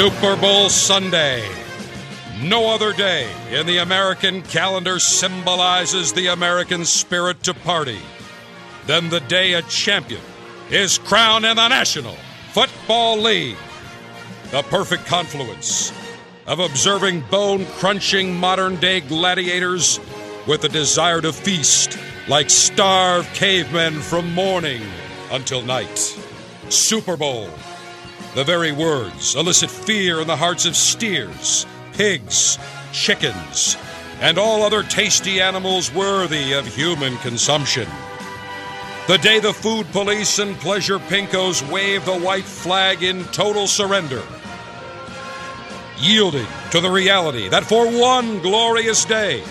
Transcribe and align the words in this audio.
Super 0.00 0.34
Bowl 0.34 0.70
Sunday. 0.70 1.46
No 2.40 2.70
other 2.70 2.94
day 2.94 3.30
in 3.50 3.66
the 3.66 3.76
American 3.76 4.40
calendar 4.40 4.98
symbolizes 4.98 6.14
the 6.14 6.28
American 6.28 6.86
spirit 6.86 7.42
to 7.42 7.52
party 7.52 7.98
than 8.86 9.10
the 9.10 9.20
day 9.20 9.52
a 9.52 9.60
champion 9.60 10.22
is 10.70 10.96
crowned 10.96 11.44
in 11.44 11.54
the 11.54 11.68
National 11.68 12.16
Football 12.52 13.18
League. 13.18 13.58
The 14.52 14.62
perfect 14.62 15.04
confluence 15.04 15.92
of 16.46 16.60
observing 16.60 17.20
bone 17.30 17.66
crunching 17.66 18.34
modern 18.34 18.76
day 18.76 19.00
gladiators 19.00 20.00
with 20.46 20.64
a 20.64 20.70
desire 20.70 21.20
to 21.20 21.30
feast 21.30 21.98
like 22.26 22.48
starved 22.48 23.28
cavemen 23.34 24.00
from 24.00 24.32
morning 24.32 24.80
until 25.30 25.60
night. 25.60 25.98
Super 26.70 27.18
Bowl. 27.18 27.50
The 28.34 28.44
very 28.44 28.72
words 28.72 29.34
elicit 29.34 29.70
fear 29.70 30.20
in 30.20 30.26
the 30.26 30.36
hearts 30.36 30.64
of 30.64 30.76
steers, 30.76 31.66
pigs, 31.92 32.58
chickens, 32.92 33.76
and 34.20 34.38
all 34.38 34.62
other 34.62 34.82
tasty 34.82 35.40
animals 35.40 35.92
worthy 35.92 36.52
of 36.52 36.66
human 36.66 37.16
consumption. 37.18 37.88
The 39.08 39.18
day 39.18 39.40
the 39.40 39.52
food 39.52 39.90
police 39.92 40.38
and 40.38 40.56
pleasure 40.58 40.98
pinkos 40.98 41.68
wave 41.70 42.04
the 42.04 42.18
white 42.18 42.44
flag 42.44 43.02
in 43.02 43.24
total 43.26 43.66
surrender 43.66 44.22
yielding 46.00 46.46
to 46.70 46.80
the 46.80 46.90
reality 46.90 47.48
that 47.48 47.64
for 47.64 47.86
one 47.86 48.40
glorious 48.40 49.04
day, 49.04 49.42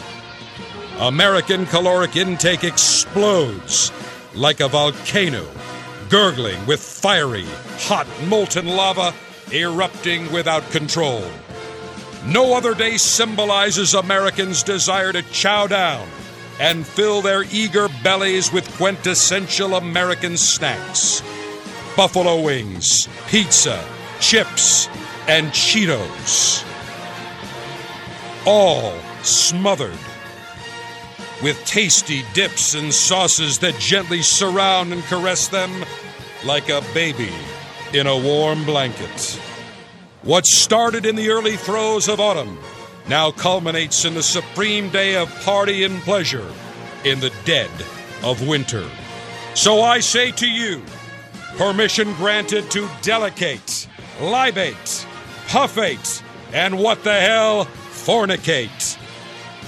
American 0.99 1.65
caloric 1.65 2.15
intake 2.15 2.63
explodes 2.63 3.91
like 4.33 4.59
a 4.59 4.67
volcano, 4.67 5.45
gurgling 6.09 6.65
with 6.65 6.81
fiery, 6.81 7.45
hot, 7.77 8.07
molten 8.25 8.67
lava 8.67 9.13
erupting 9.51 10.31
without 10.31 10.69
control. 10.71 11.23
No 12.25 12.55
other 12.55 12.73
day 12.75 12.97
symbolizes 12.97 13.93
Americans' 13.93 14.63
desire 14.63 15.13
to 15.13 15.21
chow 15.31 15.67
down 15.67 16.07
and 16.59 16.85
fill 16.85 17.21
their 17.21 17.43
eager 17.51 17.87
bellies 18.03 18.51
with 18.51 18.69
quintessential 18.77 19.75
American 19.75 20.35
snacks 20.35 21.21
buffalo 21.99 22.41
wings, 22.41 23.09
pizza, 23.27 23.83
chips, 24.21 24.87
and 25.27 25.47
Cheetos. 25.47 26.63
All 28.45 28.93
smothered 29.21 29.99
with 31.41 31.63
tasty 31.65 32.23
dips 32.33 32.75
and 32.75 32.93
sauces 32.93 33.59
that 33.59 33.79
gently 33.79 34.21
surround 34.21 34.91
and 34.91 35.03
caress 35.03 35.47
them 35.47 35.71
like 36.45 36.69
a 36.69 36.83
baby 36.93 37.31
in 37.93 38.07
a 38.07 38.17
warm 38.17 38.65
blanket. 38.65 39.39
What 40.21 40.45
started 40.45 41.05
in 41.05 41.15
the 41.15 41.29
early 41.29 41.55
throes 41.55 42.09
of 42.09 42.19
autumn 42.19 42.57
now 43.07 43.31
culminates 43.31 44.05
in 44.05 44.13
the 44.13 44.23
supreme 44.23 44.89
day 44.89 45.15
of 45.15 45.33
party 45.41 45.83
and 45.83 45.99
pleasure 46.01 46.47
in 47.05 47.19
the 47.19 47.33
dead 47.45 47.71
of 48.23 48.45
winter. 48.47 48.87
So 49.55 49.81
I 49.81 49.99
say 49.99 50.31
to 50.33 50.47
you, 50.47 50.83
permission 51.57 52.13
granted 52.15 52.69
to 52.71 52.89
delecate, 53.01 53.87
libate, 54.21 55.05
puffate, 55.47 56.21
and 56.53 56.77
what 56.77 57.03
the 57.03 57.19
hell, 57.19 57.65
fornicate. 57.65 58.98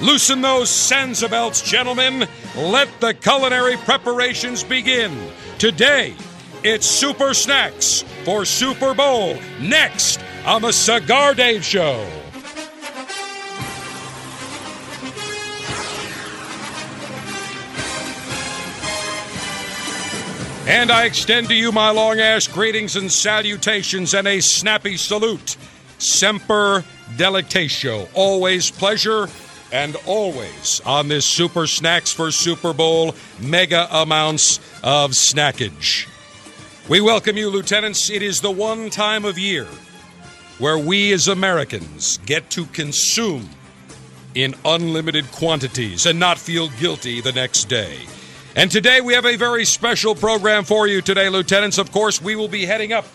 Loosen 0.02 0.42
those 0.42 0.70
Sansabelts, 0.70 1.64
gentlemen. 1.64 2.28
Let 2.56 2.90
the 3.00 3.14
culinary 3.14 3.78
preparations 3.78 4.64
begin. 4.64 5.16
Today, 5.60 6.16
it's 6.64 6.88
Super 6.88 7.36
Snacks 7.36 8.04
for 8.26 8.44
Super 8.44 8.96
Bowl. 8.96 9.38
Next 9.60 10.20
on 10.44 10.64
the 10.64 10.72
Cigar 10.72 11.36
Dave 11.36 11.64
Show. 11.64 12.04
And 20.68 20.90
I 20.90 21.06
extend 21.06 21.48
to 21.50 21.54
you 21.54 21.72
my 21.72 21.92
long 21.92 22.20
ass 22.20 22.48
greetings 22.48 22.96
and 22.96 23.12
salutations 23.12 24.16
and 24.16 24.28
a 24.28 24.40
snappy 24.40 24.98
salute 24.98 25.58
Semper 26.00 26.84
Delectatio. 27.18 28.10
Always 28.16 28.72
pleasure 28.72 29.28
and 29.72 29.96
always 30.06 30.82
on 30.86 31.08
this 31.08 31.26
Super 31.26 31.68
Snacks 31.68 32.12
for 32.12 32.32
Super 32.32 32.74
Bowl 32.74 33.16
mega 33.40 33.88
amounts 33.92 34.58
of 34.84 35.12
snackage. 35.12 36.08
We 36.90 37.02
welcome 37.02 37.38
you, 37.38 37.50
Lieutenants. 37.50 38.10
It 38.10 38.22
is 38.22 38.42
the 38.42 38.52
one 38.52 38.90
time 38.90 39.24
of 39.26 39.38
year 39.38 39.68
where 40.58 40.78
we 40.78 41.14
as 41.14 41.28
Americans 41.28 42.20
get 42.26 42.50
to 42.52 42.66
consume 42.68 43.50
in 44.36 44.54
unlimited 44.64 45.32
quantities 45.32 46.06
and 46.06 46.20
not 46.20 46.38
feel 46.38 46.70
guilty 46.80 47.22
the 47.22 47.32
next 47.32 47.66
day. 47.66 47.98
And 48.56 48.70
today 48.70 49.02
we 49.02 49.14
have 49.14 49.26
a 49.26 49.38
very 49.38 49.66
special 49.66 50.14
program 50.14 50.66
for 50.66 50.88
you 50.88 51.02
today, 51.02 51.30
Lieutenants. 51.30 51.78
Of 51.78 51.92
course, 51.92 52.22
we 52.22 52.36
will 52.36 52.48
be 52.48 52.66
heading 52.66 52.92
up 52.94 53.06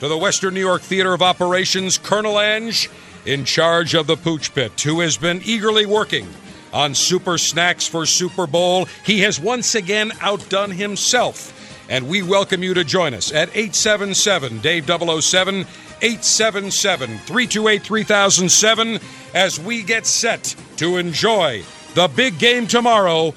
to 0.00 0.08
the 0.08 0.18
Western 0.18 0.54
New 0.54 0.60
York 0.60 0.82
Theater 0.82 1.12
of 1.12 1.22
Operations, 1.22 1.96
Colonel 1.96 2.40
Ange, 2.40 2.90
in 3.24 3.44
charge 3.44 3.94
of 3.94 4.06
the 4.06 4.16
Pooch 4.16 4.54
Pit, 4.54 4.80
who 4.80 5.00
has 5.00 5.16
been 5.16 5.40
eagerly 5.44 5.86
working 5.86 6.26
on 6.72 6.94
Super 6.94 7.38
Snacks 7.38 7.86
for 7.86 8.06
Super 8.06 8.46
Bowl. 8.46 8.86
He 9.04 9.20
has 9.20 9.40
once 9.40 9.74
again 9.74 10.12
outdone 10.20 10.70
himself. 10.70 11.56
And 11.88 12.08
we 12.08 12.22
welcome 12.22 12.62
you 12.62 12.74
to 12.74 12.84
join 12.84 13.14
us 13.14 13.32
at 13.32 13.48
877 13.48 14.60
Dave 14.60 14.86
007, 14.86 15.66
877 16.02 17.18
328 17.18 17.82
3007, 17.82 19.00
as 19.34 19.58
we 19.58 19.82
get 19.82 20.06
set 20.06 20.54
to 20.76 20.98
enjoy 20.98 21.64
the 21.94 22.06
big 22.08 22.38
game 22.38 22.68
tomorrow 22.68 23.34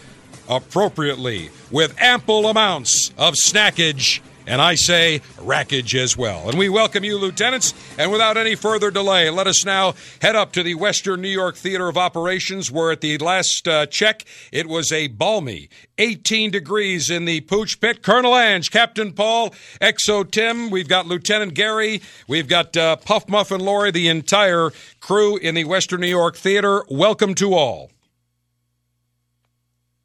appropriately 0.48 1.50
with 1.72 2.00
ample 2.00 2.48
amounts 2.48 3.12
of 3.18 3.34
snackage 3.34 4.20
and 4.48 4.62
I 4.62 4.76
say 4.76 5.22
rackage 5.38 5.96
as 5.96 6.18
well. 6.18 6.50
And 6.50 6.58
we 6.58 6.70
welcome 6.70 7.04
you, 7.04 7.18
lieutenants. 7.18 7.74
And 7.98 8.12
without 8.12 8.38
any 8.38 8.56
further 8.56 8.92
delay, 8.92 9.30
let 9.30 9.48
us 9.48 9.66
now 9.66 9.94
head 10.22 10.36
up 10.36 10.52
to 10.54 10.64
the 10.64 10.76
Western 10.76 11.22
New 11.22 11.29
York 11.29 11.56
Theater 11.56 11.88
of 11.88 11.97
Operations, 11.97 12.72
where 12.72 12.91
at 12.91 13.02
the 13.02 13.17
last 13.17 13.67
uh, 13.67 13.85
check, 13.85 14.26
it 14.52 14.67
was 14.67 14.91
a 14.91 15.08
balmy 15.08 15.70
18 15.97 16.52
degrees 16.52 17.09
in 17.09 17.26
the 17.26 17.41
Pooch 17.41 17.79
Pit. 17.79 18.02
Colonel 18.02 18.35
Ange, 18.35 18.72
Captain 18.72 19.14
Paul, 19.14 19.52
Exo 19.79 20.29
Tim, 20.29 20.70
we've 20.70 20.88
got 20.88 21.06
Lieutenant 21.06 21.53
Gary, 21.53 22.02
we've 22.28 22.47
got 22.47 22.76
uh, 22.76 22.96
Puff 22.97 23.29
Muffin 23.29 23.62
Lori, 23.62 23.91
the 23.91 24.08
entire 24.08 24.72
crew 25.00 25.38
in 25.38 25.56
the 25.56 25.64
Western 25.66 26.02
New 26.02 26.08
York 26.08 26.35
Theater. 26.35 26.84
Welcome 26.90 27.35
to 27.35 27.53
all. 27.53 27.91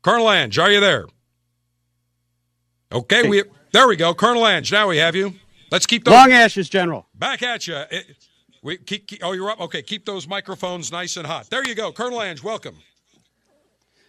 Colonel 0.02 0.30
Ange, 0.30 0.58
are 0.58 0.70
you 0.70 0.80
there? 0.80 1.06
Okay, 2.92 3.28
we 3.28 3.42
there 3.72 3.88
we 3.88 3.96
go, 3.96 4.14
Colonel 4.14 4.46
Ange. 4.46 4.72
Now 4.72 4.88
we 4.88 4.98
have 4.98 5.14
you. 5.14 5.34
Let's 5.70 5.86
keep 5.86 6.04
those 6.04 6.12
long 6.12 6.32
ashes, 6.32 6.68
General. 6.68 7.06
Back 7.14 7.42
at 7.42 7.66
you. 7.66 7.76
It, 7.90 8.16
we 8.62 8.76
keep, 8.78 9.06
keep, 9.06 9.20
oh, 9.22 9.32
you're 9.32 9.50
up. 9.50 9.60
Okay, 9.60 9.82
keep 9.82 10.04
those 10.04 10.26
microphones 10.26 10.90
nice 10.90 11.16
and 11.16 11.26
hot. 11.26 11.50
There 11.50 11.66
you 11.66 11.74
go, 11.74 11.92
Colonel 11.92 12.22
Ange. 12.22 12.42
Welcome. 12.42 12.76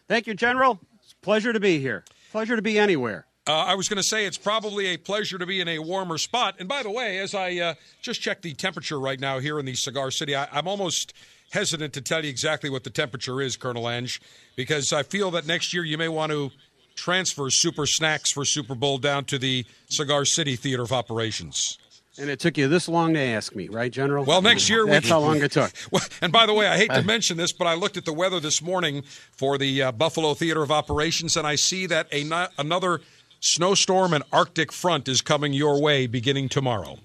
Thank 0.07 0.25
you, 0.27 0.33
General. 0.33 0.79
It's 1.03 1.13
a 1.13 1.15
pleasure 1.17 1.53
to 1.53 1.59
be 1.59 1.79
here. 1.79 2.03
Pleasure 2.31 2.55
to 2.55 2.61
be 2.61 2.79
anywhere. 2.79 3.25
Uh, 3.47 3.65
I 3.65 3.75
was 3.75 3.89
going 3.89 3.97
to 3.97 4.03
say 4.03 4.25
it's 4.25 4.37
probably 4.37 4.87
a 4.87 4.97
pleasure 4.97 5.37
to 5.37 5.45
be 5.45 5.59
in 5.59 5.67
a 5.67 5.79
warmer 5.79 6.17
spot. 6.17 6.55
And 6.59 6.69
by 6.69 6.83
the 6.83 6.91
way, 6.91 7.17
as 7.17 7.33
I 7.33 7.55
uh, 7.55 7.73
just 8.01 8.21
checked 8.21 8.43
the 8.43 8.53
temperature 8.53 8.99
right 8.99 9.19
now 9.19 9.39
here 9.39 9.59
in 9.59 9.65
the 9.65 9.73
Cigar 9.73 10.11
City, 10.11 10.35
I, 10.35 10.47
I'm 10.51 10.67
almost 10.67 11.13
hesitant 11.51 11.93
to 11.93 12.01
tell 12.01 12.23
you 12.23 12.29
exactly 12.29 12.69
what 12.69 12.83
the 12.83 12.91
temperature 12.91 13.41
is, 13.41 13.57
Colonel 13.57 13.89
Ange, 13.89 14.21
because 14.55 14.93
I 14.93 15.03
feel 15.03 15.31
that 15.31 15.47
next 15.47 15.73
year 15.73 15.83
you 15.83 15.97
may 15.97 16.09
want 16.09 16.31
to 16.31 16.51
transfer 16.99 17.49
Super 17.49 17.85
Snacks 17.85 18.29
for 18.31 18.45
Super 18.45 18.75
Bowl 18.75 18.97
down 18.97 19.25
to 19.25 19.39
the 19.39 19.65
Cigar 19.87 20.25
City 20.25 20.55
Theater 20.55 20.83
of 20.83 20.91
Operations. 20.91 21.77
And 22.19 22.29
it 22.29 22.39
took 22.39 22.57
you 22.57 22.67
this 22.67 22.89
long 22.89 23.13
to 23.13 23.19
ask 23.19 23.55
me, 23.55 23.69
right, 23.69 23.91
General? 23.91 24.25
Well, 24.25 24.41
next 24.41 24.69
year 24.69 24.83
we 24.85 24.91
That's 24.91 25.07
how 25.07 25.19
long 25.21 25.41
it 25.41 25.51
took. 25.53 25.71
Well, 25.91 26.03
and 26.21 26.33
by 26.33 26.45
the 26.45 26.53
way, 26.53 26.67
I 26.67 26.75
hate 26.75 26.91
to 26.91 27.01
mention 27.01 27.37
this, 27.37 27.53
but 27.53 27.65
I 27.65 27.75
looked 27.75 27.95
at 27.95 28.03
the 28.03 28.11
weather 28.11 28.41
this 28.41 28.61
morning 28.61 29.03
for 29.31 29.57
the 29.57 29.83
uh, 29.83 29.91
Buffalo 29.93 30.33
Theater 30.33 30.61
of 30.61 30.69
Operations, 30.71 31.37
and 31.37 31.47
I 31.47 31.55
see 31.55 31.85
that 31.85 32.07
a, 32.13 32.49
another 32.57 32.99
snowstorm 33.39 34.13
and 34.13 34.23
Arctic 34.33 34.73
front 34.73 35.07
is 35.07 35.21
coming 35.21 35.53
your 35.53 35.81
way 35.81 36.07
beginning 36.07 36.49
tomorrow. 36.49 36.97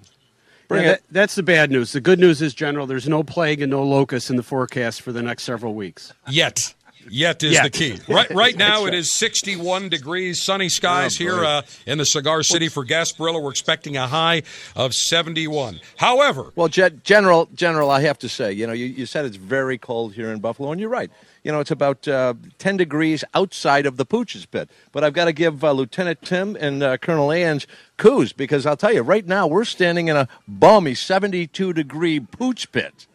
Yeah, 0.70 0.82
that- 0.82 1.02
that's 1.12 1.35
the 1.37 1.44
bad 1.44 1.70
news. 1.70 1.93
The 1.93 2.00
good 2.00 2.19
news 2.19 2.43
is, 2.43 2.52
General, 2.52 2.87
there's 2.87 3.08
no 3.08 3.23
plague 3.23 3.62
and 3.62 3.70
no 3.70 3.85
locusts 3.85 4.31
in 4.31 4.37
the 4.37 4.43
forecast 4.43 5.02
for 5.02 5.12
the 5.12 5.23
next 5.23 5.44
several 5.44 5.75
weeks. 5.75 6.12
Yet. 6.29 6.75
Yet 7.10 7.42
is 7.42 7.60
the 7.60 7.70
key. 7.70 7.98
Right, 8.08 8.30
right 8.30 8.56
now 8.70 8.86
it 8.86 8.94
is 8.94 9.12
61 9.12 9.88
degrees, 9.88 10.42
sunny 10.42 10.68
skies 10.68 11.16
Oh, 11.20 11.24
here 11.24 11.44
uh, 11.44 11.62
in 11.86 11.98
the 11.98 12.06
Cigar 12.06 12.42
City 12.42 12.68
for 12.68 12.84
Gasparilla. 12.84 13.42
We're 13.42 13.50
expecting 13.50 13.96
a 13.96 14.06
high 14.06 14.42
of 14.76 14.94
71. 14.94 15.80
However, 15.96 16.52
Well, 16.56 16.68
Gen- 16.68 17.00
General, 17.04 17.48
General, 17.54 17.90
I 17.90 18.00
have 18.02 18.18
to 18.20 18.28
say, 18.28 18.52
you 18.52 18.66
know, 18.66 18.72
you, 18.72 18.86
you 18.86 19.06
said 19.06 19.24
it's 19.24 19.36
very 19.36 19.78
cold 19.78 20.14
here 20.14 20.30
in 20.30 20.40
Buffalo, 20.40 20.72
and 20.72 20.80
you're 20.80 20.90
right. 20.90 21.10
You 21.42 21.52
know, 21.52 21.60
it's 21.60 21.70
about 21.70 22.08
uh, 22.08 22.34
10 22.58 22.78
degrees 22.78 23.22
outside 23.34 23.84
of 23.84 23.98
the 23.98 24.06
Pooch's 24.06 24.46
Pit. 24.46 24.70
But 24.92 25.04
I've 25.04 25.12
got 25.12 25.26
to 25.26 25.32
give 25.32 25.62
uh, 25.62 25.72
Lieutenant 25.72 26.22
Tim 26.22 26.56
and 26.58 26.82
uh, 26.82 26.96
Colonel 26.96 27.30
Ange 27.32 27.68
coups 27.98 28.32
because 28.32 28.64
I'll 28.64 28.78
tell 28.78 28.92
you, 28.94 29.02
right 29.02 29.26
now 29.26 29.46
we're 29.46 29.64
standing 29.66 30.08
in 30.08 30.16
a 30.16 30.26
balmy 30.48 30.94
72 30.94 31.72
degree 31.74 32.18
Pooch 32.18 32.72
Pit. 32.72 33.06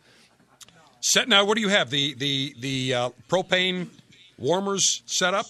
Set 1.01 1.29
now, 1.29 1.45
what 1.45 1.55
do 1.55 1.61
you 1.61 1.69
have? 1.69 1.89
The 1.89 2.13
the 2.15 2.55
the 2.59 2.93
uh, 2.93 3.09
propane 3.29 3.87
warmers 4.37 5.01
set 5.05 5.33
up. 5.33 5.45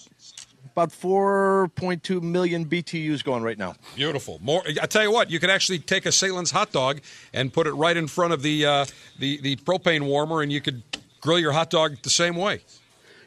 About 0.72 0.90
4.2 0.90 2.22
million 2.22 2.64
BTUs 2.64 3.24
going 3.24 3.42
right 3.42 3.58
now. 3.58 3.74
Beautiful. 3.96 4.38
More. 4.40 4.62
I 4.80 4.86
tell 4.86 5.02
you 5.02 5.10
what, 5.10 5.28
you 5.28 5.40
could 5.40 5.50
actually 5.50 5.80
take 5.80 6.06
a 6.06 6.10
Sahlen's 6.10 6.52
hot 6.52 6.70
dog 6.70 7.00
and 7.34 7.52
put 7.52 7.66
it 7.66 7.72
right 7.72 7.96
in 7.96 8.06
front 8.06 8.32
of 8.32 8.42
the 8.42 8.64
uh, 8.64 8.86
the 9.18 9.40
the 9.40 9.56
propane 9.56 10.02
warmer, 10.02 10.42
and 10.42 10.52
you 10.52 10.60
could 10.60 10.82
grill 11.20 11.38
your 11.40 11.52
hot 11.52 11.70
dog 11.70 11.96
the 12.02 12.10
same 12.10 12.36
way. 12.36 12.60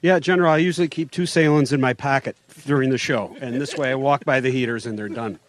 Yeah, 0.02 0.20
General, 0.20 0.52
I 0.52 0.58
usually 0.58 0.88
keep 0.88 1.12
two 1.12 1.24
Sahlen's 1.24 1.72
in 1.72 1.80
my 1.80 1.94
pocket 1.94 2.36
during 2.66 2.90
the 2.90 2.98
show, 2.98 3.36
and 3.40 3.60
this 3.60 3.76
way 3.76 3.92
I 3.92 3.96
walk 3.96 4.26
by 4.26 4.40
the 4.40 4.50
heaters 4.50 4.86
and 4.86 4.98
they're 4.98 5.10
done. 5.10 5.40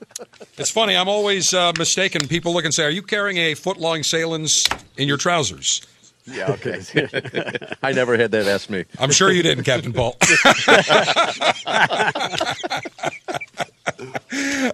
It's 0.59 0.71
funny. 0.71 0.97
I'm 0.97 1.09
always 1.09 1.55
uh, 1.55 1.73
mistaken. 1.79 2.27
People 2.29 2.53
look 2.53 2.65
and 2.65 2.75
say, 2.75 2.85
"Are 2.85 2.91
you 2.91 3.03
carrying 3.03 3.39
a 3.39 3.55
foot 3.55 3.79
long 3.79 4.01
Sahlen's 4.01 4.65
in 4.97 5.07
your 5.07 5.17
trousers?" 5.17 5.81
Yeah, 6.27 6.53
okay. 6.53 6.81
I 7.83 7.93
never 7.93 8.17
had 8.17 8.31
that 8.33 8.47
asked 8.47 8.71
me. 8.71 8.85
I'm 8.99 9.11
sure 9.11 9.31
you 9.31 9.43
didn't, 9.43 9.65
Captain 9.65 9.93
Paul. 9.93 10.17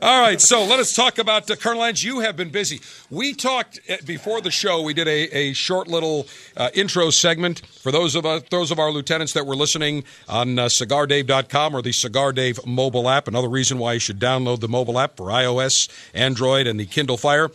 All 0.02 0.22
right, 0.22 0.40
so 0.40 0.64
let 0.64 0.78
us 0.78 0.94
talk 0.94 1.18
about 1.18 1.50
uh, 1.50 1.56
Colonel 1.56 1.84
Ange. 1.84 2.04
You 2.04 2.20
have 2.20 2.36
been 2.36 2.50
busy. 2.50 2.80
We 3.10 3.34
talked 3.34 3.80
uh, 3.90 3.96
before 4.06 4.40
the 4.40 4.50
show. 4.50 4.82
We 4.82 4.94
did 4.94 5.08
a, 5.08 5.36
a 5.36 5.52
short 5.52 5.88
little 5.88 6.26
uh, 6.56 6.70
intro 6.72 7.10
segment 7.10 7.66
for 7.66 7.92
those 7.92 8.14
of 8.14 8.24
us, 8.24 8.42
those 8.50 8.70
of 8.70 8.78
our 8.78 8.90
lieutenants 8.90 9.32
that 9.34 9.44
were 9.44 9.56
listening 9.56 10.04
on 10.28 10.58
uh, 10.58 10.66
CigarDave.com 10.66 11.74
or 11.74 11.82
the 11.82 11.92
Cigar 11.92 12.32
Dave 12.32 12.64
mobile 12.64 13.08
app. 13.08 13.28
Another 13.28 13.48
reason 13.48 13.78
why 13.78 13.94
you 13.94 13.98
should 13.98 14.20
download 14.20 14.60
the 14.60 14.68
mobile 14.68 14.98
app 14.98 15.16
for 15.16 15.26
iOS, 15.26 15.88
Android, 16.14 16.66
and 16.66 16.80
the 16.80 16.86
Kindle 16.86 17.16
Fire. 17.16 17.50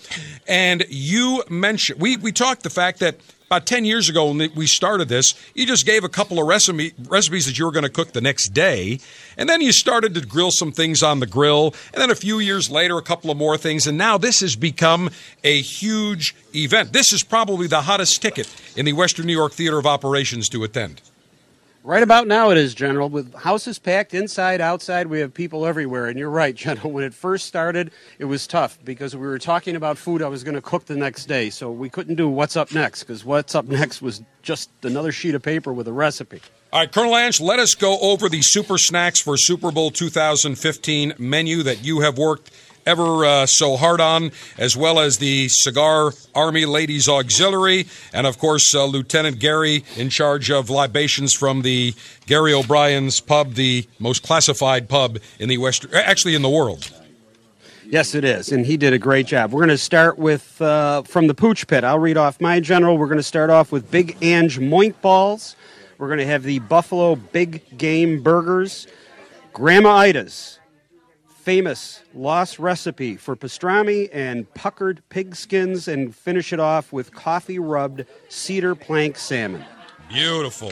And 0.47 0.85
you 0.89 1.43
mentioned 1.49 1.99
we 1.99 2.17
we 2.17 2.31
talked 2.31 2.63
the 2.63 2.69
fact 2.69 2.99
that 2.99 3.15
about 3.47 3.65
10 3.65 3.85
years 3.85 4.09
ago 4.09 4.31
when 4.31 4.51
we 4.55 4.65
started 4.65 5.07
this, 5.07 5.35
you 5.53 5.65
just 5.65 5.85
gave 5.85 6.03
a 6.03 6.09
couple 6.09 6.39
of 6.39 6.47
recipe, 6.47 6.93
recipes 7.07 7.45
that 7.45 7.59
you 7.59 7.65
were 7.65 7.71
going 7.71 7.83
to 7.83 7.89
cook 7.89 8.11
the 8.11 8.21
next 8.21 8.49
day. 8.49 8.99
And 9.37 9.47
then 9.47 9.61
you 9.61 9.71
started 9.71 10.15
to 10.15 10.21
grill 10.21 10.51
some 10.51 10.71
things 10.71 11.03
on 11.03 11.19
the 11.19 11.27
grill. 11.27 11.75
And 11.93 12.01
then 12.01 12.09
a 12.09 12.15
few 12.15 12.39
years 12.39 12.71
later, 12.71 12.97
a 12.97 13.03
couple 13.03 13.29
of 13.29 13.37
more 13.37 13.57
things. 13.57 13.85
And 13.85 13.97
now 13.97 14.17
this 14.17 14.39
has 14.39 14.55
become 14.55 15.11
a 15.43 15.61
huge 15.61 16.35
event. 16.55 16.91
This 16.91 17.11
is 17.11 17.23
probably 17.23 17.67
the 17.67 17.81
hottest 17.81 18.21
ticket 18.21 18.53
in 18.75 18.85
the 18.85 18.93
Western 18.93 19.27
New 19.27 19.33
York 19.33 19.53
Theater 19.53 19.77
of 19.77 19.85
Operations 19.85 20.49
to 20.49 20.63
attend. 20.63 21.01
Right 21.85 22.01
about 22.01 22.25
now 22.25 22.49
it 22.49 22.57
is, 22.57 22.73
General. 22.73 23.09
With 23.09 23.35
houses 23.35 23.77
packed 23.77 24.15
inside, 24.15 24.59
outside, 24.59 25.05
we 25.05 25.19
have 25.19 25.35
people 25.35 25.67
everywhere. 25.67 26.07
And 26.07 26.17
you're 26.17 26.31
right, 26.31 26.55
General. 26.65 26.91
When 26.91 27.03
it 27.03 27.13
first 27.13 27.45
started, 27.45 27.91
it 28.17 28.25
was 28.25 28.47
tough 28.47 28.79
because 28.83 29.15
we 29.15 29.21
were 29.21 29.37
talking 29.37 29.75
about 29.75 29.99
food 29.99 30.23
I 30.23 30.27
was 30.27 30.43
going 30.43 30.55
to 30.55 30.63
cook 30.63 30.85
the 30.85 30.95
next 30.95 31.27
day. 31.27 31.51
So 31.51 31.69
we 31.69 31.91
couldn't 31.91 32.15
do 32.15 32.27
what's 32.27 32.55
up 32.57 32.73
next 32.73 33.03
because 33.03 33.23
what's 33.23 33.53
up 33.53 33.65
next 33.65 34.01
was 34.01 34.23
just 34.41 34.71
another 34.81 35.11
sheet 35.11 35.35
of 35.35 35.43
paper 35.43 35.71
with 35.71 35.87
a 35.87 35.93
recipe. 35.93 36.41
All 36.73 36.79
right, 36.79 36.91
Colonel 36.91 37.15
Ange, 37.15 37.39
let 37.39 37.59
us 37.59 37.75
go 37.75 37.99
over 37.99 38.29
the 38.29 38.41
super 38.41 38.79
snacks 38.79 39.21
for 39.21 39.37
Super 39.37 39.71
Bowl 39.71 39.91
2015 39.91 41.13
menu 41.19 41.61
that 41.61 41.85
you 41.85 41.99
have 41.99 42.17
worked 42.17 42.49
ever 42.85 43.25
uh, 43.25 43.45
so 43.45 43.77
hard 43.77 43.99
on, 43.99 44.31
as 44.57 44.77
well 44.77 44.99
as 44.99 45.17
the 45.17 45.47
Cigar 45.49 46.13
Army 46.33 46.65
Ladies 46.65 47.09
Auxiliary, 47.09 47.87
and 48.13 48.27
of 48.27 48.37
course, 48.37 48.75
uh, 48.75 48.85
Lieutenant 48.85 49.39
Gary 49.39 49.83
in 49.97 50.09
charge 50.09 50.51
of 50.51 50.69
libations 50.69 51.33
from 51.33 51.63
the 51.63 51.93
Gary 52.27 52.53
O'Brien's 52.53 53.19
pub, 53.19 53.53
the 53.53 53.87
most 53.99 54.23
classified 54.23 54.87
pub 54.87 55.17
in 55.39 55.49
the 55.49 55.57
Western, 55.57 55.93
actually 55.93 56.35
in 56.35 56.41
the 56.41 56.49
world. 56.49 56.91
Yes, 57.87 58.15
it 58.15 58.23
is, 58.23 58.51
and 58.51 58.65
he 58.65 58.77
did 58.77 58.93
a 58.93 58.97
great 58.99 59.27
job. 59.27 59.51
We're 59.51 59.61
going 59.61 59.69
to 59.69 59.77
start 59.77 60.17
with 60.17 60.59
uh, 60.61 61.03
from 61.03 61.27
the 61.27 61.35
Pooch 61.35 61.67
Pit. 61.67 61.83
I'll 61.83 61.99
read 61.99 62.17
off 62.17 62.41
my 62.41 62.59
general. 62.59 62.97
We're 62.97 63.05
going 63.07 63.17
to 63.17 63.23
start 63.23 63.51
off 63.51 63.71
with 63.71 63.91
Big 63.91 64.17
Ange 64.21 64.59
Moink 64.59 64.99
Balls. 65.01 65.55
We're 65.97 66.07
going 66.07 66.19
to 66.19 66.25
have 66.25 66.43
the 66.43 66.59
Buffalo 66.59 67.15
Big 67.15 67.77
Game 67.77 68.21
Burgers, 68.21 68.87
Grandma 69.53 69.95
Ida's 69.97 70.59
famous 71.45 72.01
lost 72.15 72.57
recipe 72.57 73.15
for 73.17 73.35
pastrami 73.35 74.09
and 74.11 74.51
puckered 74.55 75.01
pig 75.09 75.35
skins, 75.35 75.87
and 75.87 76.13
finish 76.15 76.51
it 76.51 76.59
off 76.59 76.91
with 76.91 77.13
coffee 77.13 77.59
rubbed 77.59 78.03
cedar 78.29 78.73
plank 78.73 79.15
salmon. 79.17 79.63
Beautiful. 80.09 80.71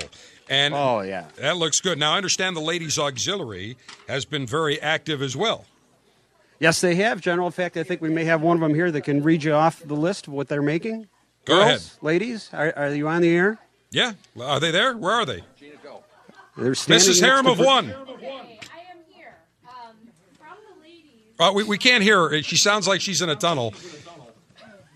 And 0.50 0.74
Oh 0.74 1.02
yeah. 1.02 1.25
that 1.38 1.58
looks 1.58 1.80
good. 1.80 2.00
Now, 2.00 2.14
I 2.14 2.18
understand 2.18 2.56
the 2.56 2.60
Ladies 2.62 2.98
Auxiliary 2.98 3.78
has 4.08 4.25
been 4.25 4.48
very 4.48 4.81
active 4.81 5.22
as 5.22 5.36
well. 5.38 5.66
Yes, 6.60 6.81
they 6.81 6.96
have, 6.96 7.22
General. 7.22 7.48
In 7.48 7.52
fact, 7.54 7.78
I 7.78 7.84
think 7.84 8.02
we 8.02 8.10
may 8.10 8.26
have 8.26 8.42
one 8.42 8.58
of 8.58 8.62
them 8.62 8.74
here 8.74 8.90
that 8.92 9.02
can 9.02 9.22
read 9.22 9.44
you 9.44 9.54
off 9.54 9.81
the 9.86 9.96
list 9.96 10.28
of 10.28 10.34
what 10.34 10.48
they're 10.48 10.62
making. 10.62 11.08
Go 11.46 11.56
Girls, 11.58 11.66
ahead. 11.68 11.81
ladies, 12.02 12.50
are, 12.54 12.74
are 12.76 12.94
you 12.96 13.08
on 13.08 13.22
the 13.22 13.30
air? 13.30 13.60
Yeah. 13.92 14.14
Are 14.42 14.60
they 14.60 14.72
there? 14.72 14.96
Where 14.98 15.14
are 15.14 15.26
they? 15.26 15.44
They're 16.57 16.74
standing 16.76 17.07
Mrs. 17.07 17.21
Harem 17.21 17.47
of 17.47 17.59
One. 17.59 17.92
I 17.92 17.95
am 17.95 18.97
here. 19.14 19.36
Um, 19.68 19.95
from 20.38 20.57
the 20.69 20.81
ladies. 20.81 21.32
Uh, 21.44 21.52
we, 21.54 21.64
we 21.64 21.78
can't 21.78 22.04
hear 22.04 22.30
her. 22.30 22.42
She 22.42 22.56
sounds 22.56 22.88
like 22.88 23.02
she's 23.02 23.21
in 23.21 23.30
a 23.30 23.35
tunnel. 23.35 23.73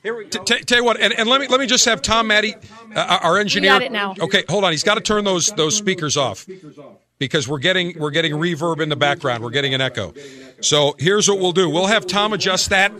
Here 0.03 0.15
we 0.15 0.25
go. 0.25 0.43
t- 0.43 0.59
tell 0.59 0.77
you 0.77 0.83
what, 0.85 0.99
and, 0.99 1.11
and 1.13 1.27
let 1.27 1.41
me 1.41 1.47
let 1.47 1.59
me 1.59 1.65
just 1.65 1.83
have 1.85 2.01
Tom 2.01 2.27
Maddie, 2.27 2.55
uh, 2.95 3.19
our 3.21 3.37
engineer. 3.37 3.71
got 3.71 3.81
it 3.81 3.91
now. 3.91 4.15
Okay, 4.19 4.43
hold 4.47 4.63
on. 4.63 4.71
He's 4.71 4.83
got 4.83 4.95
to 4.95 5.01
turn 5.01 5.23
those 5.25 5.47
those 5.51 5.75
speakers 5.75 6.15
off 6.15 6.47
because 7.19 7.47
we're 7.47 7.59
getting 7.59 7.97
we're 7.97 8.11
getting 8.11 8.33
reverb 8.33 8.81
in 8.81 8.89
the 8.89 8.95
background. 8.95 9.43
We're 9.43 9.49
getting 9.49 9.73
an 9.73 9.81
echo. 9.81 10.13
So 10.59 10.95
here's 10.97 11.29
what 11.29 11.39
we'll 11.39 11.51
do. 11.51 11.69
We'll 11.69 11.85
have 11.85 12.07
Tom 12.07 12.33
adjust 12.33 12.69
that, 12.71 12.91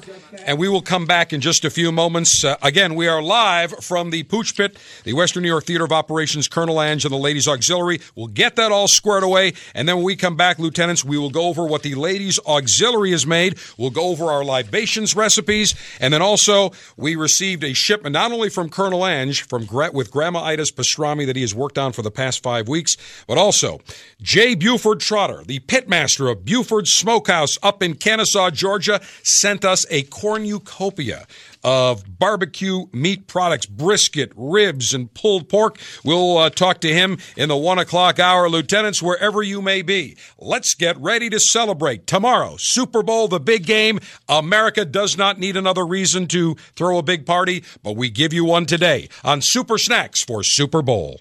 and 0.46 0.60
we 0.60 0.70
will 0.70 0.82
come 0.82 1.06
back 1.06 1.34
in 1.34 1.42
just 1.42 1.66
a 1.66 1.72
few 1.72 1.92
moments. 1.92 2.44
Uh, 2.44 2.56
again, 2.62 2.94
we 2.94 3.08
are 3.08 3.22
live 3.22 3.72
from 3.84 4.12
the 4.12 4.24
Pooch 4.24 4.56
Pit, 4.56 4.78
the 5.04 5.14
Western 5.14 5.42
New 5.42 5.50
York 5.50 5.66
Theater 5.66 5.84
of 5.84 5.92
Operations. 5.92 6.48
Colonel 6.48 6.82
Ange 6.82 7.06
and 7.06 7.12
the 7.12 7.18
Ladies 7.18 7.48
Auxiliary. 7.48 8.00
We'll 8.16 8.28
get 8.28 8.56
that 8.58 8.72
all 8.72 8.88
squared 8.88 9.24
away, 9.24 9.54
and 9.74 9.90
then 9.90 9.98
when 9.98 10.06
we 10.06 10.16
come 10.16 10.36
back, 10.36 10.60
lieutenants, 10.60 11.04
we 11.04 11.18
will 11.18 11.32
go 11.32 11.48
over 11.48 11.66
what 11.66 11.84
the 11.84 11.96
Ladies 11.96 12.40
Auxiliary 12.46 13.12
has 13.12 13.26
made. 13.26 13.58
We'll 13.78 13.90
go 13.90 14.10
over 14.10 14.26
our 14.26 14.44
libations 14.44 15.16
recipes, 15.16 15.74
and 16.00 16.14
then 16.14 16.22
also 16.22 16.72
we 16.96 17.16
received 17.16 17.64
a 17.64 17.74
shipment 17.74 18.14
not 18.14 18.32
only 18.32 18.50
from 18.50 18.70
Colonel 18.70 19.06
Ange 19.06 19.44
from 19.44 19.68
with 19.94 20.12
Grandma 20.12 20.44
Ida's 20.44 20.72
pastrami 20.72 21.26
that 21.26 21.36
he 21.36 21.42
has 21.42 21.54
worked 21.54 21.78
on 21.78 21.92
for 21.92 22.02
the 22.02 22.12
past 22.12 22.42
five 22.44 22.68
weeks, 22.68 22.98
but 23.28 23.38
also 23.38 23.80
Jay 24.22 24.56
Buford 24.56 25.00
Trotter, 25.00 25.44
the 25.46 25.60
pitmaster 25.60 26.32
of 26.32 26.46
Buford 26.46 26.88
Smokehouse 26.88 27.58
up 27.62 27.84
in 27.84 27.96
Kennesaw, 27.96 28.50
Georgia, 28.52 29.02
sent 29.24 29.66
us 29.66 29.86
a 29.90 30.04
cornucopia 30.04 31.26
of 31.64 32.18
barbecue 32.18 32.86
meat 32.94 33.28
products, 33.28 33.66
brisket, 33.66 34.32
ribs, 34.36 34.94
and 34.94 35.14
pulled 35.14 35.50
pork. 35.50 35.80
We'll 36.04 36.38
uh, 36.38 36.50
talk 36.50 36.80
to 36.82 36.94
him 36.94 37.18
in 37.36 37.50
the 37.50 37.58
one 37.58 37.80
o'clock 37.80 38.20
hour. 38.20 38.50
Lieutenants, 38.50 39.02
wherever 39.02 39.44
you 39.44 39.62
may 39.62 39.82
be, 39.82 40.18
let's 40.40 40.74
get 40.76 40.98
ready 40.98 41.30
to 41.30 41.40
celebrate 41.40 42.08
tomorrow. 42.08 42.56
Super 42.58 43.04
Bowl, 43.04 43.28
the 43.28 43.40
big 43.40 43.66
game. 43.66 44.00
America 44.30 44.86
does 44.86 45.18
not 45.18 45.40
need 45.40 45.58
another 45.58 45.86
reason 45.86 46.28
to 46.28 46.56
throw 46.76 46.98
a 46.98 47.04
big 47.04 47.26
party, 47.26 47.64
but 47.84 47.96
we 47.96 48.10
give 48.10 48.34
you 48.34 48.46
one 48.46 48.66
today 48.66 49.10
on 49.24 49.42
Super 49.42 49.78
Snacks 49.78 50.24
for 50.24 50.44
Super 50.44 50.82
Bowl. 50.82 51.20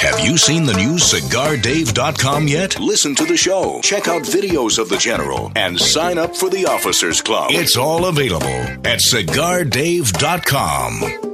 Have 0.00 0.20
you 0.20 0.36
seen 0.36 0.64
the 0.64 0.74
new 0.74 0.96
CigarDave.com 0.96 2.48
yet? 2.48 2.78
Listen 2.78 3.14
to 3.16 3.24
the 3.24 3.36
show, 3.36 3.80
check 3.82 4.06
out 4.08 4.22
videos 4.22 4.78
of 4.78 4.88
the 4.88 4.96
General, 4.96 5.50
and 5.56 5.80
sign 5.80 6.18
up 6.18 6.36
for 6.36 6.48
the 6.50 6.66
Officers 6.66 7.20
Club. 7.22 7.50
It's 7.52 7.76
all 7.76 8.06
available 8.06 8.46
at 8.46 9.00
CigarDave.com. 9.00 11.33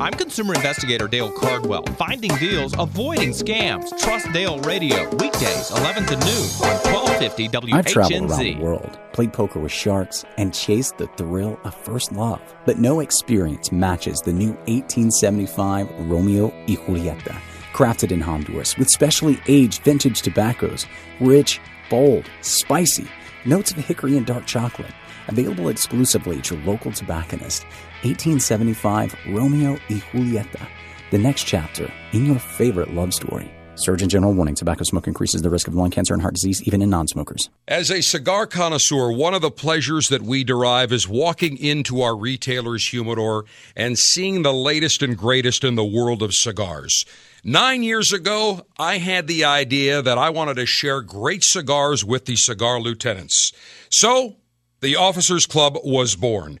I'm 0.00 0.12
consumer 0.12 0.54
investigator 0.54 1.08
Dale 1.08 1.32
Cardwell. 1.32 1.82
Finding 1.96 2.32
deals, 2.36 2.72
avoiding 2.78 3.30
scams. 3.30 3.90
Trust 4.00 4.32
Dale 4.32 4.60
Radio. 4.60 5.08
Weekdays, 5.16 5.72
11 5.72 6.06
to 6.06 6.12
noon 6.12 6.46
on 6.62 6.76
1250 6.92 7.48
WHNZ. 7.48 7.72
I've 7.74 7.86
traveled 7.86 8.30
around 8.30 8.44
the 8.44 8.54
world, 8.56 8.98
played 9.12 9.32
poker 9.32 9.58
with 9.58 9.72
sharks, 9.72 10.24
and 10.36 10.54
chased 10.54 10.98
the 10.98 11.08
thrill 11.16 11.58
of 11.64 11.74
first 11.74 12.12
love. 12.12 12.40
But 12.64 12.78
no 12.78 13.00
experience 13.00 13.72
matches 13.72 14.20
the 14.20 14.32
new 14.32 14.52
1875 14.66 15.88
Romeo 16.08 16.46
y 16.68 16.76
Julieta. 16.76 17.36
Crafted 17.72 18.12
in 18.12 18.20
Honduras 18.20 18.76
with 18.76 18.88
specially 18.88 19.40
aged 19.48 19.82
vintage 19.82 20.22
tobaccos, 20.22 20.86
rich, 21.20 21.60
bold, 21.90 22.24
spicy, 22.42 23.08
notes 23.44 23.72
of 23.72 23.78
hickory 23.78 24.16
and 24.16 24.26
dark 24.26 24.46
chocolate. 24.46 24.92
Available 25.26 25.68
exclusively 25.68 26.40
to 26.42 26.56
local 26.58 26.92
tobacconist. 26.92 27.66
1875 28.02 29.14
Romeo 29.28 29.72
y 29.90 30.02
Julieta. 30.12 30.68
The 31.10 31.18
next 31.18 31.44
chapter 31.44 31.90
in 32.12 32.26
your 32.26 32.38
favorite 32.38 32.94
love 32.94 33.12
story. 33.12 33.50
Surgeon 33.78 34.08
General 34.08 34.32
warning 34.34 34.56
tobacco 34.56 34.82
smoke 34.82 35.06
increases 35.06 35.42
the 35.42 35.50
risk 35.50 35.68
of 35.68 35.74
lung 35.74 35.90
cancer 35.90 36.12
and 36.12 36.20
heart 36.20 36.34
disease 36.34 36.62
even 36.64 36.82
in 36.82 36.90
non 36.90 37.06
smokers. 37.06 37.48
As 37.68 37.90
a 37.90 38.02
cigar 38.02 38.46
connoisseur, 38.46 39.12
one 39.12 39.34
of 39.34 39.42
the 39.42 39.50
pleasures 39.50 40.08
that 40.08 40.22
we 40.22 40.42
derive 40.42 40.92
is 40.92 41.08
walking 41.08 41.56
into 41.56 42.02
our 42.02 42.16
retailer's 42.16 42.88
humidor 42.88 43.44
and 43.76 43.96
seeing 43.98 44.42
the 44.42 44.52
latest 44.52 45.02
and 45.02 45.16
greatest 45.16 45.62
in 45.62 45.76
the 45.76 45.84
world 45.84 46.22
of 46.22 46.34
cigars. 46.34 47.04
Nine 47.44 47.82
years 47.84 48.12
ago, 48.12 48.66
I 48.78 48.98
had 48.98 49.28
the 49.28 49.44
idea 49.44 50.02
that 50.02 50.18
I 50.18 50.30
wanted 50.30 50.54
to 50.54 50.66
share 50.66 51.00
great 51.00 51.44
cigars 51.44 52.04
with 52.04 52.26
the 52.26 52.36
cigar 52.36 52.80
lieutenants. 52.80 53.52
So, 53.90 54.36
the 54.80 54.94
Officers 54.94 55.44
Club 55.44 55.76
was 55.82 56.14
born. 56.14 56.60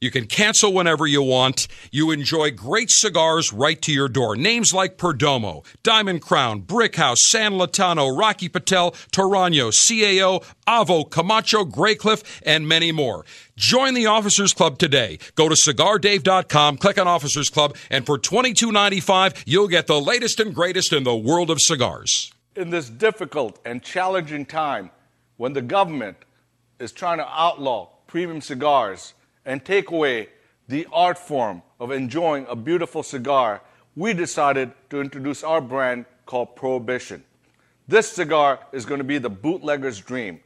You 0.00 0.10
can 0.10 0.26
cancel 0.26 0.74
whenever 0.74 1.06
you 1.06 1.22
want. 1.22 1.68
You 1.90 2.10
enjoy 2.10 2.50
great 2.50 2.90
cigars 2.90 3.50
right 3.50 3.80
to 3.80 3.92
your 3.92 4.08
door. 4.08 4.36
Names 4.36 4.74
like 4.74 4.98
Perdomo, 4.98 5.64
Diamond 5.82 6.20
Crown, 6.20 6.62
Brickhouse, 6.62 7.18
San 7.18 7.52
Lotano, 7.52 8.16
Rocky 8.16 8.50
Patel, 8.50 8.90
Torano, 9.10 9.72
CAO, 9.72 10.44
Avo, 10.66 11.10
Camacho, 11.10 11.64
Graycliff, 11.64 12.40
and 12.44 12.68
many 12.68 12.92
more. 12.92 13.24
Join 13.56 13.94
the 13.94 14.04
Officers 14.04 14.52
Club 14.52 14.78
today. 14.78 15.18
Go 15.34 15.48
to 15.48 15.54
cigardave.com, 15.54 16.76
click 16.76 16.98
on 16.98 17.08
Officers 17.08 17.48
Club, 17.48 17.74
and 17.90 18.04
for 18.04 18.18
$22.95, 18.18 19.44
you'll 19.46 19.68
get 19.68 19.86
the 19.86 20.00
latest 20.00 20.40
and 20.40 20.54
greatest 20.54 20.92
in 20.92 21.04
the 21.04 21.16
world 21.16 21.48
of 21.50 21.58
cigars. 21.58 22.30
In 22.54 22.68
this 22.68 22.90
difficult 22.90 23.58
and 23.64 23.82
challenging 23.82 24.44
time, 24.44 24.90
when 25.38 25.54
the 25.54 25.62
government 25.62 26.18
is 26.78 26.92
trying 26.92 27.18
to 27.18 27.28
outlaw 27.28 27.88
premium 28.06 28.42
cigars, 28.42 29.14
and 29.46 29.64
take 29.64 29.90
away 29.90 30.28
the 30.68 30.86
art 30.92 31.16
form 31.16 31.62
of 31.80 31.92
enjoying 31.92 32.44
a 32.50 32.56
beautiful 32.56 33.02
cigar, 33.02 33.62
we 33.94 34.12
decided 34.12 34.72
to 34.90 35.00
introduce 35.00 35.42
our 35.42 35.60
brand 35.60 36.04
called 36.26 36.56
Prohibition. 36.56 37.24
This 37.88 38.10
cigar 38.10 38.58
is 38.72 38.84
going 38.84 38.98
to 38.98 39.04
be 39.04 39.18
the 39.18 39.30
bootlegger's 39.30 40.00
dream. 40.00 40.40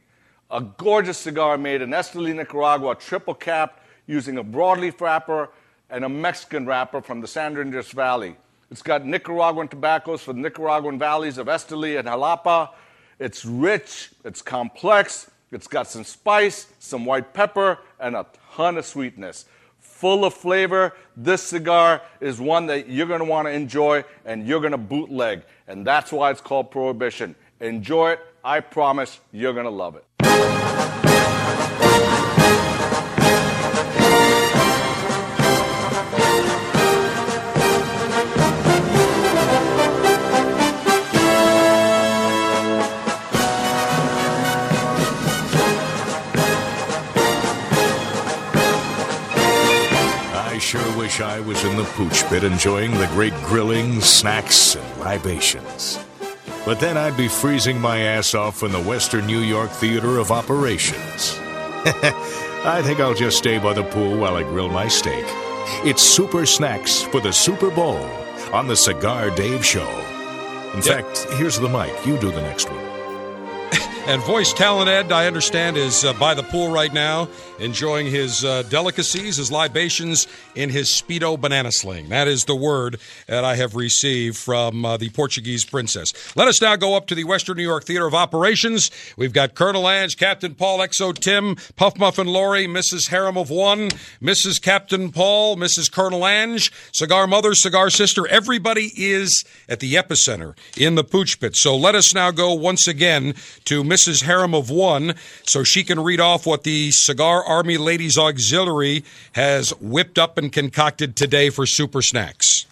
A 0.51 0.61
gorgeous 0.61 1.17
cigar 1.17 1.57
made 1.57 1.81
in 1.81 1.89
Esteli, 1.89 2.35
Nicaragua, 2.35 2.95
triple 2.95 3.33
capped 3.33 3.83
using 4.05 4.37
a 4.37 4.43
broadleaf 4.43 5.01
wrapper 5.01 5.49
and 5.89 6.05
a 6.05 6.09
Mexican 6.09 6.67
wrapper 6.67 7.01
from 7.01 7.19
the 7.19 7.27
San 7.27 7.57
Andreas 7.57 7.91
Valley. 7.91 8.35
It's 8.69 8.83
got 8.83 9.05
Nicaraguan 9.05 9.67
tobaccos 9.67 10.21
from 10.21 10.37
the 10.37 10.43
Nicaraguan 10.43 10.99
valleys 10.99 11.37
of 11.37 11.47
Esteli 11.47 11.97
and 11.97 12.07
Jalapa. 12.07 12.69
It's 13.19 13.43
rich, 13.43 14.11
it's 14.23 14.41
complex, 14.41 15.30
it's 15.51 15.67
got 15.67 15.87
some 15.87 16.03
spice, 16.03 16.67
some 16.79 17.05
white 17.05 17.33
pepper, 17.33 17.79
and 17.99 18.15
a 18.15 18.25
ton 18.55 18.77
of 18.77 18.85
sweetness. 18.85 19.45
Full 19.79 20.25
of 20.25 20.33
flavor. 20.33 20.93
This 21.15 21.43
cigar 21.43 22.01
is 22.19 22.39
one 22.39 22.67
that 22.67 22.89
you're 22.89 23.07
going 23.07 23.19
to 23.19 23.25
want 23.25 23.47
to 23.47 23.51
enjoy 23.51 24.03
and 24.25 24.47
you're 24.47 24.61
going 24.61 24.71
to 24.71 24.77
bootleg. 24.77 25.43
And 25.67 25.85
that's 25.85 26.11
why 26.11 26.31
it's 26.31 26.41
called 26.41 26.71
Prohibition. 26.71 27.35
Enjoy 27.59 28.11
it. 28.11 28.19
I 28.43 28.61
promise 28.61 29.19
you're 29.31 29.53
going 29.53 29.65
to 29.65 29.71
love 29.71 29.95
it. 29.95 30.60
Wish 51.11 51.19
I 51.19 51.41
was 51.41 51.61
in 51.65 51.75
the 51.75 51.83
pooch 51.83 52.23
pit 52.29 52.41
enjoying 52.45 52.91
the 52.91 53.05
great 53.07 53.33
grilling, 53.43 53.99
snacks, 53.99 54.75
and 54.77 54.99
libations. 55.01 55.99
But 56.65 56.79
then 56.79 56.95
I'd 56.95 57.17
be 57.17 57.27
freezing 57.27 57.81
my 57.81 57.97
ass 57.99 58.33
off 58.33 58.63
in 58.63 58.71
the 58.71 58.79
Western 58.79 59.25
New 59.27 59.39
York 59.39 59.71
Theater 59.71 60.19
of 60.19 60.31
Operations. 60.31 61.35
I 62.63 62.81
think 62.85 63.01
I'll 63.01 63.13
just 63.13 63.37
stay 63.39 63.57
by 63.59 63.73
the 63.73 63.83
pool 63.83 64.17
while 64.17 64.37
I 64.37 64.43
grill 64.43 64.69
my 64.69 64.87
steak. 64.87 65.25
It's 65.83 66.01
Super 66.01 66.45
Snacks 66.45 67.01
for 67.01 67.19
the 67.19 67.33
Super 67.33 67.69
Bowl 67.71 67.97
on 68.53 68.67
the 68.67 68.75
Cigar 68.77 69.31
Dave 69.31 69.65
Show. 69.65 69.89
In 70.73 70.77
Yep. 70.81 70.85
fact, 70.85 71.27
here's 71.33 71.59
the 71.59 71.67
mic. 71.67 71.93
You 72.05 72.17
do 72.19 72.31
the 72.31 72.41
next 72.41 72.69
one. 72.71 72.90
And 74.07 74.21
voice 74.23 74.51
talent 74.51 74.89
Ed, 74.89 75.11
I 75.11 75.27
understand, 75.27 75.77
is 75.77 76.03
uh, 76.03 76.13
by 76.13 76.33
the 76.33 76.41
pool 76.41 76.71
right 76.71 76.91
now, 76.91 77.29
enjoying 77.59 78.07
his 78.07 78.43
uh, 78.43 78.63
delicacies, 78.63 79.37
his 79.37 79.51
libations 79.51 80.27
in 80.55 80.69
his 80.69 80.89
Speedo 80.89 81.39
banana 81.39 81.71
sling. 81.71 82.09
That 82.09 82.27
is 82.27 82.45
the 82.45 82.55
word 82.55 82.99
that 83.27 83.45
I 83.45 83.55
have 83.55 83.75
received 83.75 84.37
from 84.37 84.83
uh, 84.83 84.97
the 84.97 85.09
Portuguese 85.11 85.63
princess. 85.63 86.35
Let 86.35 86.47
us 86.47 86.61
now 86.61 86.75
go 86.75 86.95
up 86.95 87.07
to 87.07 87.15
the 87.15 87.25
Western 87.25 87.57
New 87.57 87.63
York 87.63 87.85
Theater 87.85 88.07
of 88.07 88.15
Operations. 88.15 88.89
We've 89.17 89.31
got 89.33 89.53
Colonel 89.53 89.87
Ange, 89.87 90.17
Captain 90.17 90.55
Paul, 90.55 90.79
Exo 90.79 91.17
Tim, 91.17 91.55
Puff 91.75 91.97
Muffin 91.99 92.27
Lori, 92.27 92.65
Mrs. 92.65 93.09
Harem 93.09 93.37
of 93.37 93.51
One, 93.51 93.89
Mrs. 94.19 94.59
Captain 94.59 95.11
Paul, 95.11 95.55
Mrs. 95.57 95.91
Colonel 95.91 96.25
Ange, 96.25 96.71
Cigar 96.91 97.27
Mother, 97.27 97.53
Cigar 97.53 97.91
Sister. 97.91 98.27
Everybody 98.27 98.91
is 98.97 99.45
at 99.69 99.79
the 99.79 99.93
epicenter 99.93 100.57
in 100.75 100.95
the 100.95 101.03
Pooch 101.03 101.39
Pit. 101.39 101.55
So 101.55 101.77
let 101.77 101.93
us 101.93 102.15
now 102.15 102.31
go 102.31 102.53
once 102.53 102.87
again 102.87 103.35
to 103.65 103.83
Mrs. 103.91 104.23
Harem 104.23 104.55
of 104.55 104.69
One 104.69 105.15
so 105.43 105.63
she 105.65 105.83
can 105.83 105.99
read 105.99 106.21
off 106.21 106.45
what 106.45 106.63
the 106.63 106.91
Cigar 106.91 107.43
Army 107.43 107.77
Ladies 107.77 108.17
Auxiliary 108.17 109.03
has 109.33 109.71
whipped 109.81 110.17
up 110.17 110.37
and 110.37 110.49
concocted 110.49 111.17
today 111.17 111.49
for 111.49 111.65
Super 111.65 112.01
Snacks. 112.01 112.67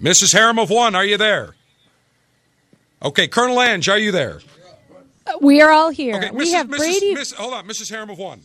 Mrs. 0.00 0.34
Harem 0.34 0.58
of 0.58 0.68
One, 0.68 0.94
are 0.94 1.04
you 1.04 1.16
there? 1.16 1.54
Okay, 3.02 3.26
Colonel 3.26 3.58
Ange, 3.62 3.88
are 3.88 3.98
you 3.98 4.12
there? 4.12 4.40
Uh, 5.26 5.32
we 5.40 5.62
are 5.62 5.70
all 5.70 5.88
here. 5.90 6.16
Okay, 6.16 6.30
we 6.30 6.44
Mrs. 6.44 6.52
have 6.52 6.66
Mrs. 6.68 6.76
Brady. 6.78 7.14
Miss, 7.14 7.32
hold 7.32 7.54
on, 7.54 7.66
Mrs. 7.66 7.88
Harem 7.88 8.10
of 8.10 8.18
One. 8.18 8.40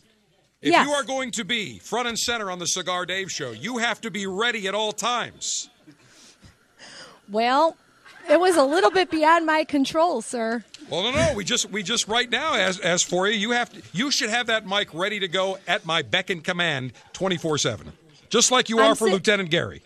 If 0.62 0.72
Yes. 0.72 0.88
you 0.88 0.94
are 0.94 1.04
going 1.04 1.32
to 1.32 1.44
be 1.44 1.80
front 1.80 2.08
and 2.08 2.18
center 2.18 2.50
on 2.50 2.60
the 2.60 2.68
Cigar 2.68 3.06
Dave 3.06 3.30
show, 3.30 3.52
you 3.52 3.80
have 3.80 4.00
to 4.02 4.10
be 4.12 4.26
ready 4.26 4.68
at 4.70 4.74
all 4.76 4.94
times. 4.94 5.70
Well, 7.30 7.76
it 8.30 8.40
was 8.40 8.56
a 8.56 8.64
little 8.64 8.92
bit 8.92 9.10
beyond 9.12 9.46
my 9.46 9.64
control, 9.64 10.22
sir. 10.22 10.64
Well, 10.90 11.04
no, 11.04 11.12
no, 11.12 11.34
we 11.36 11.44
just 11.44 11.70
we 11.72 11.84
just 11.84 12.08
right 12.08 12.30
now 12.30 12.54
as 12.56 12.80
as 12.80 13.04
for 13.04 13.28
you, 13.28 13.38
you 13.38 13.52
have 13.52 13.72
to, 13.74 13.82
you 13.94 14.12
should 14.12 14.30
have 14.30 14.48
that 14.48 14.66
mic 14.66 14.94
ready 14.94 15.20
to 15.20 15.28
go 15.28 15.58
at 15.68 15.86
my 15.86 16.02
beck 16.02 16.30
and 16.30 16.44
command, 16.44 16.94
twenty 17.14 17.38
four 17.38 17.58
seven, 17.58 17.92
just 18.30 18.52
like 18.52 18.70
you 18.70 18.80
I'm 18.80 18.92
are 18.92 18.96
for 18.96 19.08
si- 19.08 19.14
Lieutenant 19.14 19.50
Gary. 19.50 19.82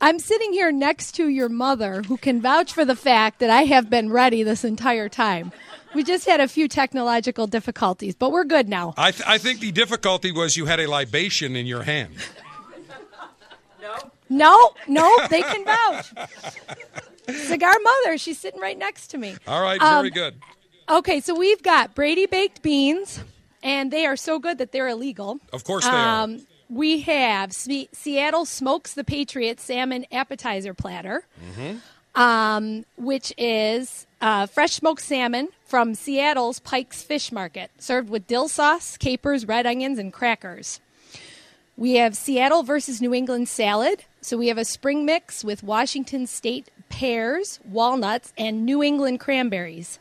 I'm 0.00 0.18
sitting 0.20 0.52
here 0.52 0.70
next 0.70 1.12
to 1.16 1.28
your 1.28 1.48
mother, 1.48 2.02
who 2.02 2.16
can 2.16 2.40
vouch 2.40 2.72
for 2.72 2.84
the 2.84 2.94
fact 2.94 3.40
that 3.40 3.50
I 3.50 3.62
have 3.64 3.90
been 3.90 4.10
ready 4.12 4.44
this 4.44 4.64
entire 4.64 5.08
time. 5.08 5.50
We 5.94 6.04
just 6.04 6.24
had 6.26 6.40
a 6.40 6.46
few 6.46 6.68
technological 6.68 7.46
difficulties, 7.48 8.14
but 8.14 8.30
we're 8.30 8.44
good 8.44 8.68
now. 8.68 8.94
I 8.96 9.10
th- 9.10 9.28
I 9.28 9.38
think 9.38 9.60
the 9.60 9.72
difficulty 9.72 10.30
was 10.32 10.56
you 10.56 10.66
had 10.66 10.78
a 10.80 10.86
libation 10.88 11.56
in 11.56 11.66
your 11.66 11.82
hand. 11.82 12.14
No, 13.82 14.10
no, 14.28 14.70
no, 14.86 15.26
they 15.28 15.42
can 15.42 15.64
vouch. 15.64 16.12
Cigar 17.30 17.74
Mother, 17.82 18.18
she's 18.18 18.38
sitting 18.38 18.60
right 18.60 18.78
next 18.78 19.08
to 19.08 19.18
me. 19.18 19.36
All 19.46 19.62
right, 19.62 19.80
Um, 19.80 20.02
very 20.02 20.10
good. 20.10 20.40
Okay, 20.88 21.20
so 21.20 21.34
we've 21.34 21.62
got 21.62 21.94
Brady 21.94 22.26
baked 22.26 22.62
beans, 22.62 23.20
and 23.62 23.90
they 23.90 24.06
are 24.06 24.16
so 24.16 24.38
good 24.38 24.58
that 24.58 24.72
they're 24.72 24.88
illegal. 24.88 25.38
Of 25.52 25.64
course 25.64 25.84
they 25.84 25.90
are. 25.90 26.22
Um, 26.24 26.46
we 26.70 27.00
have 27.00 27.52
Se- 27.52 27.88
Seattle 27.92 28.44
Smokes 28.46 28.94
the 28.94 29.04
Patriot 29.04 29.60
Salmon 29.60 30.06
Appetizer 30.10 30.72
Platter, 30.74 31.24
um, 32.14 32.84
which 32.96 33.32
is 33.36 34.06
uh, 34.20 34.46
fresh 34.46 34.72
smoked 34.72 35.02
salmon 35.02 35.48
from 35.66 35.94
Seattle's 35.94 36.58
Pike's 36.60 37.02
Fish 37.02 37.30
Market, 37.30 37.70
served 37.78 38.08
with 38.10 38.26
dill 38.26 38.48
sauce, 38.48 38.96
capers, 38.96 39.46
red 39.46 39.66
onions, 39.66 39.98
and 39.98 40.12
crackers. 40.12 40.80
We 41.76 41.94
have 41.94 42.16
Seattle 42.16 42.62
versus 42.64 43.00
New 43.00 43.14
England 43.14 43.48
salad. 43.48 44.04
So 44.20 44.36
we 44.36 44.48
have 44.48 44.58
a 44.58 44.64
spring 44.64 45.04
mix 45.04 45.44
with 45.44 45.62
Washington 45.62 46.26
State 46.26 46.70
pears, 46.88 47.60
walnuts, 47.64 48.32
and 48.36 48.64
New 48.64 48.82
England 48.82 49.20
cranberries. 49.20 49.98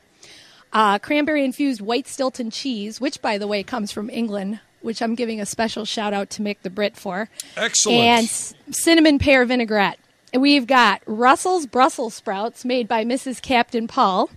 Uh, 0.73 0.99
cranberry 0.99 1.43
infused 1.45 1.81
white 1.81 2.07
Stilton 2.07 2.51
cheese, 2.51 2.99
which, 2.99 3.21
by 3.21 3.37
the 3.37 3.47
way, 3.47 3.63
comes 3.63 3.91
from 3.91 4.09
England, 4.09 4.59
which 4.81 5.01
I'm 5.01 5.15
giving 5.15 5.39
a 5.39 5.45
special 5.45 5.85
shout 5.85 6.13
out 6.13 6.29
to 6.31 6.41
Mick 6.41 6.57
the 6.61 6.69
Brit 6.69 6.97
for. 6.97 7.29
Excellent. 7.55 7.97
And 7.99 8.25
s- 8.25 8.53
cinnamon 8.71 9.17
pear 9.19 9.45
vinaigrette. 9.45 9.99
And 10.33 10.41
We've 10.41 10.67
got 10.67 11.01
Russell's 11.05 11.65
Brussels 11.65 12.13
sprouts 12.13 12.65
made 12.65 12.87
by 12.87 13.05
Mrs. 13.05 13.41
Captain 13.41 13.87
Paul. 13.87 14.29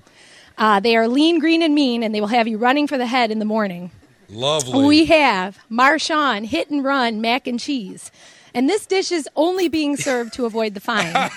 Uh, 0.56 0.78
they 0.78 0.96
are 0.96 1.08
lean, 1.08 1.40
green, 1.40 1.62
and 1.62 1.74
mean, 1.74 2.02
and 2.02 2.14
they 2.14 2.20
will 2.20 2.28
have 2.28 2.46
you 2.46 2.58
running 2.58 2.86
for 2.86 2.96
the 2.96 3.06
head 3.06 3.30
in 3.30 3.38
the 3.38 3.44
morning. 3.44 3.90
Lovely. 4.28 4.84
We 4.86 5.06
have 5.06 5.58
Marshawn 5.70 6.44
hit 6.46 6.70
and 6.70 6.84
run 6.84 7.20
mac 7.20 7.48
and 7.48 7.58
cheese. 7.58 8.12
And 8.54 8.68
this 8.68 8.86
dish 8.86 9.12
is 9.12 9.28
only 9.36 9.68
being 9.68 9.96
served 9.96 10.32
to 10.34 10.46
avoid 10.46 10.74
the 10.74 10.80
fine. 10.80 11.12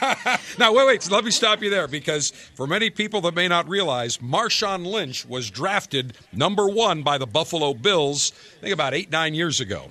Now, 0.60 0.74
wait, 0.74 0.86
wait. 0.86 1.12
Let 1.12 1.26
me 1.26 1.32
stop 1.32 1.64
you 1.64 1.70
there 1.70 1.88
because 1.88 2.32
for 2.32 2.68
many 2.68 2.90
people 2.90 3.22
that 3.22 3.34
may 3.34 3.48
not 3.48 3.68
realize, 3.68 4.18
Marshawn 4.18 4.86
Lynch 4.86 5.26
was 5.26 5.50
drafted 5.50 6.16
number 6.32 6.68
one 6.68 7.02
by 7.02 7.18
the 7.18 7.26
Buffalo 7.26 7.74
Bills, 7.74 8.32
I 8.58 8.62
think 8.62 8.74
about 8.74 8.94
eight, 8.94 9.12
nine 9.12 9.34
years 9.34 9.60
ago. 9.60 9.90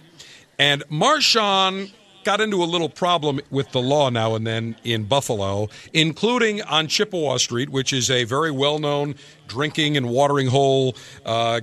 And 0.59 0.83
Marshawn 0.88 1.93
got 2.25 2.41
into 2.41 2.62
a 2.62 2.67
little 2.67 2.88
problem 2.88 3.41
with 3.50 3.71
the 3.73 3.81
law 3.81 4.09
now 4.11 4.35
and 4.35 4.47
then 4.47 4.76
in 4.85 5.05
Buffalo, 5.05 5.69
including 5.93 6.62
on 6.62 6.87
Chippewa 6.87 7.37
Street, 7.38 7.71
which 7.71 7.93
is 7.93 8.11
a 8.11 8.25
very 8.25 8.50
well 8.50 8.79
known 8.79 9.14
drinking 9.49 9.97
and 9.97 10.09
watering 10.09 10.47
hole 10.47 10.97
uh, 11.25 11.61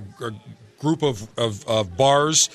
group 0.78 1.02
of, 1.02 1.28
of, 1.38 1.66
of 1.66 1.96
bars 1.96 2.48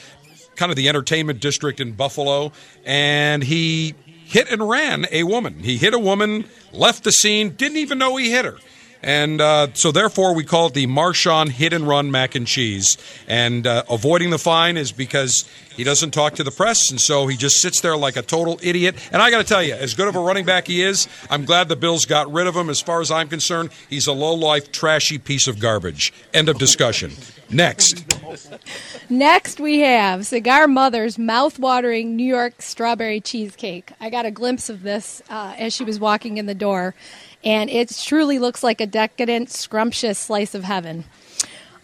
kind 0.56 0.72
of 0.72 0.76
the 0.76 0.90
entertainment 0.90 1.40
district 1.40 1.80
in 1.80 1.94
Buffalo, 1.94 2.52
and 2.86 3.44
he 3.44 3.96
hit 4.26 4.52
and 4.52 4.68
ran 4.68 5.06
a 5.12 5.24
woman. 5.24 5.60
He 5.60 5.78
hit 5.78 5.94
a 5.94 6.00
woman, 6.00 6.46
left 6.74 7.04
the 7.04 7.12
scene, 7.12 7.52
didn't 7.52 7.78
even 7.78 7.98
know 7.98 8.16
he 8.16 8.32
hit 8.32 8.46
her. 8.46 8.58
And 9.06 9.40
uh, 9.40 9.68
so, 9.74 9.92
therefore, 9.92 10.34
we 10.34 10.44
call 10.44 10.66
it 10.68 10.74
the 10.74 10.88
Marshawn 10.88 11.50
hit 11.50 11.74
and 11.74 11.88
run 11.88 12.10
mac 12.10 12.34
and 12.34 12.48
cheese. 12.48 12.98
And 13.28 13.68
uh, 13.68 13.84
avoiding 13.88 14.32
the 14.32 14.40
fine 14.40 14.78
is 14.78 14.92
because 14.92 15.48
he 15.76 15.84
doesn't 15.84 16.10
talk 16.10 16.34
to 16.36 16.44
the 16.44 16.50
press, 16.50 16.90
and 16.90 17.00
so 17.00 17.28
he 17.28 17.38
just 17.38 17.62
sits 17.62 17.82
there 17.82 17.96
like 17.96 18.16
a 18.16 18.24
total 18.24 18.60
idiot. 18.64 18.96
And 19.12 19.22
I 19.22 19.30
got 19.30 19.38
to 19.38 19.44
tell 19.44 19.62
you, 19.62 19.76
as 19.76 19.94
good 19.94 20.08
of 20.08 20.16
a 20.16 20.20
running 20.20 20.44
back 20.44 20.66
he 20.66 20.82
is, 20.82 21.08
I'm 21.30 21.46
glad 21.46 21.70
the 21.70 21.76
Bills 21.76 22.06
got 22.06 22.34
rid 22.34 22.48
of 22.48 22.56
him. 22.56 22.68
As 22.68 22.82
far 22.82 23.00
as 23.00 23.12
I'm 23.12 23.28
concerned, 23.28 23.70
he's 23.92 24.08
a 24.08 24.12
low 24.12 24.34
life, 24.34 24.72
trashy 24.72 25.20
piece 25.20 25.48
of 25.48 25.60
garbage. 25.60 26.12
End 26.34 26.50
of 26.50 26.58
discussion. 26.58 27.12
Next. 27.50 28.06
Next, 29.10 29.60
we 29.60 29.80
have 29.80 30.26
Cigar 30.26 30.68
Mother's 30.68 31.18
mouth-watering 31.18 32.16
New 32.16 32.26
York 32.26 32.62
strawberry 32.62 33.22
cheesecake. 33.22 33.92
I 34.00 34.10
got 34.10 34.26
a 34.26 34.32
glimpse 34.32 34.70
of 34.70 34.84
this 34.84 35.22
uh, 35.30 35.54
as 35.58 35.74
she 35.74 35.84
was 35.84 36.00
walking 36.00 36.38
in 36.38 36.46
the 36.46 36.56
door, 36.56 36.96
and 37.44 37.70
it 37.70 37.96
truly 38.04 38.40
looks 38.40 38.64
like 38.64 38.82
a 38.82 38.88
decadent, 38.88 39.50
scrumptious 39.52 40.18
slice 40.18 40.56
of 40.56 40.64
heaven. 40.64 41.06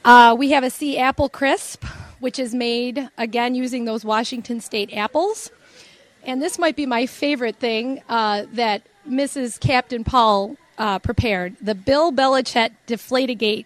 Uh, 0.03 0.35
we 0.37 0.51
have 0.51 0.63
a 0.63 0.69
sea 0.69 0.97
apple 0.97 1.29
crisp, 1.29 1.85
which 2.19 2.39
is 2.39 2.55
made 2.55 3.09
again 3.17 3.53
using 3.53 3.85
those 3.85 4.03
Washington 4.03 4.59
State 4.61 4.91
apples. 4.93 5.51
And 6.23 6.41
this 6.41 6.57
might 6.59 6.75
be 6.75 6.85
my 6.85 7.05
favorite 7.05 7.57
thing 7.57 8.01
uh, 8.09 8.45
that 8.53 8.83
Mrs. 9.07 9.59
Captain 9.59 10.03
Paul 10.03 10.57
uh, 10.77 10.99
prepared: 10.99 11.55
the 11.61 11.75
Bill 11.75 12.11
Belichick 12.11 12.71
Deflategate 12.87 13.65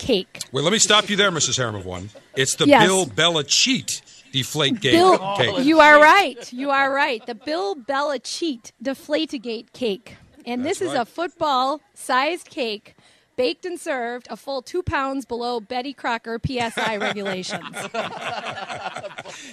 cake. 0.00 0.40
Wait, 0.52 0.62
let 0.62 0.72
me 0.72 0.78
stop 0.78 1.08
you 1.10 1.16
there, 1.16 1.30
Mrs. 1.30 1.56
Harem 1.58 1.74
of 1.76 1.84
One. 1.84 2.10
It's 2.34 2.54
the 2.56 2.66
Yes. 2.66 2.86
Bill 2.86 3.06
Belichick 3.06 4.00
deflate 4.32 4.80
gate 4.80 4.92
Bill, 4.92 5.18
cake. 5.36 5.64
you 5.64 5.80
are 5.80 6.00
right. 6.00 6.52
You 6.52 6.70
are 6.70 6.92
right. 6.92 7.24
The 7.26 7.34
Bill 7.34 7.74
Belichick 7.76 8.72
Deflategate 8.82 9.72
cake, 9.72 10.16
and 10.46 10.64
this 10.64 10.78
That's 10.78 10.92
is 10.92 10.96
right. 10.96 11.02
a 11.02 11.04
football-sized 11.04 12.48
cake, 12.48 12.94
baked 13.36 13.64
and 13.64 13.78
served 13.78 14.26
a 14.30 14.36
full 14.36 14.62
two 14.62 14.82
pounds 14.82 15.24
below 15.26 15.60
Betty 15.60 15.92
Crocker 15.92 16.38
PSI 16.46 16.96
regulations. 17.00 17.76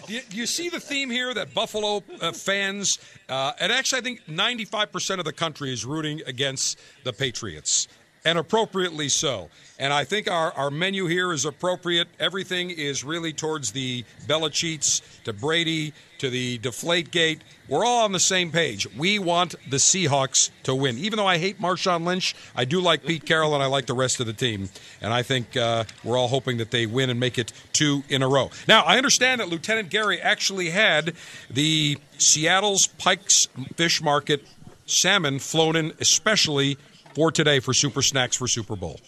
Do 0.07 0.13
you, 0.13 0.21
you 0.31 0.45
see 0.45 0.69
the 0.69 0.79
theme 0.79 1.09
here 1.09 1.33
that 1.33 1.53
Buffalo 1.53 2.03
uh, 2.21 2.31
fans, 2.31 2.99
uh, 3.29 3.53
and 3.59 3.71
actually 3.71 3.99
I 3.99 4.01
think 4.03 4.25
95% 4.27 5.19
of 5.19 5.25
the 5.25 5.33
country 5.33 5.73
is 5.73 5.85
rooting 5.85 6.21
against 6.25 6.77
the 7.03 7.13
Patriots, 7.13 7.87
and 8.25 8.37
appropriately 8.37 9.09
so. 9.09 9.49
And 9.79 9.93
I 9.93 10.05
think 10.05 10.29
our, 10.29 10.51
our 10.53 10.71
menu 10.71 11.05
here 11.05 11.31
is 11.31 11.45
appropriate. 11.45 12.07
Everything 12.19 12.71
is 12.71 13.03
really 13.03 13.31
towards 13.31 13.71
the 13.71 14.03
Belichick's, 14.25 15.01
to 15.25 15.33
Brady, 15.33 15.93
to 16.17 16.29
the 16.29 16.57
Deflate 16.57 17.11
Gate. 17.11 17.41
We're 17.67 17.85
all 17.85 18.03
on 18.03 18.11
the 18.11 18.19
same 18.19 18.51
page. 18.51 18.87
We 18.95 19.19
want 19.19 19.53
the 19.69 19.77
Seahawks 19.77 20.49
to 20.63 20.73
win. 20.73 20.97
Even 20.97 21.17
though 21.17 21.27
I 21.27 21.37
hate 21.37 21.59
Marshawn 21.59 22.05
Lynch, 22.05 22.35
I 22.55 22.65
do 22.65 22.81
like 22.81 23.05
Pete 23.05 23.25
Carroll 23.25 23.53
and 23.53 23.61
I 23.61 23.67
like 23.67 23.85
the 23.85 23.93
rest 23.93 24.19
of 24.19 24.25
the 24.25 24.33
team. 24.33 24.69
And 25.01 25.13
I 25.13 25.21
think 25.21 25.55
uh, 25.55 25.83
we're 26.03 26.17
all 26.17 26.29
hoping 26.29 26.57
that 26.57 26.71
they 26.71 26.87
win 26.87 27.11
and 27.11 27.19
make 27.19 27.37
it 27.37 27.53
two 27.71 28.03
in 28.09 28.23
a 28.23 28.27
row. 28.27 28.49
Now, 28.67 28.81
I 28.81 28.97
understand 28.97 29.41
that 29.41 29.49
Lieutenant 29.49 29.89
Gary 29.89 30.19
actually 30.19 30.71
had 30.71 31.13
the 31.51 31.97
Seattle's 32.17 32.87
Pike's 32.87 33.47
Fish 33.75 34.01
Market 34.01 34.43
salmon 34.87 35.37
flown 35.37 35.75
in 35.75 35.93
especially 35.99 36.77
for 37.17 37.31
today 37.31 37.59
for 37.59 37.73
Super 37.73 38.03
Snacks 38.03 38.37
for 38.37 38.47
Super 38.47 38.75
Bowl. 38.75 38.99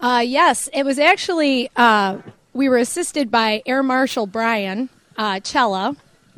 Uh, 0.00 0.24
yes, 0.26 0.68
it 0.72 0.84
was 0.84 0.98
actually, 0.98 1.70
uh, 1.76 2.18
we 2.52 2.68
were 2.68 2.78
assisted 2.78 3.30
by 3.30 3.62
Air 3.64 3.84
Marshal 3.84 4.26
Brian 4.26 4.88
uh, 5.16 5.38
Cella 5.44 5.94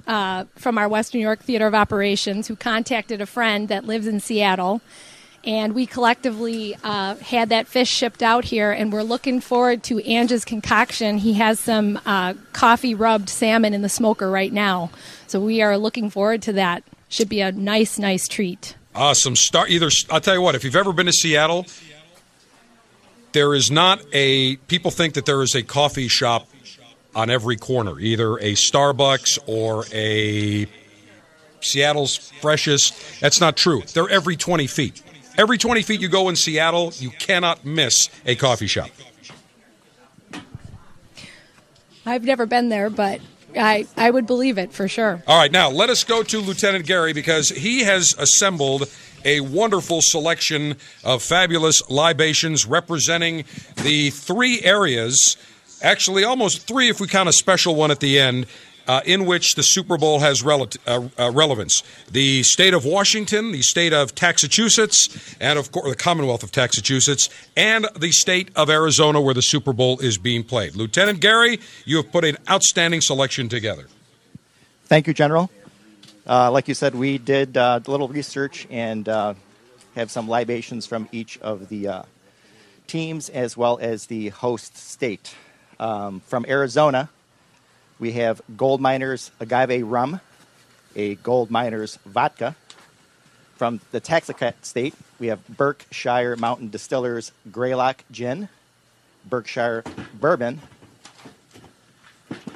uh, 0.06 0.44
from 0.56 0.76
our 0.76 0.90
West 0.90 1.14
New 1.14 1.20
York 1.20 1.40
Theater 1.40 1.66
of 1.66 1.74
Operations, 1.74 2.48
who 2.48 2.54
contacted 2.54 3.22
a 3.22 3.26
friend 3.26 3.68
that 3.68 3.86
lives 3.86 4.06
in 4.06 4.20
Seattle. 4.20 4.82
And 5.42 5.74
we 5.74 5.86
collectively 5.86 6.76
uh, 6.84 7.14
had 7.14 7.48
that 7.48 7.66
fish 7.66 7.88
shipped 7.88 8.22
out 8.22 8.44
here, 8.44 8.72
and 8.72 8.92
we're 8.92 9.02
looking 9.02 9.40
forward 9.40 9.82
to 9.84 10.06
Ange's 10.06 10.44
concoction. 10.44 11.16
He 11.16 11.32
has 11.32 11.58
some 11.58 11.98
uh, 12.04 12.34
coffee 12.52 12.94
rubbed 12.94 13.30
salmon 13.30 13.72
in 13.72 13.80
the 13.80 13.88
smoker 13.88 14.30
right 14.30 14.52
now. 14.52 14.90
So 15.28 15.40
we 15.40 15.62
are 15.62 15.78
looking 15.78 16.10
forward 16.10 16.42
to 16.42 16.52
that. 16.52 16.84
Should 17.08 17.30
be 17.30 17.40
a 17.40 17.52
nice, 17.52 17.98
nice 17.98 18.28
treat. 18.28 18.74
Awesome. 18.94 19.36
Start 19.36 19.70
either. 19.70 19.90
I'll 20.10 20.20
tell 20.20 20.34
you 20.34 20.42
what. 20.42 20.54
If 20.54 20.64
you've 20.64 20.76
ever 20.76 20.92
been 20.92 21.06
to 21.06 21.12
Seattle, 21.12 21.66
there 23.32 23.54
is 23.54 23.70
not 23.70 24.02
a. 24.12 24.56
People 24.56 24.90
think 24.90 25.14
that 25.14 25.26
there 25.26 25.42
is 25.42 25.54
a 25.54 25.62
coffee 25.62 26.08
shop 26.08 26.48
on 27.14 27.30
every 27.30 27.56
corner, 27.56 27.98
either 28.00 28.36
a 28.36 28.52
Starbucks 28.52 29.38
or 29.46 29.84
a 29.92 30.66
Seattle's 31.60 32.16
freshest. 32.40 33.20
That's 33.20 33.40
not 33.40 33.56
true. 33.56 33.82
They're 33.94 34.08
every 34.08 34.36
20 34.36 34.66
feet. 34.66 35.02
Every 35.38 35.58
20 35.58 35.82
feet 35.82 36.00
you 36.00 36.08
go 36.08 36.28
in 36.28 36.36
Seattle, 36.36 36.92
you 36.96 37.10
cannot 37.10 37.64
miss 37.64 38.10
a 38.26 38.34
coffee 38.34 38.66
shop. 38.66 38.90
I've 42.04 42.24
never 42.24 42.46
been 42.46 42.68
there, 42.68 42.90
but 42.90 43.20
I, 43.56 43.86
I 43.96 44.10
would 44.10 44.26
believe 44.26 44.58
it 44.58 44.72
for 44.72 44.88
sure. 44.88 45.22
All 45.26 45.38
right, 45.38 45.50
now 45.50 45.70
let 45.70 45.90
us 45.90 46.04
go 46.04 46.22
to 46.22 46.40
Lieutenant 46.40 46.86
Gary 46.86 47.12
because 47.12 47.48
he 47.50 47.84
has 47.84 48.14
assembled 48.18 48.88
a 49.24 49.40
wonderful 49.40 50.00
selection 50.00 50.76
of 51.04 51.22
fabulous 51.22 51.82
libations 51.90 52.66
representing 52.66 53.44
the 53.76 54.10
three 54.10 54.62
areas, 54.62 55.36
actually 55.82 56.24
almost 56.24 56.66
three 56.66 56.88
if 56.88 57.00
we 57.00 57.06
count 57.06 57.28
a 57.28 57.32
special 57.32 57.74
one 57.74 57.90
at 57.90 58.00
the 58.00 58.18
end, 58.18 58.46
uh, 58.90 59.00
in 59.06 59.24
which 59.24 59.54
the 59.54 59.62
Super 59.62 59.96
Bowl 59.96 60.18
has 60.18 60.42
rel- 60.42 60.68
uh, 60.84 61.08
uh, 61.16 61.30
relevance. 61.30 61.84
The 62.10 62.42
state 62.42 62.74
of 62.74 62.84
Washington, 62.84 63.52
the 63.52 63.62
state 63.62 63.92
of 63.92 64.12
Massachusetts, 64.20 65.36
and 65.38 65.60
of 65.60 65.70
course 65.70 65.88
the 65.88 65.94
Commonwealth 65.94 66.42
of 66.42 66.56
Massachusetts, 66.56 67.30
and 67.56 67.86
the 67.96 68.10
state 68.10 68.50
of 68.56 68.68
Arizona 68.68 69.20
where 69.20 69.32
the 69.32 69.42
Super 69.42 69.72
Bowl 69.72 70.00
is 70.00 70.18
being 70.18 70.42
played. 70.42 70.74
Lieutenant 70.74 71.20
Gary, 71.20 71.60
you 71.84 71.98
have 71.98 72.10
put 72.10 72.24
an 72.24 72.36
outstanding 72.50 73.00
selection 73.00 73.48
together. 73.48 73.86
Thank 74.86 75.06
you, 75.06 75.14
General. 75.14 75.48
Uh, 76.28 76.50
like 76.50 76.66
you 76.66 76.74
said, 76.74 76.96
we 76.96 77.16
did 77.16 77.56
uh, 77.56 77.78
a 77.86 77.88
little 77.88 78.08
research 78.08 78.66
and 78.70 79.08
uh, 79.08 79.34
have 79.94 80.10
some 80.10 80.28
libations 80.28 80.84
from 80.84 81.08
each 81.12 81.38
of 81.38 81.68
the 81.68 82.04
teams 82.88 83.28
as 83.28 83.56
well 83.56 83.78
as 83.80 84.06
the 84.06 84.30
host 84.30 84.76
state. 84.76 85.36
Um, 85.78 86.20
from 86.26 86.44
Arizona, 86.46 87.08
we 88.00 88.12
have 88.12 88.40
Gold 88.56 88.80
Miners 88.80 89.30
Agave 89.40 89.86
Rum, 89.86 90.20
a 90.96 91.16
Gold 91.16 91.50
Miners 91.50 91.98
Vodka. 92.06 92.56
From 93.56 93.80
the 93.92 94.00
Texacat 94.00 94.54
state, 94.62 94.94
we 95.18 95.26
have 95.26 95.46
Berkshire 95.46 96.34
Mountain 96.36 96.70
Distillers 96.70 97.30
Greylock 97.52 98.02
Gin, 98.10 98.48
Berkshire 99.28 99.84
Bourbon. 100.14 100.60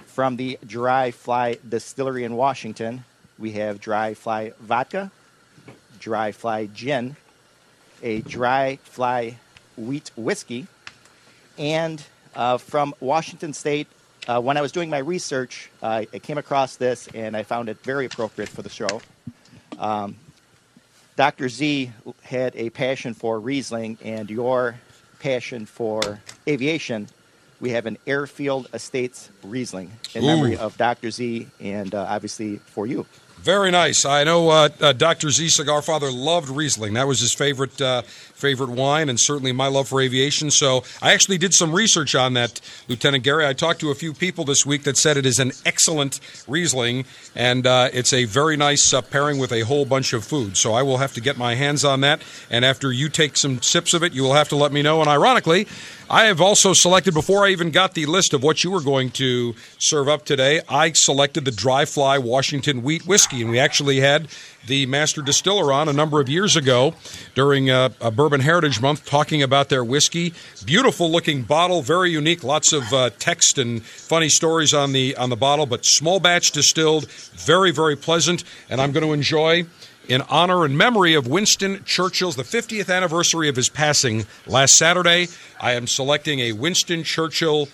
From 0.06 0.36
the 0.36 0.58
Dry 0.66 1.10
Fly 1.10 1.58
Distillery 1.68 2.24
in 2.24 2.36
Washington, 2.36 3.04
we 3.38 3.52
have 3.52 3.80
Dry 3.80 4.14
Fly 4.14 4.52
Vodka, 4.60 5.10
Dry 6.00 6.32
Fly 6.32 6.66
Gin, 6.66 7.16
a 8.02 8.22
Dry 8.22 8.78
Fly 8.84 9.36
Wheat 9.76 10.10
Whiskey, 10.16 10.68
and 11.58 12.02
uh, 12.34 12.56
from 12.56 12.94
Washington 13.00 13.52
State, 13.52 13.88
uh, 14.26 14.40
when 14.40 14.56
I 14.56 14.62
was 14.62 14.72
doing 14.72 14.90
my 14.90 14.98
research, 14.98 15.70
uh, 15.82 16.04
I 16.12 16.18
came 16.18 16.38
across 16.38 16.76
this 16.76 17.08
and 17.14 17.36
I 17.36 17.42
found 17.42 17.68
it 17.68 17.78
very 17.82 18.06
appropriate 18.06 18.48
for 18.48 18.62
the 18.62 18.70
show. 18.70 19.00
Um, 19.78 20.16
Dr. 21.16 21.48
Z 21.48 21.92
had 22.22 22.56
a 22.56 22.70
passion 22.70 23.14
for 23.14 23.38
Riesling, 23.38 23.98
and 24.02 24.28
your 24.28 24.76
passion 25.20 25.64
for 25.64 26.20
aviation. 26.48 27.08
We 27.60 27.70
have 27.70 27.86
an 27.86 27.98
Airfield 28.06 28.68
Estates 28.74 29.30
Riesling 29.42 29.92
in 30.14 30.24
Ooh. 30.24 30.26
memory 30.26 30.56
of 30.56 30.76
Dr. 30.76 31.10
Z 31.10 31.46
and 31.60 31.94
uh, 31.94 32.06
obviously 32.08 32.56
for 32.56 32.86
you. 32.86 33.06
Very 33.44 33.70
nice. 33.70 34.06
I 34.06 34.24
know 34.24 34.48
uh, 34.48 34.70
uh, 34.80 34.92
Dr. 34.94 35.28
Z 35.28 35.50
Cigar 35.50 35.82
Father 35.82 36.10
loved 36.10 36.48
Riesling. 36.48 36.94
That 36.94 37.06
was 37.06 37.20
his 37.20 37.34
favorite 37.34 37.78
uh, 37.78 38.00
favorite 38.00 38.70
wine, 38.70 39.10
and 39.10 39.20
certainly 39.20 39.52
my 39.52 39.66
love 39.66 39.88
for 39.88 40.00
aviation. 40.00 40.50
So 40.50 40.82
I 41.02 41.12
actually 41.12 41.36
did 41.36 41.52
some 41.52 41.70
research 41.70 42.14
on 42.14 42.32
that, 42.34 42.62
Lieutenant 42.88 43.22
Gary. 43.22 43.46
I 43.46 43.52
talked 43.52 43.80
to 43.80 43.90
a 43.90 43.94
few 43.94 44.14
people 44.14 44.46
this 44.46 44.64
week 44.64 44.84
that 44.84 44.96
said 44.96 45.18
it 45.18 45.26
is 45.26 45.40
an 45.40 45.52
excellent 45.66 46.20
Riesling, 46.48 47.04
and 47.34 47.66
uh, 47.66 47.90
it's 47.92 48.14
a 48.14 48.24
very 48.24 48.56
nice 48.56 48.94
uh, 48.94 49.02
pairing 49.02 49.36
with 49.36 49.52
a 49.52 49.60
whole 49.60 49.84
bunch 49.84 50.14
of 50.14 50.24
food. 50.24 50.56
So 50.56 50.72
I 50.72 50.80
will 50.80 50.96
have 50.96 51.12
to 51.12 51.20
get 51.20 51.36
my 51.36 51.54
hands 51.54 51.84
on 51.84 52.00
that, 52.00 52.22
and 52.50 52.64
after 52.64 52.92
you 52.92 53.10
take 53.10 53.36
some 53.36 53.60
sips 53.60 53.92
of 53.92 54.02
it, 54.02 54.14
you 54.14 54.22
will 54.22 54.34
have 54.34 54.48
to 54.48 54.56
let 54.56 54.72
me 54.72 54.80
know. 54.80 55.02
And 55.02 55.08
ironically, 55.10 55.68
I 56.10 56.24
have 56.24 56.40
also 56.40 56.74
selected, 56.74 57.14
before 57.14 57.46
I 57.46 57.50
even 57.50 57.70
got 57.70 57.94
the 57.94 58.04
list 58.04 58.34
of 58.34 58.42
what 58.42 58.62
you 58.62 58.70
were 58.70 58.82
going 58.82 59.10
to 59.12 59.54
serve 59.78 60.06
up 60.06 60.26
today, 60.26 60.60
I 60.68 60.92
selected 60.92 61.46
the 61.46 61.50
Dry 61.50 61.86
Fly 61.86 62.18
Washington 62.18 62.82
Wheat 62.82 63.06
Whiskey. 63.06 63.40
And 63.40 63.50
we 63.50 63.58
actually 63.58 64.00
had 64.00 64.28
the 64.66 64.84
master 64.86 65.22
distiller 65.22 65.72
on 65.72 65.88
a 65.88 65.92
number 65.92 66.20
of 66.20 66.28
years 66.28 66.56
ago 66.56 66.94
during 67.34 67.70
uh, 67.70 67.90
a 68.00 68.10
Bourbon 68.10 68.40
Heritage 68.40 68.82
Month 68.82 69.06
talking 69.06 69.42
about 69.42 69.70
their 69.70 69.84
whiskey. 69.84 70.34
Beautiful 70.64 71.10
looking 71.10 71.42
bottle, 71.42 71.80
very 71.80 72.10
unique. 72.10 72.44
Lots 72.44 72.72
of 72.72 72.92
uh, 72.92 73.10
text 73.18 73.56
and 73.56 73.82
funny 73.82 74.28
stories 74.28 74.74
on 74.74 74.92
the 74.92 75.16
on 75.16 75.30
the 75.30 75.36
bottle, 75.36 75.66
but 75.66 75.84
small 75.84 76.20
batch 76.20 76.52
distilled, 76.52 77.10
very 77.10 77.70
very 77.70 77.96
pleasant. 77.96 78.44
And 78.68 78.80
I'm 78.80 78.92
going 78.92 79.06
to 79.06 79.12
enjoy 79.12 79.66
in 80.08 80.22
honor 80.22 80.64
and 80.64 80.76
memory 80.76 81.14
of 81.14 81.26
Winston 81.26 81.84
Churchill's 81.84 82.36
the 82.36 82.42
50th 82.42 82.94
anniversary 82.94 83.48
of 83.48 83.56
his 83.56 83.68
passing 83.68 84.26
last 84.46 84.74
Saturday. 84.76 85.28
I 85.60 85.72
am 85.72 85.86
selecting 85.86 86.40
a 86.40 86.52
Winston 86.52 87.04
Churchill 87.04 87.68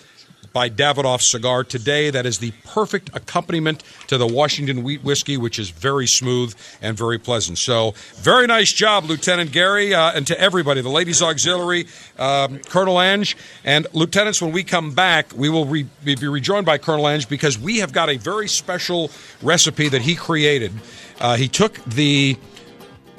by 0.53 0.69
Davidoff 0.69 1.21
cigar 1.21 1.63
today. 1.63 2.09
That 2.09 2.25
is 2.25 2.39
the 2.39 2.51
perfect 2.65 3.09
accompaniment 3.15 3.83
to 4.07 4.17
the 4.17 4.27
Washington 4.27 4.83
wheat 4.83 5.03
whiskey, 5.03 5.37
which 5.37 5.59
is 5.59 5.69
very 5.69 6.07
smooth 6.07 6.53
and 6.81 6.97
very 6.97 7.17
pleasant. 7.17 7.57
So, 7.57 7.93
very 8.15 8.47
nice 8.47 8.71
job, 8.73 9.05
Lieutenant 9.05 9.51
Gary, 9.51 9.93
uh, 9.93 10.11
and 10.13 10.27
to 10.27 10.39
everybody, 10.39 10.81
the 10.81 10.89
Ladies 10.89 11.21
Auxiliary, 11.21 11.87
um, 12.19 12.59
Colonel 12.59 12.99
Ange, 12.99 13.37
and 13.63 13.87
lieutenants. 13.93 14.41
When 14.41 14.51
we 14.51 14.63
come 14.63 14.93
back, 14.93 15.31
we 15.35 15.49
will 15.49 15.65
re- 15.65 15.87
be 16.03 16.15
rejoined 16.15 16.65
by 16.65 16.77
Colonel 16.77 17.07
Ange 17.07 17.29
because 17.29 17.57
we 17.57 17.79
have 17.79 17.93
got 17.93 18.09
a 18.09 18.17
very 18.17 18.47
special 18.47 19.09
recipe 19.41 19.89
that 19.89 20.01
he 20.01 20.15
created. 20.15 20.71
Uh, 21.21 21.37
he 21.37 21.47
took 21.47 21.75
the 21.85 22.35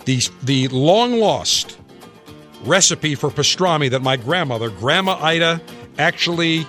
the 0.04 0.20
the 0.42 0.68
long 0.68 1.20
lost 1.20 1.78
recipe 2.64 3.14
for 3.14 3.30
pastrami 3.30 3.90
that 3.90 4.02
my 4.02 4.16
grandmother, 4.16 4.70
Grandma 4.70 5.16
Ida, 5.22 5.60
actually 5.98 6.66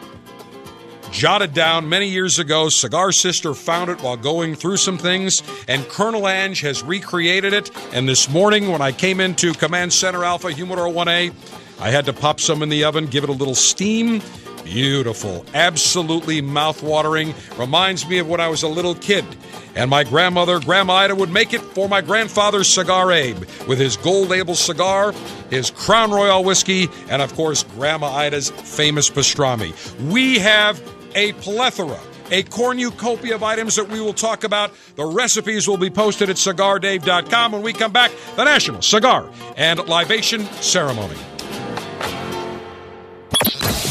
jotted 1.11 1.53
down 1.53 1.89
many 1.89 2.07
years 2.07 2.39
ago. 2.39 2.69
Cigar 2.69 3.11
Sister 3.11 3.53
found 3.53 3.89
it 3.89 4.01
while 4.01 4.17
going 4.17 4.55
through 4.55 4.77
some 4.77 4.97
things, 4.97 5.41
and 5.67 5.87
Colonel 5.89 6.27
Ange 6.27 6.61
has 6.61 6.83
recreated 6.83 7.53
it. 7.53 7.71
And 7.93 8.07
this 8.07 8.29
morning, 8.29 8.71
when 8.71 8.81
I 8.81 8.91
came 8.91 9.19
into 9.19 9.53
Command 9.53 9.91
Center 9.91 10.23
Alpha 10.23 10.51
Humidor 10.51 10.87
1A, 10.87 11.33
I 11.79 11.89
had 11.89 12.05
to 12.05 12.13
pop 12.13 12.39
some 12.39 12.61
in 12.61 12.69
the 12.69 12.83
oven, 12.83 13.07
give 13.07 13.23
it 13.23 13.29
a 13.29 13.33
little 13.33 13.55
steam. 13.55 14.21
Beautiful, 14.63 15.45
absolutely 15.53 16.41
mouth-watering. 16.41 17.33
Reminds 17.57 18.07
me 18.07 18.19
of 18.19 18.27
when 18.27 18.39
I 18.39 18.47
was 18.47 18.63
a 18.63 18.67
little 18.67 18.95
kid, 18.95 19.25
and 19.75 19.89
my 19.89 20.03
grandmother, 20.03 20.59
Grandma 20.59 20.93
Ida, 20.93 21.15
would 21.15 21.31
make 21.31 21.53
it 21.53 21.61
for 21.61 21.89
my 21.89 22.01
grandfather's 22.01 22.67
Cigar 22.67 23.11
Abe 23.11 23.39
with 23.67 23.77
his 23.77 23.97
gold 23.97 24.29
label 24.29 24.55
cigar, 24.55 25.13
his 25.49 25.69
Crown 25.69 26.11
Royal 26.11 26.43
whiskey, 26.43 26.87
and 27.09 27.21
of 27.21 27.33
course, 27.33 27.63
Grandma 27.75 28.07
Ida's 28.07 28.49
famous 28.51 29.09
pastrami. 29.09 29.73
We 30.09 30.39
have 30.39 30.81
a 31.15 31.33
plethora, 31.33 31.99
a 32.31 32.43
cornucopia 32.43 33.35
of 33.35 33.43
items 33.43 33.75
that 33.75 33.89
we 33.89 33.99
will 33.99 34.13
talk 34.13 34.43
about. 34.43 34.71
The 34.95 35.05
recipes 35.05 35.67
will 35.67 35.77
be 35.77 35.89
posted 35.89 36.29
at 36.29 36.37
cigardave.com 36.37 37.51
when 37.51 37.61
we 37.61 37.73
come 37.73 37.91
back. 37.91 38.11
The 38.35 38.45
National 38.45 38.81
Cigar 38.81 39.29
and 39.57 39.79
Libation 39.87 40.45
Ceremony. 40.61 41.17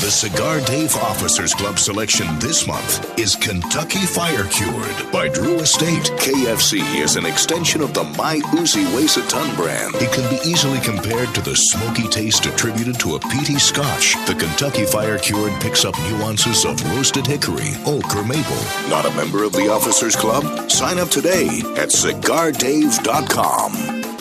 The 0.02 0.10
Cigar 0.10 0.58
Dave 0.62 0.96
Officers 0.96 1.54
Club 1.54 1.78
selection 1.78 2.26
this 2.40 2.66
month 2.66 3.16
is 3.20 3.36
Kentucky 3.36 4.00
Fire 4.00 4.46
Cured 4.46 5.12
by 5.12 5.28
Drew 5.28 5.60
Estate. 5.60 6.10
KFC 6.18 6.80
is 7.00 7.14
an 7.14 7.24
extension 7.24 7.80
of 7.80 7.94
the 7.94 8.02
My 8.18 8.40
Uzi 8.58 8.84
Weighs 8.96 9.16
a 9.16 9.24
Ton 9.28 9.54
brand. 9.54 9.94
It 9.94 10.10
can 10.10 10.28
be 10.28 10.40
easily 10.44 10.80
compared 10.80 11.32
to 11.36 11.40
the 11.40 11.54
smoky 11.54 12.08
taste 12.08 12.46
attributed 12.46 12.98
to 12.98 13.14
a 13.14 13.20
peaty 13.20 13.60
scotch. 13.60 14.16
The 14.26 14.34
Kentucky 14.34 14.86
Fire 14.86 15.20
Cured 15.20 15.52
picks 15.60 15.84
up 15.84 15.96
nuances 16.10 16.64
of 16.64 16.82
roasted 16.96 17.24
hickory, 17.24 17.70
oak, 17.86 18.16
or 18.16 18.24
maple. 18.24 18.58
Not 18.88 19.06
a 19.06 19.14
member 19.14 19.44
of 19.44 19.52
the 19.52 19.70
Officers 19.70 20.16
Club? 20.16 20.68
Sign 20.68 20.98
up 20.98 21.10
today 21.10 21.60
at 21.76 21.90
cigardave.com. 21.90 24.11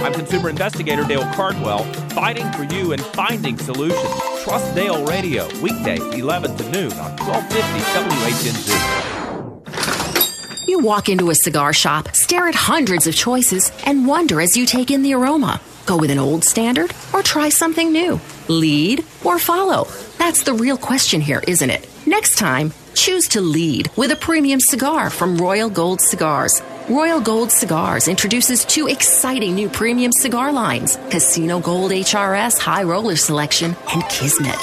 I'm 0.00 0.12
consumer 0.12 0.48
investigator 0.48 1.04
Dale 1.04 1.26
Cardwell, 1.34 1.84
fighting 2.10 2.50
for 2.52 2.62
you 2.64 2.92
and 2.92 3.02
finding 3.02 3.58
solutions. 3.58 4.08
Trust 4.44 4.74
Dale 4.74 5.04
Radio, 5.06 5.46
weekdays 5.60 6.00
11 6.00 6.56
to 6.56 6.70
noon 6.70 6.92
on 6.92 7.16
1250 7.18 7.80
WHNZ. 9.74 10.68
You 10.68 10.78
walk 10.78 11.08
into 11.08 11.30
a 11.30 11.34
cigar 11.34 11.72
shop, 11.72 12.14
stare 12.14 12.46
at 12.46 12.54
hundreds 12.54 13.06
of 13.06 13.14
choices, 13.14 13.72
and 13.86 14.06
wonder 14.06 14.40
as 14.40 14.56
you 14.56 14.66
take 14.66 14.90
in 14.90 15.02
the 15.02 15.14
aroma. 15.14 15.60
Go 15.86 15.96
with 15.96 16.10
an 16.10 16.18
old 16.18 16.44
standard 16.44 16.92
or 17.12 17.22
try 17.22 17.48
something 17.48 17.90
new? 17.90 18.20
Lead 18.48 19.04
or 19.24 19.38
follow? 19.38 19.88
That's 20.18 20.42
the 20.42 20.52
real 20.52 20.76
question 20.76 21.20
here, 21.20 21.42
isn't 21.48 21.70
it? 21.70 21.88
Next 22.06 22.36
time, 22.36 22.72
choose 22.94 23.26
to 23.28 23.40
lead 23.40 23.90
with 23.96 24.10
a 24.10 24.16
premium 24.16 24.60
cigar 24.60 25.08
from 25.10 25.38
Royal 25.38 25.70
Gold 25.70 26.00
Cigars. 26.00 26.60
Royal 26.88 27.20
Gold 27.20 27.50
Cigars 27.52 28.08
introduces 28.08 28.64
two 28.64 28.88
exciting 28.88 29.54
new 29.54 29.68
premium 29.68 30.10
cigar 30.10 30.50
lines 30.50 30.96
Casino 31.10 31.60
Gold 31.60 31.90
HRS 31.90 32.58
High 32.58 32.82
Roller 32.84 33.14
Selection 33.14 33.76
and 33.92 34.02
Kismet. 34.04 34.56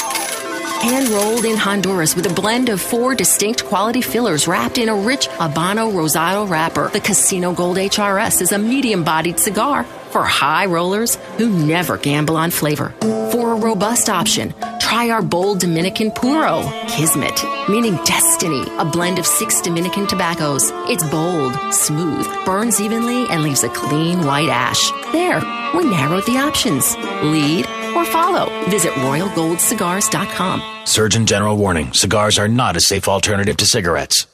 Hand 0.82 1.10
rolled 1.10 1.46
in 1.46 1.56
Honduras 1.56 2.16
with 2.16 2.26
a 2.26 2.34
blend 2.34 2.70
of 2.70 2.82
four 2.82 3.14
distinct 3.14 3.66
quality 3.66 4.02
fillers 4.02 4.48
wrapped 4.48 4.80
in 4.80 4.90
a 4.90 4.96
rich 4.96 5.28
Habano 5.28 5.94
Rosado 5.94 6.50
wrapper. 6.50 6.90
The 6.90 7.00
Casino 7.00 7.54
Gold 7.54 7.78
HRS 7.78 8.42
is 8.42 8.52
a 8.52 8.58
medium 8.58 9.04
bodied 9.04 9.40
cigar 9.40 9.84
for 9.84 10.24
high 10.24 10.66
rollers 10.66 11.18
who 11.38 11.50
never 11.50 11.96
gamble 11.96 12.38
on 12.38 12.50
flavor. 12.50 12.96
For 13.32 13.52
a 13.52 13.56
robust 13.56 14.10
option, 14.10 14.56
try 14.96 15.10
our 15.10 15.22
bold 15.22 15.60
Dominican 15.60 16.10
Puro, 16.10 16.64
Kismet, 16.88 17.44
meaning 17.68 17.96
destiny, 18.06 18.64
a 18.78 18.86
blend 18.86 19.20
of 19.20 19.26
six 19.26 19.60
Dominican 19.60 20.08
tobaccos. 20.08 20.72
It's 20.90 21.04
bold, 21.10 21.54
smooth, 21.74 22.26
burns 22.46 22.80
evenly, 22.80 23.28
and 23.28 23.44
leaves 23.44 23.66
a 23.66 23.70
clean 23.70 24.26
white 24.26 24.48
ash. 24.48 24.92
There, 25.12 25.42
we 25.76 25.84
narrowed 25.84 26.26
the 26.26 26.38
options. 26.38 26.96
Lead 27.24 27.66
or 27.94 28.06
follow. 28.06 28.48
Visit 28.70 28.94
royalgoldcigars.com. 28.94 30.86
Surgeon 30.86 31.26
General 31.26 31.58
warning 31.58 31.92
cigars 31.92 32.40
are 32.40 32.48
not 32.48 32.78
a 32.78 32.80
safe 32.80 33.10
alternative 33.10 33.58
to 33.58 33.66
cigarettes. 33.66 34.28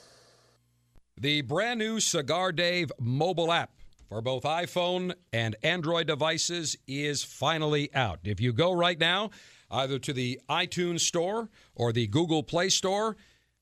The 1.20 1.42
brand 1.42 1.80
new 1.80 2.00
Cigar 2.00 2.52
Dave 2.52 2.92
mobile 3.00 3.52
app 3.52 3.72
for 4.12 4.22
both 4.22 4.44
iPhone 4.44 5.14
and 5.32 5.56
Android 5.64 6.06
devices 6.06 6.78
is 6.86 7.24
finally 7.24 7.90
out. 7.96 8.20
If 8.26 8.42
you 8.42 8.52
go 8.52 8.74
right 8.74 9.00
now, 9.00 9.32
either 9.72 9.98
to 10.00 10.14
the 10.14 10.40
iTunes 10.50 11.00
Store 11.02 11.50
or 11.76 11.92
the 11.92 12.08
Google 12.08 12.44
Play 12.44 12.70
Store, 12.70 13.18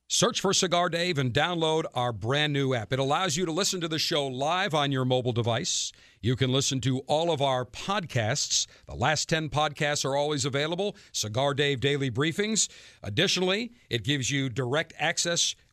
search 0.08 0.42
for 0.42 0.54
Cigar 0.54 0.90
Dave 0.90 1.20
and 1.20 1.32
download 1.32 1.86
our 1.94 2.12
brand 2.12 2.52
new 2.52 2.74
app. 2.74 2.92
It 2.92 3.00
allows 3.00 3.38
you 3.38 3.46
to 3.46 3.52
listen 3.52 3.80
to 3.82 3.88
the 3.88 4.00
show 4.00 4.26
live 4.26 4.74
on 4.74 4.92
your 4.92 5.06
mobile 5.06 5.32
device. 5.32 5.92
You 6.22 6.36
can 6.36 6.52
listen 6.52 6.82
to 6.82 7.00
all 7.08 7.32
of 7.32 7.42
our 7.42 7.64
podcasts. 7.64 8.68
The 8.88 8.96
last 8.96 9.30
10 9.30 9.50
podcasts 9.50 10.04
are 10.04 10.16
always 10.16 10.46
available. 10.46 10.98
Cigar 11.12 11.54
Dave 11.54 11.80
Daily 11.80 12.12
Briefings. 12.12 12.68
Additionally, 13.04 13.72
it 13.90 14.04
gives 14.04 14.32
you 14.32 14.50
direct 14.50 14.94
access 14.98 15.56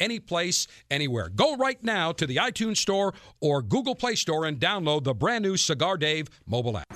any 0.00 0.18
place, 0.18 0.66
anywhere. 0.90 1.28
Go 1.28 1.56
right 1.56 1.82
now 1.84 2.12
to 2.12 2.26
the 2.26 2.36
iTunes 2.36 2.78
Store 2.78 3.14
or 3.40 3.62
Google 3.62 3.94
Play 3.94 4.16
Store 4.16 4.46
and 4.46 4.58
download 4.58 5.04
the 5.04 5.14
brand 5.14 5.44
new 5.44 5.56
Cigar 5.56 5.96
Dave 5.96 6.28
mobile 6.46 6.78
app. 6.78 6.86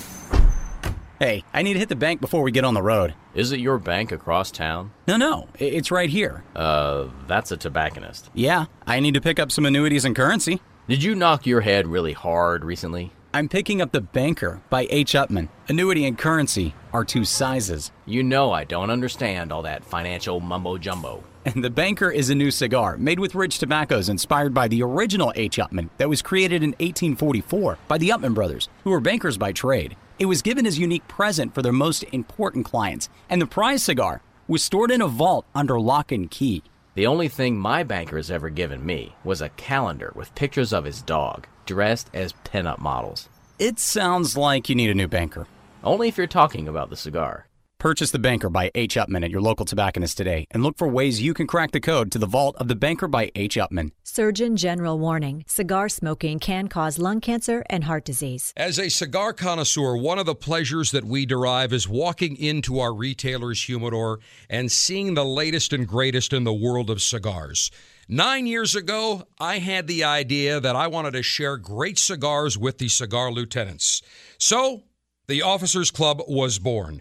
Hey, 1.21 1.45
I 1.53 1.63
need 1.63 1.75
to 1.75 1.79
hit 1.79 1.89
the 1.89 1.97
bank 1.97 2.21
before 2.21 2.43
we 2.43 2.51
get 2.51 2.65
on 2.65 2.75
the 2.75 2.83
road. 2.83 3.15
Is 3.35 3.53
it 3.53 3.61
your 3.61 3.79
bank 3.79 4.11
across 4.11 4.51
town? 4.51 4.91
No, 5.07 5.17
no, 5.17 5.49
it's 5.59 5.93
right 5.93 6.11
here. 6.11 6.43
Uh, 6.57 7.07
that's 7.29 7.53
a 7.53 7.57
tobacconist. 7.57 8.31
Yeah, 8.35 8.67
I 8.87 8.99
need 8.99 9.15
to 9.15 9.21
pick 9.21 9.39
up 9.39 9.53
some 9.53 9.65
annuities 9.65 10.05
and 10.05 10.17
currency. 10.17 10.61
Did 10.89 11.03
you 11.03 11.15
knock 11.15 11.47
your 11.47 11.61
head 11.61 11.87
really 11.87 12.13
hard 12.13 12.65
recently? 12.65 13.13
I'm 13.33 13.49
picking 13.49 13.81
up 13.81 13.93
The 13.93 14.01
Banker 14.01 14.61
by 14.71 14.87
H. 14.91 15.15
Upmann. 15.15 15.49
Annuity 15.69 16.05
and 16.05 16.19
currency 16.19 16.75
are 16.93 17.05
two 17.05 17.25
sizes. 17.25 17.91
You 18.07 18.23
know 18.23 18.53
I 18.53 18.65
don't 18.65 18.91
understand 18.91 19.51
all 19.51 19.63
that 19.63 19.85
financial 19.85 20.41
mumbo 20.41 20.79
jumbo. 20.79 21.25
And 21.47 21.63
The 21.63 21.69
Banker 21.69 22.11
is 22.11 22.31
a 22.31 22.35
new 22.35 22.51
cigar 22.51 22.97
made 22.97 23.21
with 23.21 23.35
rich 23.35 23.59
tobaccos 23.59 24.09
inspired 24.09 24.55
by 24.55 24.67
the 24.67 24.83
original 24.83 25.31
H. 25.37 25.59
Upmann 25.59 25.91
that 25.99 26.09
was 26.09 26.23
created 26.23 26.63
in 26.63 26.71
1844 26.71 27.77
by 27.87 27.99
the 27.99 28.09
Upmann 28.09 28.33
brothers, 28.33 28.71
who 28.83 28.91
were 28.91 29.01
bankers 29.01 29.37
by 29.37 29.53
trade. 29.53 29.95
It 30.19 30.25
was 30.25 30.41
given 30.41 30.65
as 30.65 30.79
a 30.79 30.81
unique 30.81 31.07
present 31.07 31.55
for 31.55 31.61
their 31.61 31.73
most 31.73 32.03
important 32.13 32.65
clients, 32.65 33.11
and 33.29 33.43
the 33.43 33.47
prize 33.47 33.83
cigar 33.83 34.23
was 34.49 34.63
stored 34.63 34.91
in 34.91 35.03
a 35.03 35.07
vault 35.07 35.45
under 35.55 35.79
lock 35.79 36.13
and 36.13 36.31
key. 36.31 36.63
The 36.95 37.07
only 37.07 37.29
thing 37.29 37.59
my 37.59 37.83
banker 37.83 38.17
has 38.17 38.31
ever 38.31 38.49
given 38.49 38.87
me 38.87 39.15
was 39.23 39.43
a 39.43 39.51
calendar 39.51 40.13
with 40.15 40.35
pictures 40.35 40.73
of 40.73 40.85
his 40.85 41.03
dog, 41.03 41.47
dressed 41.67 42.09
as 42.15 42.33
pinup 42.45 42.79
models. 42.79 43.29
It 43.59 43.79
sounds 43.79 44.35
like 44.35 44.71
you 44.71 44.75
need 44.75 44.91
a 44.91 44.95
new 44.95 45.09
banker. 45.09 45.47
Only 45.83 46.09
if 46.09 46.17
you're 46.17 46.27
talking 46.27 46.69
about 46.69 46.89
the 46.89 46.97
cigar. 46.97 47.47
Purchase 47.85 48.13
The 48.13 48.19
Banker 48.19 48.49
by 48.49 48.71
H. 48.75 48.95
Upmann 48.95 49.27
at 49.27 49.31
your 49.31 49.43
local 49.43 49.67
tobacconist 49.67 50.17
today 50.17 50.47
and 50.53 50.63
look 50.63 50.79
for 50.79 50.89
ways 50.89 51.21
you 51.21 51.35
can 51.35 51.47
crack 51.47 51.73
the 51.73 51.81
code 51.81 52.11
to 52.13 52.19
the 52.19 52.25
vault 52.25 52.57
of 52.57 52.67
The 52.67 52.75
Banker 52.75 53.07
by 53.07 53.31
H. 53.35 53.57
Upmann. 53.57 53.91
Surgeon 54.03 54.57
General 54.57 54.99
warning 54.99 55.45
cigar 55.47 55.91
smoking 55.91 56.39
can 56.39 56.69
cause 56.69 56.99
lung 56.99 57.21
cancer 57.21 57.63
and 57.69 57.85
heart 57.85 58.07
disease. 58.07 58.55
As 58.57 58.79
a 58.79 58.89
cigar 58.89 59.35
connoisseur, 59.35 59.99
one 59.99 60.19
of 60.19 60.25
the 60.25 60.35
pleasures 60.35 60.93
that 60.93 61.05
we 61.05 61.27
derive 61.27 61.75
is 61.75 61.87
walking 61.87 62.39
into 62.39 62.81
our 62.81 62.95
retailer's 62.95 63.63
humidor 63.63 64.21
and 64.49 64.73
seeing 64.73 65.13
the 65.13 65.27
latest 65.27 65.75
and 65.75 65.87
greatest 65.87 66.33
in 66.33 66.45
the 66.45 66.55
world 66.55 66.89
of 66.89 67.03
cigars. 67.03 67.71
Nine 68.09 68.47
years 68.47 68.75
ago, 68.75 69.25
I 69.39 69.59
had 69.59 69.89
the 69.89 70.05
idea 70.05 70.59
that 70.59 70.75
I 70.75 70.87
wanted 70.87 71.13
to 71.13 71.23
share 71.23 71.59
great 71.59 71.99
cigars 71.99 72.57
with 72.57 72.79
the 72.79 72.89
cigar 72.89 73.31
lieutenants. 73.31 74.01
So, 74.39 74.85
the 75.27 75.41
Officers 75.41 75.91
Club 75.91 76.21
was 76.29 76.59
born. 76.59 77.01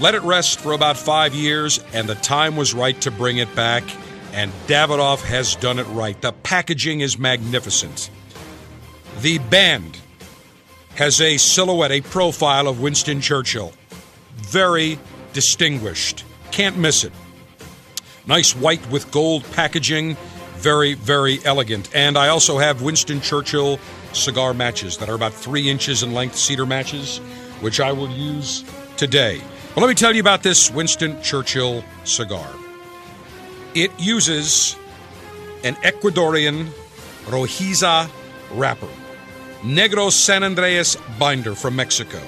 let 0.00 0.14
it 0.14 0.22
rest 0.22 0.60
for 0.60 0.72
about 0.72 0.96
five 0.96 1.34
years, 1.34 1.78
and 1.92 2.08
the 2.08 2.14
time 2.14 2.56
was 2.56 2.72
right 2.72 2.98
to 3.02 3.10
bring 3.10 3.36
it 3.36 3.54
back. 3.54 3.84
And 4.32 4.50
Davidoff 4.66 5.22
has 5.22 5.56
done 5.56 5.78
it 5.78 5.86
right. 5.88 6.20
The 6.20 6.32
packaging 6.32 7.00
is 7.00 7.18
magnificent. 7.18 8.10
The 9.20 9.38
band 9.38 9.98
has 10.94 11.20
a 11.20 11.36
silhouette, 11.36 11.90
a 11.90 12.00
profile 12.00 12.66
of 12.66 12.80
Winston 12.80 13.20
Churchill. 13.20 13.72
Very 14.36 14.98
distinguished. 15.32 16.24
Can't 16.50 16.78
miss 16.78 17.04
it. 17.04 17.12
Nice 18.26 18.54
white 18.56 18.88
with 18.90 19.10
gold 19.10 19.44
packaging. 19.52 20.16
Very, 20.56 20.94
very 20.94 21.40
elegant. 21.44 21.90
And 21.94 22.16
I 22.16 22.28
also 22.28 22.58
have 22.58 22.82
Winston 22.82 23.20
Churchill 23.20 23.78
cigar 24.12 24.54
matches 24.54 24.98
that 24.98 25.08
are 25.08 25.14
about 25.14 25.32
three 25.32 25.68
inches 25.68 26.02
in 26.02 26.14
length, 26.14 26.36
cedar 26.36 26.66
matches, 26.66 27.18
which 27.60 27.80
I 27.80 27.92
will 27.92 28.10
use 28.10 28.64
today. 28.96 29.40
Well, 29.80 29.86
let 29.86 29.92
me 29.92 29.98
tell 29.98 30.14
you 30.14 30.20
about 30.20 30.42
this 30.42 30.70
Winston 30.70 31.22
Churchill 31.22 31.82
cigar. 32.04 32.46
It 33.74 33.90
uses 33.98 34.76
an 35.64 35.74
Ecuadorian 35.76 36.66
Rojiza 37.24 38.10
wrapper, 38.52 38.90
Negro 39.62 40.12
San 40.12 40.44
Andreas 40.44 40.98
binder 41.18 41.54
from 41.54 41.76
Mexico. 41.76 42.20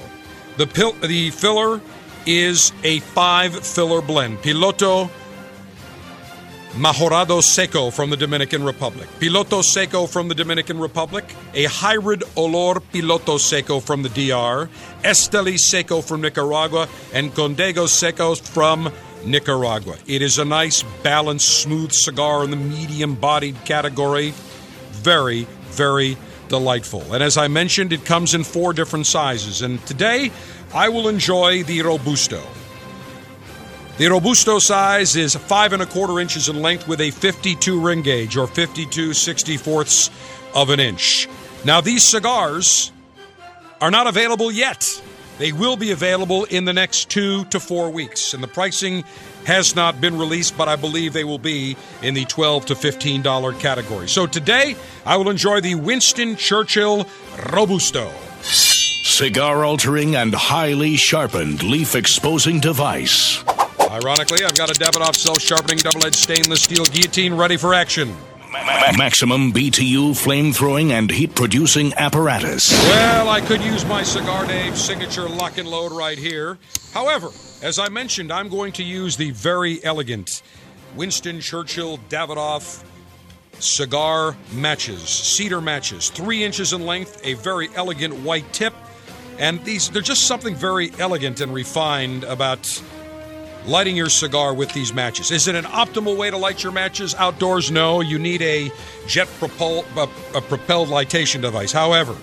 The, 0.56 0.64
the 1.06 1.28
filler 1.28 1.82
is 2.24 2.72
a 2.84 3.00
five 3.00 3.54
filler 3.54 4.00
blend. 4.00 4.38
Piloto 4.38 5.10
Mejorado 6.74 7.42
Seco 7.42 7.90
from 7.90 8.08
the 8.08 8.16
Dominican 8.16 8.64
Republic. 8.64 9.06
Piloto 9.20 9.62
Seco 9.62 10.06
from 10.06 10.28
the 10.28 10.34
Dominican 10.34 10.78
Republic. 10.78 11.24
A 11.52 11.64
hybrid 11.64 12.20
Olor 12.34 12.80
Piloto 12.92 13.38
Seco 13.38 13.78
from 13.78 14.02
the 14.02 14.08
DR. 14.08 14.70
Esteli 15.04 15.58
Seco 15.58 16.00
from 16.00 16.22
Nicaragua. 16.22 16.88
And 17.12 17.30
Condega 17.34 17.86
Seco 17.86 18.34
from 18.34 18.90
Nicaragua. 19.26 19.96
It 20.06 20.22
is 20.22 20.38
a 20.38 20.46
nice, 20.46 20.82
balanced, 21.02 21.60
smooth 21.62 21.92
cigar 21.92 22.42
in 22.42 22.50
the 22.50 22.56
medium 22.56 23.16
bodied 23.16 23.62
category. 23.66 24.32
Very, 24.92 25.46
very 25.72 26.16
delightful. 26.48 27.02
And 27.12 27.22
as 27.22 27.36
I 27.36 27.48
mentioned, 27.48 27.92
it 27.92 28.06
comes 28.06 28.34
in 28.34 28.44
four 28.44 28.72
different 28.72 29.06
sizes. 29.06 29.60
And 29.60 29.84
today, 29.84 30.30
I 30.72 30.88
will 30.88 31.08
enjoy 31.08 31.64
the 31.64 31.82
Robusto. 31.82 32.42
The 34.02 34.08
Robusto 34.08 34.58
size 34.58 35.14
is 35.14 35.36
five 35.36 35.72
and 35.72 35.80
a 35.80 35.86
quarter 35.86 36.18
inches 36.18 36.48
in 36.48 36.60
length 36.60 36.88
with 36.88 37.00
a 37.00 37.12
52 37.12 37.80
ring 37.80 38.02
gauge 38.02 38.36
or 38.36 38.48
52 38.48 39.10
64ths 39.10 40.10
of 40.56 40.70
an 40.70 40.80
inch. 40.80 41.28
Now, 41.64 41.80
these 41.80 42.02
cigars 42.02 42.90
are 43.80 43.92
not 43.92 44.08
available 44.08 44.50
yet. 44.50 45.00
They 45.38 45.52
will 45.52 45.76
be 45.76 45.92
available 45.92 46.46
in 46.46 46.64
the 46.64 46.72
next 46.72 47.10
two 47.10 47.44
to 47.44 47.60
four 47.60 47.90
weeks, 47.90 48.34
and 48.34 48.42
the 48.42 48.48
pricing 48.48 49.04
has 49.46 49.76
not 49.76 50.00
been 50.00 50.18
released, 50.18 50.58
but 50.58 50.66
I 50.66 50.74
believe 50.74 51.12
they 51.12 51.22
will 51.22 51.38
be 51.38 51.76
in 52.02 52.14
the 52.14 52.24
12 52.24 52.66
to 52.66 52.74
$15 52.74 53.60
category. 53.60 54.08
So 54.08 54.26
today, 54.26 54.74
I 55.06 55.16
will 55.16 55.30
enjoy 55.30 55.60
the 55.60 55.76
Winston 55.76 56.34
Churchill 56.34 57.06
Robusto. 57.52 58.10
Cigar 58.42 59.64
altering 59.64 60.16
and 60.16 60.34
highly 60.34 60.96
sharpened 60.96 61.62
leaf 61.62 61.94
exposing 61.94 62.58
device. 62.58 63.44
Ironically, 63.92 64.42
I've 64.42 64.54
got 64.54 64.70
a 64.70 64.72
Davidoff 64.72 65.16
self 65.16 65.38
sharpening 65.38 65.76
double 65.76 66.06
edged 66.06 66.16
stainless 66.16 66.62
steel 66.62 66.86
guillotine 66.86 67.34
ready 67.34 67.58
for 67.58 67.74
action. 67.74 68.16
Maximum 68.96 69.52
BTU 69.52 70.16
flame 70.16 70.50
throwing 70.50 70.92
and 70.92 71.10
heat 71.10 71.34
producing 71.34 71.92
apparatus. 71.98 72.72
Well, 72.88 73.28
I 73.28 73.42
could 73.42 73.60
use 73.60 73.84
my 73.84 74.02
Cigar 74.02 74.46
Dave 74.46 74.78
signature 74.78 75.28
lock 75.28 75.58
and 75.58 75.68
load 75.68 75.92
right 75.92 76.16
here. 76.16 76.56
However, 76.94 77.28
as 77.60 77.78
I 77.78 77.90
mentioned, 77.90 78.32
I'm 78.32 78.48
going 78.48 78.72
to 78.72 78.82
use 78.82 79.18
the 79.18 79.30
very 79.32 79.84
elegant 79.84 80.42
Winston 80.96 81.42
Churchill 81.42 81.98
Davidoff 82.08 82.82
cigar 83.58 84.34
matches, 84.54 85.02
cedar 85.02 85.60
matches, 85.60 86.08
three 86.08 86.42
inches 86.44 86.72
in 86.72 86.86
length, 86.86 87.20
a 87.24 87.34
very 87.34 87.68
elegant 87.74 88.14
white 88.20 88.50
tip. 88.54 88.72
And 89.38 89.62
these, 89.66 89.90
they're 89.90 90.00
just 90.00 90.26
something 90.26 90.54
very 90.54 90.92
elegant 90.98 91.42
and 91.42 91.52
refined 91.52 92.24
about 92.24 92.82
lighting 93.66 93.96
your 93.96 94.08
cigar 94.08 94.54
with 94.54 94.72
these 94.72 94.92
matches. 94.92 95.30
Is 95.30 95.48
it 95.48 95.54
an 95.54 95.64
optimal 95.64 96.16
way 96.16 96.30
to 96.30 96.36
light 96.36 96.62
your 96.62 96.72
matches 96.72 97.14
outdoors? 97.14 97.70
No, 97.70 98.00
you 98.00 98.18
need 98.18 98.42
a 98.42 98.70
jet 99.06 99.28
propel, 99.38 99.84
uh, 99.96 100.06
a 100.34 100.40
propelled 100.40 100.88
lightation 100.88 101.40
device. 101.40 101.72
However, 101.72 102.16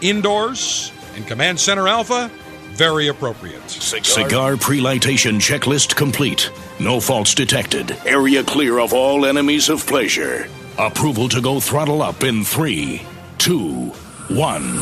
indoors 0.00 0.92
in 1.16 1.24
Command 1.24 1.58
Center 1.58 1.88
Alpha, 1.88 2.30
very 2.72 3.08
appropriate. 3.08 3.68
Cigar 3.68 4.56
pre-lightation 4.56 5.40
checklist 5.40 5.96
complete. 5.96 6.50
No 6.78 7.00
faults 7.00 7.34
detected. 7.34 7.96
Area 8.06 8.44
clear 8.44 8.78
of 8.78 8.92
all 8.92 9.26
enemies 9.26 9.68
of 9.68 9.84
pleasure. 9.84 10.46
Approval 10.78 11.28
to 11.30 11.40
go 11.40 11.58
throttle 11.58 12.02
up 12.02 12.22
in 12.22 12.44
three, 12.44 13.02
two, 13.38 13.88
one. 14.28 14.78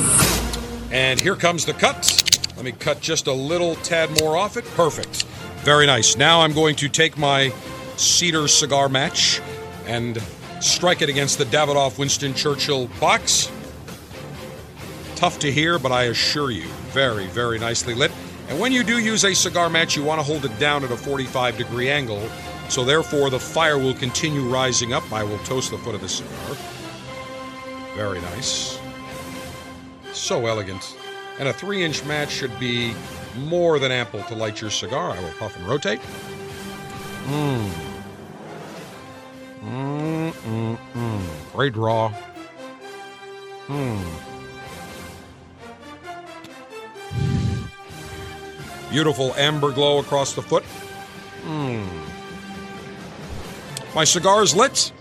And 0.92 1.18
here 1.18 1.36
comes 1.36 1.64
the 1.64 1.72
cut. 1.72 2.22
Let 2.56 2.66
me 2.66 2.72
cut 2.72 3.00
just 3.00 3.26
a 3.28 3.32
little 3.32 3.76
tad 3.76 4.10
more 4.20 4.36
off 4.36 4.58
it. 4.58 4.64
Perfect. 4.74 5.24
Very 5.66 5.84
nice. 5.84 6.16
Now 6.16 6.42
I'm 6.42 6.52
going 6.52 6.76
to 6.76 6.88
take 6.88 7.18
my 7.18 7.52
cedar 7.96 8.46
cigar 8.46 8.88
match 8.88 9.40
and 9.86 10.22
strike 10.60 11.02
it 11.02 11.08
against 11.08 11.38
the 11.38 11.44
Davidoff 11.44 11.98
Winston 11.98 12.34
Churchill 12.34 12.86
box. 13.00 13.50
Tough 15.16 15.40
to 15.40 15.50
hear, 15.50 15.80
but 15.80 15.90
I 15.90 16.04
assure 16.04 16.52
you, 16.52 16.68
very, 16.92 17.26
very 17.26 17.58
nicely 17.58 17.94
lit. 17.94 18.12
And 18.48 18.60
when 18.60 18.70
you 18.70 18.84
do 18.84 19.00
use 19.00 19.24
a 19.24 19.34
cigar 19.34 19.68
match, 19.68 19.96
you 19.96 20.04
want 20.04 20.20
to 20.20 20.22
hold 20.22 20.44
it 20.44 20.56
down 20.60 20.84
at 20.84 20.92
a 20.92 20.96
45 20.96 21.58
degree 21.58 21.90
angle. 21.90 22.22
So 22.68 22.84
therefore, 22.84 23.28
the 23.28 23.40
fire 23.40 23.76
will 23.76 23.94
continue 23.94 24.42
rising 24.42 24.92
up. 24.92 25.12
I 25.12 25.24
will 25.24 25.38
toast 25.38 25.72
the 25.72 25.78
foot 25.78 25.96
of 25.96 26.00
the 26.00 26.08
cigar. 26.08 26.56
Very 27.96 28.20
nice. 28.20 28.78
So 30.12 30.46
elegant. 30.46 30.96
And 31.40 31.48
a 31.48 31.52
three 31.52 31.82
inch 31.82 32.04
match 32.04 32.30
should 32.30 32.56
be 32.60 32.94
more 33.38 33.78
than 33.78 33.92
ample 33.92 34.22
to 34.24 34.34
light 34.34 34.60
your 34.60 34.70
cigar. 34.70 35.10
I 35.10 35.20
will 35.20 35.30
puff 35.38 35.56
and 35.56 35.66
rotate. 35.66 36.00
Mmm. 37.26 37.70
Mmm, 39.62 40.32
mmm, 40.32 40.78
mmm. 40.94 41.52
Great 41.52 41.72
draw. 41.72 42.12
Mmm. 43.66 44.04
Beautiful 48.90 49.34
amber 49.34 49.72
glow 49.72 49.98
across 49.98 50.34
the 50.34 50.42
foot. 50.42 50.64
Mmm. 51.44 51.86
My 53.94 54.04
cigar 54.04 54.42
is 54.42 54.54
lit, 54.54 54.92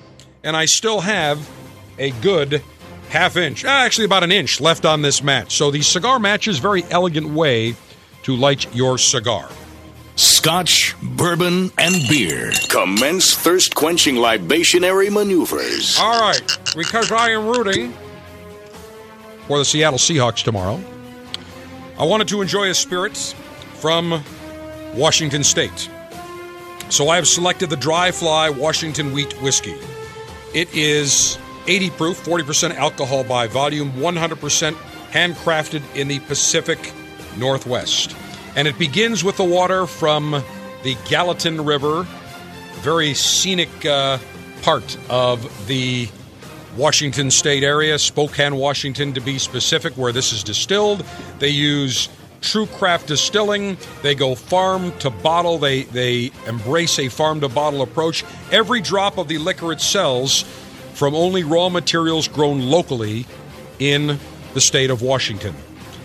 and 0.43 0.55
I 0.55 0.65
still 0.65 1.01
have 1.01 1.47
a 1.99 2.11
good 2.11 2.63
half 3.09 3.37
inch, 3.37 3.63
actually 3.63 4.05
about 4.05 4.23
an 4.23 4.31
inch 4.31 4.59
left 4.59 4.85
on 4.85 5.01
this 5.01 5.21
match. 5.21 5.55
So 5.55 5.69
the 5.69 5.81
cigar 5.81 6.19
match 6.19 6.47
is 6.47 6.59
a 6.59 6.61
very 6.61 6.83
elegant 6.89 7.27
way 7.29 7.75
to 8.25 8.35
light 8.35 8.73
your 8.75 8.97
cigar. 8.97 9.47
Scotch, 10.15 10.95
bourbon, 11.01 11.71
and 11.77 11.93
beer. 12.09 12.51
Commence 12.69 13.35
thirst 13.35 13.75
quenching 13.75 14.15
libationary 14.15 15.11
maneuvers. 15.11 15.99
All 15.99 16.19
right, 16.19 16.57
because 16.75 17.11
I 17.11 17.29
am 17.29 17.45
rooting 17.45 17.93
for 19.47 19.59
the 19.59 19.65
Seattle 19.65 19.99
Seahawks 19.99 20.43
tomorrow, 20.43 20.81
I 21.99 22.05
wanted 22.05 22.27
to 22.29 22.41
enjoy 22.41 22.71
a 22.71 22.73
spirit 22.73 23.15
from 23.75 24.23
Washington 24.95 25.43
State. 25.43 25.87
So 26.89 27.09
I 27.09 27.17
have 27.17 27.27
selected 27.27 27.69
the 27.69 27.77
Dry 27.77 28.09
Fly 28.09 28.49
Washington 28.49 29.13
Wheat 29.13 29.39
Whiskey. 29.43 29.75
It 30.55 30.73
is 30.73 31.37
80 31.67 31.91
proof, 31.91 32.25
40% 32.25 32.75
alcohol 32.75 33.23
by 33.23 33.45
volume, 33.45 33.91
100% 33.91 34.73
handcrafted 35.11 35.83
in 35.95 36.07
the 36.07 36.17
Pacific 36.21 36.91
Northwest. 37.37 38.15
And 38.55 38.67
it 38.67 38.77
begins 38.79 39.23
with 39.23 39.37
the 39.37 39.43
water 39.43 39.85
from 39.85 40.43
the 40.83 40.95
Gallatin 41.09 41.63
River, 41.65 42.07
very 42.81 43.13
scenic 43.13 43.85
uh, 43.85 44.17
part 44.61 44.97
of 45.09 45.67
the 45.67 46.07
Washington 46.77 47.31
State 47.31 47.63
area, 47.63 47.97
Spokane, 47.97 48.55
Washington 48.55 49.13
to 49.13 49.21
be 49.21 49.39
specific, 49.39 49.93
where 49.97 50.11
this 50.11 50.33
is 50.33 50.43
distilled. 50.43 51.05
They 51.39 51.49
use 51.49 52.09
True 52.41 52.65
Craft 52.67 53.07
Distilling. 53.07 53.77
They 54.01 54.13
go 54.13 54.35
farm 54.35 54.91
to 54.99 55.09
bottle. 55.09 55.57
They 55.57 55.83
they 55.83 56.31
embrace 56.47 56.99
a 56.99 57.09
farm 57.09 57.41
to 57.41 57.49
bottle 57.49 57.81
approach. 57.81 58.23
Every 58.51 58.81
drop 58.81 59.17
of 59.17 59.27
the 59.27 59.37
liquor 59.37 59.71
it 59.71 59.81
sells 59.81 60.43
from 60.93 61.15
only 61.15 61.43
raw 61.43 61.69
materials 61.69 62.27
grown 62.27 62.61
locally 62.61 63.25
in 63.79 64.19
the 64.53 64.61
state 64.61 64.89
of 64.89 65.01
Washington. 65.01 65.55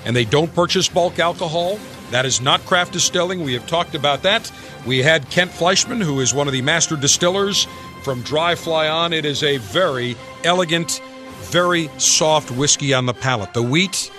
And 0.05 0.17
they 0.17 0.25
don't 0.25 0.53
purchase 0.55 0.89
bulk 0.89 1.19
alcohol. 1.19 1.79
That 2.11 2.27
is 2.27 2.41
not 2.41 2.61
craft 2.67 2.93
distilling. 2.93 3.45
We 3.45 3.53
have 3.53 3.67
talked 3.67 3.95
about 3.95 4.23
that. 4.23 4.51
We 4.87 4.99
had 4.99 5.29
Kent 5.31 5.51
Fleischmann, 5.51 6.01
who 6.01 6.21
is 6.21 6.35
one 6.35 6.47
of 6.47 6.53
the 6.53 6.63
master 6.63 6.97
distillers 6.97 7.67
from 8.03 8.23
Dry 8.23 8.55
Fly 8.55 8.89
on. 8.89 9.13
It 9.13 9.25
is 9.25 9.43
a 9.43 9.59
very 9.59 10.17
elegant, 10.43 11.01
very 11.43 11.91
soft 11.99 12.51
whiskey 12.51 12.95
on 12.95 13.07
the 13.07 13.15
palate. 13.15 13.55
The 13.55 13.63
wheat, 13.63 14.11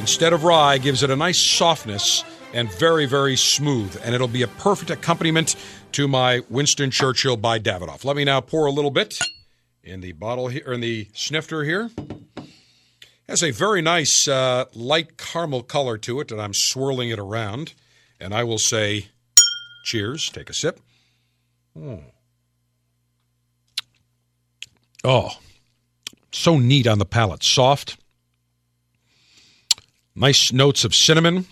instead 0.00 0.32
of 0.32 0.44
rye, 0.44 0.78
gives 0.78 1.02
it 1.02 1.10
a 1.10 1.16
nice 1.16 1.38
softness 1.38 2.24
and 2.52 2.70
very, 2.72 3.06
very 3.06 3.36
smooth. 3.36 4.00
And 4.04 4.14
it'll 4.14 4.28
be 4.28 4.42
a 4.42 4.48
perfect 4.48 4.90
accompaniment 4.90 5.56
to 5.92 6.08
my 6.08 6.42
Winston 6.50 6.90
Churchill 6.90 7.36
by 7.36 7.58
Davidoff. 7.58 8.04
Let 8.04 8.16
me 8.16 8.24
now 8.24 8.40
pour 8.40 8.66
a 8.66 8.72
little 8.72 8.90
bit 8.90 9.18
in 9.82 10.00
the 10.00 10.12
bottle 10.12 10.48
here, 10.48 10.72
in 10.72 10.80
the 10.80 11.08
snifter 11.14 11.64
here. 11.64 11.90
Has 13.28 13.42
a 13.42 13.50
very 13.50 13.82
nice 13.82 14.28
uh, 14.28 14.66
light 14.74 15.16
caramel 15.16 15.62
color 15.62 15.98
to 15.98 16.20
it, 16.20 16.30
and 16.30 16.40
I'm 16.40 16.54
swirling 16.54 17.10
it 17.10 17.18
around. 17.18 17.74
And 18.20 18.32
I 18.32 18.44
will 18.44 18.58
say, 18.58 19.08
cheers. 19.84 20.30
Take 20.30 20.48
a 20.48 20.54
sip. 20.54 20.80
Oh, 21.78 22.00
oh 25.04 25.30
so 26.36 26.58
neat 26.58 26.86
on 26.86 26.98
the 26.98 27.06
palate. 27.06 27.42
Soft. 27.42 27.96
Nice 30.14 30.52
notes 30.52 30.84
of 30.84 30.94
cinnamon. 30.94 31.38
A 31.38 31.44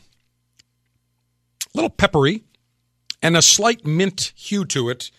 little 1.75 1.91
peppery. 1.91 2.45
And 3.23 3.37
a 3.37 3.43
slight 3.43 3.87
mint 3.87 4.33
hue 4.37 4.67
to 4.67 4.91
it 4.91 5.11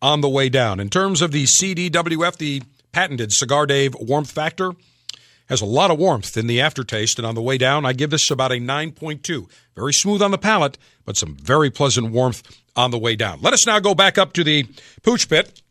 on 0.00 0.20
the 0.20 0.28
way 0.28 0.48
down. 0.48 0.78
In 0.78 0.88
terms 0.88 1.20
of 1.20 1.32
the 1.32 1.44
CDWF, 1.44 2.38
the 2.38 2.62
patented 2.92 3.32
Cigar 3.32 3.66
Dave 3.66 3.96
warmth 3.98 4.30
factor, 4.30 4.72
has 5.48 5.60
a 5.60 5.66
lot 5.66 5.90
of 5.90 5.98
warmth 5.98 6.36
in 6.36 6.46
the 6.46 6.60
aftertaste, 6.60 7.18
and 7.18 7.26
on 7.26 7.34
the 7.34 7.42
way 7.42 7.58
down, 7.58 7.86
I 7.86 7.92
give 7.92 8.10
this 8.10 8.30
about 8.30 8.52
a 8.52 8.56
9.2. 8.56 9.48
Very 9.74 9.92
smooth 9.92 10.22
on 10.22 10.30
the 10.30 10.38
palate, 10.38 10.78
but 11.04 11.16
some 11.16 11.36
very 11.36 11.70
pleasant 11.70 12.10
warmth 12.10 12.42
on 12.76 12.90
the 12.90 12.98
way 12.98 13.16
down. 13.16 13.40
Let 13.40 13.54
us 13.54 13.66
now 13.66 13.80
go 13.80 13.94
back 13.94 14.18
up 14.18 14.32
to 14.34 14.44
the 14.44 14.66
Pooch 15.02 15.28
Pit 15.28 15.62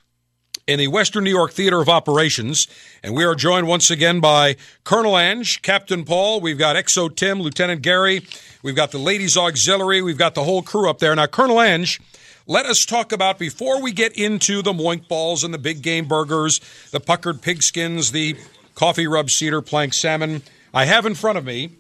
in 0.68 0.80
the 0.80 0.88
Western 0.88 1.24
New 1.24 1.30
York 1.30 1.52
Theater 1.52 1.80
of 1.80 1.88
Operations, 1.88 2.68
and 3.02 3.16
we 3.16 3.24
are 3.24 3.36
joined 3.36 3.68
once 3.68 3.90
again 3.90 4.20
by 4.20 4.58
Colonel 4.84 5.18
Ange, 5.18 5.62
Captain 5.62 6.04
Paul. 6.04 6.42
We've 6.42 6.58
got 6.58 6.76
XO 6.76 7.16
Tim, 7.16 7.42
Lieutenant 7.42 7.82
Gary. 7.82 8.28
We've 8.64 8.76
got 8.76 8.92
the 8.92 8.98
Ladies 8.98 9.38
Auxiliary. 9.38 10.02
We've 10.02 10.18
got 10.18 10.36
the 10.36 10.44
whole 10.44 10.62
crew 10.62 10.90
up 10.90 11.00
there. 11.00 11.16
Now, 11.16 11.28
Colonel 11.28 11.62
Ange, 11.62 12.02
let 12.48 12.66
us 12.66 12.86
talk 12.86 13.12
about 13.12 13.40
before 13.40 13.82
we 13.82 13.92
get 13.92 14.18
into 14.18 14.62
the 14.62 14.74
moink 14.74 15.08
balls 15.08 15.44
and 15.44 15.54
the 15.54 15.58
big 15.58 15.82
game 15.82 16.06
burgers, 16.06 16.60
the 16.92 17.00
puckered 17.00 17.42
pigskins, 17.42 18.12
the 18.12 18.36
coffee 18.78 19.08
rub 19.08 19.28
cedar 19.32 19.60
plank 19.60 19.92
salmon. 19.92 20.44
I 20.72 20.86
have 20.86 21.08
in 21.08 21.16
front 21.16 21.40
of 21.40 21.44
me 21.44 21.72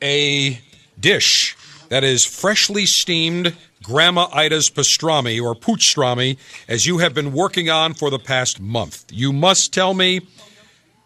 a 0.00 0.60
dish 1.00 1.56
that 1.88 2.04
is 2.04 2.24
freshly 2.24 2.86
steamed 2.86 3.56
Grandma 3.82 4.28
Ida's 4.32 4.70
pastrami 4.70 5.42
or 5.42 5.56
poochstrami, 5.56 6.38
as 6.68 6.86
you 6.86 6.98
have 6.98 7.12
been 7.12 7.32
working 7.32 7.68
on 7.68 7.94
for 7.94 8.08
the 8.08 8.20
past 8.20 8.60
month. 8.60 9.06
You 9.10 9.32
must 9.32 9.74
tell 9.74 9.94
me 9.94 10.20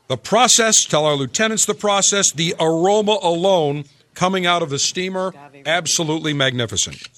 the 0.09 0.19
process, 0.19 0.85
tell 0.85 1.07
our 1.07 1.15
lieutenants 1.15 1.65
the 1.65 1.75
process, 1.75 2.31
the 2.31 2.55
aroma 2.61 3.19
alone 3.23 3.85
coming 4.15 4.45
out 4.45 4.63
of 4.63 4.69
the 4.69 4.79
steamer, 4.79 5.33
absolutely 5.65 6.35
magnificent. 6.35 7.09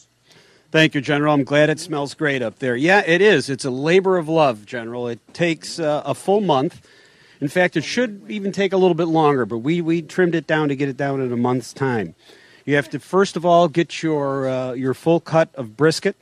Thank 0.70 0.94
you, 0.94 1.00
General. 1.00 1.34
I'm 1.34 1.44
glad 1.44 1.68
it 1.68 1.80
smells 1.80 2.14
great 2.14 2.42
up 2.42 2.60
there. 2.60 2.76
Yeah, 2.76 3.02
it 3.04 3.20
is. 3.20 3.50
It's 3.50 3.64
a 3.64 3.70
labor 3.70 4.18
of 4.18 4.28
love, 4.28 4.66
General. 4.66 5.08
It 5.08 5.18
takes 5.34 5.80
uh, 5.80 6.02
a 6.04 6.14
full 6.14 6.40
month. 6.40 6.80
In 7.40 7.48
fact, 7.48 7.76
it 7.76 7.84
should 7.84 8.22
even 8.28 8.52
take 8.52 8.72
a 8.72 8.76
little 8.76 8.94
bit 8.94 9.08
longer, 9.08 9.44
but 9.44 9.58
we, 9.58 9.80
we 9.80 10.02
trimmed 10.02 10.34
it 10.34 10.46
down 10.46 10.68
to 10.68 10.76
get 10.76 10.88
it 10.88 10.96
down 10.96 11.20
in 11.20 11.32
a 11.32 11.36
month's 11.36 11.72
time. 11.72 12.14
You 12.64 12.76
have 12.76 12.88
to 12.90 12.98
first 12.98 13.36
of 13.36 13.44
all 13.44 13.68
get 13.68 14.02
your 14.02 14.48
uh, 14.48 14.72
your 14.72 14.94
full 14.94 15.20
cut 15.20 15.54
of 15.54 15.76
brisket. 15.76 16.16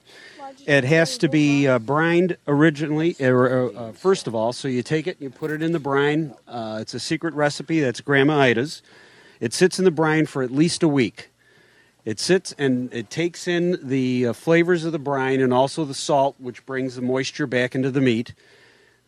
It 0.66 0.84
has 0.84 1.18
to 1.18 1.28
be 1.28 1.66
uh, 1.66 1.78
brined 1.78 2.36
originally, 2.46 3.16
or, 3.20 3.76
uh, 3.76 3.92
first 3.92 4.26
of 4.26 4.34
all. 4.34 4.52
So 4.52 4.68
you 4.68 4.82
take 4.82 5.06
it, 5.06 5.16
you 5.20 5.28
put 5.28 5.50
it 5.50 5.62
in 5.62 5.72
the 5.72 5.80
brine. 5.80 6.34
Uh, 6.46 6.78
it's 6.80 6.94
a 6.94 7.00
secret 7.00 7.34
recipe. 7.34 7.80
That's 7.80 8.00
Grandma 8.00 8.38
Ida's. 8.38 8.82
It 9.40 9.52
sits 9.52 9.78
in 9.78 9.84
the 9.84 9.90
brine 9.90 10.26
for 10.26 10.42
at 10.42 10.52
least 10.52 10.82
a 10.82 10.88
week. 10.88 11.30
It 12.04 12.20
sits 12.20 12.52
and 12.58 12.92
it 12.92 13.10
takes 13.10 13.48
in 13.48 13.78
the 13.82 14.28
uh, 14.28 14.32
flavors 14.32 14.84
of 14.84 14.92
the 14.92 14.98
brine 14.98 15.40
and 15.40 15.52
also 15.52 15.84
the 15.84 15.94
salt, 15.94 16.36
which 16.38 16.64
brings 16.66 16.96
the 16.96 17.02
moisture 17.02 17.46
back 17.46 17.74
into 17.74 17.90
the 17.90 18.00
meat. 18.00 18.34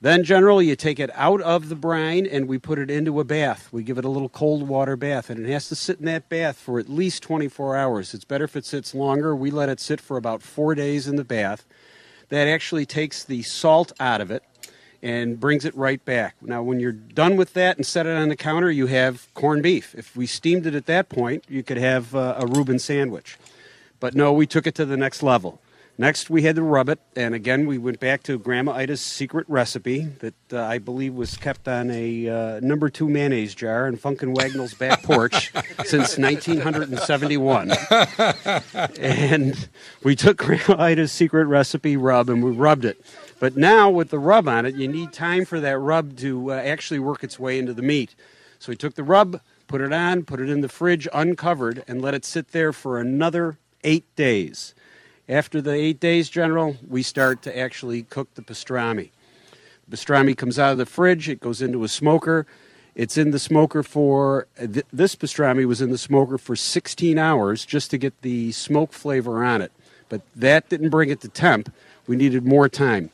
Then, 0.00 0.22
General, 0.22 0.61
you 0.61 0.76
take 0.76 1.00
it 1.00 1.11
out 1.14 1.40
of 1.40 1.68
the 1.68 1.74
brine 1.74 2.26
and 2.26 2.47
we 2.47 2.59
put 2.59 2.78
it 2.78 2.90
into 2.90 3.20
a 3.20 3.24
bath. 3.24 3.68
We 3.72 3.82
give 3.82 3.97
it 3.97 4.05
a 4.05 4.11
little 4.11 4.28
cold 4.28 4.68
water 4.68 4.97
bath, 4.97 5.30
and 5.30 5.40
it 5.45 5.51
has 5.51 5.68
to 5.68 5.74
sit 5.74 5.99
in 5.99 6.05
that 6.07 6.28
bath 6.28 6.57
for 6.57 6.78
at 6.78 6.90
least 6.90 7.22
24 7.22 7.76
hours. 7.76 8.12
It's 8.12 8.24
better 8.24 8.45
if 8.45 8.55
it 8.55 8.66
sits 8.66 8.95
longer. 8.95 9.34
We 9.34 9.51
let 9.51 9.70
it 9.70 9.80
sit 9.80 10.01
for 10.01 10.16
about 10.18 10.42
four 10.42 10.74
days 10.74 11.09
in 11.09 11.16
the 11.16 11.24
bath. 11.24 11.64
That 12.28 12.49
actually 12.49 12.84
takes 12.84 13.24
the 13.24 13.42
salt 13.42 13.92
out 13.99 14.20
of 14.20 14.30
it 14.30 14.42
and 15.03 15.38
brings 15.38 15.66
it 15.66 15.76
right 15.76 16.03
back. 16.05 16.34
Now, 16.40 16.62
when 16.62 16.80
you're 16.80 16.92
done 16.92 17.36
with 17.36 17.53
that 17.53 17.76
and 17.76 17.86
set 17.86 18.07
it 18.07 18.16
on 18.16 18.30
the 18.30 18.36
counter, 18.36 18.70
you 18.70 18.86
have 18.86 19.32
corned 19.34 19.62
beef. 19.62 19.95
If 19.95 20.16
we 20.16 20.26
steamed 20.26 20.66
it 20.66 20.74
at 20.74 20.86
that 20.86 21.11
point, 21.11 21.45
you 21.49 21.62
could 21.62 21.76
have 21.76 22.14
uh, 22.14 22.36
a 22.38 22.47
Reuben 22.47 22.78
sandwich. 22.78 23.38
But 24.01 24.14
no, 24.14 24.32
we 24.32 24.47
took 24.47 24.66
it 24.66 24.74
to 24.76 24.86
the 24.86 24.97
next 24.97 25.22
level. 25.22 25.61
Next, 25.97 26.28
we 26.28 26.42
had 26.42 26.57
to 26.57 26.62
rub 26.62 26.88
it, 26.88 26.99
and 27.14 27.36
again, 27.36 27.66
we 27.66 27.78
went 27.78 28.01
back 28.01 28.24
to 28.24 28.36
Grandma 28.36 28.72
Ida's 28.72 29.01
secret 29.01 29.49
recipe 29.49 30.01
that 30.18 30.34
uh, 30.53 30.61
I 30.61 30.78
believe 30.78 31.14
was 31.14 31.36
kept 31.36 31.68
on 31.68 31.88
a 31.92 32.28
uh, 32.28 32.61
number 32.61 32.88
two 32.90 33.09
mayonnaise 33.09 33.55
jar 33.55 33.86
in 33.86 33.97
Funk 33.97 34.20
and 34.20 34.36
Wagnalls' 34.36 34.74
back 34.74 35.05
porch 35.05 35.53
since 35.84 36.18
1971. 36.18 37.70
and 38.99 39.68
we 40.03 40.16
took 40.16 40.38
Grandma 40.38 40.82
Ida's 40.82 41.12
secret 41.12 41.45
recipe 41.45 41.97
rub 41.97 42.28
and 42.28 42.42
we 42.42 42.51
rubbed 42.51 42.84
it. 42.84 43.01
But 43.38 43.57
now, 43.57 43.88
with 43.88 44.11
the 44.11 44.18
rub 44.18 44.49
on 44.49 44.66
it, 44.66 44.74
you 44.74 44.88
need 44.88 45.12
time 45.12 45.45
for 45.45 45.61
that 45.61 45.78
rub 45.78 46.16
to 46.18 46.51
uh, 46.51 46.57
actually 46.57 46.99
work 46.99 47.22
its 47.22 47.38
way 47.38 47.57
into 47.57 47.72
the 47.72 47.82
meat. 47.82 48.16
So 48.59 48.72
we 48.72 48.76
took 48.76 48.95
the 48.95 49.05
rub, 49.05 49.40
put 49.68 49.80
it 49.80 49.92
on, 49.92 50.24
put 50.24 50.40
it 50.40 50.49
in 50.49 50.61
the 50.61 50.68
fridge 50.68 51.07
uncovered, 51.14 51.84
and 51.86 52.03
let 52.03 52.14
it 52.14 52.24
sit 52.24 52.49
there 52.49 52.72
for 52.72 52.99
another 52.99 53.59
eight 53.84 54.16
days. 54.16 54.74
After 55.29 55.62
the 55.62 55.72
eight 55.72 56.01
days, 56.01 56.29
General, 56.29 56.77
we 56.87 57.03
start 57.03 57.41
to 57.43 57.59
actually 57.59 58.03
cook 58.03 58.35
the 58.35 58.43
pastrami. 58.43 59.11
The 59.89 59.97
pastrami 59.97 60.37
comes 60.37 60.59
out 60.59 60.72
of 60.72 60.79
the 60.79 60.87
fridge, 60.87 61.29
it 61.29 61.41
goes 61.41 61.62
into 61.62 61.83
a 61.83 61.89
smoker. 61.89 62.47
It's 62.95 63.16
in 63.16 63.31
the 63.33 63.39
smoker 63.39 63.83
for, 63.83 64.47
th- 64.57 64.87
this 64.93 65.16
pastrami 65.16 65.66
was 65.66 65.81
in 65.81 65.91
the 65.91 65.99
smoker 65.99 66.39
for 66.39 66.55
16 66.55 67.18
hours 67.18 67.64
just 67.64 67.91
to 67.91 67.99
get 67.99 68.20
the 68.22 68.53
smoke 68.53 68.93
flavor 68.93 69.43
on 69.43 69.62
it. 69.62 69.72
But 70.09 70.20
that 70.37 70.68
didn't 70.68 70.91
bring 70.91 71.09
it 71.09 71.20
to 71.22 71.29
temp. 71.29 71.72
We 72.07 72.16
needed 72.16 72.47
more 72.47 72.68
time. 72.68 73.11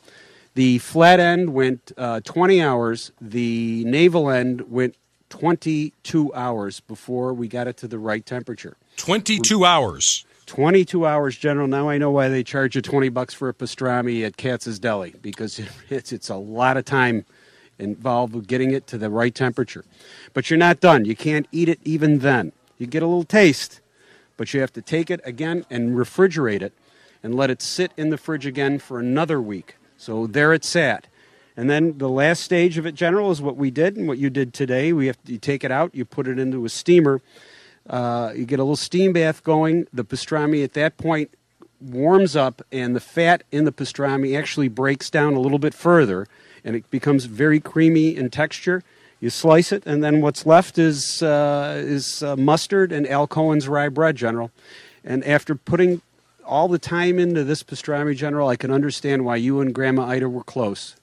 The 0.53 0.79
flat 0.79 1.19
end 1.19 1.53
went 1.53 1.93
uh, 1.97 2.19
20 2.19 2.61
hours, 2.61 3.11
the 3.21 3.85
navel 3.85 4.29
end 4.29 4.69
went 4.69 4.97
22 5.29 6.33
hours 6.35 6.81
before 6.81 7.33
we 7.33 7.47
got 7.47 7.67
it 7.67 7.77
to 7.77 7.87
the 7.87 7.97
right 7.97 8.25
temperature. 8.25 8.75
22 8.97 9.63
hours. 9.65 10.25
22 10.51 11.05
hours, 11.05 11.37
General. 11.37 11.65
Now 11.65 11.87
I 11.87 11.97
know 11.97 12.11
why 12.11 12.27
they 12.27 12.43
charge 12.43 12.75
you 12.75 12.81
20 12.81 13.07
bucks 13.07 13.33
for 13.33 13.47
a 13.47 13.53
pastrami 13.53 14.25
at 14.25 14.35
Katz's 14.35 14.79
Deli 14.79 15.15
because 15.21 15.61
it's 15.89 16.11
it's 16.11 16.27
a 16.27 16.35
lot 16.35 16.75
of 16.75 16.83
time 16.83 17.23
involved 17.79 18.35
with 18.35 18.47
getting 18.47 18.71
it 18.71 18.85
to 18.87 18.97
the 18.97 19.09
right 19.09 19.33
temperature. 19.33 19.85
But 20.33 20.49
you're 20.49 20.57
not 20.59 20.81
done. 20.81 21.05
You 21.05 21.15
can't 21.15 21.47
eat 21.53 21.69
it 21.69 21.79
even 21.85 22.19
then. 22.19 22.51
You 22.77 22.85
get 22.85 23.01
a 23.01 23.05
little 23.05 23.23
taste, 23.23 23.79
but 24.35 24.53
you 24.53 24.59
have 24.59 24.73
to 24.73 24.81
take 24.81 25.09
it 25.09 25.21
again 25.23 25.65
and 25.69 25.95
refrigerate 25.95 26.61
it 26.61 26.73
and 27.23 27.33
let 27.33 27.49
it 27.49 27.61
sit 27.61 27.93
in 27.95 28.09
the 28.09 28.17
fridge 28.17 28.45
again 28.45 28.77
for 28.77 28.99
another 28.99 29.41
week. 29.41 29.77
So 29.95 30.27
there 30.27 30.51
it 30.51 30.65
sat. 30.65 31.07
And 31.55 31.69
then 31.69 31.97
the 31.97 32.09
last 32.09 32.43
stage 32.43 32.77
of 32.77 32.85
it, 32.85 32.93
General, 32.95 33.31
is 33.31 33.41
what 33.41 33.55
we 33.55 33.71
did 33.71 33.95
and 33.95 34.05
what 34.05 34.17
you 34.17 34.29
did 34.29 34.53
today. 34.53 34.91
We 34.91 35.07
have 35.07 35.23
to, 35.23 35.31
you 35.31 35.37
take 35.37 35.63
it 35.63 35.71
out, 35.71 35.95
you 35.95 36.03
put 36.03 36.27
it 36.27 36.37
into 36.37 36.65
a 36.65 36.69
steamer, 36.69 37.21
uh, 37.89 38.33
you 38.35 38.45
get 38.45 38.59
a 38.59 38.63
little 38.63 38.75
steam 38.75 39.13
bath 39.13 39.43
going. 39.43 39.87
The 39.93 40.05
pastrami 40.05 40.63
at 40.63 40.73
that 40.73 40.97
point 40.97 41.31
warms 41.79 42.35
up, 42.35 42.61
and 42.71 42.95
the 42.95 42.99
fat 42.99 43.43
in 43.51 43.65
the 43.65 43.71
pastrami 43.71 44.37
actually 44.37 44.67
breaks 44.67 45.09
down 45.09 45.33
a 45.33 45.39
little 45.39 45.59
bit 45.59 45.73
further, 45.73 46.27
and 46.63 46.75
it 46.75 46.89
becomes 46.91 47.25
very 47.25 47.59
creamy 47.59 48.15
in 48.15 48.29
texture. 48.29 48.83
You 49.19 49.29
slice 49.29 49.71
it, 49.71 49.85
and 49.85 50.03
then 50.03 50.21
what's 50.21 50.45
left 50.45 50.77
is 50.77 51.21
uh, 51.21 51.81
is 51.83 52.23
uh, 52.23 52.35
mustard 52.35 52.91
and 52.91 53.07
Al 53.07 53.27
Cohen's 53.27 53.67
rye 53.67 53.89
bread, 53.89 54.15
General. 54.15 54.51
And 55.03 55.23
after 55.25 55.55
putting 55.55 56.01
all 56.45 56.67
the 56.67 56.79
time 56.79 57.19
into 57.19 57.43
this 57.43 57.63
pastrami, 57.63 58.15
General, 58.15 58.47
I 58.47 58.55
can 58.55 58.71
understand 58.71 59.25
why 59.25 59.35
you 59.35 59.61
and 59.61 59.73
Grandma 59.73 60.07
Ida 60.07 60.29
were 60.29 60.43
close, 60.43 60.95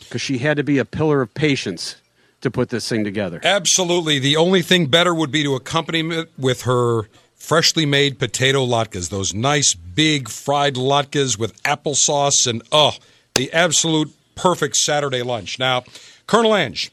because 0.00 0.20
she 0.20 0.38
had 0.38 0.56
to 0.56 0.64
be 0.64 0.78
a 0.78 0.84
pillar 0.84 1.22
of 1.22 1.32
patience 1.34 1.96
to 2.42 2.50
put 2.50 2.68
this 2.68 2.88
thing 2.88 3.04
together. 3.04 3.40
Absolutely. 3.42 4.18
The 4.18 4.36
only 4.36 4.62
thing 4.62 4.86
better 4.86 5.14
would 5.14 5.32
be 5.32 5.42
to 5.42 5.54
accompany 5.54 6.00
it 6.16 6.30
with 6.36 6.62
her 6.62 7.08
freshly 7.34 7.86
made 7.86 8.18
potato 8.18 8.64
latkes, 8.64 9.10
those 9.10 9.34
nice 9.34 9.74
big 9.74 10.28
fried 10.28 10.74
latkes 10.74 11.38
with 11.38 11.60
applesauce 11.64 12.46
and 12.46 12.62
oh, 12.70 12.92
the 13.34 13.52
absolute 13.52 14.14
perfect 14.36 14.76
Saturday 14.76 15.22
lunch. 15.22 15.58
Now, 15.58 15.82
Colonel 16.26 16.54
Ange, 16.54 16.92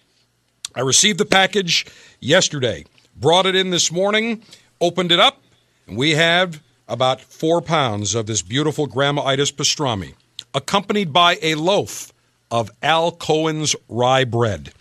I 0.76 0.82
received 0.82 1.20
the 1.20 1.26
package 1.26 1.86
yesterday, 2.20 2.86
brought 3.16 3.46
it 3.46 3.56
in 3.56 3.70
this 3.70 3.92
morning, 3.92 4.44
opened 4.82 5.12
it 5.12 5.20
up, 5.20 5.42
and 5.88 5.98
we 5.98 6.12
have 6.12 6.62
about 6.88 7.22
four 7.22 7.62
pounds 7.62 8.16
of 8.16 8.26
this 8.26 8.42
beautiful 8.42 8.88
Grandma 8.88 9.24
Ida's 9.24 9.52
pastrami, 9.52 10.14
accompanied 10.54 11.14
by 11.14 11.38
a 11.42 11.56
loaf 11.56 12.12
of 12.50 12.72
Al 12.82 13.12
Cohen's 13.12 13.76
rye 13.88 14.24
bread. 14.24 14.74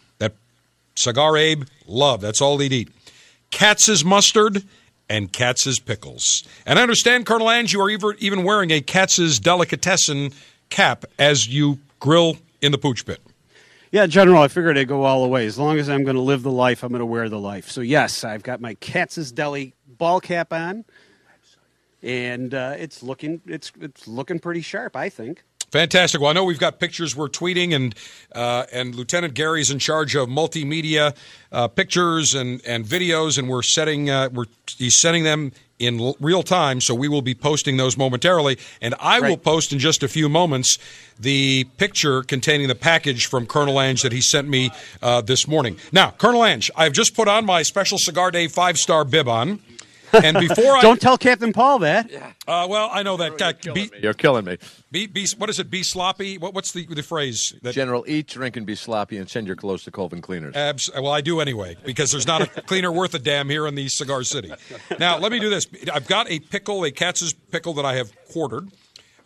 Cigar 0.99 1.37
Abe 1.37 1.65
love. 1.87 2.21
That's 2.21 2.41
all 2.41 2.59
he'd 2.59 2.73
eat. 2.73 2.89
Katz's 3.51 4.05
mustard 4.05 4.65
and 5.09 5.33
Katz's 5.33 5.79
pickles. 5.79 6.43
And 6.67 6.79
I 6.79 6.83
understand, 6.83 7.25
Colonel 7.25 7.51
Ange, 7.51 7.73
you 7.73 7.81
are 7.81 7.91
even 8.19 8.45
wearing 8.45 8.71
a 8.71 8.81
Katz's 8.81 9.39
delicatessen 9.39 10.33
cap 10.71 11.05
as 11.19 11.49
you 11.49 11.79
grill 12.01 12.37
in 12.61 12.73
the 12.73 12.79
pooch 12.79 13.07
pit. 13.07 13.21
Yeah, 13.91 14.07
General, 14.07 14.43
I 14.43 14.49
figured 14.49 14.77
I'd 14.77 14.89
go 14.89 15.05
all 15.05 15.23
the 15.23 15.29
way. 15.29 15.47
As 15.47 15.59
long 15.59 15.79
as 15.79 15.89
I'm 15.89 16.05
going 16.05 16.17
to 16.17 16.23
live 16.23 16.43
the 16.43 16.51
life, 16.51 16.83
I'm 16.83 16.91
going 16.91 17.01
to 17.01 17.07
wear 17.07 17.31
the 17.31 17.39
life. 17.39 17.71
So, 17.71 17.81
yes, 17.81 18.23
I've 18.23 18.43
got 18.43 18.61
my 18.61 18.75
Katz's 18.75 19.33
Deli 19.33 19.75
ball 19.87 20.21
cap 20.21 20.53
on, 20.53 20.85
and 22.03 22.53
uh, 22.53 22.75
it's 22.77 23.03
looking 23.03 23.41
it's 23.47 23.73
it's 23.81 24.07
looking 24.07 24.41
pretty 24.41 24.61
sharp, 24.61 24.95
I 24.95 25.09
think. 25.09 25.43
Fantastic. 25.71 26.21
Well, 26.21 26.31
I 26.31 26.33
know 26.33 26.45
we've 26.45 26.59
got 26.59 26.79
pictures 26.79 27.15
we're 27.15 27.29
tweeting, 27.29 27.75
and 27.75 27.95
uh, 28.35 28.65
and 28.73 28.95
Lieutenant 28.95 29.35
Gary's 29.35 29.71
in 29.71 29.79
charge 29.79 30.15
of 30.15 30.29
multimedia 30.29 31.15
uh, 31.53 31.69
pictures 31.69 32.35
and, 32.35 32.65
and 32.67 32.87
videos, 32.87 33.39
and 33.39 33.49
we're 33.49 33.63
setting 33.63 34.09
uh, 34.09 34.31
we're 34.33 34.47
he's 34.67 34.97
sending 34.97 35.25
them 35.25 35.53
in 35.79 36.01
l- 36.01 36.17
real 36.21 36.43
time, 36.43 36.81
so 36.81 36.95
we 36.95 37.07
will 37.07 37.23
be 37.23 37.35
posting 37.35 37.77
those 37.77 37.97
momentarily. 37.99 38.59
And 38.81 38.95
I 38.99 39.21
will 39.21 39.37
post 39.37 39.73
in 39.73 39.79
just 39.79 40.03
a 40.03 40.09
few 40.09 40.29
moments 40.29 40.79
the 41.21 41.65
picture 41.77 42.23
containing 42.23 42.69
the 42.69 42.75
package 42.75 43.27
from 43.27 43.47
Colonel 43.47 43.81
Ange 43.81 44.03
that 44.03 44.13
he 44.13 44.21
sent 44.23 44.49
me 44.49 44.71
uh, 45.03 45.21
this 45.21 45.47
morning. 45.47 45.77
Now, 45.93 46.11
Colonel 46.13 46.45
Ange, 46.45 46.71
I've 46.77 46.93
just 46.93 47.15
put 47.15 47.29
on 47.29 47.45
my 47.45 47.63
special 47.63 47.99
Cigar 47.99 48.31
Dave 48.31 48.53
five 48.53 48.79
star 48.79 49.05
bib 49.05 49.29
on. 49.29 49.61
And 50.13 50.39
before 50.39 50.77
I 50.77 50.81
Don't 50.81 51.01
tell 51.01 51.19
Captain 51.19 51.53
Paul 51.53 51.81
that. 51.81 52.11
uh, 52.47 52.67
well, 52.69 52.89
I 52.93 53.03
know 53.03 53.17
that. 53.17 53.41
Uh, 53.41 53.73
be, 53.73 53.91
You're 54.01 54.15
killing 54.15 54.45
me. 54.45 54.59
be, 54.91 55.07
be, 55.07 55.27
what 55.37 55.51
is 55.51 55.59
it? 55.59 55.71
Be 55.71 55.83
sloppy. 55.83 56.39
What, 56.39 56.55
what's 56.55 56.73
the 56.73 56.87
the 56.87 57.03
phrase? 57.03 57.55
That, 57.63 57.75
General, 57.75 58.05
eat, 58.09 58.29
drink, 58.29 58.57
and 58.57 58.67
be 58.67 58.75
sloppy, 58.75 59.19
and 59.19 59.29
send 59.29 59.47
your 59.47 59.57
clothes 59.57 59.85
to 59.85 59.91
Colvin 59.91 60.21
Cleaners. 60.21 60.57
Abs- 60.57 60.91
well, 60.95 61.09
I 61.09 61.21
do 61.21 61.41
anyway 61.41 61.77
because 61.85 62.11
there's 62.11 62.27
not 62.27 62.43
a 62.43 62.47
cleaner 62.63 62.91
worth 62.93 63.15
a 63.15 63.19
damn 63.19 63.49
here 63.49 63.67
in 63.67 63.75
the 63.75 63.89
Cigar 63.89 64.23
City. 64.23 64.53
Now, 64.99 65.19
let 65.19 65.33
me 65.33 65.39
do 65.39 65.51
this. 65.51 65.67
I've 65.93 66.07
got 66.09 66.31
a 66.31 66.41
pickle, 66.41 66.85
a 66.85 66.91
Katz's 66.91 67.33
pickle 67.33 67.75
that 67.75 67.85
I 67.85 67.95
have 67.97 68.11
quartered. 68.33 68.69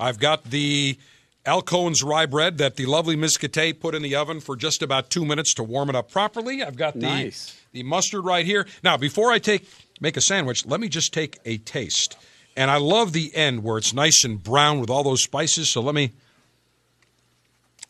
I've 0.01 0.19
got 0.19 0.45
the 0.45 0.99
Al 1.47 1.63
Cohen's 1.63 2.03
rye 2.03 2.27
bread 2.27 2.59
that 2.59 2.77
the 2.77 2.87
lovely 2.87 3.17
Miss 3.17 3.37
Kate 3.37 3.81
put 3.81 3.95
in 3.95 4.03
the 4.03 4.15
oven 4.15 4.41
for 4.41 4.57
just 4.57 4.83
about 4.83 5.11
two 5.11 5.25
minutes 5.25 5.55
to 5.55 5.63
warm 5.63 5.89
it 5.91 5.97
up 5.97 6.11
properly. 6.11 6.63
I've 6.63 6.77
got 6.77 6.95
the 6.95 7.01
Nice. 7.01 7.61
The 7.73 7.83
mustard 7.83 8.25
right 8.25 8.45
here. 8.45 8.67
Now, 8.85 8.97
before 8.97 9.33
I 9.33 9.39
take 9.39 9.69
make 10.01 10.17
a 10.17 10.21
sandwich, 10.21 10.67
let 10.67 10.81
me 10.81 10.89
just 10.89 11.13
take 11.13 11.39
a 11.45 11.59
taste. 11.59 12.17
And 12.57 12.71
I 12.71 12.77
love 12.77 13.13
the 13.13 13.35
end 13.35 13.65
where 13.65 13.79
it's 13.79 13.95
nice 13.95 14.25
and 14.25 14.43
brown 14.43 14.81
with 14.81 14.91
all 14.91 15.03
those 15.03 15.23
spices. 15.23 15.71
So 15.71 15.81
let 15.81 15.95
me. 15.95 16.13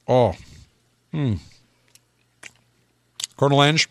Oh, 0.07 0.35
hmm. 1.11 1.35
Colonel 3.37 3.62
Ange, 3.62 3.89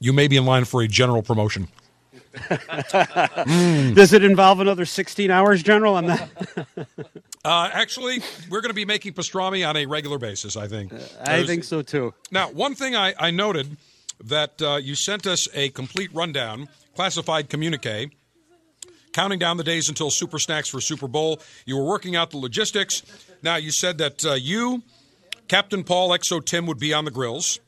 you 0.00 0.12
may 0.12 0.26
be 0.26 0.36
in 0.36 0.44
line 0.44 0.64
for 0.64 0.82
a 0.82 0.88
general 0.88 1.22
promotion. 1.22 1.68
Does 2.48 4.12
it 4.12 4.24
involve 4.24 4.58
another 4.58 4.84
16 4.84 5.30
hours, 5.30 5.62
General? 5.62 5.96
I'm 5.96 6.06
not. 6.06 6.28
Uh, 7.44 7.68
actually, 7.72 8.20
we're 8.48 8.60
going 8.62 8.70
to 8.70 8.74
be 8.74 8.86
making 8.86 9.12
pastrami 9.12 9.68
on 9.68 9.76
a 9.76 9.84
regular 9.86 10.18
basis. 10.18 10.56
I 10.56 10.66
think. 10.66 10.92
I 10.92 10.96
There's- 11.24 11.46
think 11.46 11.64
so 11.64 11.82
too. 11.82 12.14
Now, 12.30 12.48
one 12.50 12.74
thing 12.74 12.96
I, 12.96 13.14
I 13.18 13.30
noted 13.30 13.76
that 14.24 14.60
uh, 14.62 14.76
you 14.76 14.94
sent 14.94 15.26
us 15.26 15.48
a 15.54 15.68
complete 15.70 16.12
rundown, 16.14 16.68
classified 16.94 17.50
communique, 17.50 18.10
counting 19.12 19.38
down 19.38 19.56
the 19.58 19.64
days 19.64 19.88
until 19.88 20.10
Super 20.10 20.38
Snacks 20.38 20.68
for 20.68 20.80
Super 20.80 21.06
Bowl. 21.08 21.40
You 21.66 21.76
were 21.76 21.84
working 21.84 22.16
out 22.16 22.30
the 22.30 22.38
logistics. 22.38 23.02
Now, 23.42 23.56
you 23.56 23.70
said 23.72 23.98
that 23.98 24.24
uh, 24.24 24.32
you, 24.34 24.82
Captain 25.48 25.84
Paul, 25.84 26.10
XO 26.10 26.44
Tim 26.44 26.66
would 26.66 26.78
be 26.78 26.94
on 26.94 27.04
the 27.04 27.10
grills. 27.10 27.60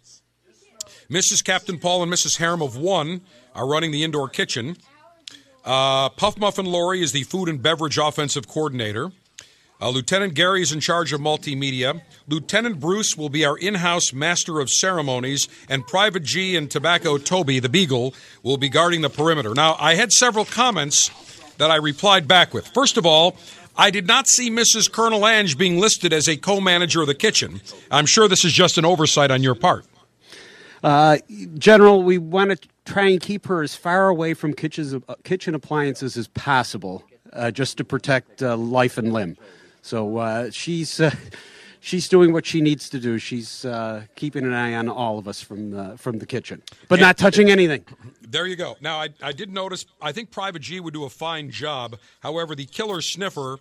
Mrs. 1.10 1.44
Captain 1.44 1.78
Paul 1.78 2.02
and 2.02 2.12
Mrs. 2.12 2.38
Harem 2.38 2.62
of 2.62 2.76
One 2.76 3.20
are 3.54 3.68
running 3.68 3.90
the 3.90 4.02
indoor 4.02 4.28
kitchen. 4.28 4.76
Uh, 5.64 6.08
Puff 6.10 6.38
Muffin 6.38 6.66
Lori 6.66 7.02
is 7.02 7.12
the 7.12 7.24
food 7.24 7.48
and 7.48 7.60
beverage 7.62 7.98
offensive 7.98 8.48
coordinator. 8.48 9.10
Uh, 9.78 9.90
Lieutenant 9.90 10.32
Gary 10.32 10.62
is 10.62 10.72
in 10.72 10.80
charge 10.80 11.12
of 11.12 11.20
multimedia. 11.20 12.00
Lieutenant 12.28 12.80
Bruce 12.80 13.14
will 13.14 13.28
be 13.28 13.44
our 13.44 13.58
in 13.58 13.74
house 13.74 14.10
master 14.12 14.58
of 14.58 14.70
ceremonies, 14.70 15.48
and 15.68 15.86
Private 15.86 16.22
G 16.22 16.56
and 16.56 16.70
Tobacco 16.70 17.18
Toby, 17.18 17.58
the 17.58 17.68
Beagle, 17.68 18.14
will 18.42 18.56
be 18.56 18.70
guarding 18.70 19.02
the 19.02 19.10
perimeter. 19.10 19.52
Now, 19.54 19.76
I 19.78 19.94
had 19.94 20.12
several 20.12 20.46
comments 20.46 21.10
that 21.58 21.70
I 21.70 21.76
replied 21.76 22.26
back 22.26 22.54
with. 22.54 22.66
First 22.68 22.96
of 22.96 23.04
all, 23.04 23.36
I 23.76 23.90
did 23.90 24.06
not 24.06 24.28
see 24.28 24.50
Mrs. 24.50 24.90
Colonel 24.90 25.26
Ange 25.26 25.58
being 25.58 25.78
listed 25.78 26.14
as 26.14 26.26
a 26.26 26.38
co 26.38 26.58
manager 26.58 27.02
of 27.02 27.06
the 27.06 27.14
kitchen. 27.14 27.60
I'm 27.90 28.06
sure 28.06 28.28
this 28.28 28.46
is 28.46 28.54
just 28.54 28.78
an 28.78 28.86
oversight 28.86 29.30
on 29.30 29.42
your 29.42 29.54
part. 29.54 29.84
Uh, 30.82 31.18
General, 31.58 32.02
we 32.02 32.16
want 32.16 32.50
to 32.50 32.68
try 32.86 33.08
and 33.08 33.20
keep 33.20 33.46
her 33.46 33.62
as 33.62 33.74
far 33.74 34.08
away 34.08 34.32
from 34.32 34.54
kitchens, 34.54 34.94
uh, 34.94 35.14
kitchen 35.24 35.54
appliances 35.54 36.16
as 36.16 36.28
possible, 36.28 37.04
uh, 37.34 37.50
just 37.50 37.76
to 37.76 37.84
protect 37.84 38.42
uh, 38.42 38.56
life 38.56 38.96
and 38.96 39.12
limb. 39.12 39.36
So 39.86 40.16
uh, 40.16 40.50
she's 40.50 40.98
uh, 40.98 41.14
she's 41.80 42.08
doing 42.08 42.32
what 42.32 42.44
she 42.44 42.60
needs 42.60 42.90
to 42.90 42.98
do. 42.98 43.18
She's 43.18 43.64
uh, 43.64 44.02
keeping 44.16 44.44
an 44.44 44.52
eye 44.52 44.74
on 44.74 44.88
all 44.88 45.16
of 45.16 45.28
us 45.28 45.40
from 45.40 45.70
the, 45.70 45.96
from 45.96 46.18
the 46.18 46.26
kitchen, 46.26 46.60
but 46.88 46.98
not 46.98 47.16
touching 47.16 47.50
anything. 47.50 47.84
There 48.20 48.48
you 48.48 48.56
go. 48.56 48.74
Now, 48.80 48.98
I, 48.98 49.10
I 49.22 49.30
did 49.30 49.52
notice, 49.52 49.86
I 50.02 50.10
think 50.10 50.32
Private 50.32 50.62
G 50.62 50.80
would 50.80 50.92
do 50.92 51.04
a 51.04 51.08
fine 51.08 51.52
job. 51.52 51.98
However, 52.20 52.54
the 52.54 52.66
killer 52.66 53.00
sniffer. 53.00 53.58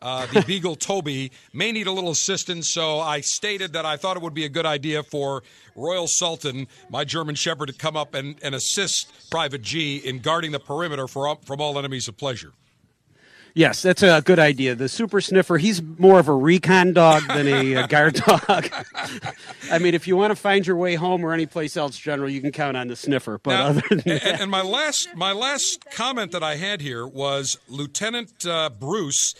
Uh, 0.00 0.26
the 0.26 0.42
Beagle 0.46 0.76
Toby 0.76 1.32
may 1.52 1.72
need 1.72 1.88
a 1.88 1.90
little 1.90 2.12
assistance, 2.12 2.68
so 2.68 3.00
I 3.00 3.20
stated 3.20 3.72
that 3.72 3.84
I 3.84 3.96
thought 3.96 4.16
it 4.16 4.22
would 4.22 4.32
be 4.32 4.44
a 4.44 4.48
good 4.48 4.64
idea 4.64 5.02
for 5.02 5.42
Royal 5.74 6.06
Sultan, 6.06 6.68
my 6.88 7.02
German 7.02 7.34
Shepherd, 7.34 7.66
to 7.66 7.72
come 7.72 7.96
up 7.96 8.14
and, 8.14 8.36
and 8.40 8.54
assist 8.54 9.28
Private 9.28 9.62
G 9.62 9.96
in 9.96 10.20
guarding 10.20 10.52
the 10.52 10.60
perimeter 10.60 11.08
for, 11.08 11.36
from 11.44 11.60
all 11.60 11.80
enemies 11.80 12.06
of 12.06 12.16
pleasure. 12.16 12.52
Yes, 13.54 13.82
that's 13.82 14.02
a 14.02 14.22
good 14.24 14.38
idea. 14.38 14.74
The 14.74 14.88
super 14.88 15.20
sniffer, 15.20 15.58
he's 15.58 15.82
more 15.82 16.18
of 16.20 16.28
a 16.28 16.34
recon 16.34 16.92
dog 16.92 17.26
than 17.28 17.46
a, 17.48 17.74
a 17.74 17.88
guard 17.88 18.14
dog. 18.14 18.68
I 19.70 19.78
mean, 19.78 19.94
if 19.94 20.06
you 20.06 20.16
want 20.16 20.30
to 20.30 20.36
find 20.36 20.66
your 20.66 20.76
way 20.76 20.94
home 20.94 21.24
or 21.24 21.32
anyplace 21.32 21.76
else, 21.76 21.98
General, 21.98 22.28
you 22.28 22.40
can 22.40 22.52
count 22.52 22.76
on 22.76 22.88
the 22.88 22.96
sniffer. 22.96 23.38
But 23.38 23.50
Now, 23.50 23.66
other 23.66 23.82
than 23.88 24.00
and, 24.00 24.20
that, 24.20 24.40
and 24.40 24.50
my 24.50 24.62
last 24.62 25.08
my 25.16 25.32
last 25.32 25.84
comment 25.90 26.32
that 26.32 26.42
I 26.42 26.56
had 26.56 26.80
here 26.80 27.06
was 27.06 27.58
Lieutenant 27.68 28.46
uh, 28.46 28.70
Bruce, 28.70 29.34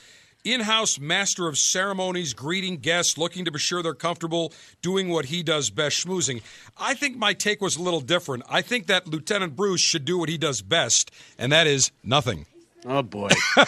in-house 0.45 0.99
master 0.99 1.47
of 1.47 1.59
ceremonies, 1.59 2.33
greeting 2.33 2.79
guests, 2.79 3.19
looking 3.19 3.45
to 3.45 3.51
be 3.51 3.59
sure 3.59 3.83
they're 3.83 3.95
comfortable, 3.95 4.53
doing 4.83 5.09
what 5.09 5.27
he 5.27 5.43
does 5.43 5.71
best, 5.71 6.05
schmoozing. 6.05 6.43
I 6.79 6.95
think 6.95 7.17
my 7.17 7.35
take 7.35 7.61
was 7.61 7.77
a 7.77 7.83
little 7.83 8.01
different. 8.01 8.45
I 8.49 8.63
think 8.63 8.87
that 8.87 9.07
Lieutenant 9.07 9.57
Bruce 9.57 9.81
should 9.81 10.05
do 10.05 10.19
what 10.19 10.29
he 10.29 10.39
does 10.39 10.63
best, 10.63 11.11
and 11.39 11.53
that 11.53 11.67
is 11.67 11.91
nothing. 12.03 12.47
Oh 12.91 13.03
boy. 13.03 13.29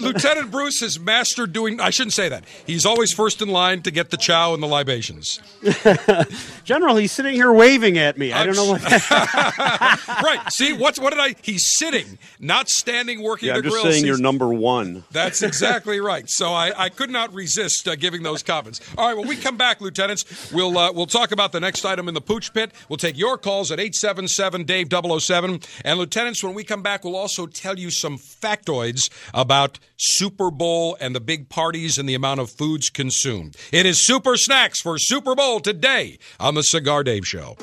Lieutenant 0.00 0.52
Bruce 0.52 0.80
is 0.80 1.00
master 1.00 1.46
doing. 1.46 1.80
I 1.80 1.90
shouldn't 1.90 2.12
say 2.12 2.28
that. 2.28 2.44
He's 2.66 2.86
always 2.86 3.12
first 3.12 3.42
in 3.42 3.48
line 3.48 3.82
to 3.82 3.90
get 3.90 4.10
the 4.10 4.16
chow 4.16 4.54
and 4.54 4.62
the 4.62 4.68
libations. 4.68 5.40
General, 6.64 6.94
he's 6.96 7.10
sitting 7.10 7.34
here 7.34 7.52
waving 7.52 7.98
at 7.98 8.16
me. 8.16 8.32
I 8.32 8.46
don't 8.46 8.54
know 8.54 8.70
what. 8.70 8.82
right. 10.22 10.40
See 10.50 10.72
what's 10.72 11.00
what 11.00 11.10
did 11.10 11.18
I? 11.20 11.34
He's 11.42 11.76
sitting, 11.76 12.16
not 12.38 12.68
standing, 12.68 13.22
working 13.22 13.48
Yeah, 13.48 13.54
the 13.54 13.58
I'm 13.58 13.64
just 13.64 13.74
grill. 13.82 13.92
saying 13.92 14.04
you're 14.06 14.18
number 14.18 14.52
one. 14.52 15.02
That's 15.10 15.42
exactly 15.42 15.98
right. 15.98 16.30
So 16.30 16.52
I, 16.52 16.72
I 16.84 16.88
could 16.90 17.10
not 17.10 17.32
resist 17.34 17.88
uh, 17.88 17.96
giving 17.96 18.22
those 18.22 18.44
comments. 18.44 18.80
All 18.96 19.08
right, 19.08 19.16
when 19.16 19.26
we 19.26 19.34
come 19.36 19.56
back, 19.56 19.80
lieutenants, 19.80 20.52
we'll 20.52 20.78
uh, 20.78 20.92
we'll 20.92 21.06
talk 21.06 21.32
about 21.32 21.50
the 21.50 21.60
next 21.60 21.84
item 21.84 22.06
in 22.06 22.14
the 22.14 22.20
pooch 22.20 22.54
pit. 22.54 22.70
We'll 22.88 22.98
take 22.98 23.18
your 23.18 23.36
calls 23.36 23.72
at 23.72 23.80
877 23.80 24.64
Dave 24.64 24.88
007. 24.92 25.60
And 25.84 25.98
lieutenants, 25.98 26.35
when 26.42 26.54
we 26.54 26.64
come 26.64 26.82
back, 26.82 27.04
we'll 27.04 27.16
also 27.16 27.46
tell 27.46 27.78
you 27.78 27.90
some 27.90 28.18
factoids 28.18 29.10
about 29.34 29.78
Super 29.96 30.50
Bowl 30.50 30.96
and 31.00 31.14
the 31.14 31.20
big 31.20 31.48
parties 31.48 31.98
and 31.98 32.08
the 32.08 32.14
amount 32.14 32.40
of 32.40 32.50
foods 32.50 32.90
consumed. 32.90 33.56
It 33.72 33.86
is 33.86 33.98
Super 33.98 34.36
Snacks 34.36 34.80
for 34.80 34.98
Super 34.98 35.34
Bowl 35.34 35.60
today 35.60 36.18
on 36.38 36.54
the 36.54 36.62
Cigar 36.62 37.04
Dave 37.04 37.26
Show. 37.26 37.56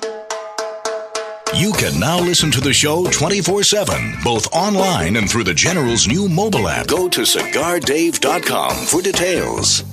You 1.55 1.71
can 1.73 1.99
now 1.99 2.19
listen 2.19 2.49
to 2.51 2.61
the 2.61 2.73
show 2.73 3.05
24 3.05 3.63
7, 3.63 4.15
both 4.23 4.51
online 4.53 5.17
and 5.17 5.29
through 5.29 5.43
the 5.43 5.53
General's 5.53 6.07
new 6.07 6.27
mobile 6.27 6.67
app. 6.67 6.87
Go 6.87 7.07
to 7.09 7.21
cigardave.com 7.21 8.85
for 8.85 9.01
details. 9.01 9.83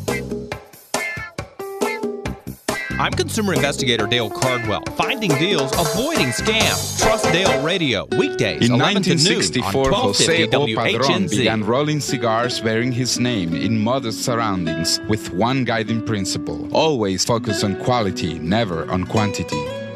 I'm 3.00 3.12
consumer 3.12 3.54
investigator 3.54 4.06
Dale 4.06 4.28
Cardwell. 4.28 4.82
Finding 4.94 5.30
deals, 5.36 5.72
avoiding 5.72 6.26
scams. 6.26 7.00
Trust 7.00 7.24
Dale 7.32 7.62
Radio. 7.62 8.06
Weekdays, 8.18 8.68
In 8.68 8.74
11 8.74 9.02
to 9.04 9.14
noon 9.14 9.18
on 9.18 9.24
1964, 9.24 9.90
Jose 9.90 10.46
1250 10.48 10.54
O. 10.54 10.76
Padron 10.76 11.26
began 11.28 11.64
rolling 11.64 12.00
cigars 12.00 12.60
bearing 12.60 12.92
his 12.92 13.18
name 13.18 13.54
in 13.54 13.78
modest 13.78 14.22
surroundings 14.22 15.00
with 15.08 15.32
one 15.32 15.64
guiding 15.64 16.04
principle 16.04 16.68
always 16.76 17.24
focus 17.24 17.64
on 17.64 17.74
quality, 17.76 18.38
never 18.38 18.86
on 18.90 19.04
quantity. 19.04 19.79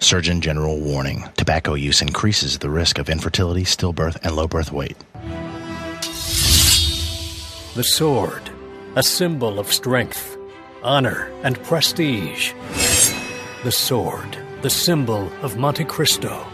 Surgeon 0.00 0.40
General 0.40 0.78
warning 0.78 1.24
tobacco 1.36 1.74
use 1.74 2.02
increases 2.02 2.58
the 2.58 2.70
risk 2.70 2.98
of 2.98 3.08
infertility, 3.08 3.64
stillbirth, 3.64 4.18
and 4.22 4.36
low 4.36 4.46
birth 4.46 4.70
weight. 4.72 4.96
The 7.74 7.84
sword, 7.84 8.50
a 8.96 9.02
symbol 9.02 9.58
of 9.58 9.72
strength, 9.72 10.36
honor, 10.82 11.30
and 11.42 11.60
prestige. 11.64 12.52
The 13.64 13.72
sword, 13.72 14.36
the 14.62 14.70
symbol 14.70 15.26
of 15.42 15.54
Montecristo. 15.56 16.46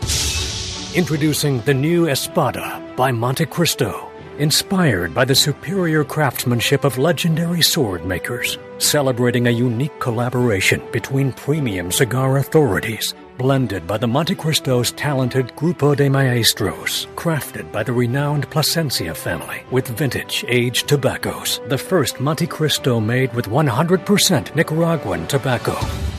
Introducing 0.95 1.61
the 1.63 1.75
new 1.75 2.09
Espada 2.09 2.83
by 2.97 3.11
Montecristo. 3.11 4.07
Inspired 4.39 5.13
by 5.13 5.27
the 5.27 5.35
superior 5.35 6.03
craftsmanship 6.03 6.85
of 6.85 6.97
legendary 6.97 7.61
sword 7.61 8.07
makers, 8.07 8.57
celebrating 8.79 9.47
a 9.47 9.51
unique 9.51 10.01
collaboration 10.01 10.81
between 10.93 11.33
premium 11.33 11.93
cigar 11.93 12.39
authorities, 12.39 13.13
blended 13.41 13.87
by 13.87 13.97
the 13.97 14.07
Montecristo's 14.07 14.93
talented 14.93 15.47
Grupo 15.57 15.97
de 15.97 16.11
Maestros, 16.11 17.07
crafted 17.17 17.73
by 17.73 17.83
the 17.83 17.91
renowned 17.91 18.51
Plasencia 18.51 19.15
family 19.15 19.63
with 19.71 19.89
vintage 19.89 20.45
aged 20.47 20.87
tobaccos. 20.87 21.59
The 21.69 21.79
first 21.79 22.17
Montecristo 22.17 23.03
made 23.03 23.33
with 23.33 23.47
100% 23.47 24.55
Nicaraguan 24.55 25.27
tobacco. 25.27 25.75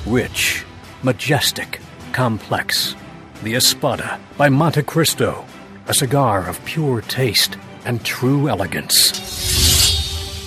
Rich, 0.08 0.66
majestic, 1.04 1.80
complex. 2.12 2.96
The 3.44 3.54
Espada 3.54 4.20
by 4.36 4.50
Montecristo, 4.50 5.46
a 5.86 5.94
cigar 5.94 6.50
of 6.50 6.66
pure 6.66 7.02
taste 7.02 7.56
and 7.86 8.04
true 8.04 8.50
elegance. 8.50 9.12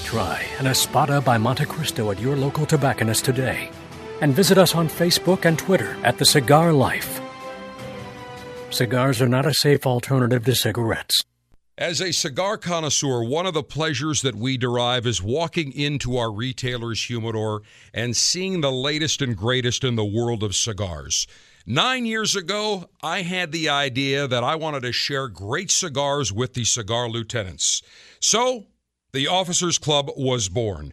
Try 0.05 0.45
an 0.59 0.67
Espada 0.67 1.21
by 1.21 1.39
Montecristo 1.39 2.13
at 2.13 2.21
your 2.21 2.35
local 2.35 2.67
tobacconist 2.67 3.25
today. 3.25 3.71
And 4.21 4.35
visit 4.35 4.59
us 4.59 4.75
on 4.75 4.89
Facebook 4.89 5.45
and 5.45 5.59
Twitter 5.59 5.97
at 6.03 6.19
The 6.19 6.25
Cigar 6.25 6.73
Life. 6.73 7.21
Cigars 8.71 9.23
are 9.23 9.29
not 9.29 9.47
a 9.47 9.55
safe 9.55 9.87
alternative 9.87 10.45
to 10.45 10.55
cigarettes. 10.55 11.23
As 11.77 12.01
a 12.01 12.13
cigar 12.13 12.57
connoisseur, 12.57 13.25
one 13.25 13.47
of 13.47 13.55
the 13.55 13.65
pleasures 13.65 14.23
that 14.23 14.37
we 14.37 14.57
derive 14.57 15.07
is 15.09 15.21
walking 15.21 15.73
into 15.73 16.17
our 16.17 16.33
retailer's 16.33 17.05
humidor 17.05 17.63
and 17.93 18.17
seeing 18.17 18.61
the 18.61 18.71
latest 18.71 19.21
and 19.21 19.37
greatest 19.37 19.83
in 19.83 19.97
the 19.97 20.05
world 20.05 20.45
of 20.45 20.55
cigars. 20.55 21.27
Nine 21.67 22.07
years 22.07 22.37
ago, 22.37 22.91
I 23.03 23.23
had 23.23 23.51
the 23.51 23.69
idea 23.69 24.29
that 24.29 24.45
I 24.45 24.55
wanted 24.55 24.83
to 24.83 24.93
share 24.93 25.27
great 25.27 25.71
cigars 25.73 26.33
with 26.33 26.55
the 26.55 26.65
cigar 26.65 27.09
lieutenants. 27.09 27.83
So, 28.21 28.67
the 29.13 29.27
Officers 29.27 29.79
Club 29.79 30.11
was 30.17 30.49
born. 30.49 30.93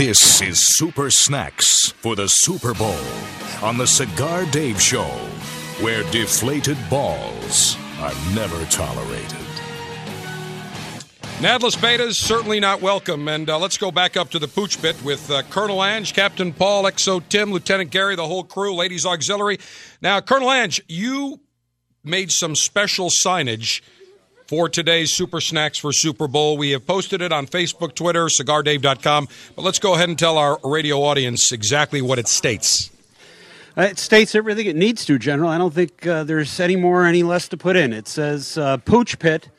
This 0.00 0.40
is 0.40 0.58
Super 0.78 1.10
Snacks 1.10 1.90
for 1.98 2.16
the 2.16 2.26
Super 2.26 2.72
Bowl 2.72 3.04
on 3.62 3.76
the 3.76 3.86
Cigar 3.86 4.46
Dave 4.46 4.80
Show, 4.80 5.10
where 5.82 6.04
deflated 6.04 6.78
balls 6.88 7.76
are 7.98 8.14
never 8.34 8.64
tolerated. 8.70 9.46
Nadless 11.40 11.76
betas 11.76 12.14
certainly 12.14 12.60
not 12.60 12.80
welcome. 12.80 13.28
And 13.28 13.50
uh, 13.50 13.58
let's 13.58 13.76
go 13.76 13.90
back 13.90 14.16
up 14.16 14.30
to 14.30 14.38
the 14.38 14.48
pooch 14.48 14.80
pit 14.80 14.96
with 15.04 15.30
uh, 15.30 15.42
Colonel 15.50 15.84
Ange, 15.84 16.14
Captain 16.14 16.54
Paul, 16.54 16.84
XO 16.84 17.22
Tim, 17.28 17.52
Lieutenant 17.52 17.90
Gary, 17.90 18.16
the 18.16 18.26
whole 18.26 18.44
crew, 18.44 18.74
ladies 18.74 19.04
auxiliary. 19.04 19.58
Now, 20.00 20.22
Colonel 20.22 20.50
Ange, 20.50 20.80
you 20.88 21.40
made 22.02 22.32
some 22.32 22.56
special 22.56 23.10
signage 23.10 23.82
for 24.50 24.68
today's 24.68 25.12
Super 25.12 25.40
Snacks 25.40 25.78
for 25.78 25.92
Super 25.92 26.26
Bowl. 26.26 26.58
We 26.58 26.72
have 26.72 26.84
posted 26.84 27.22
it 27.22 27.30
on 27.30 27.46
Facebook, 27.46 27.94
Twitter, 27.94 28.24
cigardave.com. 28.24 29.28
But 29.54 29.62
let's 29.62 29.78
go 29.78 29.94
ahead 29.94 30.08
and 30.08 30.18
tell 30.18 30.36
our 30.38 30.58
radio 30.64 31.04
audience 31.04 31.52
exactly 31.52 32.02
what 32.02 32.18
it 32.18 32.26
states. 32.26 32.90
Uh, 33.78 33.82
It 33.82 34.00
states 34.00 34.34
everything 34.34 34.66
it 34.66 34.74
needs 34.74 35.04
to, 35.04 35.20
General. 35.20 35.50
I 35.50 35.56
don't 35.56 35.72
think 35.72 36.04
uh, 36.04 36.24
there's 36.24 36.58
any 36.58 36.74
more, 36.74 37.06
any 37.06 37.22
less 37.22 37.46
to 37.50 37.56
put 37.56 37.76
in. 37.76 37.92
It 37.92 38.08
says 38.08 38.58
uh, 38.58 38.78
Pooch 38.78 39.20
Pit, 39.20 39.50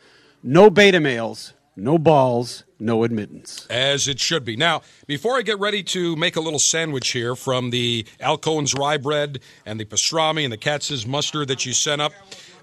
no 0.43 0.69
beta 0.69 0.99
males, 0.99 1.53
no 1.77 1.97
balls, 1.97 2.65
no 2.77 3.05
admittance. 3.05 3.67
As 3.69 4.09
it 4.09 4.19
should 4.19 4.43
be. 4.43 4.57
Now, 4.57 4.81
before 5.07 5.37
I 5.37 5.41
get 5.41 5.57
ready 5.57 5.83
to 5.83 6.17
make 6.17 6.35
a 6.35 6.41
little 6.41 6.59
sandwich 6.59 7.11
here 7.11 7.37
from 7.37 7.69
the 7.69 8.05
Al 8.19 8.37
Cohen's 8.37 8.73
rye 8.73 8.97
bread 8.97 9.39
and 9.65 9.79
the 9.79 9.85
pastrami 9.85 10.43
and 10.43 10.51
the 10.51 10.57
Katz's 10.57 11.07
mustard 11.07 11.47
that 11.47 11.65
you 11.65 11.71
sent 11.71 12.01
up, 12.01 12.11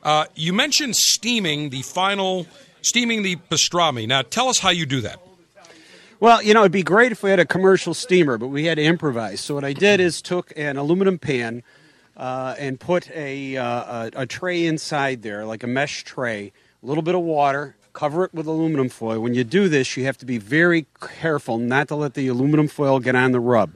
uh, 0.08 0.24
you 0.34 0.54
mentioned 0.54 0.96
steaming 0.96 1.68
the 1.68 1.82
final, 1.82 2.46
steaming 2.80 3.22
the 3.22 3.36
pastrami. 3.50 4.08
Now, 4.08 4.22
tell 4.22 4.48
us 4.48 4.58
how 4.58 4.70
you 4.70 4.86
do 4.86 5.02
that. 5.02 5.20
Well, 6.18 6.42
you 6.42 6.54
know, 6.54 6.60
it'd 6.60 6.72
be 6.72 6.82
great 6.82 7.12
if 7.12 7.22
we 7.22 7.28
had 7.28 7.38
a 7.38 7.44
commercial 7.44 7.92
steamer, 7.92 8.38
but 8.38 8.48
we 8.48 8.64
had 8.64 8.76
to 8.76 8.82
improvise. 8.82 9.42
So 9.42 9.54
what 9.54 9.64
I 9.64 9.74
did 9.74 10.00
is 10.00 10.22
took 10.22 10.50
an 10.56 10.78
aluminum 10.78 11.18
pan 11.18 11.62
uh, 12.16 12.54
and 12.58 12.80
put 12.80 13.10
a, 13.10 13.58
uh, 13.58 14.10
a 14.16 14.22
a 14.22 14.26
tray 14.26 14.64
inside 14.64 15.20
there, 15.22 15.44
like 15.44 15.62
a 15.62 15.66
mesh 15.66 16.04
tray, 16.04 16.52
a 16.82 16.86
little 16.86 17.02
bit 17.02 17.14
of 17.14 17.20
water, 17.20 17.76
cover 17.92 18.24
it 18.24 18.32
with 18.32 18.46
aluminum 18.46 18.88
foil. 18.88 19.20
When 19.20 19.34
you 19.34 19.44
do 19.44 19.68
this, 19.68 19.94
you 19.94 20.06
have 20.06 20.16
to 20.18 20.26
be 20.26 20.38
very 20.38 20.86
careful 21.20 21.58
not 21.58 21.88
to 21.88 21.96
let 21.96 22.14
the 22.14 22.28
aluminum 22.28 22.66
foil 22.66 22.98
get 22.98 23.14
on 23.14 23.32
the 23.32 23.40
rub. 23.40 23.72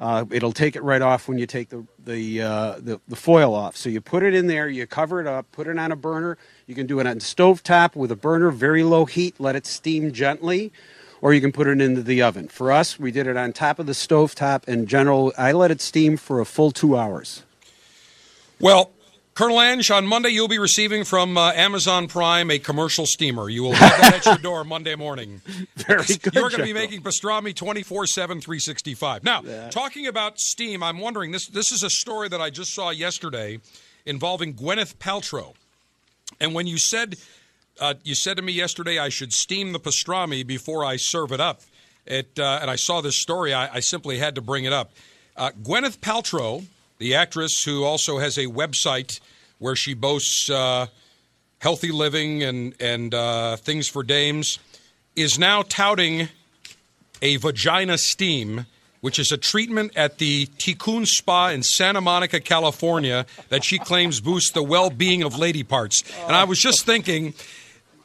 Uh, 0.00 0.24
it'll 0.30 0.52
take 0.52 0.76
it 0.76 0.82
right 0.82 1.02
off 1.02 1.28
when 1.28 1.36
you 1.36 1.46
take 1.46 1.68
the 1.68 1.86
the, 2.02 2.40
uh, 2.40 2.74
the 2.78 2.98
the 3.06 3.16
foil 3.16 3.54
off. 3.54 3.76
So 3.76 3.90
you 3.90 4.00
put 4.00 4.22
it 4.22 4.32
in 4.32 4.46
there, 4.46 4.66
you 4.66 4.86
cover 4.86 5.20
it 5.20 5.26
up, 5.26 5.52
put 5.52 5.66
it 5.66 5.78
on 5.78 5.92
a 5.92 5.96
burner. 5.96 6.38
You 6.66 6.74
can 6.74 6.86
do 6.86 7.00
it 7.00 7.06
on 7.06 7.20
stove 7.20 7.62
top 7.62 7.94
with 7.94 8.10
a 8.10 8.16
burner, 8.16 8.50
very 8.50 8.82
low 8.82 9.04
heat. 9.04 9.38
Let 9.38 9.56
it 9.56 9.66
steam 9.66 10.10
gently, 10.12 10.72
or 11.20 11.34
you 11.34 11.42
can 11.42 11.52
put 11.52 11.66
it 11.66 11.82
into 11.82 12.02
the 12.02 12.22
oven. 12.22 12.48
For 12.48 12.72
us, 12.72 12.98
we 12.98 13.10
did 13.10 13.26
it 13.26 13.36
on 13.36 13.52
top 13.52 13.78
of 13.78 13.84
the 13.84 13.92
stove 13.92 14.34
top. 14.34 14.66
In 14.66 14.86
general, 14.86 15.34
I 15.36 15.52
let 15.52 15.70
it 15.70 15.82
steam 15.82 16.16
for 16.16 16.40
a 16.40 16.46
full 16.46 16.70
two 16.70 16.96
hours. 16.96 17.42
Well, 18.58 18.90
Colonel 19.40 19.62
Ange, 19.62 19.90
on 19.90 20.06
Monday 20.06 20.28
you'll 20.28 20.48
be 20.48 20.58
receiving 20.58 21.02
from 21.02 21.38
uh, 21.38 21.52
Amazon 21.52 22.08
Prime 22.08 22.50
a 22.50 22.58
commercial 22.58 23.06
steamer. 23.06 23.48
You 23.48 23.62
will 23.62 23.72
have 23.72 23.98
that 23.98 24.14
at 24.16 24.26
your 24.26 24.36
door 24.36 24.64
Monday 24.64 24.94
morning. 24.96 25.40
Very 25.76 26.04
good. 26.04 26.34
You're 26.34 26.50
going 26.50 26.60
to 26.60 26.64
be 26.64 26.74
making 26.74 27.00
pastrami 27.00 27.56
24 27.56 28.06
7, 28.06 28.42
365. 28.42 29.24
Now, 29.24 29.40
talking 29.70 30.06
about 30.06 30.38
steam, 30.38 30.82
I'm 30.82 30.98
wondering 30.98 31.30
this, 31.30 31.46
this 31.46 31.72
is 31.72 31.82
a 31.82 31.88
story 31.88 32.28
that 32.28 32.42
I 32.42 32.50
just 32.50 32.74
saw 32.74 32.90
yesterday 32.90 33.60
involving 34.04 34.52
Gwyneth 34.52 34.96
Paltrow. 34.96 35.54
And 36.38 36.54
when 36.54 36.66
you 36.66 36.76
said, 36.76 37.16
uh, 37.80 37.94
you 38.04 38.14
said 38.14 38.36
to 38.36 38.42
me 38.42 38.52
yesterday 38.52 38.98
I 38.98 39.08
should 39.08 39.32
steam 39.32 39.72
the 39.72 39.80
pastrami 39.80 40.46
before 40.46 40.84
I 40.84 40.96
serve 40.96 41.32
it 41.32 41.40
up, 41.40 41.62
it, 42.04 42.38
uh, 42.38 42.58
and 42.60 42.70
I 42.70 42.76
saw 42.76 43.00
this 43.00 43.16
story, 43.16 43.54
I, 43.54 43.76
I 43.76 43.80
simply 43.80 44.18
had 44.18 44.34
to 44.34 44.42
bring 44.42 44.66
it 44.66 44.74
up. 44.74 44.92
Uh, 45.34 45.52
Gwyneth 45.62 46.00
Paltrow, 46.00 46.66
the 47.00 47.14
actress 47.14 47.64
who 47.64 47.82
also 47.82 48.18
has 48.18 48.38
a 48.38 48.44
website 48.44 49.20
where 49.58 49.74
she 49.74 49.94
boasts 49.94 50.48
uh, 50.48 50.86
healthy 51.58 51.90
living 51.90 52.42
and 52.44 52.74
and 52.78 53.12
uh, 53.14 53.56
things 53.56 53.88
for 53.88 54.02
dames, 54.04 54.60
is 55.16 55.38
now 55.38 55.62
touting 55.62 56.28
a 57.22 57.36
vagina 57.38 57.98
steam, 57.98 58.66
which 59.00 59.18
is 59.18 59.32
a 59.32 59.36
treatment 59.36 59.96
at 59.96 60.18
the 60.18 60.46
Tikkun 60.58 61.06
Spa 61.06 61.48
in 61.48 61.62
Santa 61.62 62.00
Monica, 62.00 62.38
California, 62.38 63.26
that 63.48 63.64
she 63.64 63.78
claims 63.78 64.20
boosts 64.20 64.52
the 64.52 64.62
well-being 64.62 65.22
of 65.22 65.38
lady 65.38 65.62
parts. 65.62 66.02
And 66.26 66.36
I 66.36 66.44
was 66.44 66.60
just 66.60 66.86
thinking. 66.86 67.34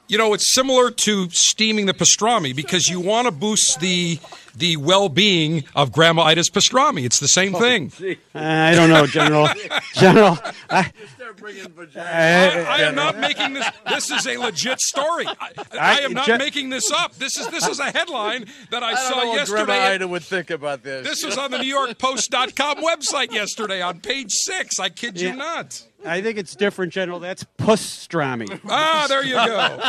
You 0.08 0.20
know, 0.20 0.34
it's 0.36 0.54
similar 0.54 0.92
to 0.92 1.30
steaming 1.32 1.88
the 1.88 1.94
pastrami 1.94 2.56
because 2.56 2.88
you 2.88 3.00
want 3.00 3.26
to 3.26 3.32
boost 3.32 3.80
the 3.80 4.20
the 4.56 4.78
well-being 4.78 5.66
of 5.76 5.92
Grandma 5.92 6.24
Ida's 6.24 6.50
pastrami. 6.50 7.06
It's 7.06 7.20
the 7.20 7.28
same 7.28 7.56
oh, 7.56 7.60
thing. 7.60 7.92
Uh, 8.34 8.40
I 8.40 8.76
don't 8.76 8.90
know, 8.90 9.08
General. 9.08 9.50
General, 9.96 10.38
I, 10.70 10.92
I, 11.96 12.66
I 12.68 12.82
am 12.82 12.96
not 12.96 13.18
making 13.20 13.54
this. 13.54 13.66
This 13.88 14.12
is 14.12 14.28
a 14.28 14.38
legit 14.38 14.80
story. 14.80 15.26
I, 15.28 15.52
I 15.80 16.00
am 16.02 16.14
not 16.14 16.26
Je- 16.26 16.38
making 16.38 16.70
this 16.70 16.92
up. 16.92 17.16
This 17.16 17.38
is 17.38 17.48
this 17.50 17.68
is 17.68 17.80
a 17.80 17.92
headline 17.92 18.46
that 18.72 18.84
I, 18.84 18.90
I 18.90 18.94
don't 18.94 19.04
saw 19.04 19.10
know 19.24 19.30
what 19.30 19.48
Grandma 19.48 19.74
yesterday. 19.74 19.94
Ida 19.96 20.08
would 20.08 20.24
think 20.24 20.50
about 20.50 20.84
this. 20.84 21.08
This 21.08 21.26
was 21.26 21.38
on 21.38 21.52
the 21.52 21.58
NewYorkPost.com 21.58 22.78
website 22.78 23.32
yesterday 23.32 23.82
on 23.82 24.00
page 24.00 24.32
six. 24.32 24.80
I 24.80 24.90
kid 24.90 25.20
you 25.20 25.36
not. 25.36 25.84
I 26.06 26.22
think 26.22 26.38
it's 26.38 26.56
different, 26.56 26.94
General. 26.94 27.20
That's 27.20 27.44
pastrami. 27.58 28.60
Ah, 28.70 29.06
there 29.10 29.24
you 29.24 29.34
go. 29.34 29.80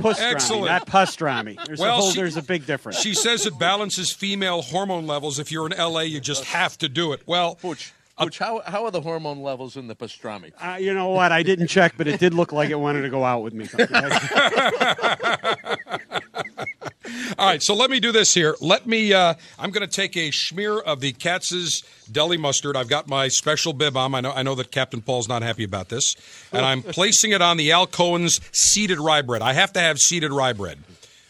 Pastrami, 0.00 0.30
Excellent. 0.32 0.66
not 0.66 0.86
pastrami. 0.86 1.58
There's 1.66 1.80
Well, 1.80 1.98
a 1.98 2.00
whole, 2.00 2.10
she- 2.12 2.20
there's 2.20 2.36
a 2.36 2.42
big 2.42 2.64
difference. 2.64 3.00
She 3.00 3.12
says 3.12 3.44
it 3.44 3.58
balances 3.58 4.12
female 4.12 4.62
hormone 4.62 5.08
levels. 5.08 5.40
If 5.40 5.50
you're 5.50 5.66
in 5.68 5.76
LA, 5.76 6.02
you 6.02 6.20
just 6.20 6.44
have 6.44 6.78
to 6.78 6.88
do 6.88 7.12
it. 7.12 7.22
Well, 7.26 7.56
Pooch, 7.56 7.92
Pooch, 8.18 8.38
how, 8.38 8.62
how 8.66 8.84
are 8.84 8.90
the 8.90 9.00
hormone 9.00 9.42
levels 9.42 9.76
in 9.76 9.86
the 9.86 9.94
pastrami? 9.94 10.52
Uh, 10.60 10.76
you 10.76 10.92
know 10.92 11.10
what? 11.10 11.32
I 11.32 11.42
didn't 11.42 11.68
check, 11.68 11.94
but 11.96 12.08
it 12.08 12.18
did 12.18 12.34
look 12.34 12.52
like 12.52 12.70
it 12.70 12.74
wanted 12.74 13.02
to 13.02 13.10
go 13.10 13.24
out 13.24 13.42
with 13.42 13.54
me. 13.54 13.68
All 17.38 17.46
right, 17.46 17.62
so 17.62 17.74
let 17.74 17.90
me 17.90 18.00
do 18.00 18.12
this 18.12 18.34
here. 18.34 18.56
Let 18.60 18.86
me. 18.86 19.12
Uh, 19.12 19.34
I'm 19.58 19.70
going 19.70 19.86
to 19.86 19.94
take 19.94 20.16
a 20.16 20.30
smear 20.30 20.78
of 20.78 21.00
the 21.00 21.12
Katz's 21.12 21.82
deli 22.10 22.36
mustard. 22.36 22.76
I've 22.76 22.88
got 22.88 23.08
my 23.08 23.28
special 23.28 23.72
bib 23.72 23.96
on. 23.96 24.14
I 24.14 24.20
know. 24.20 24.32
I 24.32 24.42
know 24.42 24.54
that 24.56 24.72
Captain 24.72 25.00
Paul's 25.00 25.28
not 25.28 25.42
happy 25.42 25.64
about 25.64 25.88
this, 25.88 26.16
and 26.52 26.66
I'm 26.66 26.82
placing 26.94 27.32
it 27.32 27.40
on 27.40 27.56
the 27.56 27.72
Al 27.72 27.86
Cohen's 27.86 28.40
seeded 28.52 28.98
rye 28.98 29.22
bread. 29.22 29.42
I 29.42 29.52
have 29.52 29.72
to 29.74 29.80
have 29.80 29.98
seeded 29.98 30.32
rye 30.32 30.52
bread. 30.52 30.78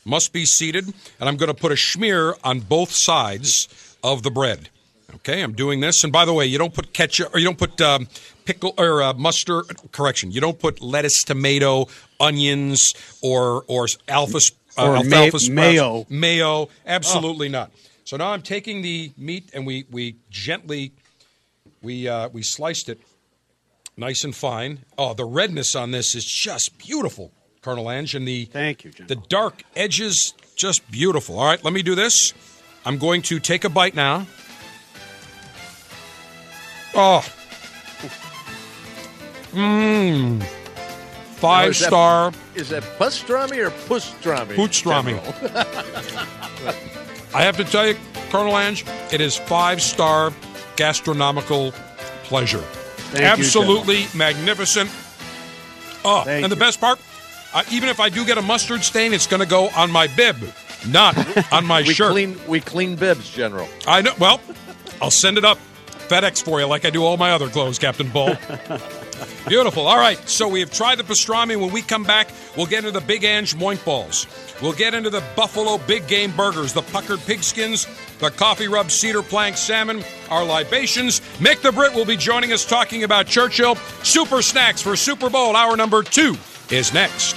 Must 0.05 0.33
be 0.33 0.47
seeded, 0.47 0.87
and 1.21 1.29
I'm 1.29 1.37
going 1.37 1.49
to 1.49 1.61
put 1.61 1.71
a 1.71 1.77
smear 1.77 2.35
on 2.43 2.61
both 2.61 2.93
sides 2.93 3.97
of 4.03 4.23
the 4.23 4.31
bread. 4.31 4.71
Okay, 5.19 5.43
I'm 5.43 5.53
doing 5.53 5.81
this. 5.81 6.05
And 6.05 6.13
by 6.13 6.25
the 6.25 6.33
way, 6.33 6.47
you 6.47 6.59
don't 6.59 6.73
put 6.73 6.93
ketchup 6.93 7.35
or 7.35 7.39
you 7.39 7.45
don't 7.45 7.59
put 7.59 7.81
um, 7.81 8.09
pickle 8.45 8.75
or 8.79 9.03
uh, 9.03 9.13
mustard. 9.15 9.65
Correction, 9.93 10.31
you 10.31 10.41
don't 10.41 10.59
put 10.59 10.81
lettuce, 10.81 11.23
tomato, 11.23 11.87
onions, 12.21 12.93
or 13.23 13.65
or 13.67 13.87
alpha 14.07 14.39
uh, 14.79 14.87
Or 14.89 14.97
alfalfa 14.97 15.51
ma- 15.51 15.63
mayo. 15.63 16.07
Mayo, 16.09 16.69
absolutely 16.87 17.49
not. 17.49 17.71
So 18.05 18.17
now 18.17 18.31
I'm 18.33 18.43
taking 18.43 18.83
the 18.83 19.13
meat 19.17 19.51
and 19.53 19.67
we 19.67 19.85
we 19.91 20.17
gently 20.31 20.93
we 21.83 22.09
uh, 22.09 22.29
we 22.31 22.43
sliced 22.43 22.89
it 22.89 23.01
nice 23.97 24.25
and 24.25 24.35
fine. 24.35 24.79
Oh, 24.97 25.15
the 25.15 25.25
redness 25.25 25.75
on 25.75 25.91
this 25.91 26.15
is 26.15 26.25
just 26.25 26.79
beautiful, 26.79 27.33
Colonel 27.61 27.91
Ange, 27.91 28.15
and 28.15 28.27
the 28.27 28.45
thank 28.47 28.85
you, 28.85 28.93
the 28.93 29.17
dark 29.17 29.63
edges 29.77 30.33
just 30.57 30.89
beautiful. 30.91 31.39
All 31.39 31.47
right, 31.47 31.63
let 31.65 31.73
me 31.75 31.83
do 31.83 31.95
this. 31.95 32.33
I'm 32.87 32.99
going 32.99 33.23
to 33.23 33.39
take 33.41 33.65
a 33.65 33.69
bite 33.69 33.95
now. 33.95 34.27
Oh. 37.01 37.25
Mmm. 39.53 40.43
Five 41.37 41.67
Now, 41.67 41.71
is 41.71 41.77
star 41.79 42.33
Is 42.57 42.69
that 42.71 42.83
pastrami 42.99 43.59
or 43.59 43.71
pustrami? 43.71 44.57
Pastrami. 44.57 45.15
I 47.35 47.43
have 47.43 47.57
to 47.59 47.65
tell 47.65 47.87
you, 47.87 47.95
Colonel 48.31 48.59
Ange, 48.59 48.85
it 49.13 49.21
is 49.21 49.37
five 49.37 49.81
star 49.81 50.33
gastronomical 50.75 51.71
pleasure. 52.25 52.59
Thank 52.59 53.21
you, 53.21 53.27
Absolutely 53.27 54.07
magnificent. 54.17 54.91
Oh, 56.05 56.23
Thank 56.25 56.43
and 56.43 56.51
the 56.51 56.57
you. 56.57 56.61
best 56.61 56.81
part, 56.81 56.99
uh, 57.55 57.63
even 57.71 57.89
if 57.89 58.01
I 58.01 58.09
do 58.09 58.25
get 58.25 58.39
a 58.39 58.43
mustard 58.43 58.83
stain, 58.83 59.13
it's 59.13 59.29
going 59.29 59.41
to 59.41 59.49
go 59.49 59.69
on 59.77 59.93
my 59.93 60.09
bib, 60.09 60.37
not 60.89 61.17
on 61.53 61.65
my 61.65 61.83
we 61.83 61.95
shirt. 61.95 62.11
clean 62.11 62.37
we 62.49 62.61
clean 62.61 62.97
bibs, 62.97 63.31
General. 63.31 63.69
I 63.87 64.03
know. 64.03 64.15
Well, 64.19 64.41
I'll 65.01 65.13
send 65.13 65.39
it 65.39 65.45
up 65.45 65.59
FedEx 66.09 66.43
for 66.43 66.61
you, 66.61 66.67
like 66.67 66.85
I 66.85 66.91
do 66.91 67.05
all 67.05 67.17
my 67.17 67.33
other 67.33 67.49
clothes, 67.49 67.79
Captain 67.79 68.11
Paul. 68.11 68.37
Beautiful. 69.49 69.87
All 69.87 69.97
right. 69.97 70.19
So 70.29 70.49
we 70.49 70.61
have 70.61 70.71
tried 70.71 70.99
the 70.99 71.05
pastrami. 71.05 71.59
When 71.59 71.73
we 71.73 71.83
come 71.83 72.05
back, 72.05 72.31
we'll 72.57 72.67
get 72.67 72.85
into 72.85 72.91
the 72.91 73.05
Big 73.05 73.25
Ange 73.25 73.55
Moink 73.57 73.85
Balls. 73.85 74.27
We'll 74.61 74.73
get 74.73 74.95
into 74.95 75.11
the 75.11 75.23
Buffalo 75.37 75.79
Big 75.79 76.07
Game 76.07 76.35
Burgers, 76.37 76.73
the 76.73 76.83
puckered 76.83 77.21
pigskins, 77.21 77.87
the 78.19 78.31
coffee 78.31 78.69
rub 78.69 78.91
cedar 78.91 79.23
plank 79.23 79.57
salmon, 79.57 80.03
our 80.31 80.45
libations. 80.45 81.21
Mick 81.39 81.63
the 81.63 81.73
Brit 81.73 81.95
will 81.95 82.05
be 82.05 82.17
joining 82.17 82.53
us 82.53 82.67
talking 82.67 83.05
about 83.05 83.27
Churchill. 83.27 83.77
Super 84.03 84.43
snacks 84.43 84.83
for 84.83 84.97
Super 84.97 85.31
Bowl. 85.31 85.57
Hour 85.57 85.77
number 85.77 86.03
two 86.03 86.37
is 86.71 86.93
next. 86.93 87.37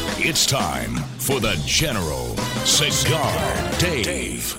It's 0.23 0.45
time 0.45 0.97
for 1.17 1.39
the 1.39 1.59
General 1.65 2.37
Cigar 2.63 3.79
Dave. 3.79 4.53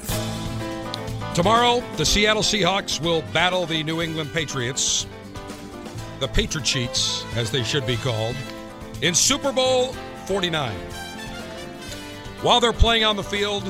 Tomorrow, 1.34 1.84
the 1.96 2.04
Seattle 2.04 2.42
Seahawks 2.42 3.00
will 3.00 3.22
battle 3.32 3.64
the 3.64 3.84
New 3.84 4.02
England 4.02 4.32
Patriots, 4.32 5.06
the 6.18 6.26
Patriots, 6.26 7.24
as 7.36 7.52
they 7.52 7.62
should 7.62 7.86
be 7.86 7.96
called, 7.96 8.34
in 9.02 9.14
Super 9.14 9.52
Bowl 9.52 9.92
49. 10.26 10.72
While 12.42 12.58
they're 12.58 12.72
playing 12.72 13.04
on 13.04 13.14
the 13.14 13.22
field, 13.22 13.62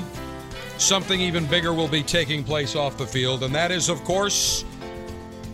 something 0.78 1.20
even 1.20 1.45
bigger 1.45 1.74
will 1.74 1.88
be 1.88 2.03
taking 2.03 2.43
place 2.43 2.74
off 2.74 2.97
the 2.97 3.07
field, 3.07 3.43
and 3.43 3.55
that 3.55 3.70
is, 3.70 3.90
of 3.90 4.03
course, 4.03 4.64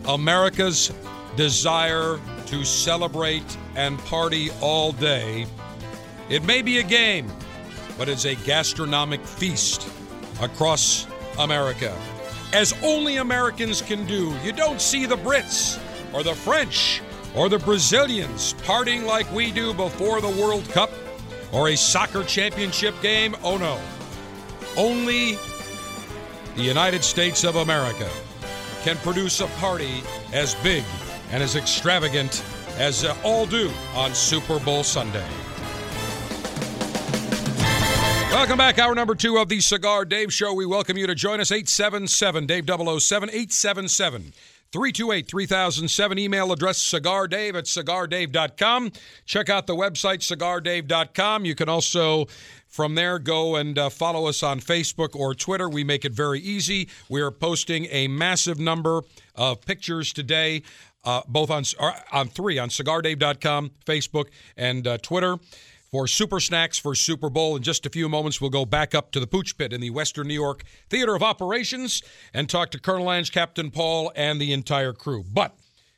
America's 0.07 0.93
desire 1.35 2.17
to 2.45 2.63
celebrate 2.63 3.57
and 3.75 3.99
party 3.99 4.51
all 4.61 4.93
day. 4.93 5.45
It 6.29 6.43
may 6.43 6.61
be 6.61 6.77
a 6.77 6.83
game, 6.83 7.27
but 7.97 8.07
it's 8.07 8.25
a 8.25 8.35
gastronomic 8.35 9.25
feast 9.25 9.89
across 10.39 11.07
America. 11.39 11.95
As 12.53 12.73
only 12.83 13.17
Americans 13.17 13.81
can 13.81 14.05
do. 14.05 14.35
You 14.43 14.51
don't 14.51 14.79
see 14.79 15.07
the 15.07 15.17
Brits 15.17 15.81
or 16.13 16.23
the 16.23 16.35
French 16.35 17.01
or 17.35 17.49
the 17.49 17.57
Brazilians 17.59 18.53
partying 18.63 19.05
like 19.05 19.31
we 19.31 19.51
do 19.51 19.73
before 19.73 20.21
the 20.21 20.29
World 20.29 20.67
Cup 20.69 20.91
or 21.51 21.69
a 21.69 21.75
soccer 21.75 22.23
championship 22.23 22.93
game. 23.01 23.35
Oh 23.43 23.57
no. 23.57 23.79
Only 24.77 25.37
the 26.55 26.61
United 26.61 27.03
States 27.03 27.43
of 27.43 27.55
America 27.55 28.09
can 28.83 28.97
produce 28.97 29.39
a 29.39 29.47
party 29.59 30.03
as 30.31 30.53
big 30.55 30.83
and 31.31 31.41
as 31.41 31.55
extravagant 31.55 32.43
as 32.77 33.03
all 33.23 33.45
do 33.45 33.71
on 33.95 34.13
Super 34.13 34.59
Bowl 34.59 34.83
Sunday. 34.83 35.27
Welcome 38.39 38.57
back. 38.57 38.79
Hour 38.79 38.95
number 38.95 39.15
two 39.15 39.37
of 39.37 39.49
the 39.49 39.59
Cigar 39.59 40.05
Dave 40.05 40.31
Show. 40.31 40.53
We 40.53 40.65
welcome 40.65 40.97
you 40.97 41.05
to 41.07 41.13
join 41.13 41.41
us. 41.41 41.51
877 41.51 42.45
Dave 42.45 42.63
007 42.65 43.29
877 43.29 44.31
328 44.71 45.27
3007. 45.27 46.17
Email 46.17 46.53
address 46.53 46.81
cigardave 46.81 47.55
at 47.55 47.65
cigardave.com. 47.65 48.93
Check 49.25 49.49
out 49.49 49.67
the 49.67 49.75
website 49.75 50.19
cigardave.com. 50.21 51.43
You 51.43 51.53
can 51.53 51.67
also 51.67 52.27
from 52.69 52.95
there, 52.95 53.19
go 53.19 53.57
and 53.57 53.77
uh, 53.77 53.89
follow 53.89 54.27
us 54.27 54.41
on 54.41 54.61
Facebook 54.61 55.17
or 55.17 55.35
Twitter. 55.35 55.67
We 55.67 55.83
make 55.83 56.05
it 56.05 56.13
very 56.13 56.39
easy. 56.39 56.87
We 57.09 57.19
are 57.19 57.31
posting 57.31 57.87
a 57.91 58.07
massive 58.07 58.57
number 58.57 59.01
of 59.35 59.59
pictures 59.65 60.13
today, 60.13 60.63
uh, 61.03 61.23
both 61.27 61.51
on 61.51 61.63
on 62.13 62.29
three 62.29 62.57
on 62.57 62.69
cigardave.com, 62.69 63.71
Facebook, 63.85 64.29
and 64.55 64.87
uh, 64.87 64.97
Twitter 64.99 65.39
for 65.91 66.07
Super 66.07 66.39
Snacks 66.39 66.77
for 66.77 66.95
Super 66.95 67.29
Bowl. 67.29 67.55
In 67.55 67.63
just 67.63 67.85
a 67.85 67.89
few 67.89 68.07
moments, 68.07 68.39
we'll 68.39 68.49
go 68.49 68.65
back 68.65 68.93
up 68.93 69.11
to 69.11 69.19
the 69.19 69.27
Pooch 69.27 69.57
Pit 69.57 69.73
in 69.73 69.81
the 69.81 69.89
Western 69.89 70.27
New 70.27 70.33
York 70.33 70.63
Theater 70.89 71.15
of 71.15 71.23
Operations 71.23 72.01
and 72.33 72.49
talk 72.49 72.71
to 72.71 72.79
Colonel 72.79 73.11
Ange, 73.11 73.31
Captain 73.31 73.71
Paul, 73.71 74.11
and 74.15 74.39
the 74.39 74.53
entire 74.53 74.93
crew. 74.93 75.23
But 75.31 75.55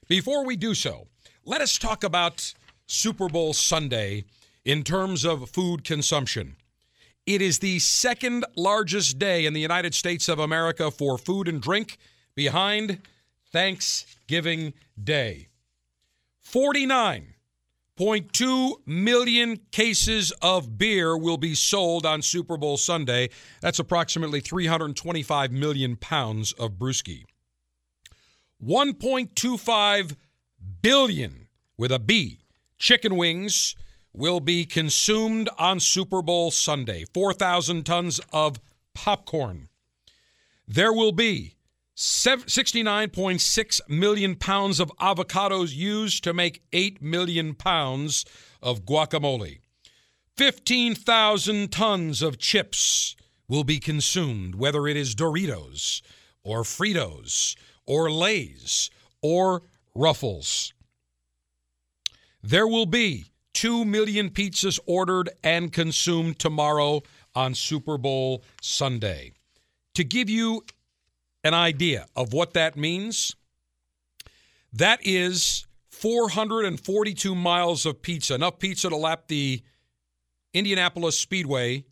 before 0.07 0.45
we 0.45 0.55
do 0.55 0.73
so, 0.73 1.07
let 1.45 1.61
us 1.61 1.77
talk 1.77 2.03
about 2.03 2.53
Super 2.87 3.27
Bowl 3.27 3.53
Sunday 3.53 4.25
in 4.63 4.83
terms 4.83 5.25
of 5.25 5.49
food 5.49 5.83
consumption. 5.83 6.55
It 7.25 7.41
is 7.41 7.59
the 7.59 7.79
second 7.79 8.45
largest 8.55 9.19
day 9.19 9.45
in 9.45 9.53
the 9.53 9.61
United 9.61 9.93
States 9.93 10.27
of 10.27 10.39
America 10.39 10.89
for 10.89 11.17
food 11.17 11.47
and 11.47 11.61
drink 11.61 11.97
behind 12.35 12.99
Thanksgiving 13.51 14.73
Day. 15.01 15.47
49.2 18.01 18.87
million 18.87 19.59
cases 19.69 20.33
of 20.41 20.75
beer 20.79 21.15
will 21.15 21.37
be 21.37 21.53
sold 21.53 22.03
on 22.03 22.23
Super 22.23 22.57
Bowl 22.57 22.75
Sunday. 22.75 23.29
That's 23.61 23.77
approximately 23.77 24.39
325 24.39 25.51
million 25.51 25.95
pounds 25.97 26.51
of 26.53 26.79
brewski. 26.79 27.25
1.25 28.59 30.15
billion 30.81 31.47
with 31.77 31.91
a 31.91 31.99
B 31.99 32.39
chicken 32.79 33.17
wings 33.17 33.75
will 34.13 34.39
be 34.39 34.65
consumed 34.65 35.47
on 35.59 35.79
Super 35.79 36.23
Bowl 36.23 36.49
Sunday. 36.49 37.05
4,000 37.13 37.85
tons 37.85 38.19
of 38.33 38.59
popcorn. 38.95 39.69
There 40.67 40.91
will 40.91 41.11
be 41.11 41.53
69.6 42.01 43.81
million 43.87 44.35
pounds 44.35 44.79
of 44.79 44.91
avocados 44.97 45.75
used 45.75 46.23
to 46.23 46.33
make 46.33 46.63
8 46.73 46.99
million 46.99 47.53
pounds 47.53 48.25
of 48.59 48.85
guacamole. 48.85 49.59
15,000 50.35 51.71
tons 51.71 52.23
of 52.23 52.39
chips 52.39 53.15
will 53.47 53.63
be 53.63 53.77
consumed, 53.77 54.55
whether 54.55 54.87
it 54.87 54.97
is 54.97 55.13
Doritos 55.13 56.01
or 56.43 56.63
Fritos 56.63 57.55
or 57.85 58.09
Lay's 58.09 58.89
or 59.21 59.61
Ruffles. 59.93 60.73
There 62.41 62.65
will 62.65 62.87
be 62.87 63.25
2 63.53 63.85
million 63.85 64.31
pizzas 64.31 64.79
ordered 64.87 65.29
and 65.43 65.71
consumed 65.71 66.39
tomorrow 66.39 67.03
on 67.35 67.53
Super 67.53 67.99
Bowl 67.99 68.43
Sunday. 68.59 69.33
To 69.93 70.03
give 70.03 70.31
you 70.31 70.63
an 71.43 71.53
idea 71.53 72.07
of 72.15 72.31
what 72.33 72.53
that 72.53 72.77
means, 72.77 73.35
that 74.73 74.99
is 75.03 75.67
442 75.89 77.35
miles 77.35 77.85
of 77.85 78.01
pizza, 78.01 78.33
enough 78.35 78.57
pizza 78.59 78.87
to 78.89 78.95
lap 78.95 79.27
the 79.27 79.61
Indianapolis 80.53 81.19
Speedway 81.19 81.83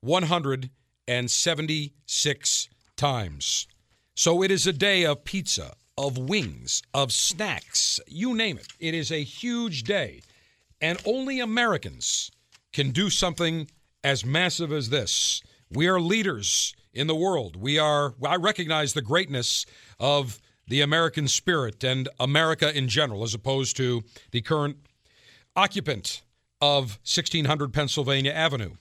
176 0.00 2.68
times. 2.96 3.68
So 4.14 4.42
it 4.42 4.50
is 4.50 4.66
a 4.66 4.72
day 4.72 5.04
of 5.04 5.22
pizza, 5.24 5.74
of 5.98 6.16
wings, 6.18 6.82
of 6.94 7.12
snacks, 7.12 8.00
you 8.06 8.34
name 8.34 8.56
it. 8.58 8.68
It 8.78 8.94
is 8.94 9.12
a 9.12 9.22
huge 9.22 9.82
day. 9.84 10.22
And 10.80 10.98
only 11.04 11.40
Americans 11.40 12.30
can 12.72 12.90
do 12.90 13.10
something 13.10 13.68
as 14.04 14.24
massive 14.24 14.72
as 14.72 14.88
this. 14.90 15.42
We 15.70 15.88
are 15.88 16.00
leaders 16.00 16.74
in 16.96 17.06
the 17.06 17.14
world. 17.14 17.56
We 17.56 17.78
are 17.78 18.14
I 18.24 18.36
recognize 18.36 18.94
the 18.94 19.02
greatness 19.02 19.66
of 20.00 20.40
the 20.66 20.80
American 20.80 21.28
spirit 21.28 21.84
and 21.84 22.08
America 22.18 22.76
in 22.76 22.88
general 22.88 23.22
as 23.22 23.34
opposed 23.34 23.76
to 23.76 24.02
the 24.32 24.40
current 24.40 24.78
occupant 25.54 26.22
of 26.60 26.98
1600 27.04 27.72
Pennsylvania 27.72 28.32
Avenue. 28.32 28.74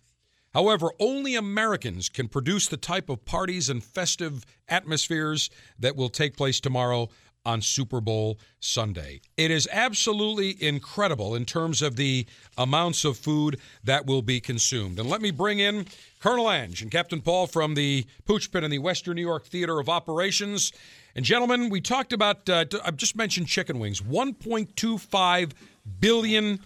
However, 0.53 0.91
only 0.99 1.35
Americans 1.35 2.07
can 2.07 2.29
produce 2.29 2.67
the 2.67 2.77
type 2.77 3.09
of 3.09 3.25
parties 3.25 3.69
and 3.69 3.83
festive 3.83 4.45
atmospheres 4.69 5.49
that 5.77 5.97
will 5.97 6.07
take 6.07 6.37
place 6.37 6.61
tomorrow 6.61 7.09
on 7.45 7.61
Super 7.61 8.01
Bowl 8.01 8.39
Sunday. 8.59 9.21
It 9.37 9.51
is 9.51 9.67
absolutely 9.71 10.57
incredible 10.61 11.35
in 11.35 11.45
terms 11.45 11.81
of 11.81 11.95
the 11.95 12.25
amounts 12.57 13.05
of 13.05 13.17
food 13.17 13.59
that 13.83 14.05
will 14.05 14.21
be 14.21 14.39
consumed. 14.39 14.99
And 14.99 15.09
let 15.09 15.21
me 15.21 15.31
bring 15.31 15.59
in 15.59 15.85
Colonel 16.19 16.51
Ange 16.51 16.81
and 16.81 16.91
Captain 16.91 17.21
Paul 17.21 17.47
from 17.47 17.75
the 17.75 18.05
Pooch 18.25 18.51
Pit 18.51 18.63
in 18.63 18.71
the 18.71 18.79
Western 18.79 19.15
New 19.15 19.21
York 19.21 19.45
Theater 19.45 19.79
of 19.79 19.89
Operations. 19.89 20.71
And 21.15 21.23
gentlemen, 21.23 21.69
we 21.69 21.81
talked 21.81 22.13
about, 22.13 22.49
uh, 22.49 22.65
I've 22.83 22.97
just 22.97 23.15
mentioned 23.15 23.47
chicken 23.47 23.79
wings, 23.79 24.01
1.25 24.01 25.51
billion 25.99 26.59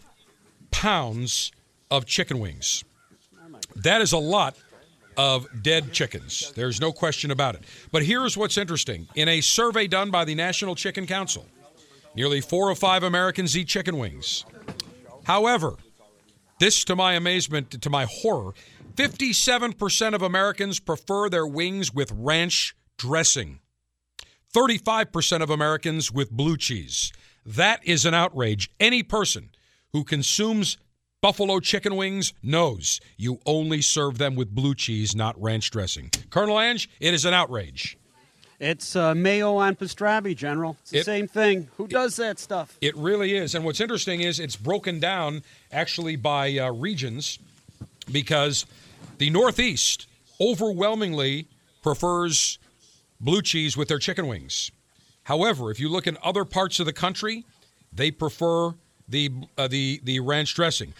pounds 0.71 1.51
of 1.91 2.05
chicken 2.05 2.39
wings. 2.39 2.83
That 3.75 4.01
is 4.01 4.13
a 4.13 4.17
lot 4.17 4.55
of 5.17 5.47
dead 5.61 5.91
chickens. 5.91 6.51
There's 6.55 6.79
no 6.79 6.91
question 6.91 7.31
about 7.31 7.55
it. 7.55 7.63
But 7.91 8.03
here's 8.03 8.37
what's 8.37 8.57
interesting. 8.57 9.07
In 9.15 9.27
a 9.27 9.41
survey 9.41 9.87
done 9.87 10.11
by 10.11 10.25
the 10.25 10.35
National 10.35 10.75
Chicken 10.75 11.05
Council, 11.05 11.45
nearly 12.15 12.41
four 12.41 12.69
of 12.69 12.79
five 12.79 13.03
Americans 13.03 13.57
eat 13.57 13.67
chicken 13.67 13.97
wings. 13.97 14.45
However, 15.23 15.75
this, 16.59 16.83
to 16.85 16.95
my 16.95 17.13
amazement, 17.13 17.81
to 17.81 17.89
my 17.89 18.05
horror, 18.05 18.53
57% 18.95 20.13
of 20.13 20.21
Americans 20.21 20.79
prefer 20.79 21.29
their 21.29 21.47
wings 21.47 21.93
with 21.93 22.11
ranch 22.11 22.75
dressing. 22.97 23.59
35% 24.53 25.41
of 25.41 25.49
Americans 25.49 26.11
with 26.11 26.31
blue 26.31 26.57
cheese. 26.57 27.13
That 27.45 27.79
is 27.85 28.05
an 28.05 28.13
outrage. 28.13 28.69
Any 28.79 29.03
person 29.03 29.51
who 29.93 30.03
consumes 30.03 30.77
buffalo 31.21 31.59
chicken 31.59 31.95
wings 31.95 32.33
knows 32.41 33.01
you 33.17 33.39
only 33.45 33.81
serve 33.81 34.17
them 34.17 34.35
with 34.35 34.53
blue 34.53 34.73
cheese, 34.75 35.15
not 35.15 35.39
ranch 35.41 35.69
dressing. 35.71 36.09
Colonel 36.29 36.59
Ange, 36.59 36.89
it 36.99 37.13
is 37.13 37.25
an 37.25 37.33
outrage. 37.33 37.97
It's 38.59 38.95
uh, 38.95 39.15
mayo 39.15 39.55
on 39.55 39.75
pastrami, 39.75 40.35
General. 40.35 40.75
It's 40.81 40.91
the 40.91 40.99
It- 40.99 41.05
same 41.05 41.27
thing. 41.27 41.69
Who 41.77 41.87
does 41.87 42.17
that 42.17 42.39
stuff? 42.39 42.77
It 42.81 42.95
really 42.97 43.35
is. 43.35 43.55
And 43.55 43.63
what's 43.63 43.79
interesting 43.79 44.21
is 44.21 44.39
it's 44.39 44.55
broken 44.57 44.99
down 44.99 45.43
actually 45.71 46.15
by 46.17 46.57
uh, 46.57 46.71
regions 46.71 47.39
because 48.11 48.65
the 49.17 49.29
Northeast 49.29 50.07
overwhelmingly 50.41 51.47
prefers 51.83 52.59
blue 53.21 53.41
cheese 53.41 53.77
with 53.77 53.87
their 53.87 53.99
chicken 53.99 54.27
wings. 54.27 54.71
However, 55.23 55.71
if 55.71 55.79
you 55.79 55.87
look 55.89 56.07
in 56.07 56.17
other 56.23 56.43
parts 56.43 56.79
of 56.81 56.85
the 56.85 56.93
country, 56.93 57.45
they 57.93 58.11
prefer 58.11 58.73
the 59.07 59.31
uh, 59.57 59.67
the 59.67 60.01
the 60.03 60.19
ranch 60.19 60.53
dressing. 60.53 60.93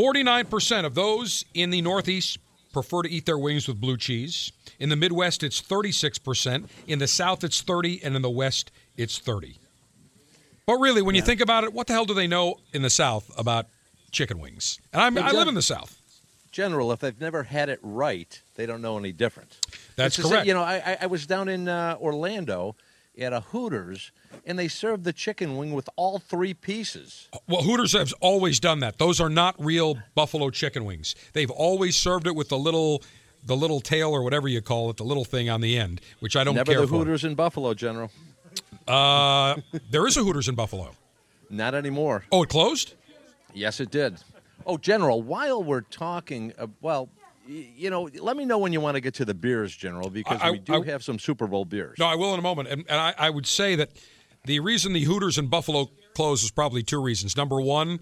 49% 0.00 0.84
of 0.84 0.94
those 0.94 1.44
in 1.54 1.70
the 1.70 1.80
Northeast 1.80 2.38
prefer 2.72 3.00
to 3.02 3.10
eat 3.10 3.24
their 3.24 3.38
wings 3.38 3.66
with 3.66 3.80
blue 3.80 3.96
cheese. 3.96 4.52
In 4.78 4.90
the 4.90 4.96
Midwest, 4.96 5.42
it's 5.42 5.62
36%. 5.62 6.68
In 6.86 6.98
the 6.98 7.06
South, 7.08 7.42
it's 7.42 7.62
30, 7.62 8.04
and 8.04 8.14
in 8.14 8.20
the 8.20 8.28
West, 8.30 8.70
it's 8.98 9.18
30. 9.18 9.58
But 10.66 10.76
really, 10.80 11.00
when 11.00 11.14
you 11.14 11.22
think 11.22 11.40
about 11.40 11.64
it, 11.64 11.72
what 11.72 11.86
the 11.86 11.94
hell 11.94 12.04
do 12.04 12.12
they 12.12 12.26
know 12.26 12.56
in 12.74 12.82
the 12.82 12.90
South 12.90 13.30
about 13.38 13.66
chicken 14.10 14.38
wings? 14.38 14.78
And 14.92 15.00
I'm, 15.00 15.16
I 15.16 15.30
live 15.30 15.48
in 15.48 15.54
the 15.54 15.62
South. 15.62 15.98
General, 16.52 16.92
if 16.92 17.00
they've 17.00 17.18
never 17.20 17.44
had 17.44 17.70
it 17.70 17.78
right, 17.82 18.40
they 18.56 18.66
don't 18.66 18.82
know 18.82 18.98
any 18.98 19.12
different. 19.12 19.56
That's 19.96 20.08
It's 20.08 20.16
the 20.18 20.22
same- 20.24 20.30
correct. 20.32 20.46
You 20.46 20.54
know, 20.54 20.62
I, 20.62 20.74
I- 20.84 20.98
I 21.02 21.06
was 21.06 21.26
down 21.26 21.48
in 21.48 21.68
uh, 21.68 21.96
Orlando 22.00 22.76
at 23.18 23.32
a 23.32 23.40
Hooters, 23.40 24.12
and 24.44 24.58
they 24.58 24.68
served 24.68 25.04
the 25.04 25.12
chicken 25.12 25.56
wing 25.56 25.72
with 25.72 25.88
all 25.96 26.18
three 26.18 26.54
pieces. 26.54 27.28
Well, 27.48 27.62
Hooters 27.62 27.92
has 27.92 28.12
always 28.20 28.60
done 28.60 28.80
that. 28.80 28.98
Those 28.98 29.20
are 29.20 29.28
not 29.28 29.54
real 29.58 29.98
buffalo 30.14 30.50
chicken 30.50 30.84
wings. 30.84 31.14
They've 31.32 31.50
always 31.50 31.96
served 31.96 32.26
it 32.26 32.34
with 32.34 32.48
the 32.48 32.58
little, 32.58 33.02
the 33.44 33.56
little 33.56 33.80
tail 33.80 34.10
or 34.10 34.22
whatever 34.22 34.48
you 34.48 34.60
call 34.60 34.90
it, 34.90 34.96
the 34.96 35.04
little 35.04 35.24
thing 35.24 35.48
on 35.48 35.60
the 35.60 35.78
end, 35.78 36.00
which 36.20 36.36
I 36.36 36.44
don't 36.44 36.54
Never 36.54 36.72
care 36.72 36.80
the 36.82 36.86
for. 36.86 36.96
Hooters 36.98 37.24
in 37.24 37.34
Buffalo, 37.34 37.74
General. 37.74 38.10
Uh, 38.86 39.56
there 39.90 40.06
is 40.06 40.16
a 40.16 40.22
Hooters 40.22 40.48
in 40.48 40.54
Buffalo. 40.54 40.92
Not 41.48 41.74
anymore. 41.74 42.24
Oh, 42.32 42.42
it 42.42 42.48
closed? 42.48 42.94
Yes, 43.54 43.80
it 43.80 43.90
did. 43.90 44.18
Oh, 44.66 44.76
General, 44.76 45.22
while 45.22 45.62
we're 45.62 45.82
talking, 45.82 46.52
uh, 46.58 46.66
well, 46.80 47.08
you 47.46 47.90
know, 47.90 48.08
let 48.20 48.36
me 48.36 48.44
know 48.44 48.58
when 48.58 48.72
you 48.72 48.80
want 48.80 48.94
to 48.96 49.00
get 49.00 49.14
to 49.14 49.24
the 49.24 49.34
beers, 49.34 49.74
General, 49.74 50.10
because 50.10 50.40
I- 50.40 50.50
we 50.52 50.58
do 50.58 50.82
I- 50.82 50.86
have 50.86 51.02
some 51.04 51.18
Super 51.18 51.46
Bowl 51.46 51.64
beers. 51.64 51.98
No, 51.98 52.06
I 52.06 52.14
will 52.14 52.32
in 52.32 52.38
a 52.38 52.42
moment. 52.42 52.68
And, 52.68 52.84
and 52.88 53.00
I, 53.00 53.14
I 53.18 53.30
would 53.30 53.46
say 53.46 53.76
that 53.76 53.90
the 54.44 54.60
reason 54.60 54.92
the 54.92 55.04
Hooters 55.04 55.38
in 55.38 55.48
Buffalo 55.48 55.90
closed 56.14 56.44
is 56.44 56.50
probably 56.50 56.82
two 56.82 57.00
reasons. 57.02 57.36
Number 57.36 57.60
one, 57.60 58.00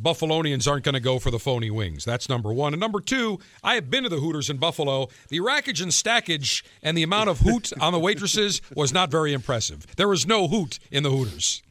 Buffalonians 0.00 0.66
aren't 0.68 0.84
going 0.84 0.94
to 0.94 1.00
go 1.00 1.18
for 1.18 1.30
the 1.30 1.38
phony 1.38 1.70
wings. 1.70 2.04
That's 2.04 2.28
number 2.28 2.52
one. 2.52 2.72
And 2.72 2.80
number 2.80 3.00
two, 3.00 3.38
I 3.62 3.74
have 3.74 3.90
been 3.90 4.02
to 4.04 4.08
the 4.08 4.18
Hooters 4.18 4.50
in 4.50 4.56
Buffalo. 4.56 5.08
The 5.28 5.40
rackage 5.40 5.80
and 5.80 5.92
stackage 5.92 6.64
and 6.82 6.96
the 6.96 7.02
amount 7.02 7.28
of 7.28 7.40
hoot 7.40 7.72
on 7.80 7.92
the 7.92 7.98
waitresses 8.00 8.62
was 8.74 8.92
not 8.92 9.10
very 9.10 9.32
impressive. 9.32 9.86
There 9.96 10.08
was 10.08 10.26
no 10.26 10.48
hoot 10.48 10.78
in 10.90 11.02
the 11.02 11.10
Hooters. 11.10 11.62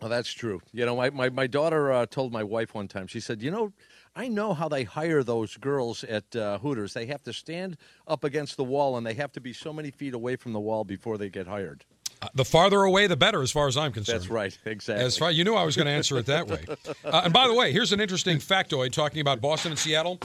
Well, 0.00 0.10
that's 0.10 0.30
true. 0.32 0.60
You 0.72 0.84
know, 0.84 0.96
my, 0.96 1.08
my, 1.10 1.30
my 1.30 1.46
daughter 1.46 1.90
uh, 1.90 2.06
told 2.06 2.32
my 2.32 2.42
wife 2.42 2.74
one 2.74 2.86
time, 2.88 3.06
she 3.06 3.20
said, 3.20 3.40
You 3.40 3.50
know, 3.50 3.72
I 4.16 4.28
know 4.28 4.54
how 4.54 4.68
they 4.68 4.84
hire 4.84 5.22
those 5.22 5.56
girls 5.58 6.02
at 6.02 6.34
uh, 6.34 6.58
Hooters. 6.58 6.94
They 6.94 7.06
have 7.06 7.22
to 7.24 7.32
stand 7.34 7.76
up 8.08 8.24
against 8.24 8.56
the 8.56 8.64
wall 8.64 8.96
and 8.96 9.06
they 9.06 9.14
have 9.14 9.30
to 9.32 9.40
be 9.40 9.52
so 9.52 9.72
many 9.74 9.90
feet 9.90 10.14
away 10.14 10.36
from 10.36 10.54
the 10.54 10.60
wall 10.60 10.84
before 10.84 11.18
they 11.18 11.28
get 11.28 11.46
hired. 11.46 11.84
Uh, 12.22 12.28
the 12.34 12.44
farther 12.46 12.82
away, 12.82 13.06
the 13.06 13.16
better, 13.16 13.42
as 13.42 13.52
far 13.52 13.68
as 13.68 13.76
I'm 13.76 13.92
concerned. 13.92 14.20
That's 14.20 14.30
right. 14.30 14.58
Exactly. 14.64 15.04
As 15.04 15.18
far 15.18 15.30
you 15.30 15.44
knew, 15.44 15.54
I 15.54 15.64
was 15.64 15.76
going 15.76 15.84
to 15.84 15.92
answer 15.92 16.16
it 16.16 16.26
that 16.26 16.48
way. 16.48 16.64
Uh, 17.04 17.22
and 17.24 17.32
by 17.32 17.46
the 17.46 17.54
way, 17.54 17.70
here's 17.70 17.92
an 17.92 18.00
interesting 18.00 18.38
factoid 18.38 18.90
talking 18.90 19.20
about 19.20 19.40
Boston 19.40 19.70
and 19.70 19.78
Seattle. 19.78 20.18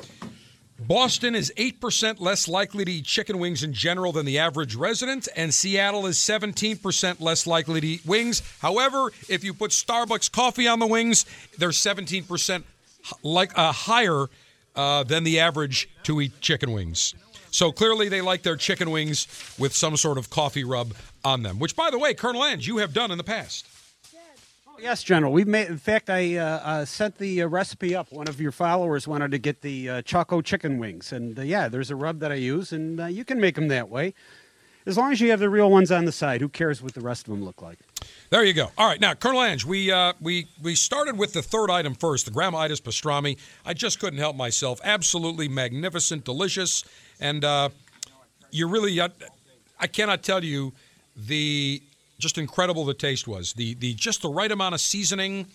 Boston 0.80 1.36
is 1.36 1.54
8% 1.58 2.20
less 2.20 2.48
likely 2.48 2.84
to 2.86 2.92
eat 2.92 3.06
chicken 3.06 3.38
wings 3.38 3.62
in 3.62 3.72
general 3.72 4.12
than 4.12 4.26
the 4.26 4.40
average 4.40 4.74
resident, 4.74 5.28
and 5.36 5.54
Seattle 5.54 6.08
is 6.08 6.18
17% 6.18 7.22
less 7.22 7.46
likely 7.46 7.82
to 7.82 7.88
eat 7.88 8.06
wings. 8.06 8.42
However, 8.62 9.12
if 9.30 9.44
you 9.44 9.54
put 9.54 9.72
Starbucks 9.72 10.32
coffee 10.32 10.68
on 10.68 10.80
the 10.80 10.88
wings, 10.88 11.26
they're 11.60 11.70
17% 11.70 12.60
h- 12.60 12.64
like 13.24 13.58
uh, 13.58 13.72
higher 13.72 14.28
uh, 14.76 15.04
than 15.04 15.24
the 15.24 15.40
average 15.40 15.90
to 16.04 16.22
eat 16.22 16.40
chicken 16.42 16.72
wings. 16.72 17.14
So 17.52 17.72
clearly, 17.72 18.08
they 18.08 18.22
like 18.22 18.44
their 18.44 18.56
chicken 18.56 18.92
wings 18.92 19.28
with 19.60 19.76
some 19.76 19.98
sort 19.98 20.18
of 20.18 20.30
coffee 20.30 20.64
rub 20.64 20.94
on 21.26 21.44
them. 21.44 21.60
Which, 21.60 21.76
by 21.76 21.90
the 21.90 22.00
way, 22.00 22.14
Colonel 22.14 22.46
Ange, 22.46 22.66
you 22.66 22.78
have 22.78 22.94
done 22.94 23.12
in 23.12 23.18
the 23.18 23.24
past. 23.24 23.68
Yes, 24.82 25.04
General. 25.04 25.32
We've 25.32 25.48
made. 25.48 25.68
In 25.68 25.78
fact, 25.78 26.10
I 26.10 26.38
uh, 26.38 26.46
uh, 26.64 26.86
sent 26.86 27.20
the 27.20 27.44
uh, 27.44 27.48
recipe 27.48 27.94
up. 27.94 28.12
One 28.12 28.28
of 28.28 28.42
your 28.42 28.52
followers 28.52 29.08
wanted 29.08 29.30
to 29.30 29.38
get 29.38 29.62
the 29.62 29.90
uh, 29.90 30.02
Choco 30.02 30.42
chicken 30.42 30.80
wings, 30.80 31.12
and 31.12 31.38
uh, 31.38 31.44
yeah, 31.44 31.68
there's 31.68 31.92
a 31.92 31.96
rub 31.96 32.20
that 32.22 32.32
I 32.32 32.36
use, 32.36 32.72
and 32.72 33.00
uh, 33.00 33.06
you 33.06 33.24
can 33.24 33.40
make 33.40 33.54
them 33.54 33.68
that 33.68 33.90
way, 33.90 34.16
as 34.86 34.98
long 34.98 35.12
as 35.12 35.22
you 35.22 35.30
have 35.32 35.40
the 35.40 35.50
real 35.50 35.70
ones 35.70 35.92
on 35.92 36.06
the 36.06 36.12
side. 36.12 36.42
Who 36.42 36.50
cares 36.50 36.82
what 36.82 36.94
the 36.94 37.02
rest 37.02 37.28
of 37.28 37.34
them 37.34 37.44
look 37.44 37.62
like? 37.62 37.80
There 38.30 38.44
you 38.44 38.54
go. 38.54 38.72
All 38.78 38.88
right, 38.88 39.00
now 39.00 39.14
Colonel 39.14 39.44
Ange, 39.44 39.66
we 39.66 39.92
uh, 39.92 40.14
we 40.22 40.48
we 40.62 40.76
started 40.76 41.18
with 41.18 41.34
the 41.34 41.42
third 41.42 41.70
item 41.70 41.94
first, 41.96 42.26
the 42.26 42.32
Grandma 42.32 42.60
Gramitis 42.68 42.82
pastrami. 42.82 43.38
I 43.66 43.74
just 43.74 44.00
couldn't 44.00 44.20
help 44.20 44.36
myself. 44.36 44.80
Absolutely 44.84 45.48
magnificent, 45.48 46.24
delicious, 46.24 46.84
and 47.20 47.44
uh, 47.44 47.70
you 48.52 48.68
really, 48.68 49.00
uh, 49.00 49.10
I 49.80 49.88
cannot 49.88 50.24
tell 50.24 50.44
you 50.44 50.74
the 51.16 51.82
just 52.20 52.38
incredible 52.38 52.86
the 52.86 52.94
taste 52.94 53.28
was. 53.28 53.54
The 53.54 53.74
the 53.76 53.94
just 53.94 54.22
the 54.22 54.30
right 54.30 54.52
amount 54.52 54.76
of 54.76 54.82
seasoning. 54.82 55.48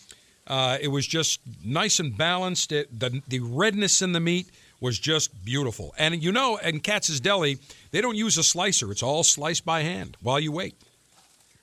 Uh, 0.47 0.79
it 0.81 0.89
was 0.89 1.07
just 1.07 1.41
nice 1.65 1.99
and 1.99 2.17
balanced. 2.17 2.73
It, 2.73 2.99
the 2.99 3.23
the 3.27 3.41
redness 3.41 4.03
in 4.03 4.13
the 4.13 4.21
meat 4.21 4.49
was 4.81 4.99
just 4.99 5.45
beautiful. 5.45 5.95
And 5.99 6.23
you 6.23 6.33
know, 6.33 6.57
in 6.57 6.81
Katz's 6.81 7.21
Deli, 7.21 7.59
they 7.91 8.01
don't 8.01 8.17
use 8.17 8.37
a 8.39 8.43
slicer. 8.43 8.91
It's 8.91 9.03
all 9.03 9.23
sliced 9.23 9.65
by 9.65 9.83
hand 9.83 10.17
while 10.21 10.41
you 10.41 10.53
wait. 10.53 10.75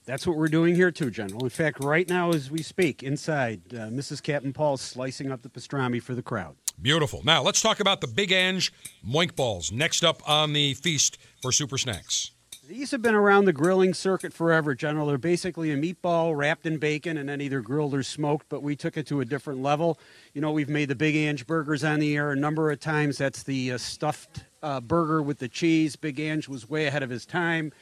That's 0.06 0.28
what 0.28 0.36
we're 0.36 0.50
doing 0.50 0.76
here 0.76 0.92
too, 0.92 1.10
General. 1.10 1.44
In 1.44 1.50
fact, 1.50 1.82
right 1.82 2.08
now 2.10 2.32
as 2.32 2.52
we 2.52 2.62
speak, 2.62 3.04
inside, 3.04 3.62
uh, 3.72 3.88
Mrs. 3.88 4.22
Captain 4.22 4.52
Paul's 4.52 4.82
slicing 4.82 5.32
up 5.32 5.42
the 5.44 5.50
pastrami 5.50 6.02
for 6.02 6.14
the 6.14 6.22
crowd. 6.22 6.56
Beautiful. 6.82 7.22
Now 7.24 7.42
let's 7.42 7.62
talk 7.62 7.80
about 7.80 8.02
the 8.02 8.08
Big 8.08 8.32
Ange 8.32 8.74
Moink 9.08 9.36
Balls 9.36 9.72
next 9.72 10.04
up 10.04 10.28
on 10.28 10.54
the 10.54 10.74
feast 10.74 11.18
for 11.42 11.52
Super 11.52 11.78
Snacks. 11.78 12.32
These 12.66 12.92
have 12.92 13.02
been 13.02 13.14
around 13.14 13.44
the 13.44 13.52
grilling 13.52 13.94
circuit 13.94 14.32
forever, 14.32 14.74
General. 14.74 15.08
They're 15.08 15.18
basically 15.18 15.72
a 15.72 15.76
meatball 15.76 16.34
wrapped 16.34 16.66
in 16.66 16.78
bacon 16.78 17.18
and 17.18 17.28
then 17.28 17.42
either 17.42 17.60
grilled 17.60 17.94
or 17.94 18.04
smoked, 18.04 18.48
but 18.48 18.64
we 18.64 18.78
took 18.78 18.96
it 18.96 19.06
to 19.08 19.20
a 19.20 19.26
different 19.26 19.62
level. 19.62 20.00
You 20.34 20.40
know, 20.40 20.54
we've 20.54 20.70
made 20.70 20.88
the 20.88 20.96
Big 20.96 21.14
Ange 21.14 21.46
burgers 21.46 21.84
on 21.84 22.00
the 22.00 22.16
air 22.16 22.32
a 22.32 22.38
number 22.38 22.72
of 22.72 22.80
times. 22.80 23.18
That's 23.18 23.44
the 23.44 23.74
uh, 23.74 23.78
stuffed 23.78 24.46
uh, 24.62 24.80
burger 24.80 25.22
with 25.22 25.40
the 25.40 25.50
cheese. 25.50 25.98
Big 25.98 26.22
Ange 26.22 26.48
was 26.48 26.70
way 26.70 26.86
ahead 26.86 27.04
of 27.04 27.10
his 27.10 27.26
time. 27.26 27.74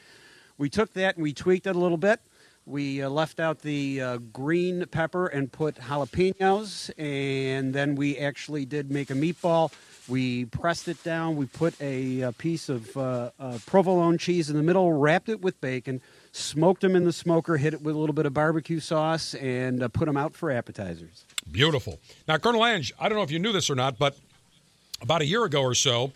We 0.58 0.68
took 0.68 0.94
that 0.94 1.14
and 1.14 1.22
we 1.22 1.32
tweaked 1.32 1.68
it 1.68 1.76
a 1.76 1.78
little 1.78 1.96
bit. 1.96 2.18
We 2.64 3.02
uh, 3.02 3.10
left 3.10 3.40
out 3.40 3.62
the 3.62 4.00
uh, 4.00 4.16
green 4.32 4.86
pepper 4.86 5.26
and 5.26 5.50
put 5.50 5.76
jalapenos, 5.76 6.90
and 6.96 7.74
then 7.74 7.96
we 7.96 8.16
actually 8.18 8.64
did 8.64 8.90
make 8.90 9.10
a 9.10 9.14
meatball. 9.14 9.72
We 10.06 10.44
pressed 10.44 10.86
it 10.86 11.02
down. 11.02 11.36
We 11.36 11.46
put 11.46 11.80
a, 11.80 12.20
a 12.20 12.32
piece 12.32 12.68
of 12.68 12.96
uh, 12.96 13.30
uh, 13.38 13.58
provolone 13.66 14.16
cheese 14.16 14.48
in 14.48 14.56
the 14.56 14.62
middle, 14.62 14.92
wrapped 14.92 15.28
it 15.28 15.40
with 15.40 15.60
bacon, 15.60 16.00
smoked 16.30 16.82
them 16.82 16.94
in 16.94 17.04
the 17.04 17.12
smoker, 17.12 17.56
hit 17.56 17.74
it 17.74 17.82
with 17.82 17.96
a 17.96 17.98
little 17.98 18.14
bit 18.14 18.26
of 18.26 18.34
barbecue 18.34 18.78
sauce, 18.78 19.34
and 19.34 19.82
uh, 19.82 19.88
put 19.88 20.06
them 20.06 20.16
out 20.16 20.34
for 20.34 20.50
appetizers. 20.50 21.24
Beautiful. 21.50 21.98
Now, 22.28 22.38
Colonel 22.38 22.64
Ange, 22.64 22.92
I 22.98 23.08
don't 23.08 23.18
know 23.18 23.24
if 23.24 23.32
you 23.32 23.40
knew 23.40 23.52
this 23.52 23.70
or 23.70 23.74
not, 23.74 23.98
but 23.98 24.16
about 25.00 25.20
a 25.20 25.26
year 25.26 25.44
ago 25.44 25.62
or 25.62 25.74
so, 25.74 26.12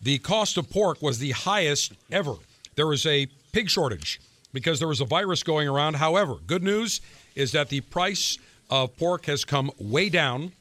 the 0.00 0.18
cost 0.18 0.56
of 0.58 0.70
pork 0.70 1.02
was 1.02 1.18
the 1.18 1.32
highest 1.32 1.92
ever. 2.10 2.34
There 2.76 2.86
was 2.86 3.04
a 3.04 3.26
pig 3.52 3.68
shortage 3.68 4.20
because 4.52 4.78
there 4.78 4.88
was 4.88 5.00
a 5.00 5.04
virus 5.04 5.42
going 5.42 5.68
around. 5.68 5.96
However, 5.96 6.36
good 6.46 6.62
news 6.62 7.00
is 7.34 7.52
that 7.52 7.68
the 7.68 7.80
price 7.80 8.38
of 8.70 8.96
pork 8.96 9.26
has 9.26 9.44
come 9.44 9.70
way 9.78 10.08
down 10.08 10.52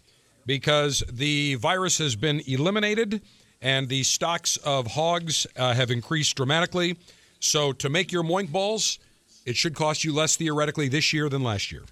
because 0.45 1.03
the 1.11 1.55
virus 1.55 1.97
has 1.99 2.15
been 2.15 2.41
eliminated 2.47 3.21
and 3.61 3.87
the 3.89 4.03
stocks 4.03 4.57
of 4.57 4.87
hogs 4.87 5.45
uh, 5.55 5.73
have 5.73 5.91
increased 5.91 6.35
dramatically. 6.35 6.97
So, 7.39 7.71
to 7.73 7.89
make 7.89 8.11
your 8.11 8.23
moink 8.23 8.51
balls, 8.51 8.99
it 9.45 9.55
should 9.55 9.75
cost 9.75 10.03
you 10.03 10.13
less 10.13 10.35
theoretically 10.35 10.87
this 10.87 11.13
year 11.13 11.29
than 11.29 11.43
last 11.43 11.71
year. 11.71 11.83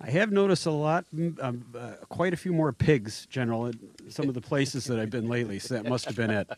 I 0.00 0.10
have 0.10 0.30
noticed 0.30 0.66
a 0.66 0.70
lot, 0.70 1.04
mm, 1.14 1.42
um, 1.42 1.64
uh, 1.76 1.92
quite 2.08 2.32
a 2.32 2.36
few 2.36 2.52
more 2.52 2.72
pigs, 2.72 3.26
General, 3.26 3.66
at 3.66 3.74
some 4.08 4.28
of 4.28 4.34
the 4.34 4.40
places 4.40 4.84
that 4.84 4.98
I've 4.98 5.10
been 5.10 5.28
lately. 5.28 5.58
So 5.58 5.74
that 5.74 5.88
must 5.88 6.04
have 6.04 6.14
been 6.14 6.30
it. 6.30 6.48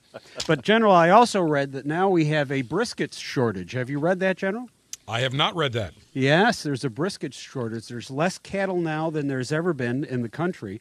But 0.47 0.63
General, 0.63 0.93
I 0.93 1.11
also 1.11 1.41
read 1.41 1.73
that 1.73 1.87
now 1.87 2.11
we 2.11 2.27
have 2.27 2.53
a 2.53 2.63
brisket 2.63 3.15
shortage. 3.15 3.73
Have 3.73 3.89
you 3.89 3.99
read 3.99 4.21
that, 4.21 4.37
General? 4.37 4.69
I 5.09 5.21
have 5.21 5.33
not 5.33 5.57
read 5.57 5.73
that. 5.73 5.95
Yes, 6.13 6.63
there's 6.63 6.85
a 6.85 6.91
brisket 6.91 7.35
shortage. 7.35 7.89
There's 7.89 8.11
less 8.11 8.39
cattle 8.39 8.81
now 8.81 9.11
than 9.11 9.27
there's 9.27 9.51
ever 9.53 9.73
been 9.73 10.05
in 10.05 10.23
the 10.23 10.29
country, 10.29 10.81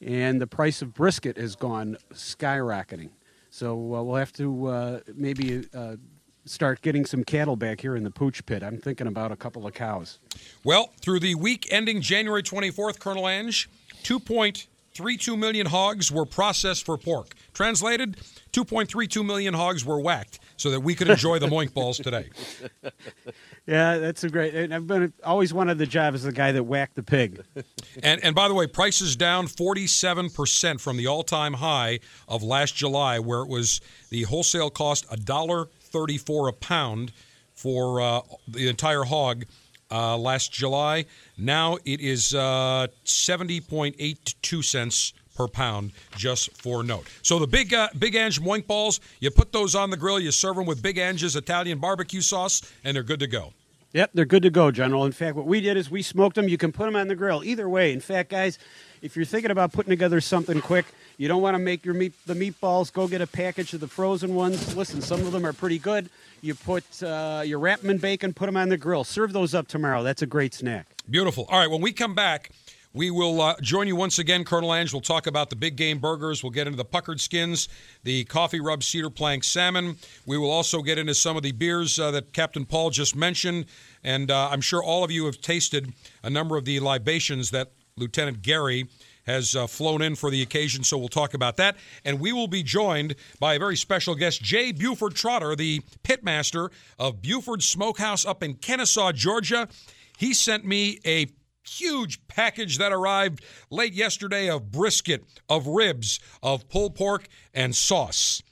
and 0.00 0.40
the 0.40 0.46
price 0.46 0.82
of 0.82 0.94
brisket 0.94 1.36
has 1.36 1.54
gone 1.54 1.96
skyrocketing. 2.12 3.10
So 3.50 3.72
uh, 3.72 4.02
we'll 4.02 4.16
have 4.16 4.32
to 4.34 4.66
uh, 4.66 5.00
maybe 5.14 5.68
uh, 5.74 5.96
start 6.50 6.82
getting 6.82 7.04
some 7.04 7.24
cattle 7.24 7.56
back 7.56 7.80
here 7.80 7.96
in 7.96 8.04
the 8.04 8.10
pooch 8.10 8.44
pit. 8.46 8.62
I'm 8.62 8.78
thinking 8.78 9.06
about 9.06 9.32
a 9.32 9.36
couple 9.36 9.66
of 9.66 9.74
cows. 9.74 10.18
Well, 10.64 10.90
through 11.00 11.20
the 11.20 11.34
week 11.34 11.68
ending 11.70 12.00
January 12.00 12.42
24th, 12.42 12.98
Colonel 12.98 13.28
Ange, 13.28 13.68
2.32 14.02 15.38
million 15.38 15.66
hogs 15.66 16.10
were 16.10 16.24
processed 16.24 16.84
for 16.84 16.96
pork. 16.96 17.34
Translated, 17.52 18.16
2.32 18.52 19.24
million 19.24 19.54
hogs 19.54 19.84
were 19.84 20.00
whacked 20.00 20.38
so 20.56 20.70
that 20.70 20.80
we 20.80 20.94
could 20.94 21.08
enjoy 21.08 21.38
the 21.38 21.46
moink 21.54 21.72
balls 21.72 21.98
today. 21.98 22.28
Yeah, 23.68 23.98
that's 23.98 24.24
a 24.24 24.30
great. 24.30 24.72
I've 24.72 24.86
been 24.86 25.12
always 25.22 25.52
wanted 25.52 25.76
the 25.76 25.84
job 25.84 26.14
as 26.14 26.22
the 26.22 26.32
guy 26.32 26.52
that 26.52 26.62
whacked 26.64 26.94
the 26.94 27.02
pig. 27.02 27.42
And 28.00 28.22
and 28.22 28.32
by 28.32 28.46
the 28.46 28.54
way, 28.54 28.68
prices 28.68 29.16
down 29.16 29.48
47% 29.48 30.80
from 30.80 30.96
the 30.96 31.08
all-time 31.08 31.54
high 31.54 31.98
of 32.28 32.44
last 32.44 32.76
July 32.76 33.18
where 33.18 33.40
it 33.40 33.48
was 33.48 33.80
the 34.10 34.22
wholesale 34.22 34.70
cost 34.70 35.04
a 35.10 35.16
dollar 35.16 35.66
34 35.88 36.48
a 36.48 36.52
pound 36.52 37.12
for 37.54 38.00
uh, 38.00 38.20
the 38.46 38.68
entire 38.68 39.04
hog 39.04 39.44
uh, 39.90 40.16
last 40.16 40.52
July. 40.52 41.06
Now 41.36 41.78
it 41.84 42.00
is 42.00 42.34
uh, 42.34 42.86
70.82 43.04 44.64
cents 44.64 45.12
per 45.34 45.48
pound 45.48 45.92
just 46.16 46.50
for 46.60 46.82
note. 46.82 47.06
So 47.22 47.38
the 47.38 47.46
big 47.46 47.72
uh, 47.72 47.88
Big 47.98 48.14
Ange 48.14 48.40
moink 48.40 48.66
balls, 48.66 49.00
you 49.20 49.30
put 49.30 49.52
those 49.52 49.74
on 49.74 49.90
the 49.90 49.96
grill, 49.96 50.18
you 50.18 50.32
serve 50.32 50.56
them 50.56 50.66
with 50.66 50.82
Big 50.82 50.98
Ange's 50.98 51.36
Italian 51.36 51.78
barbecue 51.78 52.20
sauce, 52.20 52.60
and 52.84 52.96
they're 52.96 53.02
good 53.04 53.20
to 53.20 53.28
go. 53.28 53.52
Yep, 53.92 54.10
they're 54.14 54.26
good 54.26 54.42
to 54.42 54.50
go, 54.50 54.70
General. 54.70 55.06
In 55.06 55.12
fact, 55.12 55.34
what 55.34 55.46
we 55.46 55.60
did 55.60 55.76
is 55.78 55.90
we 55.90 56.02
smoked 56.02 56.36
them. 56.36 56.48
You 56.48 56.58
can 56.58 56.72
put 56.72 56.84
them 56.84 56.94
on 56.94 57.08
the 57.08 57.14
grill. 57.14 57.42
Either 57.42 57.68
way. 57.68 57.92
In 57.92 58.00
fact, 58.00 58.30
guys, 58.30 58.58
if 59.02 59.16
you're 59.16 59.24
thinking 59.24 59.50
about 59.50 59.72
putting 59.72 59.90
together 59.90 60.20
something 60.20 60.60
quick, 60.60 60.86
you 61.16 61.28
don't 61.28 61.42
want 61.42 61.54
to 61.54 61.58
make 61.58 61.84
your 61.84 61.94
meat 61.94 62.14
the 62.26 62.34
meatballs. 62.34 62.92
Go 62.92 63.08
get 63.08 63.20
a 63.20 63.26
package 63.26 63.72
of 63.72 63.80
the 63.80 63.88
frozen 63.88 64.34
ones. 64.34 64.76
Listen, 64.76 65.00
some 65.00 65.20
of 65.20 65.32
them 65.32 65.44
are 65.44 65.52
pretty 65.52 65.78
good. 65.78 66.08
You 66.40 66.54
put 66.54 67.02
uh, 67.02 67.42
you 67.44 67.58
wrap 67.58 67.80
them 67.80 67.90
in 67.90 67.98
bacon, 67.98 68.32
put 68.32 68.46
them 68.46 68.56
on 68.56 68.68
the 68.68 68.76
grill. 68.76 69.04
Serve 69.04 69.32
those 69.32 69.54
up 69.54 69.68
tomorrow. 69.68 70.02
That's 70.02 70.22
a 70.22 70.26
great 70.26 70.54
snack. 70.54 70.86
Beautiful. 71.10 71.46
All 71.48 71.58
right, 71.58 71.70
when 71.70 71.80
we 71.80 71.92
come 71.92 72.14
back, 72.14 72.50
we 72.94 73.10
will 73.10 73.40
uh, 73.40 73.54
join 73.60 73.86
you 73.86 73.96
once 73.96 74.18
again, 74.18 74.44
Colonel 74.44 74.74
Ange. 74.74 74.92
We'll 74.92 75.02
talk 75.02 75.26
about 75.26 75.50
the 75.50 75.56
big 75.56 75.76
game 75.76 75.98
burgers. 75.98 76.42
We'll 76.42 76.52
get 76.52 76.66
into 76.66 76.76
the 76.76 76.84
puckered 76.84 77.20
skins, 77.20 77.68
the 78.02 78.24
coffee 78.24 78.60
rub 78.60 78.82
cedar 78.82 79.10
plank 79.10 79.44
salmon. 79.44 79.96
We 80.26 80.38
will 80.38 80.50
also 80.50 80.82
get 80.82 80.98
into 80.98 81.14
some 81.14 81.36
of 81.36 81.42
the 81.42 81.52
beers 81.52 81.98
uh, 81.98 82.10
that 82.12 82.32
Captain 82.32 82.64
Paul 82.64 82.90
just 82.90 83.14
mentioned. 83.14 83.66
And 84.02 84.30
uh, 84.30 84.48
I'm 84.50 84.60
sure 84.62 84.82
all 84.82 85.04
of 85.04 85.10
you 85.10 85.26
have 85.26 85.40
tasted 85.40 85.92
a 86.22 86.30
number 86.30 86.56
of 86.56 86.64
the 86.64 86.80
libations 86.80 87.50
that 87.50 87.72
Lieutenant 87.98 88.42
Gary 88.42 88.86
has 89.26 89.54
uh, 89.54 89.66
flown 89.66 90.00
in 90.00 90.14
for 90.14 90.30
the 90.30 90.40
occasion, 90.42 90.82
so 90.82 90.96
we'll 90.96 91.08
talk 91.08 91.34
about 91.34 91.58
that. 91.58 91.76
And 92.04 92.18
we 92.18 92.32
will 92.32 92.48
be 92.48 92.62
joined 92.62 93.14
by 93.38 93.54
a 93.54 93.58
very 93.58 93.76
special 93.76 94.14
guest, 94.14 94.42
Jay 94.42 94.72
Buford 94.72 95.14
Trotter, 95.14 95.54
the 95.54 95.82
pitmaster 96.02 96.70
of 96.98 97.20
Buford 97.20 97.62
Smokehouse 97.62 98.24
up 98.24 98.42
in 98.42 98.54
Kennesaw, 98.54 99.12
Georgia. 99.12 99.68
He 100.16 100.32
sent 100.32 100.64
me 100.64 100.98
a 101.04 101.26
huge 101.68 102.26
package 102.26 102.78
that 102.78 102.92
arrived 102.92 103.44
late 103.70 103.92
yesterday 103.92 104.48
of 104.48 104.70
brisket, 104.70 105.24
of 105.48 105.66
ribs, 105.66 106.18
of 106.42 106.68
pulled 106.68 106.94
pork, 106.94 107.28
and 107.52 107.76
sauce. 107.76 108.42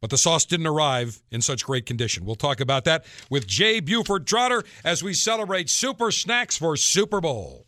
But 0.00 0.10
the 0.10 0.18
sauce 0.18 0.44
didn't 0.44 0.66
arrive 0.66 1.22
in 1.30 1.40
such 1.40 1.64
great 1.64 1.86
condition. 1.86 2.24
We'll 2.24 2.34
talk 2.34 2.60
about 2.60 2.84
that 2.84 3.04
with 3.30 3.46
Jay 3.46 3.80
Buford 3.80 4.26
Trotter 4.26 4.62
as 4.84 5.02
we 5.02 5.14
celebrate 5.14 5.70
super 5.70 6.10
snacks 6.10 6.56
for 6.56 6.76
Super 6.76 7.20
Bowl. 7.20 7.66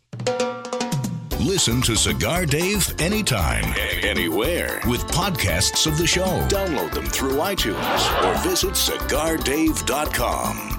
Listen 1.39 1.81
to 1.83 1.95
Cigar 1.95 2.47
Dave 2.47 2.99
anytime, 2.99 3.63
anywhere 4.01 4.81
with 4.87 5.03
podcasts 5.05 5.85
of 5.85 5.95
the 5.97 6.07
show. 6.07 6.43
Download 6.47 6.91
them 6.91 7.05
through 7.05 7.33
iTunes 7.33 8.25
or 8.25 8.33
visit 8.41 8.71
cigardave.com. 8.71 10.76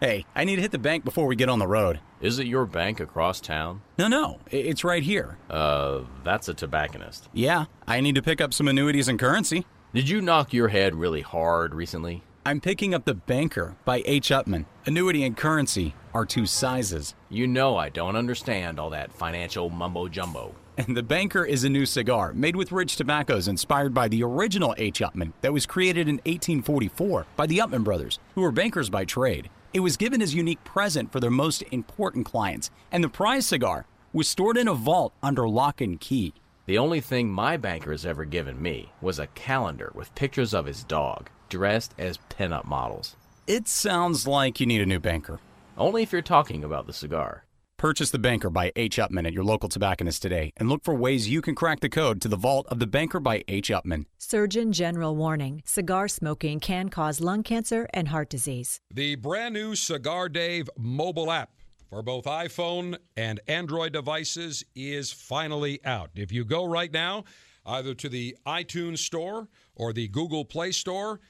Hey, 0.00 0.26
I 0.32 0.44
need 0.44 0.56
to 0.56 0.62
hit 0.62 0.70
the 0.70 0.78
bank 0.78 1.04
before 1.04 1.26
we 1.26 1.34
get 1.34 1.48
on 1.48 1.58
the 1.58 1.66
road. 1.66 1.98
Is 2.20 2.38
it 2.38 2.46
your 2.46 2.66
bank 2.66 3.00
across 3.00 3.40
town? 3.40 3.82
No, 3.98 4.06
no, 4.06 4.38
it's 4.48 4.84
right 4.84 5.02
here. 5.02 5.38
Uh, 5.50 6.02
that's 6.22 6.48
a 6.48 6.54
tobacconist. 6.54 7.28
Yeah, 7.32 7.64
I 7.84 8.00
need 8.00 8.14
to 8.14 8.22
pick 8.22 8.40
up 8.40 8.54
some 8.54 8.68
annuities 8.68 9.08
and 9.08 9.18
currency. 9.18 9.66
Did 9.92 10.08
you 10.08 10.20
knock 10.20 10.52
your 10.52 10.68
head 10.68 10.94
really 10.94 11.22
hard 11.22 11.74
recently? 11.74 12.22
I'm 12.46 12.60
picking 12.60 12.94
up 12.94 13.06
The 13.06 13.14
Banker 13.14 13.74
by 13.84 14.02
H. 14.06 14.28
Upmann. 14.28 14.66
Annuity 14.86 15.24
and 15.24 15.36
currency 15.36 15.94
are 16.14 16.24
two 16.24 16.46
sizes. 16.46 17.16
You 17.28 17.48
know 17.48 17.76
I 17.76 17.88
don't 17.88 18.14
understand 18.14 18.78
all 18.78 18.90
that 18.90 19.12
financial 19.12 19.68
mumbo 19.68 20.06
jumbo. 20.06 20.54
And 20.76 20.96
The 20.96 21.02
Banker 21.02 21.44
is 21.44 21.64
a 21.64 21.68
new 21.68 21.84
cigar 21.84 22.32
made 22.32 22.54
with 22.54 22.70
rich 22.70 22.94
tobaccos 22.94 23.48
inspired 23.48 23.92
by 23.92 24.06
the 24.06 24.22
original 24.22 24.76
H. 24.78 25.00
Upmann 25.00 25.32
that 25.40 25.52
was 25.52 25.66
created 25.66 26.08
in 26.08 26.16
1844 26.18 27.26
by 27.36 27.46
the 27.46 27.58
Upmann 27.58 27.82
brothers, 27.82 28.20
who 28.36 28.42
were 28.42 28.52
bankers 28.52 28.88
by 28.88 29.04
trade. 29.04 29.50
It 29.78 29.82
was 29.82 29.96
given 29.96 30.20
as 30.20 30.34
a 30.34 30.36
unique 30.36 30.64
present 30.64 31.12
for 31.12 31.20
their 31.20 31.30
most 31.30 31.62
important 31.70 32.26
clients, 32.26 32.68
and 32.90 33.04
the 33.04 33.08
prize 33.08 33.46
cigar 33.46 33.86
was 34.12 34.26
stored 34.26 34.56
in 34.56 34.66
a 34.66 34.74
vault 34.74 35.12
under 35.22 35.48
lock 35.48 35.80
and 35.80 36.00
key. 36.00 36.34
The 36.66 36.78
only 36.78 37.00
thing 37.00 37.30
my 37.30 37.56
banker 37.56 37.92
has 37.92 38.04
ever 38.04 38.24
given 38.24 38.60
me 38.60 38.90
was 39.00 39.20
a 39.20 39.28
calendar 39.28 39.92
with 39.94 40.12
pictures 40.16 40.52
of 40.52 40.66
his 40.66 40.82
dog, 40.82 41.30
dressed 41.48 41.94
as 41.96 42.18
pinup 42.28 42.64
models. 42.64 43.14
It 43.46 43.68
sounds 43.68 44.26
like 44.26 44.58
you 44.58 44.66
need 44.66 44.80
a 44.80 44.84
new 44.84 44.98
banker. 44.98 45.38
Only 45.76 46.02
if 46.02 46.10
you're 46.10 46.22
talking 46.22 46.64
about 46.64 46.88
the 46.88 46.92
cigar. 46.92 47.44
Purchase 47.78 48.10
The 48.10 48.18
Banker 48.18 48.50
by 48.50 48.72
H. 48.74 48.96
Upmann 48.96 49.24
at 49.24 49.32
your 49.32 49.44
local 49.44 49.68
tobacconist 49.68 50.20
today 50.20 50.52
and 50.56 50.68
look 50.68 50.82
for 50.82 50.94
ways 50.94 51.28
you 51.28 51.40
can 51.40 51.54
crack 51.54 51.78
the 51.78 51.88
code 51.88 52.20
to 52.22 52.26
the 52.26 52.36
vault 52.36 52.66
of 52.70 52.80
The 52.80 52.88
Banker 52.88 53.20
by 53.20 53.44
H. 53.46 53.70
Upmann. 53.70 54.06
Surgeon 54.18 54.72
General 54.72 55.14
warning 55.14 55.62
cigar 55.64 56.08
smoking 56.08 56.58
can 56.58 56.88
cause 56.88 57.20
lung 57.20 57.44
cancer 57.44 57.88
and 57.94 58.08
heart 58.08 58.30
disease. 58.30 58.80
The 58.92 59.14
brand 59.14 59.54
new 59.54 59.76
Cigar 59.76 60.28
Dave 60.28 60.68
mobile 60.76 61.30
app 61.30 61.52
for 61.88 62.02
both 62.02 62.24
iPhone 62.24 62.98
and 63.16 63.38
Android 63.46 63.92
devices 63.92 64.64
is 64.74 65.12
finally 65.12 65.78
out. 65.84 66.10
If 66.16 66.32
you 66.32 66.44
go 66.44 66.64
right 66.64 66.92
now, 66.92 67.26
either 67.64 67.94
to 67.94 68.08
the 68.08 68.36
iTunes 68.44 68.98
Store 68.98 69.46
or 69.76 69.92
the 69.92 70.08
Google 70.08 70.44
Play 70.44 70.72
Store, 70.72 71.20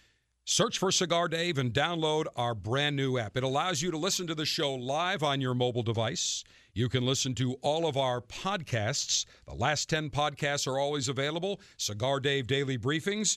search 0.48 0.78
for 0.78 0.90
Cigar 0.90 1.28
Dave 1.28 1.58
and 1.58 1.74
download 1.74 2.24
our 2.34 2.54
brand 2.54 2.96
new 2.96 3.18
app. 3.18 3.36
It 3.36 3.44
allows 3.44 3.82
you 3.82 3.90
to 3.90 3.98
listen 3.98 4.26
to 4.28 4.34
the 4.34 4.46
show 4.46 4.72
live 4.74 5.22
on 5.22 5.42
your 5.42 5.52
mobile 5.52 5.82
device. 5.82 6.42
You 6.72 6.88
can 6.88 7.04
listen 7.04 7.34
to 7.34 7.54
all 7.60 7.86
of 7.86 7.98
our 7.98 8.22
podcasts. 8.22 9.26
The 9.46 9.52
last 9.52 9.90
10 9.90 10.08
podcasts 10.08 10.66
are 10.66 10.78
always 10.78 11.06
available. 11.06 11.60
Cigar 11.76 12.18
Dave 12.18 12.46
Daily 12.46 12.78
Briefings. 12.78 13.36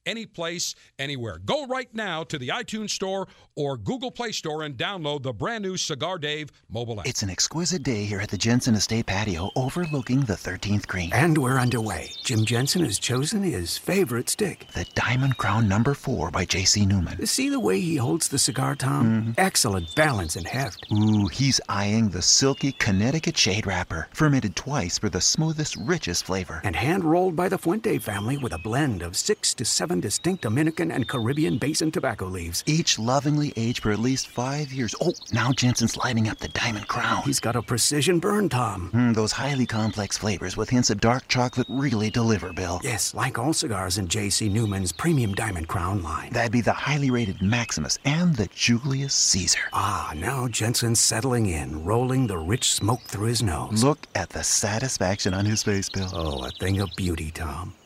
any 0.05 0.25
place, 0.25 0.75
anywhere. 0.99 1.37
Go 1.37 1.65
right 1.67 1.93
now 1.93 2.23
to 2.23 2.37
the 2.37 2.49
iTunes 2.49 2.91
Store 2.91 3.27
or 3.55 3.77
Google 3.77 4.11
Play 4.11 4.31
Store 4.31 4.63
and 4.63 4.77
download 4.77 5.23
the 5.23 5.33
brand 5.33 5.63
new 5.63 5.77
Cigar 5.77 6.17
Dave 6.17 6.51
mobile 6.69 6.99
app. 6.99 7.07
It's 7.07 7.23
an 7.23 7.29
exquisite 7.29 7.83
day 7.83 8.05
here 8.05 8.19
at 8.19 8.29
the 8.29 8.37
Jensen 8.37 8.75
Estate 8.75 9.05
patio 9.05 9.51
overlooking 9.55 10.21
the 10.21 10.33
13th 10.33 10.87
green. 10.87 11.11
And 11.13 11.37
we're 11.37 11.59
underway. 11.59 12.11
Jim 12.23 12.45
Jensen 12.45 12.83
has 12.83 12.99
chosen 12.99 13.43
his 13.43 13.77
favorite 13.77 14.29
stick. 14.29 14.67
The 14.73 14.85
Diamond 14.95 15.37
Crown 15.37 15.67
Number 15.67 15.93
4 15.93 16.31
by 16.31 16.45
J.C. 16.45 16.85
Newman. 16.85 17.25
See 17.25 17.49
the 17.49 17.59
way 17.59 17.79
he 17.79 17.97
holds 17.97 18.27
the 18.27 18.39
cigar, 18.39 18.75
Tom? 18.75 19.05
Mm-hmm. 19.05 19.31
Excellent 19.37 19.93
balance 19.95 20.35
and 20.35 20.47
heft. 20.47 20.85
Ooh, 20.91 21.27
he's 21.27 21.61
eyeing 21.69 22.09
the 22.09 22.21
silky 22.21 22.71
Connecticut 22.73 23.37
shade 23.37 23.67
wrapper, 23.67 24.07
fermented 24.11 24.55
twice 24.55 24.97
for 24.97 25.09
the 25.09 25.21
smoothest, 25.21 25.75
richest 25.77 26.25
flavor. 26.25 26.61
And 26.63 26.75
hand 26.75 27.03
rolled 27.03 27.35
by 27.35 27.49
the 27.49 27.57
Fuente 27.57 27.97
family 27.99 28.37
with 28.37 28.53
a 28.53 28.57
blend 28.57 29.01
of 29.01 29.15
six 29.15 29.53
to 29.55 29.65
seven 29.91 29.99
distinct 29.99 30.43
Dominican 30.43 30.89
and 30.89 31.05
Caribbean 31.05 31.57
basin 31.57 31.91
tobacco 31.91 32.25
leaves. 32.25 32.63
Each 32.65 32.97
lovingly 32.97 33.51
aged 33.57 33.83
for 33.83 33.91
at 33.91 33.99
least 33.99 34.29
five 34.29 34.71
years. 34.71 34.95
Oh, 35.01 35.11
now 35.33 35.51
Jensen's 35.51 35.97
lighting 35.97 36.29
up 36.29 36.37
the 36.37 36.47
Diamond 36.47 36.87
Crown. 36.87 37.23
He's 37.23 37.41
got 37.41 37.57
a 37.57 37.61
precision 37.61 38.19
burn, 38.19 38.47
Tom. 38.47 38.89
Mm, 38.93 39.13
those 39.13 39.33
highly 39.33 39.65
complex 39.65 40.17
flavors 40.17 40.55
with 40.55 40.69
hints 40.69 40.91
of 40.91 41.01
dark 41.01 41.27
chocolate 41.27 41.67
really 41.69 42.09
deliver, 42.09 42.53
Bill. 42.53 42.79
Yes, 42.85 43.13
like 43.13 43.37
all 43.37 43.51
cigars 43.51 43.97
in 43.97 44.07
J.C. 44.07 44.47
Newman's 44.47 44.93
premium 44.93 45.33
Diamond 45.33 45.67
Crown 45.67 46.01
line. 46.01 46.31
That'd 46.31 46.53
be 46.53 46.61
the 46.61 46.71
highly 46.71 47.11
rated 47.11 47.41
Maximus 47.41 47.99
and 48.05 48.33
the 48.33 48.47
Julius 48.55 49.13
Caesar. 49.13 49.67
Ah, 49.73 50.13
now 50.15 50.47
Jensen's 50.47 51.01
settling 51.01 51.47
in, 51.47 51.83
rolling 51.83 52.27
the 52.27 52.37
rich 52.37 52.71
smoke 52.71 53.01
through 53.01 53.27
his 53.27 53.43
nose. 53.43 53.83
Look 53.83 54.07
at 54.15 54.29
the 54.29 54.43
satisfaction 54.43 55.33
on 55.33 55.43
his 55.43 55.63
face, 55.63 55.89
Bill. 55.89 56.09
Oh, 56.13 56.45
a 56.45 56.51
thing 56.61 56.79
of 56.79 56.89
beauty, 56.95 57.29
Tom. 57.31 57.73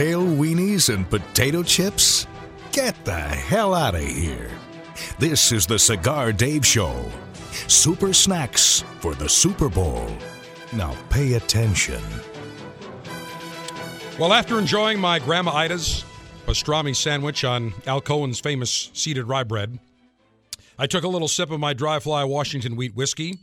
Cocktail 0.00 0.24
weenies 0.24 0.94
and 0.94 1.10
potato 1.10 1.62
chips? 1.62 2.26
Get 2.72 3.04
the 3.04 3.12
hell 3.12 3.74
out 3.74 3.94
of 3.94 4.00
here. 4.00 4.50
This 5.18 5.52
is 5.52 5.66
the 5.66 5.78
Cigar 5.78 6.32
Dave 6.32 6.64
Show. 6.64 7.04
Super 7.68 8.14
snacks 8.14 8.82
for 9.00 9.14
the 9.14 9.28
Super 9.28 9.68
Bowl. 9.68 10.08
Now 10.72 10.96
pay 11.10 11.34
attention. 11.34 12.02
Well, 14.18 14.32
after 14.32 14.58
enjoying 14.58 14.98
my 14.98 15.18
Grandma 15.18 15.52
Ida's 15.52 16.02
pastrami 16.46 16.96
sandwich 16.96 17.44
on 17.44 17.74
Al 17.86 18.00
Cohen's 18.00 18.40
famous 18.40 18.90
seeded 18.94 19.28
rye 19.28 19.44
bread, 19.44 19.78
I 20.78 20.86
took 20.86 21.04
a 21.04 21.08
little 21.08 21.28
sip 21.28 21.50
of 21.50 21.60
my 21.60 21.74
dry 21.74 21.98
fly 21.98 22.24
Washington 22.24 22.74
wheat 22.74 22.96
whiskey. 22.96 23.40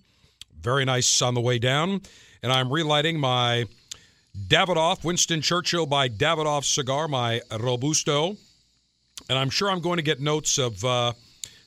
Very 0.59 0.85
nice 0.85 1.21
on 1.21 1.35
the 1.35 1.41
way 1.41 1.59
down. 1.59 2.01
And 2.41 2.51
I'm 2.51 2.73
relighting 2.73 3.19
my 3.19 3.65
Davidoff, 4.45 5.03
Winston 5.03 5.41
Churchill 5.41 5.85
by 5.85 6.07
Davidoff 6.07 6.63
cigar, 6.63 7.07
my 7.07 7.41
Robusto. 7.51 8.37
And 9.29 9.37
I'm 9.37 9.49
sure 9.49 9.69
I'm 9.69 9.81
going 9.81 9.97
to 9.97 10.03
get 10.03 10.19
notes 10.19 10.57
of 10.57 10.83
uh, 10.85 11.13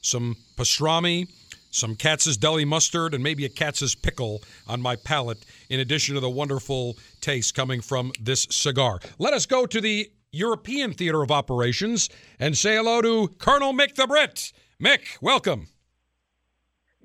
some 0.03 0.37
pastrami, 0.57 1.29
some 1.71 1.97
Katz's 1.97 2.37
deli 2.37 2.65
mustard, 2.65 3.13
and 3.13 3.23
maybe 3.23 3.45
a 3.45 3.49
Katz's 3.49 3.95
pickle 3.95 4.43
on 4.69 4.81
my 4.81 4.97
palate, 4.97 5.45
in 5.69 5.81
addition 5.81 6.15
to 6.15 6.21
the 6.21 6.31
wonderful 6.31 6.97
taste 7.21 7.55
coming 7.55 7.81
from 7.81 8.13
this 8.21 8.47
cigar. 8.51 9.01
Let 9.19 9.35
us 9.35 9.47
go 9.47 9.67
to 9.67 9.81
the 9.81 10.11
European 10.33 10.93
Theater 10.93 11.23
of 11.23 11.31
Operations 11.31 12.09
and 12.39 12.57
say 12.57 12.77
hello 12.77 13.03
to 13.03 13.29
Colonel 13.39 13.73
Mick 13.73 13.97
the 13.97 14.07
Brit. 14.07 14.53
Mick, 14.81 15.19
welcome. 15.21 15.67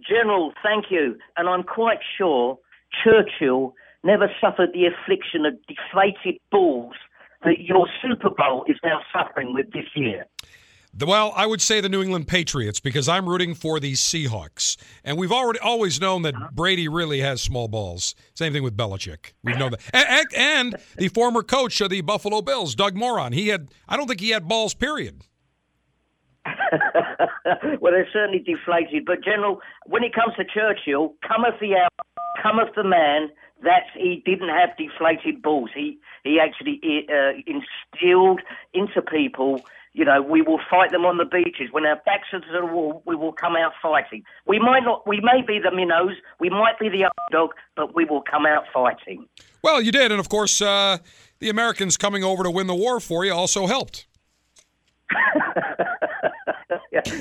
General, 0.07 0.53
thank 0.61 0.86
you. 0.91 1.18
And 1.36 1.49
I'm 1.49 1.63
quite 1.63 1.99
sure 2.18 2.59
Churchill 3.03 3.74
never 4.06 4.32
suffered 4.39 4.70
the 4.74 4.86
affliction 4.86 5.45
of 5.45 5.56
deflated 5.68 6.39
balls 6.51 6.93
that 7.43 7.60
your 7.60 7.88
Super 8.01 8.30
Bowl 8.30 8.66
is 8.68 8.78
now 8.84 9.01
suffering 9.12 9.53
with 9.53 9.72
this 9.72 9.86
year. 9.95 10.26
Well, 10.97 11.34
I 11.36 11.45
would 11.45 11.62
say 11.62 11.82
the 11.82 11.89
New 11.89 12.01
England 12.01 12.28
Patriots 12.30 12.80
because 12.80 13.10
I'm 13.10 13.28
rooting 13.28 13.53
for 13.53 13.82
the 13.82 13.93
Seahawks, 13.93 14.78
and 15.03 15.18
we've 15.18 15.32
already 15.32 15.60
always 15.60 15.99
known 15.99 16.22
that 16.22 16.36
Brady 16.53 16.88
really 16.88 17.20
has 17.20 17.41
small 17.41 17.68
balls. 17.68 18.16
Same 18.34 18.53
thing 18.53 18.64
with 18.64 18.78
Belichick. 18.78 19.34
We've 19.43 19.58
known 19.58 19.72
that, 19.72 19.82
and, 19.93 20.28
and 20.34 20.76
the 20.95 21.10
former 21.10 21.43
coach 21.43 21.82
of 21.82 21.89
the 21.89 21.99
Buffalo 21.99 22.41
Bills, 22.41 22.76
Doug 22.76 22.95
Moron, 22.95 23.34
he 23.34 23.49
had 23.49 23.74
I 23.89 23.97
don't 23.97 24.08
think 24.08 24.22
he 24.22 24.30
had 24.30 24.47
balls. 24.47 24.74
Period. 24.74 25.24
well, 27.82 27.91
they're 27.91 28.08
certainly 28.14 28.39
deflated. 28.39 29.03
But 29.06 29.22
General, 29.22 29.60
when 29.88 30.03
it 30.03 30.14
comes 30.14 30.34
to 30.38 30.45
Churchill, 30.45 31.16
cometh 31.28 31.60
the 31.60 31.76
hour, 31.76 31.89
cometh 32.41 32.74
the 32.74 32.86
man 32.86 33.30
that 33.66 33.88
he 33.95 34.24
didn't 34.26 34.49
have 34.49 34.70
deflated 34.78 35.41
balls. 35.41 35.72
He 35.76 35.99
he 36.24 36.39
actually 36.39 36.80
uh, 37.09 37.34
instilled 37.45 38.41
into 38.74 39.01
people. 39.01 39.66
You 39.93 40.03
know, 40.03 40.22
we 40.22 40.41
will 40.41 40.59
fight 40.70 40.91
them 40.91 41.05
on 41.05 41.18
the 41.18 41.26
beaches. 41.26 41.70
When 41.72 41.86
our 41.86 41.95
backs 42.05 42.28
are 42.34 42.41
to 42.41 42.51
the 42.51 42.66
wall, 42.66 43.01
we 43.05 43.16
will 43.16 43.32
come 43.32 43.55
out 43.55 43.72
fighting. 43.82 44.24
We 44.45 44.59
might 44.59 44.84
not, 44.84 45.07
we 45.07 45.22
may 45.22 45.41
be 45.41 45.57
the 45.57 45.74
minnows, 45.74 46.16
we 46.38 46.49
might 46.49 46.78
be 46.80 46.89
the 46.89 47.09
underdog, 47.32 47.55
but 47.78 47.95
we 47.95 48.03
will 48.03 48.22
come 48.22 48.45
out 48.45 48.66
fighting. 48.74 49.26
Well, 49.61 49.82
you 49.82 49.93
did, 49.93 50.11
and 50.11 50.20
of 50.20 50.28
course, 50.28 50.61
uh, 50.61 50.97
the 51.39 51.49
Americans 51.49 51.95
coming 51.95 52.26
over 52.26 52.43
to 52.43 52.51
win 52.51 52.68
the 52.68 52.76
war 52.76 52.99
for 52.99 53.24
you 53.24 53.34
also 53.34 53.68
helped. 53.68 54.05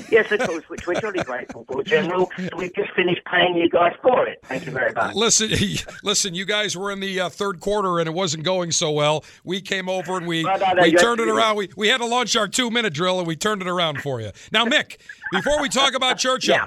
yes, 0.09 0.31
of 0.31 0.39
course, 0.41 0.63
which 0.67 0.87
we're 0.87 0.99
really 1.01 1.23
grateful 1.23 1.65
for, 1.69 1.83
General. 1.83 2.29
We've 2.57 2.73
just 2.73 2.91
finished 2.91 3.21
paying 3.25 3.55
you 3.55 3.69
guys 3.69 3.93
for 4.01 4.27
it. 4.27 4.39
Thank 4.43 4.65
you 4.65 4.71
very 4.71 4.93
much. 4.93 5.15
Listen, 5.15 5.51
listen, 6.03 6.33
you 6.33 6.45
guys 6.45 6.77
were 6.77 6.91
in 6.91 6.99
the 6.99 7.19
uh, 7.19 7.29
third 7.29 7.59
quarter 7.59 7.99
and 7.99 8.07
it 8.07 8.13
wasn't 8.13 8.43
going 8.43 8.71
so 8.71 8.91
well. 8.91 9.23
We 9.43 9.61
came 9.61 9.89
over 9.89 10.17
and 10.17 10.27
we 10.27 10.43
No, 10.43 10.55
no, 10.55 10.73
no, 10.73 10.83
we 10.83 10.93
turned 10.93 11.19
it 11.19 11.27
around. 11.27 11.57
We 11.57 11.69
we 11.75 11.87
had 11.87 11.97
to 11.97 12.05
launch 12.05 12.35
our 12.35 12.47
two 12.47 12.69
minute 12.69 12.93
drill 12.93 13.19
and 13.19 13.27
we 13.27 13.35
turned 13.35 13.61
it 13.61 13.67
around 13.67 14.01
for 14.01 14.21
you. 14.21 14.31
Now, 14.51 14.65
Mick, 14.65 14.97
before 15.31 15.61
we 15.61 15.69
talk 15.69 15.93
about 15.93 16.17
Churchill. 16.17 16.57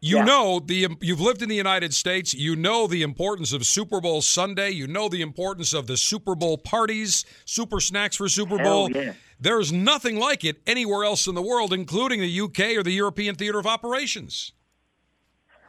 You 0.00 0.24
know 0.24 0.60
the 0.64 0.86
you've 1.00 1.20
lived 1.20 1.42
in 1.42 1.48
the 1.48 1.56
United 1.56 1.92
States. 1.92 2.32
You 2.32 2.54
know 2.54 2.86
the 2.86 3.02
importance 3.02 3.52
of 3.52 3.66
Super 3.66 4.00
Bowl 4.00 4.22
Sunday. 4.22 4.70
You 4.70 4.86
know 4.86 5.08
the 5.08 5.22
importance 5.22 5.72
of 5.72 5.88
the 5.88 5.96
Super 5.96 6.36
Bowl 6.36 6.56
parties, 6.56 7.24
super 7.44 7.80
snacks 7.80 8.16
for 8.16 8.28
Super 8.28 8.58
Bowl. 8.58 8.90
yeah. 8.90 9.14
There's 9.40 9.72
nothing 9.72 10.18
like 10.18 10.44
it 10.44 10.60
anywhere 10.66 11.04
else 11.04 11.26
in 11.26 11.34
the 11.34 11.42
world, 11.42 11.72
including 11.72 12.20
the 12.20 12.40
UK 12.40 12.76
or 12.76 12.82
the 12.82 12.92
European 12.92 13.34
Theater 13.34 13.58
of 13.58 13.66
Operations. 13.66 14.52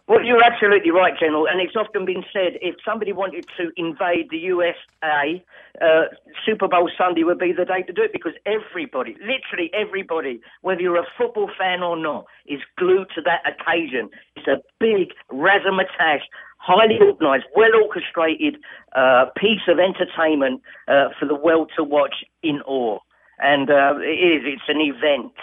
Well, 0.09 0.25
you're 0.25 0.43
absolutely 0.43 0.89
right, 0.89 1.13
General. 1.19 1.47
And 1.47 1.61
it's 1.61 1.75
often 1.75 2.03
been 2.03 2.23
said 2.33 2.53
if 2.63 2.73
somebody 2.83 3.13
wanted 3.13 3.45
to 3.57 3.69
invade 3.77 4.31
the 4.31 4.39
USA, 4.39 5.45
uh, 5.79 6.05
Super 6.43 6.67
Bowl 6.67 6.89
Sunday 6.97 7.23
would 7.23 7.37
be 7.37 7.53
the 7.53 7.63
day 7.63 7.83
to 7.83 7.93
do 7.93 8.01
it 8.01 8.11
because 8.11 8.33
everybody, 8.43 9.15
literally 9.21 9.69
everybody, 9.71 10.41
whether 10.61 10.81
you're 10.81 10.97
a 10.97 11.05
football 11.15 11.51
fan 11.55 11.83
or 11.83 11.95
not, 11.95 12.25
is 12.47 12.59
glued 12.75 13.09
to 13.13 13.21
that 13.21 13.43
occasion. 13.45 14.09
It's 14.35 14.47
a 14.47 14.63
big 14.79 15.13
razzmatazz, 15.31 16.21
highly 16.57 16.97
organised, 16.99 17.45
well 17.55 17.75
orchestrated 17.75 18.57
uh, 18.95 19.25
piece 19.37 19.61
of 19.67 19.77
entertainment 19.77 20.63
uh, 20.87 21.09
for 21.19 21.27
the 21.27 21.35
world 21.35 21.71
to 21.77 21.83
watch 21.83 22.25
in 22.41 22.61
awe. 22.65 22.97
And 23.37 23.69
uh, 23.69 23.93
it 23.99 24.07
is, 24.07 24.41
it's 24.43 24.63
an 24.69 24.81
event. 24.81 25.33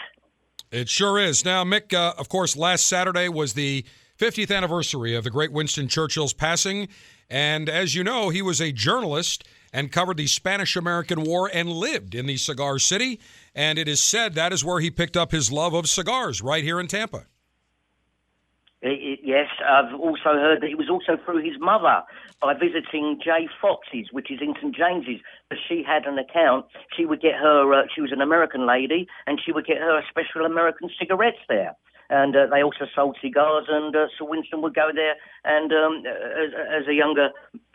It 0.73 0.89
sure 0.89 1.21
is. 1.21 1.45
Now, 1.45 1.63
Mick, 1.63 1.95
uh, 1.95 2.15
of 2.19 2.29
course, 2.29 2.57
last 2.57 2.89
Saturday 2.89 3.29
was 3.29 3.53
the 3.53 3.85
50th 4.19 4.55
anniversary 4.55 5.15
of 5.15 5.25
the 5.25 5.31
great 5.31 5.53
Winston 5.53 5.89
Churchill's 5.89 6.33
passing. 6.33 6.89
And 7.29 7.69
as 7.69 7.95
you 7.95 8.03
know, 8.03 8.31
he 8.31 8.41
was 8.41 8.61
a 8.61 8.73
journalist 8.73 9.45
and 9.73 9.93
covered 9.93 10.17
the 10.17 10.27
Spanish 10.27 10.77
American 10.77 11.23
War 11.23 11.51
and 11.53 11.69
lived 11.69 12.15
in 12.15 12.27
the 12.27 12.37
Cigar 12.37 12.79
City. 12.79 13.21
And 13.55 13.79
it 13.79 13.89
is 13.89 14.03
said 14.03 14.35
that 14.35 14.53
is 14.53 14.65
where 14.65 14.81
he 14.81 14.91
picked 14.91 15.17
up 15.17 15.33
his 15.33 15.53
love 15.53 15.75
of 15.75 15.89
cigars, 15.89 16.41
right 16.41 16.65
here 16.65 16.81
in 16.81 16.87
Tampa. 16.87 17.27
It, 18.83 19.01
it, 19.03 19.21
yes, 19.23 19.49
I've 19.67 19.99
also 19.99 20.33
heard 20.35 20.63
that 20.63 20.71
it 20.71 20.79
was 20.79 20.89
also 20.89 21.21
through 21.25 21.43
his 21.43 21.59
mother 21.59 22.03
by 22.41 22.55
visiting 22.55 23.19
Jay 23.23 23.49
Fox's, 23.61 24.09
which 24.13 24.31
is 24.31 24.39
in 24.41 24.55
St 24.55 24.75
James's. 24.75 25.21
But 25.49 25.59
she 25.69 25.83
had 25.87 26.07
an 26.07 26.19
account. 26.19 26.67
She 26.97 27.05
would 27.05 27.21
get 27.21 27.35
her. 27.35 27.75
Uh, 27.75 27.83
she 27.95 28.01
was 28.01 28.13
an 28.13 28.21
American 28.21 28.67
lady, 28.67 29.09
and 29.27 29.41
she 29.45 29.53
would 29.53 29.67
get 29.67 29.79
her 29.79 30.01
special 30.09 30.47
American 30.47 30.89
cigarettes 30.99 31.41
there. 31.49 31.75
And 32.09 32.37
uh, 32.37 32.47
they 32.51 32.63
also 32.63 32.87
sold 32.95 33.19
cigars, 33.21 33.67
and 33.69 33.95
uh, 33.95 34.07
Sir 34.17 34.25
Winston 34.25 34.63
would 34.63 34.75
go 34.75 34.91
there 34.95 35.17
and 35.45 35.73
um, 35.73 36.03
as, 36.07 36.83
as 36.83 36.89
a 36.89 36.95
younger 36.95 37.31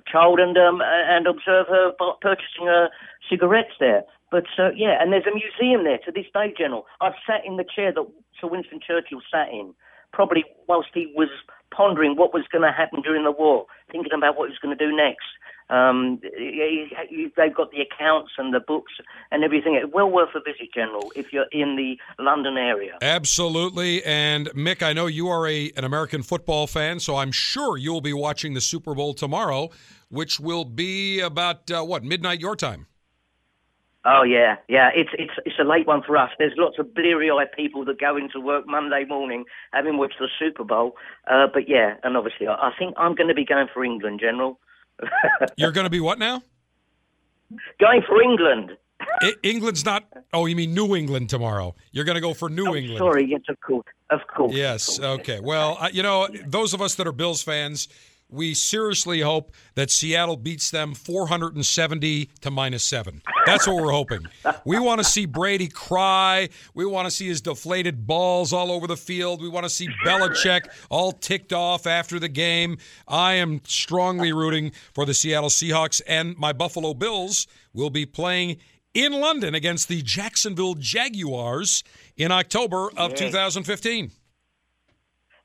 child 0.08 0.40
and 0.40 0.58
um, 0.58 0.82
and 0.82 1.28
observe 1.28 1.68
her 1.68 1.92
purchasing 2.22 2.68
her 2.68 2.90
cigarettes 3.30 3.76
there. 3.80 4.04
But 4.32 4.46
uh, 4.58 4.72
yeah, 4.76 5.02
and 5.02 5.12
there's 5.12 5.28
a 5.28 5.36
museum 5.36 5.84
there 5.84 6.00
to 6.06 6.12
this 6.12 6.26
day, 6.34 6.54
General. 6.58 6.86
I've 7.02 7.20
sat 7.28 7.46
in 7.46 7.58
the 7.58 7.66
chair 7.66 7.92
that 7.94 8.06
Sir 8.40 8.48
Winston 8.48 8.80
Churchill 8.86 9.22
sat 9.30 9.50
in 9.50 9.74
probably 10.14 10.44
whilst 10.68 10.90
he 10.94 11.12
was 11.16 11.30
pondering 11.72 12.16
what 12.16 12.34
was 12.34 12.44
going 12.52 12.64
to 12.64 12.72
happen 12.72 13.02
during 13.02 13.24
the 13.24 13.32
war, 13.32 13.66
thinking 13.92 14.12
about 14.16 14.38
what 14.38 14.48
he 14.48 14.52
was 14.52 14.60
going 14.60 14.78
to 14.78 14.86
do 14.86 14.96
next. 14.96 15.28
Um, 15.72 16.20
they've 16.22 17.56
got 17.56 17.72
the 17.72 17.82
accounts 17.82 18.34
and 18.38 18.54
the 18.54 18.60
books 18.60 18.92
and 19.32 19.44
everything. 19.44 19.76
It's 19.76 19.92
well 19.92 20.10
worth 20.10 20.36
a 20.36 20.42
visit, 20.42 20.74
General, 20.74 21.12
if 21.16 21.32
you're 21.32 21.48
in 21.52 21.78
the 21.78 21.98
London 22.22 22.58
area. 22.58 22.98
Absolutely. 23.02 24.04
And 24.04 24.50
Mick, 24.50 24.84
I 24.84 24.92
know 24.92 25.08
you 25.08 25.30
are 25.30 25.48
a 25.48 25.72
an 25.78 25.86
American 25.86 26.24
football 26.24 26.68
fan, 26.68 27.00
so 27.00 27.16
I'm 27.16 27.32
sure 27.32 27.78
you'll 27.78 28.02
be 28.02 28.14
watching 28.14 28.54
the 28.54 28.62
Super 28.62 28.94
Bowl 28.94 29.14
tomorrow, 29.14 29.70
which 30.10 30.40
will 30.40 30.66
be 30.66 31.22
about 31.22 31.72
uh, 31.72 31.84
what 31.84 32.04
midnight 32.04 32.42
your 32.42 32.58
time. 32.58 32.88
Oh 34.04 34.24
yeah, 34.24 34.56
yeah. 34.68 34.90
It's 34.94 35.12
it's 35.18 35.34
it's 35.46 35.60
a 35.60 35.64
late 35.64 35.88
one 35.88 36.02
for 36.02 36.18
us. 36.18 36.32
There's 36.38 36.54
lots 36.58 36.80
of 36.80 36.94
bleary-eyed 36.94 37.52
people 37.56 37.86
that 37.86 38.00
go 38.00 38.18
into 38.18 38.42
work 38.42 38.66
Monday 38.68 39.06
morning 39.08 39.46
having 39.72 39.98
watched 39.98 40.20
the 40.20 40.28
Super 40.40 40.64
Bowl. 40.64 40.96
Uh, 41.30 41.48
but 41.54 41.70
yeah, 41.70 41.96
and 42.04 42.18
obviously, 42.18 42.48
I, 42.48 42.56
I 42.56 42.72
think 42.78 42.96
I'm 42.98 43.16
going 43.16 43.30
to 43.30 43.36
be 43.36 43.46
going 43.46 43.68
for 43.72 43.86
England, 43.86 44.20
General. 44.20 44.60
You're 45.58 45.72
going 45.72 45.86
to 45.86 45.90
be 45.90 46.00
what 46.00 46.20
now? 46.20 46.44
Going 47.80 48.02
for 48.08 48.22
England. 48.22 48.72
I, 49.22 49.34
England's 49.44 49.84
not. 49.84 50.06
Oh, 50.34 50.46
you 50.46 50.56
mean 50.56 50.74
New 50.74 50.96
England 50.96 51.30
tomorrow? 51.30 51.76
You're 51.92 52.06
going 52.06 52.16
to 52.16 52.22
go 52.22 52.34
for 52.34 52.50
New 52.50 52.68
oh, 52.68 52.76
England. 52.76 53.00
Sorry, 53.00 53.26
yes, 53.28 53.42
of 53.50 53.60
course, 53.62 53.86
of 54.10 54.20
course. 54.28 54.54
Yes. 54.54 54.98
Of 54.98 55.04
course. 55.04 55.20
Okay. 55.20 55.40
Well, 55.40 55.78
I, 55.80 55.90
you 55.90 56.04
know, 56.04 56.28
those 56.46 56.74
of 56.74 56.82
us 56.82 56.96
that 56.96 57.08
are 57.08 57.12
Bills 57.12 57.42
fans, 57.42 57.88
we 58.32 58.54
seriously 58.54 59.20
hope 59.22 59.52
that 59.76 59.92
Seattle 59.92 60.38
beats 60.38 60.72
them 60.72 60.94
470 60.94 62.30
to 62.42 62.52
minus 62.52 62.84
seven. 62.84 63.22
That's 63.46 63.68
what 63.68 63.76
we're 63.76 63.92
hoping. 63.92 64.26
We 64.66 64.80
want 64.80 65.00
to 65.00 65.04
see 65.04 65.26
Brady 65.26 65.68
cry. 65.68 66.50
We 66.74 66.86
want 66.86 67.08
to 67.08 67.12
see 67.12 67.28
his 67.28 67.42
deflated 67.42 68.08
balls 68.08 68.54
all 68.54 68.72
over 68.72 68.88
the 68.88 68.98
field. 68.98 69.42
We 69.42 69.50
want 69.50 69.66
to 69.66 69.70
see 69.70 69.90
Belichick 70.06 70.62
all 70.90 71.12
ticked 71.12 71.52
off 71.54 71.86
after 71.86 72.20
the 72.20 72.30
game. 72.30 72.78
I 73.08 73.34
am 73.34 73.62
strongly 73.66 74.32
rooting 74.32 74.72
for 74.94 75.06
the 75.06 75.14
Seattle 75.14 75.50
Seahawks, 75.50 76.02
and 76.08 76.38
my 76.38 76.54
Buffalo 76.54 76.94
Bills 76.94 77.48
will 77.74 77.90
be 77.90 78.06
playing 78.06 78.58
in 78.94 79.14
London 79.14 79.56
against 79.56 79.88
the 79.88 80.02
Jacksonville 80.02 80.76
Jaguars 80.76 81.84
in 82.18 82.32
October 82.32 82.92
of 82.98 83.14
2015. 83.16 84.12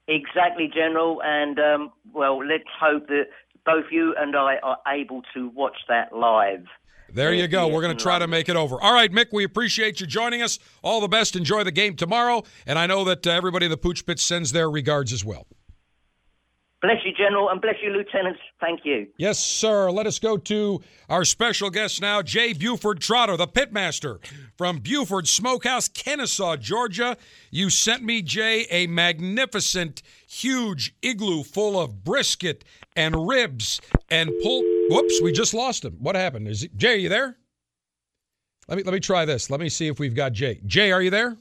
Exactly, 0.08 0.70
General. 0.72 1.20
And, 1.24 1.58
um, 1.58 1.92
well, 2.12 2.38
let's 2.44 2.64
hope 2.80 3.08
that 3.08 3.24
both 3.64 3.86
you 3.90 4.14
and 4.18 4.36
I 4.36 4.56
are 4.62 4.78
able 4.86 5.22
to 5.34 5.48
watch 5.48 5.76
that 5.88 6.14
live. 6.14 6.64
There 7.12 7.32
you 7.32 7.48
go. 7.48 7.68
We're 7.68 7.82
going 7.82 7.96
to 7.96 8.02
try 8.02 8.18
to 8.18 8.26
make 8.26 8.48
it 8.48 8.56
over. 8.56 8.80
All 8.80 8.92
right, 8.92 9.10
Mick, 9.10 9.26
we 9.32 9.44
appreciate 9.44 10.00
you 10.00 10.06
joining 10.06 10.42
us. 10.42 10.58
All 10.82 11.00
the 11.00 11.08
best. 11.08 11.36
Enjoy 11.36 11.64
the 11.64 11.72
game 11.72 11.96
tomorrow. 11.96 12.42
And 12.66 12.78
I 12.78 12.86
know 12.86 13.04
that 13.04 13.26
uh, 13.26 13.30
everybody 13.30 13.66
in 13.66 13.70
the 13.70 13.76
Pooch 13.76 14.04
Pit 14.04 14.18
sends 14.18 14.52
their 14.52 14.70
regards 14.70 15.12
as 15.12 15.24
well. 15.24 15.46
Bless 16.82 16.98
you, 17.06 17.12
General, 17.12 17.48
and 17.48 17.60
bless 17.60 17.76
you, 17.82 17.90
Lieutenants. 17.90 18.38
Thank 18.60 18.80
you. 18.84 19.06
Yes, 19.16 19.38
sir. 19.38 19.90
Let 19.90 20.06
us 20.06 20.18
go 20.18 20.36
to 20.36 20.82
our 21.08 21.24
special 21.24 21.70
guest 21.70 22.02
now, 22.02 22.20
Jay 22.20 22.52
Buford 22.52 23.00
Trotter, 23.00 23.36
the 23.36 23.48
pitmaster 23.48 24.18
from 24.58 24.80
Buford 24.80 25.26
Smokehouse, 25.26 25.88
Kennesaw, 25.88 26.56
Georgia. 26.56 27.16
You 27.50 27.70
sent 27.70 28.02
me, 28.02 28.20
Jay, 28.20 28.66
a 28.70 28.86
magnificent, 28.88 30.02
huge 30.28 30.94
igloo 31.00 31.44
full 31.44 31.80
of 31.80 32.04
brisket 32.04 32.62
and 32.94 33.26
ribs 33.26 33.80
and 34.10 34.30
pulled. 34.42 34.64
Whoops, 34.90 35.22
we 35.22 35.32
just 35.32 35.54
lost 35.54 35.82
him. 35.82 35.96
What 35.98 36.14
happened? 36.14 36.46
Is 36.46 36.60
he, 36.60 36.68
Jay? 36.76 36.92
Are 36.92 36.96
you 36.96 37.08
there? 37.08 37.38
Let 38.68 38.76
me 38.78 38.84
let 38.84 38.92
me 38.92 39.00
try 39.00 39.24
this. 39.24 39.48
Let 39.48 39.60
me 39.60 39.68
see 39.68 39.86
if 39.86 39.98
we've 39.98 40.14
got 40.14 40.32
Jay. 40.32 40.60
Jay, 40.66 40.92
are 40.92 41.00
you 41.00 41.10
there? 41.10 41.36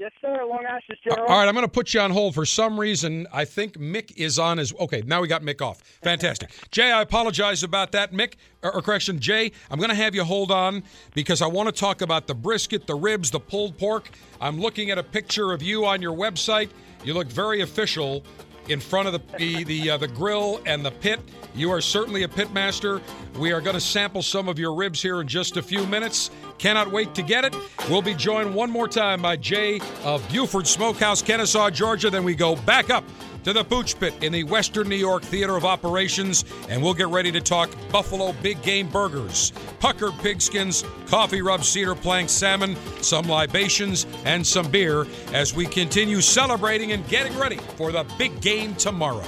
Yes, 0.00 0.12
sir. 0.20 0.44
Long 0.44 0.64
Ashes, 0.64 0.96
General. 1.02 1.26
All 1.26 1.38
right, 1.38 1.48
I'm 1.48 1.54
going 1.54 1.66
to 1.66 1.72
put 1.72 1.92
you 1.92 2.00
on 2.00 2.12
hold 2.12 2.34
for 2.34 2.46
some 2.46 2.78
reason. 2.78 3.26
I 3.32 3.44
think 3.44 3.74
Mick 3.74 4.12
is 4.16 4.38
on 4.38 4.58
his. 4.58 4.72
Okay, 4.78 5.02
now 5.04 5.20
we 5.20 5.26
got 5.26 5.42
Mick 5.42 5.60
off. 5.60 5.80
Fantastic. 6.02 6.50
Jay, 6.70 6.92
I 6.92 7.02
apologize 7.02 7.64
about 7.64 7.90
that. 7.92 8.12
Mick, 8.12 8.34
or, 8.62 8.76
or 8.76 8.82
correction, 8.82 9.18
Jay, 9.18 9.50
I'm 9.70 9.78
going 9.78 9.90
to 9.90 9.96
have 9.96 10.14
you 10.14 10.22
hold 10.22 10.52
on 10.52 10.84
because 11.14 11.42
I 11.42 11.46
want 11.48 11.68
to 11.68 11.72
talk 11.72 12.00
about 12.00 12.28
the 12.28 12.34
brisket, 12.34 12.86
the 12.86 12.94
ribs, 12.94 13.32
the 13.32 13.40
pulled 13.40 13.76
pork. 13.76 14.10
I'm 14.40 14.60
looking 14.60 14.90
at 14.90 14.98
a 14.98 15.02
picture 15.02 15.52
of 15.52 15.62
you 15.62 15.84
on 15.84 16.00
your 16.00 16.16
website. 16.16 16.70
You 17.02 17.14
look 17.14 17.26
very 17.26 17.62
official 17.62 18.24
in 18.68 18.80
front 18.80 19.08
of 19.08 19.14
the 19.14 19.36
the 19.38 19.64
the, 19.64 19.90
uh, 19.90 19.96
the 19.96 20.08
grill 20.08 20.60
and 20.66 20.84
the 20.84 20.90
pit. 20.90 21.20
You 21.54 21.72
are 21.72 21.80
certainly 21.80 22.22
a 22.22 22.28
pit 22.28 22.52
master. 22.52 23.00
We 23.38 23.52
are 23.52 23.60
going 23.60 23.74
to 23.74 23.80
sample 23.80 24.22
some 24.22 24.48
of 24.48 24.58
your 24.58 24.74
ribs 24.74 25.02
here 25.02 25.20
in 25.20 25.26
just 25.26 25.56
a 25.56 25.62
few 25.62 25.84
minutes. 25.86 26.30
Cannot 26.58 26.90
wait 26.90 27.14
to 27.14 27.22
get 27.22 27.44
it. 27.44 27.54
We'll 27.88 28.02
be 28.02 28.14
joined 28.14 28.54
one 28.54 28.70
more 28.70 28.88
time 28.88 29.22
by 29.22 29.36
Jay 29.36 29.80
of 30.04 30.28
Buford 30.28 30.66
Smokehouse, 30.66 31.22
Kennesaw, 31.22 31.70
Georgia. 31.70 32.10
Then 32.10 32.24
we 32.24 32.34
go 32.34 32.56
back 32.56 32.90
up 32.90 33.04
to 33.44 33.52
the 33.52 33.64
Pooch 33.64 33.98
Pit 33.98 34.12
in 34.22 34.32
the 34.32 34.44
Western 34.44 34.88
New 34.88 34.96
York 34.96 35.22
Theater 35.22 35.56
of 35.56 35.64
Operations, 35.64 36.44
and 36.68 36.82
we'll 36.82 36.94
get 36.94 37.08
ready 37.08 37.30
to 37.32 37.40
talk 37.40 37.70
Buffalo 37.90 38.32
Big 38.42 38.60
Game 38.62 38.88
Burgers, 38.88 39.52
puckered 39.78 40.12
pigskins, 40.14 40.84
coffee 41.06 41.40
rub 41.40 41.64
cedar 41.64 41.94
plank 41.94 42.28
salmon, 42.28 42.76
some 43.00 43.28
libations, 43.28 44.06
and 44.24 44.46
some 44.46 44.70
beer 44.70 45.06
as 45.32 45.54
we 45.54 45.64
continue 45.64 46.20
celebrating 46.20 46.92
and 46.92 47.06
getting 47.08 47.38
ready 47.38 47.56
for 47.76 47.92
the 47.92 48.04
big 48.18 48.38
game 48.40 48.74
tomorrow. 48.74 49.24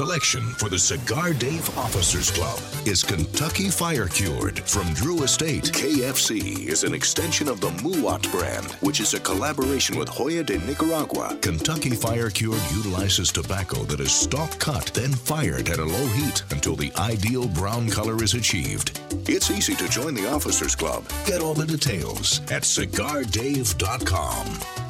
Selection 0.00 0.40
for 0.54 0.70
the 0.70 0.78
Cigar 0.78 1.34
Dave 1.34 1.68
Officers 1.76 2.30
Club 2.30 2.58
is 2.86 3.02
Kentucky 3.02 3.68
Fire 3.68 4.08
Cured 4.08 4.60
from 4.60 4.90
Drew 4.94 5.24
Estate. 5.24 5.64
KFC 5.64 6.68
is 6.68 6.84
an 6.84 6.94
extension 6.94 7.48
of 7.48 7.60
the 7.60 7.68
Muwat 7.82 8.32
brand, 8.32 8.64
which 8.80 9.00
is 9.00 9.12
a 9.12 9.20
collaboration 9.20 9.98
with 9.98 10.10
Joya 10.10 10.42
de 10.42 10.56
Nicaragua. 10.60 11.36
Kentucky 11.42 11.90
Fire 11.90 12.30
Cured 12.30 12.62
utilizes 12.74 13.30
tobacco 13.30 13.84
that 13.84 14.00
is 14.00 14.10
stalk 14.10 14.58
cut, 14.58 14.86
then 14.94 15.12
fired 15.12 15.68
at 15.68 15.80
a 15.80 15.84
low 15.84 16.06
heat 16.06 16.44
until 16.50 16.76
the 16.76 16.90
ideal 16.96 17.46
brown 17.48 17.90
color 17.90 18.24
is 18.24 18.32
achieved. 18.32 18.98
It's 19.28 19.50
easy 19.50 19.74
to 19.74 19.86
join 19.86 20.14
the 20.14 20.30
Officers 20.30 20.74
Club. 20.74 21.04
Get 21.26 21.42
all 21.42 21.52
the 21.52 21.66
details 21.66 22.40
at 22.50 22.62
cigardave.com. 22.62 24.89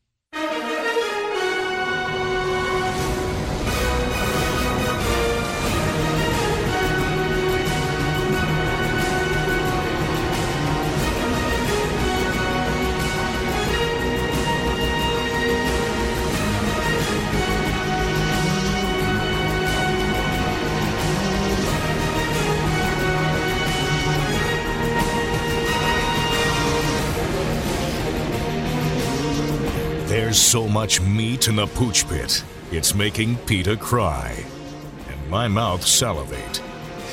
There's 30.31 30.41
so 30.41 30.65
much 30.65 31.01
meat 31.01 31.49
in 31.49 31.57
the 31.57 31.67
pooch 31.67 32.07
pit, 32.07 32.41
it's 32.71 32.95
making 32.95 33.35
Peter 33.39 33.75
cry. 33.75 34.45
And 35.09 35.29
my 35.29 35.49
mouth 35.49 35.85
salivate. 35.85 36.61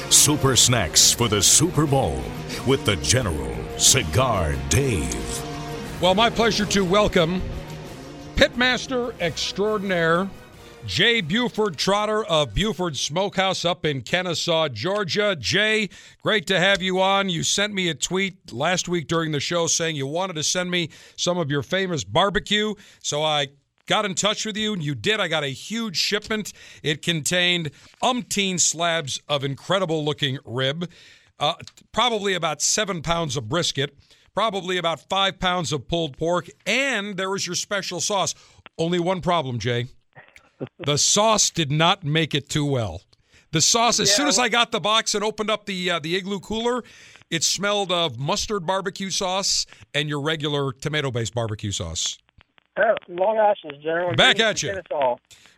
Super 0.09 0.55
snacks 0.55 1.11
for 1.11 1.27
the 1.27 1.43
Super 1.43 1.85
Bowl 1.85 2.23
with 2.65 2.85
the 2.85 2.95
General 2.95 3.57
Cigar 3.77 4.55
Dave. 4.69 5.43
Well, 6.01 6.15
my 6.15 6.31
pleasure 6.31 6.65
to 6.67 6.85
welcome 6.85 7.43
Pitmaster 8.37 9.13
Extraordinaire 9.19 10.31
Jay 10.89 11.21
Buford 11.21 11.77
Trotter 11.77 12.25
of 12.25 12.55
Buford 12.55 12.97
Smokehouse 12.97 13.67
up 13.67 13.85
in 13.85 14.01
Kennesaw, 14.01 14.69
Georgia. 14.69 15.37
Jay, 15.39 15.91
great 16.23 16.47
to 16.47 16.59
have 16.59 16.81
you 16.81 16.99
on. 16.99 17.29
You 17.29 17.43
sent 17.43 17.75
me 17.75 17.91
a 17.91 17.95
tweet 17.95 18.55
last 18.55 18.89
week 18.89 19.07
during 19.07 19.31
the 19.31 19.39
show 19.39 19.67
saying 19.67 19.97
you 19.97 20.07
wanted 20.07 20.33
to 20.37 20.43
send 20.43 20.71
me 20.71 20.89
some 21.15 21.37
of 21.37 21.51
your 21.51 21.63
famous 21.63 22.05
barbecue. 22.05 22.75
So 23.03 23.23
I 23.23 23.49
got 23.85 24.07
in 24.07 24.15
touch 24.15 24.47
with 24.47 24.57
you, 24.57 24.73
and 24.73 24.83
you 24.83 24.95
did. 24.95 25.21
I 25.21 25.29
got 25.29 25.45
a 25.45 25.49
huge 25.49 25.99
shipment. 25.99 26.55
It 26.83 27.03
contained 27.03 27.71
umpteen 28.03 28.59
slabs 28.59 29.21
of 29.29 29.45
incredible 29.45 30.03
looking 30.03 30.39
rib, 30.47 30.91
uh, 31.39 31.55
probably 31.93 32.33
about 32.33 32.63
seven 32.63 33.03
pounds 33.03 33.37
of 33.37 33.47
brisket, 33.47 33.95
probably 34.35 34.79
about 34.79 35.07
five 35.11 35.39
pounds 35.39 35.71
of 35.71 35.87
pulled 35.87 36.17
pork, 36.17 36.49
and 36.67 37.19
there 37.19 37.29
was 37.29 37.47
your 37.47 37.57
special 37.57 38.01
sauce. 38.01 38.35
Only 38.79 38.99
one 38.99 39.21
problem, 39.21 39.59
Jay 39.59 39.89
the 40.79 40.99
sauce 40.99 41.51
did 41.51 41.71
not 41.71 42.05
make 42.05 42.35
it 42.35 42.49
too 42.49 42.65
well. 42.65 43.03
The 43.53 43.61
sauce, 43.61 43.99
as 43.99 44.11
Yeah, 44.11 44.17
soon 44.17 44.29
as 44.29 44.39
I 44.39 44.49
got 44.49 44.73
the 44.73 44.81
box 44.81 45.15
and 45.15 45.25
opened 45.25 45.51
up 45.51 45.67
the 45.67 45.91
uh, 45.91 45.99
the 45.99 46.17
igloo 46.17 46.41
cooler, 46.41 46.83
it 47.31 47.45
smelled 47.45 47.91
of 47.91 48.19
mustard 48.19 48.67
barbecue 48.67 49.11
sauce 49.11 49.67
and 49.95 50.09
your 50.09 50.21
regular 50.21 50.73
tomato 50.73 51.11
based 51.11 51.35
barbecue 51.35 51.73
sauce. 51.73 52.19
Oh, 52.79 52.95
long 53.09 53.39
ashes, 53.39 53.83
General. 53.83 54.15
Back 54.15 54.39
at 54.39 54.63
you. 54.63 54.81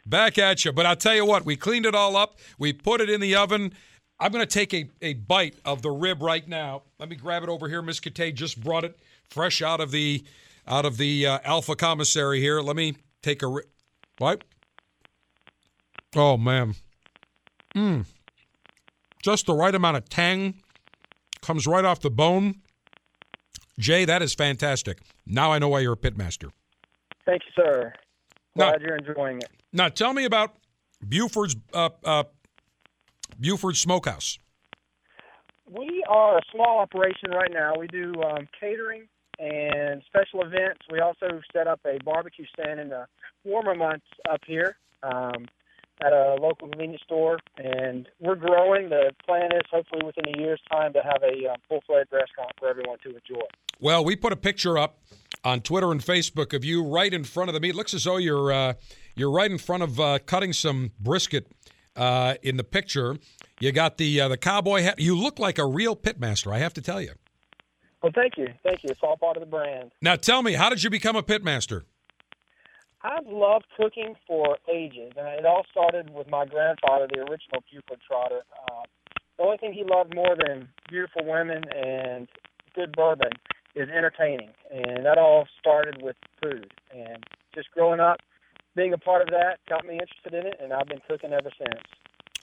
Back 0.07 0.39
at 0.39 0.65
you. 0.65 0.73
But 0.73 0.87
I'll 0.87 0.97
tell 0.97 1.15
you 1.15 1.27
what, 1.27 1.45
we 1.45 1.57
cleaned 1.57 1.85
it 1.85 1.95
all 1.95 2.17
up. 2.17 2.39
We 2.59 2.73
put 2.73 3.01
it 3.01 3.11
in 3.11 3.21
the 3.21 3.37
oven. 3.37 3.73
I'm 4.19 4.33
going 4.33 4.47
to 4.47 4.51
take 4.51 4.73
a, 4.73 4.89
a 5.03 5.15
bite 5.15 5.57
of 5.65 5.83
the 5.83 5.91
rib 5.91 6.23
right 6.23 6.47
now. 6.47 6.83
Let 6.99 7.09
me 7.09 7.17
grab 7.17 7.43
it 7.43 7.49
over 7.49 7.69
here. 7.69 7.83
Miss 7.83 8.01
Kate 8.01 8.35
just 8.35 8.63
brought 8.63 8.85
it 8.85 8.99
fresh 9.29 9.63
out 9.63 9.81
of 9.81 9.91
the 9.91 10.25
out 10.67 10.85
of 10.85 10.97
the 10.97 11.27
uh, 11.27 11.39
Alpha 11.45 11.75
commissary 11.75 12.41
here. 12.41 12.61
Let 12.61 12.77
me 12.77 12.95
take 13.23 13.43
a 13.43 13.47
ri- 13.47 13.65
what? 14.19 14.45
Oh 16.17 16.37
man, 16.37 16.75
mm. 17.75 18.05
just 19.23 19.47
the 19.47 19.55
right 19.55 19.75
amount 19.75 19.97
of 19.97 20.09
tang 20.09 20.61
comes 21.41 21.67
right 21.67 21.85
off 21.85 22.01
the 22.01 22.11
bone. 22.11 22.57
Jay, 23.79 24.05
that 24.05 24.21
is 24.21 24.35
fantastic. 24.35 25.01
Now 25.25 25.53
I 25.53 25.59
know 25.59 25.69
why 25.69 25.81
you're 25.81 25.95
a 25.95 25.97
pitmaster. 25.97 26.51
Thank 27.25 27.43
you, 27.47 27.63
sir. 27.65 27.93
Now- 28.57 28.71
Glad 28.71 28.83
you're 28.83 28.97
enjoying 28.97 29.39
it. 29.39 29.51
Now 29.73 29.89
tell 29.89 30.13
me 30.13 30.25
about 30.25 30.57
Buford's 31.07 31.57
uh, 31.73 31.91
uh, 32.05 32.25
Buford 33.39 33.77
Smokehouse. 33.77 34.39
We 35.71 36.03
are 36.09 36.39
a 36.39 36.43
small 36.53 36.81
operation 36.81 37.31
right 37.31 37.53
now. 37.53 37.75
We 37.79 37.87
do 37.87 38.13
um, 38.25 38.49
catering 38.59 39.07
and 39.39 40.03
special 40.07 40.43
events. 40.45 40.81
We 40.91 40.99
also 40.99 41.41
set 41.53 41.69
up 41.69 41.81
a 41.87 42.03
barbecue 42.05 42.45
stand 42.53 42.81
in 42.81 42.89
the 42.89 43.07
warmer 43.45 43.77
months 43.77 44.07
up 44.29 44.41
here 44.47 44.77
um, 45.05 45.47
at 46.05 46.13
a 46.13 46.37
local 46.41 46.69
convenience 46.69 47.03
store, 47.05 47.39
and 47.57 48.09
we're 48.21 48.35
growing. 48.35 48.89
The 48.89 49.13
plan 49.27 49.53
is 49.53 49.63
hopefully 49.71 50.03
within 50.05 50.35
a 50.35 50.39
year's 50.39 50.61
time 50.71 50.93
to 50.95 51.01
have 51.01 51.23
a 51.23 51.51
um, 51.51 51.57
full-fledged 51.69 52.13
restaurant 52.13 52.53
for 52.59 52.69
everyone 52.69 52.99
to 53.05 53.09
enjoy. 53.11 53.47
Well, 53.81 54.05
we 54.05 54.17
put 54.17 54.33
a 54.33 54.37
picture 54.37 54.79
up 54.79 54.99
on 55.45 55.61
Twitter 55.61 55.91
and 55.91 56.01
Facebook 56.01 56.55
of 56.55 56.65
you 56.65 56.83
right 56.83 57.13
in 57.13 57.25
front 57.25 57.49
of 57.49 57.55
the 57.55 57.61
meat. 57.61 57.75
Looks 57.75 57.95
as 57.95 58.05
though 58.05 58.19
you're 58.19 58.53
uh, 58.53 58.75
you're 59.15 59.31
right 59.31 59.51
in 59.51 59.59
front 59.59 59.83
of 59.83 60.01
uh, 60.01 60.19
cutting 60.27 60.53
some 60.53 60.93
brisket 61.01 61.51
uh, 61.97 62.35
in 62.43 62.57
the 62.57 62.65
picture. 62.65 63.17
You 63.59 63.73
got 63.73 63.99
the 63.99 64.21
uh, 64.21 64.29
the 64.29 64.37
cowboy 64.37 64.83
hat. 64.83 64.99
You 64.99 65.17
look 65.17 65.39
like 65.39 65.59
a 65.59 65.67
real 65.67 65.97
pitmaster. 65.97 66.53
I 66.53 66.59
have 66.59 66.75
to 66.75 66.83
tell 66.83 67.01
you. 67.01 67.13
Well, 68.03 68.13
thank 68.15 68.39
you, 68.39 68.49
thank 68.63 68.83
you. 68.83 68.89
It's 68.91 69.01
all 69.03 69.17
part 69.17 69.37
of 69.37 69.43
the 69.43 69.47
brand. 69.47 69.93
Now, 70.01 70.17
tell 70.17 70.43
me, 70.43 70.55
how 70.55 70.71
did 70.71 70.83
you 70.83 70.89
become 70.89 71.17
a 71.17 71.23
pitmaster? 71.23 71.83
I've 73.03 73.27
loved 73.27 73.65
cooking 73.77 74.15
for 74.27 74.59
ages, 74.71 75.13
and 75.17 75.27
it 75.27 75.47
all 75.47 75.65
started 75.71 76.11
with 76.13 76.29
my 76.29 76.45
grandfather, 76.45 77.09
the 77.09 77.21
original 77.21 77.65
Buford 77.71 78.01
Trotter. 78.07 78.43
Uh, 78.71 78.83
the 79.39 79.45
only 79.45 79.57
thing 79.57 79.73
he 79.73 79.85
loved 79.85 80.15
more 80.15 80.37
than 80.37 80.69
beautiful 80.91 81.25
women 81.25 81.65
and 81.75 82.29
good 82.75 82.93
bourbon 82.93 83.33
is 83.75 83.89
entertaining, 83.89 84.51
and 84.71 85.07
that 85.07 85.17
all 85.17 85.47
started 85.59 86.03
with 86.03 86.17
food. 86.43 86.73
And 86.95 87.25
just 87.55 87.71
growing 87.71 88.01
up, 88.01 88.19
being 88.77 88.93
a 88.93 88.99
part 88.99 89.23
of 89.23 89.29
that 89.29 89.59
got 89.67 89.87
me 89.87 89.95
interested 89.95 90.35
in 90.35 90.47
it, 90.47 90.61
and 90.63 90.73
I've 90.73 90.87
been 90.87 91.01
cooking 91.09 91.33
ever 91.33 91.51
since. 91.57 91.81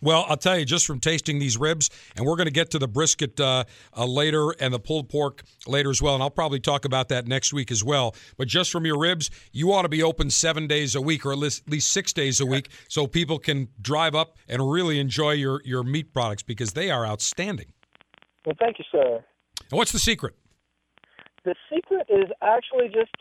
Well, 0.03 0.26
I'll 0.30 0.38
tell 0.38 0.57
you, 0.57 0.64
just 0.64 0.86
from 0.86 0.99
tasting 0.99 1.40
these 1.40 1.57
ribs, 1.57 1.90
and 2.15 2.26
we're 2.26 2.36
going 2.36 2.48
to 2.48 2.53
get 2.53 2.69
to 2.72 2.80
the 2.80 2.88
brisket 2.88 3.40
uh, 3.40 3.64
uh, 3.95 4.06
later 4.06 4.52
and 4.60 4.72
the 4.72 4.80
pulled 4.80 5.10
pork 5.10 5.44
later 5.65 5.90
as 5.90 6.02
well, 6.02 6.14
and 6.14 6.22
I'll 6.22 6.30
probably 6.30 6.60
talk 6.60 6.86
about 6.86 7.10
that 7.10 7.28
next 7.28 7.52
week 7.52 7.72
as 7.72 7.84
well. 7.84 8.15
But 8.38 8.48
just 8.48 8.72
from 8.72 8.86
your 8.86 8.99
ribs, 8.99 9.32
you 9.52 9.74
ought 9.74 9.82
to 9.84 9.90
be 9.90 10.03
open 10.03 10.30
seven 10.30 10.68
days 10.68 10.94
a 10.94 11.02
week 11.02 11.26
or 11.26 11.32
at 11.32 11.40
least, 11.40 11.64
at 11.65 11.72
least 11.72 11.91
six 11.91 12.14
days 12.14 12.40
a 12.40 12.45
week 12.45 12.69
so 12.88 13.07
people 13.07 13.40
can 13.40 13.69
drive 13.82 14.14
up 14.14 14.38
and 14.48 14.72
really 14.72 14.99
enjoy 14.99 15.32
your, 15.32 15.61
your 15.65 15.84
meat 15.84 16.14
products 16.14 16.44
because 16.44 16.74
they 16.74 16.91
are 16.91 17.06
outstanding. 17.06 17.74
Well, 18.45 18.56
thank 18.60 18.78
you, 18.78 18.86
sir. 18.91 19.24
And 19.72 19.78
what's 19.78 19.91
the 19.91 19.99
secret? 19.99 20.36
The 21.44 21.56
secret 21.74 22.06
is 22.10 22.30
actually 22.44 22.88
just, 22.90 23.15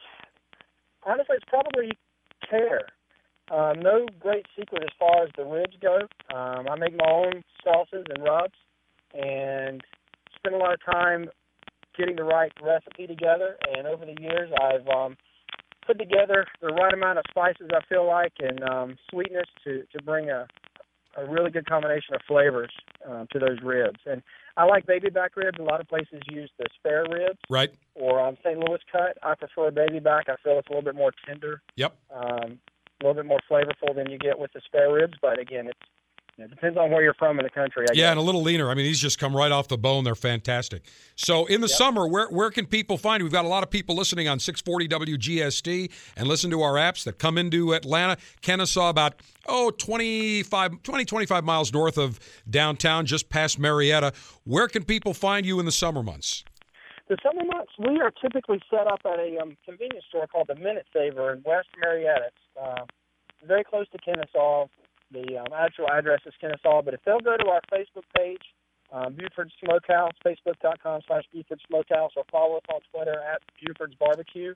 honestly, 1.05 1.37
it's 1.37 1.45
probably 1.49 1.91
care. 2.49 2.81
Um, 3.51 3.81
no 3.81 4.07
great 4.19 4.47
secret 4.59 4.83
as 4.83 4.89
far 4.99 5.23
as 5.25 5.31
the 5.37 5.45
ribs 5.45 5.77
go. 5.81 5.99
Um, 6.37 6.67
I 6.69 6.77
make 6.77 6.97
my 6.97 7.09
own 7.09 7.43
sauces 7.63 8.05
and 8.15 8.23
rubs, 8.25 8.55
and 9.15 9.83
spend 10.37 10.55
a 10.55 10.59
lot 10.59 10.75
of 10.75 10.81
time 10.85 11.29
getting 11.97 12.17
the 12.17 12.25
right 12.25 12.53
recipe 12.63 13.07
together. 13.07 13.57
And 13.77 13.87
over 13.87 14.05
the 14.05 14.21
years, 14.21 14.51
I've 14.61 14.87
um, 14.89 15.17
put 15.87 15.99
together 15.99 16.47
the 16.61 16.69
right 16.69 16.93
amount 16.93 17.19
of 17.19 17.25
spices. 17.31 17.71
I 17.73 17.81
feel 17.89 18.07
like 18.07 18.33
and 18.41 18.63
um, 18.65 18.97
sweetness 19.11 19.47
to 19.65 19.85
to 19.97 20.03
bring 20.03 20.31
a 20.31 20.47
a 21.19 21.25
really 21.25 21.51
good 21.51 21.67
combination 21.67 22.15
of 22.15 22.21
flavors 22.29 22.71
um, 23.09 23.27
to 23.33 23.39
those 23.39 23.57
ribs. 23.63 23.99
And 24.05 24.23
I 24.59 24.65
like 24.65 24.87
baby 24.87 25.09
back 25.09 25.35
ribs. 25.35 25.59
A 25.59 25.63
lot 25.63 25.81
of 25.81 25.89
places 25.89 26.21
use 26.29 26.51
the 26.59 26.67
spare 26.79 27.07
ribs 27.11 27.39
Right. 27.49 27.71
or 27.95 28.21
um, 28.21 28.37
St. 28.45 28.59
Louis 28.59 28.81
cut. 28.93 29.17
I 29.23 29.35
prefer 29.35 29.71
baby 29.71 29.99
back. 29.99 30.27
I 30.29 30.35
feel 30.45 30.59
it's 30.59 30.69
a 30.69 30.73
little 30.73 30.83
bit 30.85 30.95
more 30.95 31.13
tender, 31.27 31.63
Yep. 31.77 31.97
um, 32.15 32.59
a 33.03 33.07
little 33.07 33.23
bit 33.23 33.27
more 33.29 33.41
flavorful 33.51 33.95
than 33.95 34.11
you 34.11 34.19
get 34.19 34.39
with 34.39 34.53
the 34.53 34.61
spare 34.65 34.93
ribs. 34.93 35.15
But 35.21 35.39
again, 35.39 35.67
it's 35.69 35.79
it 36.39 36.51
depends 36.51 36.77
on 36.77 36.91
where 36.91 37.03
you're 37.03 37.15
from 37.15 37.39
in 37.39 37.45
the 37.45 37.51
country. 37.51 37.87
I 37.89 37.95
Yeah, 37.95 38.03
guess. 38.03 38.11
and 38.11 38.19
a 38.19 38.23
little 38.23 38.43
leaner. 38.43 38.69
I 38.71 38.75
mean, 38.75 38.85
these 38.85 39.01
just 39.01 39.19
come 39.19 39.35
right 39.35 39.51
off 39.51 39.69
the 39.69 39.79
bone. 39.79 40.05
They're 40.05 40.15
fantastic. 40.15 40.83
So, 41.15 41.47
in 41.47 41.63
the 41.63 41.69
summer, 41.69 42.07
where 42.07 42.29
where 42.29 42.51
can 42.51 42.67
people 42.67 42.99
find 42.99 43.21
you? 43.21 43.25
We've 43.25 43.33
got 43.33 43.47
a 43.47 43.49
lot 43.49 43.63
of 43.63 43.71
people 43.71 43.97
listening 43.97 44.29
on 44.29 44.39
640 44.39 44.87
WGST 45.17 45.91
and 46.15 46.29
listen 46.29 46.51
to 46.51 46.61
our 46.61 46.75
apps 46.75 47.05
that 47.05 47.19
come 47.19 47.39
into 47.39 47.73
Atlanta. 47.73 48.19
Kennesaw, 48.43 48.91
about, 48.91 49.15
oh, 49.47 49.71
25, 49.71 50.83
20, 50.83 51.05
25 51.07 51.43
miles 51.45 51.73
north 51.73 51.97
of 51.97 52.21
downtown, 52.51 53.07
just 53.07 53.31
past 53.31 53.59
Marietta. 53.59 54.13
Where 54.45 54.69
can 54.69 54.85
people 54.85 55.15
find 55.15 55.47
you 55.47 55.59
in 55.59 55.65
the 55.65 55.73
summer 55.73 56.03
months? 56.03 56.45
The 57.09 57.17
summer 57.23 57.45
months, 57.45 57.73
we 57.79 58.01
are 58.01 58.11
typically 58.11 58.61
set 58.69 58.89
up 58.89 59.01
at 59.05 59.21
a 59.21 59.39
um, 59.39 59.57
convenience 59.65 60.05
store 60.09 60.27
called 60.27 60.49
the 60.49 60.57
Minute 60.57 60.87
Saver 60.93 61.33
in 61.33 61.43
West 61.45 61.69
Marietta. 61.79 62.27
It's 62.27 62.59
uh, 62.61 62.85
very 63.47 63.63
close 63.63 63.87
to 63.91 63.99
Kennesaw. 63.99 64.67
The 65.13 65.39
um, 65.39 65.47
actual 65.55 65.89
address 65.89 66.21
is 66.27 66.35
Kennesaw, 66.41 66.83
but 66.83 66.95
if 66.95 67.01
they'll 67.07 67.21
go 67.21 67.37
to 67.37 67.47
our 67.47 67.61
Facebook 67.73 68.03
page, 68.17 68.43
um, 68.93 69.15
Buford 69.15 69.53
Smokehouse, 69.65 70.15
facebook.com 70.25 71.03
slash 71.07 71.23
Buford 71.33 71.61
Smokehouse, 71.69 72.11
or 72.17 72.25
follow 72.31 72.57
us 72.57 72.65
on 72.75 72.81
Twitter 72.93 73.21
at 73.33 73.41
Buford's 73.63 73.95
Barbecue. 73.95 74.53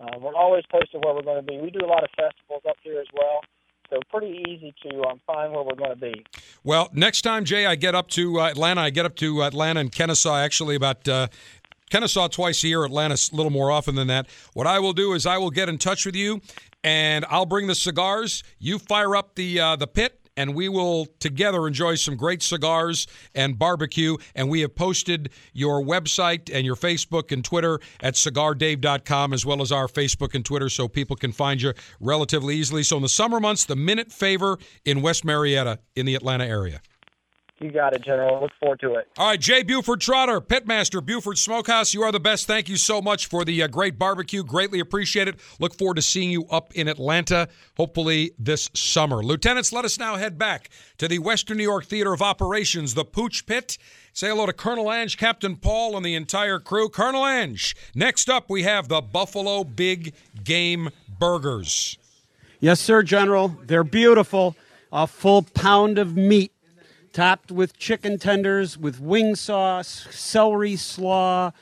Uh, 0.00 0.18
we're 0.18 0.34
always 0.34 0.64
posting 0.70 1.02
where 1.02 1.14
we're 1.14 1.22
going 1.22 1.44
to 1.44 1.46
be. 1.46 1.58
We 1.58 1.70
do 1.70 1.84
a 1.84 1.88
lot 1.88 2.02
of 2.02 2.08
festivals 2.16 2.62
up 2.66 2.76
here 2.82 2.98
as 2.98 3.08
well, 3.12 3.42
so 3.90 4.00
pretty 4.10 4.42
easy 4.48 4.72
to 4.88 5.02
um, 5.04 5.20
find 5.26 5.52
where 5.52 5.62
we're 5.62 5.74
going 5.74 5.90
to 5.90 5.96
be. 5.96 6.24
Well, 6.64 6.88
next 6.94 7.22
time, 7.22 7.44
Jay, 7.44 7.66
I 7.66 7.74
get 7.74 7.94
up 7.94 8.08
to 8.10 8.40
uh, 8.40 8.48
Atlanta. 8.48 8.80
I 8.80 8.90
get 8.90 9.04
up 9.04 9.16
to 9.16 9.42
Atlanta 9.42 9.80
and 9.80 9.92
Kennesaw 9.92 10.36
actually 10.36 10.76
about 10.76 11.06
uh, 11.06 11.28
Kennesaw 11.90 12.28
twice 12.28 12.64
a 12.64 12.68
year, 12.68 12.84
Atlanta 12.84 13.14
a 13.14 13.36
little 13.36 13.50
more 13.50 13.70
often 13.70 13.94
than 13.94 14.06
that. 14.08 14.28
What 14.54 14.66
I 14.66 14.78
will 14.78 14.92
do 14.92 15.12
is 15.12 15.26
I 15.26 15.38
will 15.38 15.50
get 15.50 15.68
in 15.68 15.78
touch 15.78 16.06
with 16.06 16.16
you, 16.16 16.40
and 16.82 17.24
I'll 17.28 17.46
bring 17.46 17.66
the 17.66 17.74
cigars. 17.74 18.42
You 18.58 18.78
fire 18.78 19.16
up 19.16 19.34
the 19.34 19.60
uh, 19.60 19.76
the 19.76 19.86
pit. 19.86 20.16
And 20.36 20.54
we 20.54 20.70
will 20.70 21.06
together 21.18 21.66
enjoy 21.66 21.96
some 21.96 22.16
great 22.16 22.40
cigars 22.42 23.06
and 23.34 23.58
barbecue. 23.58 24.16
And 24.34 24.48
we 24.48 24.60
have 24.60 24.74
posted 24.74 25.30
your 25.52 25.82
website 25.82 26.50
and 26.50 26.64
your 26.64 26.76
Facebook 26.76 27.30
and 27.30 27.44
Twitter 27.44 27.78
at 28.00 28.14
cigardave.com, 28.14 29.34
as 29.34 29.44
well 29.44 29.60
as 29.60 29.70
our 29.70 29.86
Facebook 29.86 30.34
and 30.34 30.42
Twitter, 30.42 30.70
so 30.70 30.88
people 30.88 31.16
can 31.16 31.32
find 31.32 31.60
you 31.60 31.74
relatively 31.98 32.56
easily. 32.56 32.84
So, 32.84 32.96
in 32.96 33.02
the 33.02 33.08
summer 33.08 33.38
months, 33.38 33.66
the 33.66 33.76
Minute 33.76 34.12
Favor 34.12 34.58
in 34.86 35.02
West 35.02 35.26
Marietta 35.26 35.80
in 35.94 36.06
the 36.06 36.14
Atlanta 36.14 36.46
area. 36.46 36.80
You 37.60 37.70
got 37.70 37.92
it, 37.92 38.02
General. 38.02 38.40
Look 38.40 38.52
forward 38.58 38.80
to 38.80 38.94
it. 38.94 39.08
All 39.18 39.28
right, 39.28 39.38
Jay 39.38 39.62
Buford 39.62 40.00
Trotter, 40.00 40.40
Pitmaster, 40.40 41.04
Buford 41.04 41.36
Smokehouse. 41.36 41.92
You 41.92 42.02
are 42.02 42.10
the 42.10 42.18
best. 42.18 42.46
Thank 42.46 42.70
you 42.70 42.76
so 42.76 43.02
much 43.02 43.26
for 43.26 43.44
the 43.44 43.62
uh, 43.62 43.66
great 43.66 43.98
barbecue. 43.98 44.42
Greatly 44.42 44.80
appreciate 44.80 45.28
it. 45.28 45.38
Look 45.58 45.76
forward 45.76 45.96
to 45.96 46.02
seeing 46.02 46.30
you 46.30 46.46
up 46.46 46.74
in 46.74 46.88
Atlanta, 46.88 47.48
hopefully 47.76 48.32
this 48.38 48.70
summer. 48.72 49.22
Lieutenants, 49.22 49.74
let 49.74 49.84
us 49.84 49.98
now 49.98 50.16
head 50.16 50.38
back 50.38 50.70
to 50.96 51.06
the 51.06 51.18
Western 51.18 51.58
New 51.58 51.64
York 51.64 51.84
Theater 51.84 52.14
of 52.14 52.22
Operations, 52.22 52.94
the 52.94 53.04
Pooch 53.04 53.44
Pit. 53.44 53.76
Say 54.14 54.28
hello 54.28 54.46
to 54.46 54.54
Colonel 54.54 54.90
Ange, 54.90 55.18
Captain 55.18 55.54
Paul, 55.54 55.98
and 55.98 56.04
the 56.04 56.14
entire 56.14 56.60
crew. 56.60 56.88
Colonel 56.88 57.26
Ange, 57.26 57.76
next 57.94 58.30
up 58.30 58.48
we 58.48 58.62
have 58.62 58.88
the 58.88 59.02
Buffalo 59.02 59.64
Big 59.64 60.14
Game 60.42 60.88
Burgers. 61.18 61.98
Yes, 62.58 62.80
sir, 62.80 63.02
General. 63.02 63.48
They're 63.66 63.84
beautiful. 63.84 64.56
A 64.92 65.06
full 65.06 65.42
pound 65.42 65.98
of 65.98 66.16
meat, 66.16 66.52
topped 67.12 67.50
with 67.50 67.78
chicken 67.78 68.18
tenders, 68.18 68.78
with 68.78 69.00
wing 69.00 69.34
sauce, 69.34 70.06
celery 70.10 70.76
slaw, 70.76 71.52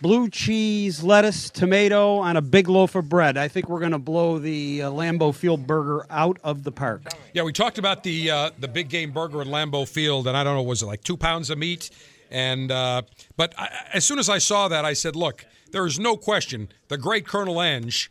blue 0.00 0.28
cheese, 0.28 1.02
lettuce, 1.02 1.50
tomato 1.50 2.16
on 2.18 2.36
a 2.36 2.42
big 2.42 2.68
loaf 2.68 2.94
of 2.94 3.08
bread. 3.08 3.36
I 3.36 3.48
think 3.48 3.68
we're 3.68 3.80
going 3.80 3.92
to 3.92 3.98
blow 3.98 4.38
the 4.38 4.82
uh, 4.82 4.90
Lambeau 4.90 5.34
Field 5.34 5.66
burger 5.66 6.06
out 6.10 6.38
of 6.44 6.64
the 6.64 6.72
park. 6.72 7.02
Yeah, 7.32 7.42
we 7.42 7.52
talked 7.52 7.78
about 7.78 8.02
the 8.02 8.30
uh, 8.30 8.50
the 8.58 8.68
big 8.68 8.88
game 8.88 9.12
burger 9.12 9.42
in 9.42 9.48
Lambeau 9.48 9.88
Field, 9.88 10.26
and 10.26 10.36
I 10.36 10.44
don't 10.44 10.54
know, 10.54 10.62
was 10.62 10.82
it 10.82 10.86
like 10.86 11.02
two 11.02 11.16
pounds 11.16 11.50
of 11.50 11.58
meat? 11.58 11.90
And 12.30 12.72
uh, 12.72 13.02
but 13.36 13.54
I, 13.58 13.70
as 13.94 14.04
soon 14.04 14.18
as 14.18 14.28
I 14.28 14.38
saw 14.38 14.68
that, 14.68 14.84
I 14.84 14.92
said, 14.94 15.14
"Look, 15.14 15.46
there 15.70 15.86
is 15.86 15.98
no 15.98 16.16
question 16.16 16.68
the 16.88 16.98
great 16.98 17.26
Colonel 17.26 17.62
Ange 17.62 18.10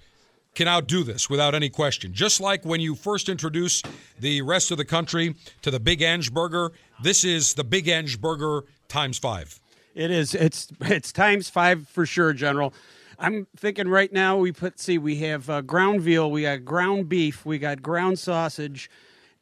can 0.55 0.67
outdo 0.67 1.03
this 1.03 1.29
without 1.29 1.53
any 1.53 1.69
question." 1.69 2.13
Just 2.13 2.41
like 2.41 2.65
when 2.65 2.81
you 2.81 2.95
first 2.95 3.29
introduce 3.29 3.83
the 4.19 4.41
rest 4.41 4.71
of 4.71 4.77
the 4.77 4.85
country 4.85 5.35
to 5.61 5.69
the 5.69 5.79
Big 5.79 6.01
Ange 6.01 6.33
Burger, 6.33 6.71
this 7.03 7.23
is 7.23 7.53
the 7.53 7.63
Big 7.63 7.87
Ange 7.87 8.19
Burger 8.19 8.63
times 8.87 9.17
five. 9.17 9.59
It 9.93 10.11
is. 10.11 10.35
It's 10.35 10.67
it's 10.81 11.11
times 11.11 11.49
five 11.49 11.87
for 11.87 12.05
sure, 12.05 12.33
General. 12.33 12.73
I'm 13.17 13.47
thinking 13.55 13.87
right 13.87 14.11
now 14.11 14.37
we 14.37 14.51
put 14.51 14.79
see 14.79 14.97
we 14.97 15.17
have 15.17 15.49
uh, 15.49 15.61
ground 15.61 16.01
veal, 16.01 16.29
we 16.29 16.41
got 16.41 16.65
ground 16.65 17.07
beef, 17.07 17.45
we 17.45 17.57
got 17.57 17.81
ground 17.81 18.19
sausage. 18.19 18.89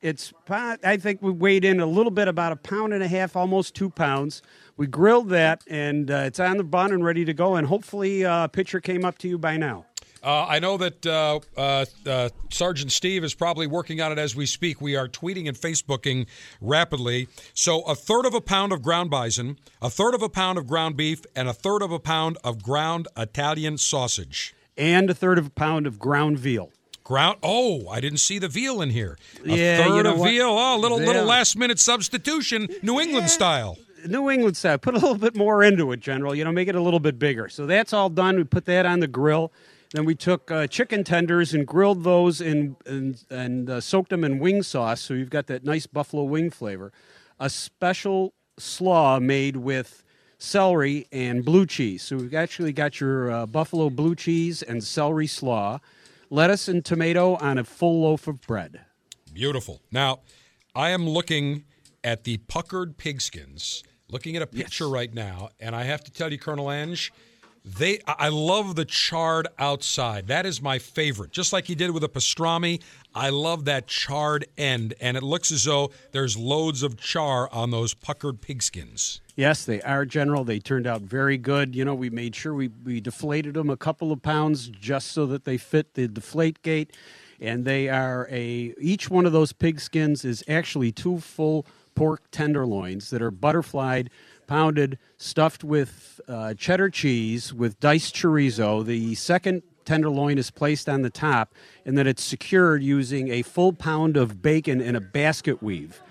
It's 0.01 0.33
I 0.49 0.97
think 0.97 1.21
we 1.21 1.31
weighed 1.31 1.63
in 1.63 1.79
a 1.79 1.85
little 1.85 2.11
bit, 2.11 2.27
about 2.27 2.51
a 2.51 2.57
pound 2.57 2.93
and 2.93 3.01
a 3.01 3.07
half, 3.07 3.35
almost 3.37 3.73
two 3.73 3.89
pounds. 3.89 4.41
We 4.75 4.85
grilled 4.85 5.29
that, 5.29 5.63
and 5.67 6.11
uh, 6.11 6.25
it's 6.25 6.41
on 6.41 6.57
the 6.57 6.63
bun 6.63 6.91
and 6.91 7.05
ready 7.05 7.23
to 7.23 7.33
go. 7.33 7.55
And 7.55 7.67
hopefully, 7.67 8.25
uh, 8.25 8.45
a 8.45 8.49
picture 8.49 8.81
came 8.81 9.05
up 9.05 9.17
to 9.19 9.29
you 9.29 9.37
by 9.37 9.55
now. 9.55 9.85
Uh, 10.23 10.45
I 10.47 10.59
know 10.59 10.77
that 10.77 11.05
uh, 11.05 11.39
uh, 11.57 11.85
uh, 12.07 12.29
Sergeant 12.49 12.91
Steve 12.93 13.23
is 13.25 13.33
probably 13.33 13.67
working 13.67 13.99
on 13.99 14.11
it 14.11 14.17
as 14.17 14.35
we 14.35 14.45
speak. 14.45 14.79
We 14.79 14.95
are 14.95 15.07
tweeting 15.09 15.49
and 15.49 15.57
Facebooking 15.57 16.27
rapidly. 16.61 17.27
So, 17.53 17.81
a 17.81 17.93
third 17.93 18.25
of 18.25 18.33
a 18.33 18.39
pound 18.39 18.71
of 18.71 18.81
ground 18.81 19.09
bison, 19.09 19.57
a 19.81 19.89
third 19.89 20.13
of 20.13 20.21
a 20.21 20.29
pound 20.29 20.57
of 20.57 20.65
ground 20.65 20.95
beef, 20.95 21.23
and 21.35 21.49
a 21.49 21.53
third 21.53 21.81
of 21.81 21.91
a 21.91 21.99
pound 21.99 22.37
of 22.43 22.63
ground 22.63 23.07
Italian 23.17 23.77
sausage. 23.77 24.55
And 24.77 25.09
a 25.09 25.13
third 25.13 25.37
of 25.37 25.47
a 25.47 25.49
pound 25.51 25.85
of 25.87 25.99
ground 25.99 26.39
veal. 26.39 26.71
Ground. 27.03 27.37
Oh, 27.43 27.89
I 27.89 27.99
didn't 27.99 28.19
see 28.19 28.39
the 28.39 28.47
veal 28.47 28.81
in 28.81 28.91
here. 28.91 29.17
A 29.45 29.49
Yeah, 29.49 29.77
third 29.83 29.95
you 29.97 30.03
know 30.03 30.13
of 30.13 30.19
what? 30.19 30.29
veal. 30.29 30.47
Oh, 30.47 30.77
little 30.79 31.01
Yeah. 31.01 31.07
little 31.07 31.25
last 31.25 31.57
minute 31.57 31.79
substitution, 31.79 32.69
New 32.81 32.97
England 33.01 33.29
style. 33.29 33.77
New 34.07 34.29
England 34.29 34.55
style. 34.55 34.77
Put 34.77 34.93
a 34.95 34.99
little 34.99 35.17
bit 35.17 35.35
more 35.35 35.63
into 35.63 35.91
it, 35.91 35.99
General. 35.99 36.33
You 36.33 36.45
know, 36.45 36.51
make 36.53 36.69
it 36.69 36.75
a 36.75 36.81
little 36.81 37.01
bit 37.01 37.19
bigger. 37.19 37.49
So 37.49 37.65
that's 37.65 37.91
all 37.91 38.09
done. 38.09 38.37
We 38.37 38.45
put 38.45 38.63
that 38.65 38.85
on 38.85 39.01
the 39.01 39.07
grill. 39.07 39.51
Then 39.93 40.05
we 40.05 40.15
took 40.15 40.49
uh, 40.51 40.67
chicken 40.67 41.03
tenders 41.03 41.53
and 41.53 41.65
grilled 41.65 42.03
those 42.03 42.41
and 42.41 42.75
and, 42.85 43.23
and 43.29 43.69
uh, 43.69 43.79
soaked 43.79 44.09
them 44.09 44.23
in 44.23 44.39
wing 44.39 44.63
sauce. 44.63 45.01
So 45.01 45.13
you've 45.13 45.29
got 45.29 45.47
that 45.47 45.63
nice 45.63 45.87
buffalo 45.87 46.23
wing 46.23 46.49
flavor. 46.49 46.91
A 47.39 47.49
special 47.49 48.33
slaw 48.57 49.19
made 49.19 49.57
with 49.57 50.03
celery 50.39 51.07
and 51.11 51.45
blue 51.45 51.65
cheese. 51.65 52.01
So 52.01 52.17
we've 52.17 52.33
actually 52.33 52.73
got 52.73 52.99
your 52.99 53.31
uh, 53.31 53.45
buffalo 53.45 53.89
blue 53.89 54.15
cheese 54.15 54.61
and 54.61 54.83
celery 54.83 55.27
slaw, 55.27 55.79
lettuce 56.29 56.67
and 56.67 56.83
tomato 56.83 57.35
on 57.35 57.57
a 57.57 57.63
full 57.63 58.01
loaf 58.01 58.27
of 58.27 58.41
bread. 58.41 58.81
Beautiful. 59.31 59.79
Now, 59.91 60.19
I 60.75 60.89
am 60.89 61.07
looking 61.07 61.65
at 62.03 62.23
the 62.23 62.37
puckered 62.37 62.97
pigskins, 62.97 63.83
looking 64.09 64.35
at 64.35 64.41
a 64.41 64.47
picture 64.47 64.89
right 64.89 65.13
now, 65.13 65.49
and 65.59 65.75
I 65.75 65.83
have 65.83 66.03
to 66.03 66.11
tell 66.11 66.31
you, 66.31 66.37
Colonel 66.37 66.69
Ange, 66.69 67.11
they 67.65 67.99
I 68.05 68.29
love 68.29 68.75
the 68.75 68.85
charred 68.85 69.47
outside. 69.57 70.27
That 70.27 70.45
is 70.45 70.61
my 70.61 70.79
favorite. 70.79 71.31
Just 71.31 71.53
like 71.53 71.69
you 71.69 71.75
did 71.75 71.91
with 71.91 72.03
a 72.03 72.09
pastrami, 72.09 72.81
I 73.15 73.29
love 73.29 73.65
that 73.65 73.87
charred 73.87 74.45
end, 74.57 74.95
and 74.99 75.15
it 75.15 75.23
looks 75.23 75.51
as 75.51 75.63
though 75.63 75.91
there's 76.11 76.37
loads 76.37 76.83
of 76.83 76.97
char 76.97 77.49
on 77.53 77.71
those 77.71 77.93
puckered 77.93 78.41
pigskins. 78.41 79.21
Yes, 79.35 79.65
they 79.65 79.81
are, 79.81 80.05
General. 80.05 80.43
They 80.43 80.59
turned 80.59 80.85
out 80.85 81.01
very 81.01 81.37
good. 81.37 81.75
You 81.75 81.85
know, 81.85 81.95
we 81.95 82.09
made 82.09 82.35
sure 82.35 82.53
we, 82.53 82.69
we 82.83 83.01
deflated 83.01 83.55
them 83.55 83.69
a 83.69 83.77
couple 83.77 84.11
of 84.11 84.21
pounds 84.21 84.67
just 84.67 85.11
so 85.11 85.25
that 85.27 85.43
they 85.43 85.57
fit 85.57 85.95
the 85.95 86.07
deflate 86.07 86.61
gate. 86.61 86.95
And 87.41 87.65
they 87.65 87.89
are 87.89 88.27
a, 88.29 88.73
each 88.79 89.09
one 89.09 89.25
of 89.25 89.31
those 89.31 89.51
pigskins 89.51 90.23
is 90.23 90.43
actually 90.47 90.91
two 90.91 91.19
full 91.19 91.65
pork 91.95 92.21
tenderloins 92.31 93.09
that 93.09 93.21
are 93.21 93.31
butterflied, 93.31 94.09
pounded, 94.47 94.97
stuffed 95.17 95.63
with 95.63 96.19
uh, 96.27 96.53
cheddar 96.53 96.89
cheese, 96.89 97.53
with 97.53 97.79
diced 97.79 98.15
chorizo. 98.15 98.85
The 98.85 99.15
second 99.15 99.63
tenderloin 99.85 100.37
is 100.37 100.51
placed 100.51 100.87
on 100.87 101.01
the 101.01 101.09
top, 101.09 101.53
and 101.85 101.97
then 101.97 102.07
it's 102.07 102.23
secured 102.23 102.83
using 102.83 103.29
a 103.29 103.41
full 103.41 103.73
pound 103.73 104.17
of 104.17 104.41
bacon 104.41 104.79
in 104.81 104.95
a 104.95 105.01
basket 105.01 105.61
weave 105.61 106.01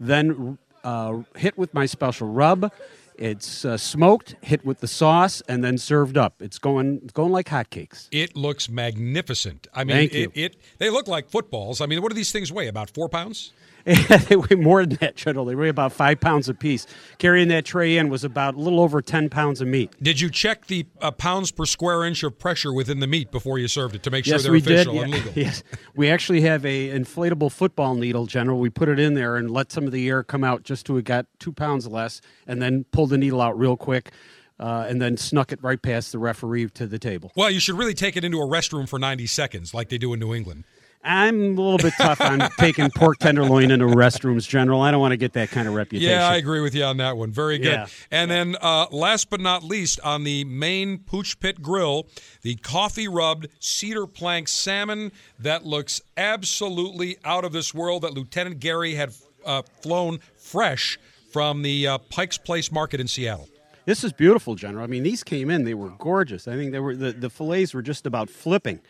then 0.00 0.58
uh, 0.82 1.18
hit 1.36 1.56
with 1.56 1.72
my 1.74 1.86
special 1.86 2.28
rub. 2.28 2.72
It's 3.16 3.66
uh, 3.66 3.76
smoked, 3.76 4.34
hit 4.40 4.64
with 4.64 4.80
the 4.80 4.88
sauce, 4.88 5.42
and 5.46 5.62
then 5.62 5.76
served 5.76 6.16
up. 6.16 6.40
It's 6.40 6.58
going, 6.58 7.00
it's 7.04 7.12
going 7.12 7.32
like 7.32 7.48
hotcakes. 7.48 8.08
It 8.10 8.34
looks 8.34 8.70
magnificent. 8.70 9.66
I 9.74 9.84
mean, 9.84 9.96
Thank 9.96 10.14
it, 10.14 10.36
you. 10.36 10.44
it 10.46 10.56
they 10.78 10.88
look 10.88 11.06
like 11.06 11.28
footballs. 11.28 11.82
I 11.82 11.86
mean, 11.86 12.00
what 12.00 12.08
do 12.08 12.14
these 12.14 12.32
things 12.32 12.50
weigh? 12.50 12.66
About 12.66 12.88
four 12.88 13.10
pounds? 13.10 13.52
they 14.28 14.36
weigh 14.36 14.56
more 14.56 14.84
than 14.86 14.98
that, 15.00 15.16
General. 15.16 15.44
They 15.44 15.54
weigh 15.54 15.68
about 15.68 15.92
five 15.92 16.20
pounds 16.20 16.48
apiece. 16.48 16.86
Carrying 17.18 17.48
that 17.48 17.64
tray 17.64 17.96
in 17.96 18.08
was 18.08 18.24
about 18.24 18.54
a 18.54 18.58
little 18.58 18.80
over 18.80 19.02
10 19.02 19.28
pounds 19.30 19.60
of 19.60 19.68
meat. 19.68 19.90
Did 20.00 20.20
you 20.20 20.30
check 20.30 20.66
the 20.66 20.86
uh, 21.00 21.10
pounds 21.10 21.50
per 21.50 21.64
square 21.64 22.04
inch 22.04 22.22
of 22.22 22.38
pressure 22.38 22.72
within 22.72 23.00
the 23.00 23.06
meat 23.06 23.30
before 23.30 23.58
you 23.58 23.68
served 23.68 23.94
it 23.94 24.02
to 24.04 24.10
make 24.10 24.24
sure 24.24 24.34
yes, 24.34 24.44
they're 24.44 24.54
official 24.54 24.94
did. 24.94 25.02
and 25.02 25.10
Yeah, 25.10 25.16
legal? 25.16 25.32
yes, 25.36 25.62
we 25.96 26.10
actually 26.10 26.42
have 26.42 26.64
a 26.64 26.90
inflatable 26.90 27.50
football 27.50 27.94
needle, 27.94 28.26
General. 28.26 28.58
We 28.58 28.70
put 28.70 28.88
it 28.88 28.98
in 28.98 29.14
there 29.14 29.36
and 29.36 29.50
let 29.50 29.72
some 29.72 29.84
of 29.84 29.92
the 29.92 30.08
air 30.08 30.22
come 30.22 30.44
out 30.44 30.62
just 30.62 30.86
to 30.86 30.96
it 30.96 31.04
got 31.04 31.26
two 31.38 31.52
pounds 31.52 31.86
less, 31.86 32.20
and 32.46 32.62
then 32.62 32.84
pulled 32.92 33.10
the 33.10 33.18
needle 33.18 33.40
out 33.40 33.58
real 33.58 33.76
quick, 33.76 34.12
uh, 34.60 34.86
and 34.88 35.00
then 35.02 35.16
snuck 35.16 35.52
it 35.52 35.58
right 35.62 35.80
past 35.80 36.12
the 36.12 36.18
referee 36.18 36.68
to 36.68 36.86
the 36.86 36.98
table. 36.98 37.32
Well, 37.34 37.50
you 37.50 37.60
should 37.60 37.76
really 37.76 37.94
take 37.94 38.16
it 38.16 38.24
into 38.24 38.38
a 38.38 38.46
restroom 38.46 38.88
for 38.88 38.98
90 38.98 39.26
seconds, 39.26 39.74
like 39.74 39.88
they 39.88 39.98
do 39.98 40.12
in 40.12 40.20
New 40.20 40.34
England. 40.34 40.64
I'm 41.02 41.56
a 41.56 41.60
little 41.60 41.78
bit 41.78 41.94
tough 41.96 42.20
on 42.20 42.40
taking 42.58 42.90
pork 42.90 43.18
tenderloin 43.18 43.70
into 43.70 43.86
restrooms, 43.86 44.46
General. 44.46 44.82
I 44.82 44.90
don't 44.90 45.00
want 45.00 45.12
to 45.12 45.16
get 45.16 45.32
that 45.32 45.50
kind 45.50 45.66
of 45.66 45.74
reputation. 45.74 46.10
Yeah, 46.10 46.28
I 46.28 46.36
agree 46.36 46.60
with 46.60 46.74
you 46.74 46.84
on 46.84 46.98
that 46.98 47.16
one. 47.16 47.30
Very 47.30 47.56
good. 47.56 47.72
Yeah. 47.72 47.86
And 48.10 48.30
then, 48.30 48.56
uh, 48.60 48.86
last 48.90 49.30
but 49.30 49.40
not 49.40 49.64
least, 49.64 49.98
on 50.00 50.24
the 50.24 50.44
main 50.44 50.98
Pooch 50.98 51.40
Pit 51.40 51.62
Grill, 51.62 52.06
the 52.42 52.56
coffee 52.56 53.08
rubbed 53.08 53.48
cedar 53.60 54.06
plank 54.06 54.48
salmon 54.48 55.10
that 55.38 55.64
looks 55.64 56.02
absolutely 56.18 57.16
out 57.24 57.44
of 57.44 57.52
this 57.52 57.72
world 57.72 58.02
that 58.02 58.12
Lieutenant 58.12 58.60
Gary 58.60 58.94
had 58.94 59.14
uh, 59.46 59.62
flown 59.80 60.20
fresh 60.36 60.98
from 61.32 61.62
the 61.62 61.86
uh, 61.86 61.98
Pike's 61.98 62.36
Place 62.36 62.70
Market 62.70 63.00
in 63.00 63.08
Seattle. 63.08 63.48
This 63.86 64.04
is 64.04 64.12
beautiful, 64.12 64.54
General. 64.54 64.84
I 64.84 64.86
mean, 64.86 65.02
these 65.02 65.24
came 65.24 65.48
in; 65.48 65.64
they 65.64 65.74
were 65.74 65.90
gorgeous. 65.90 66.46
I 66.46 66.56
think 66.56 66.72
they 66.72 66.78
were 66.78 66.94
the, 66.94 67.12
the 67.12 67.30
fillets 67.30 67.72
were 67.72 67.82
just 67.82 68.04
about 68.04 68.28
flipping. 68.28 68.80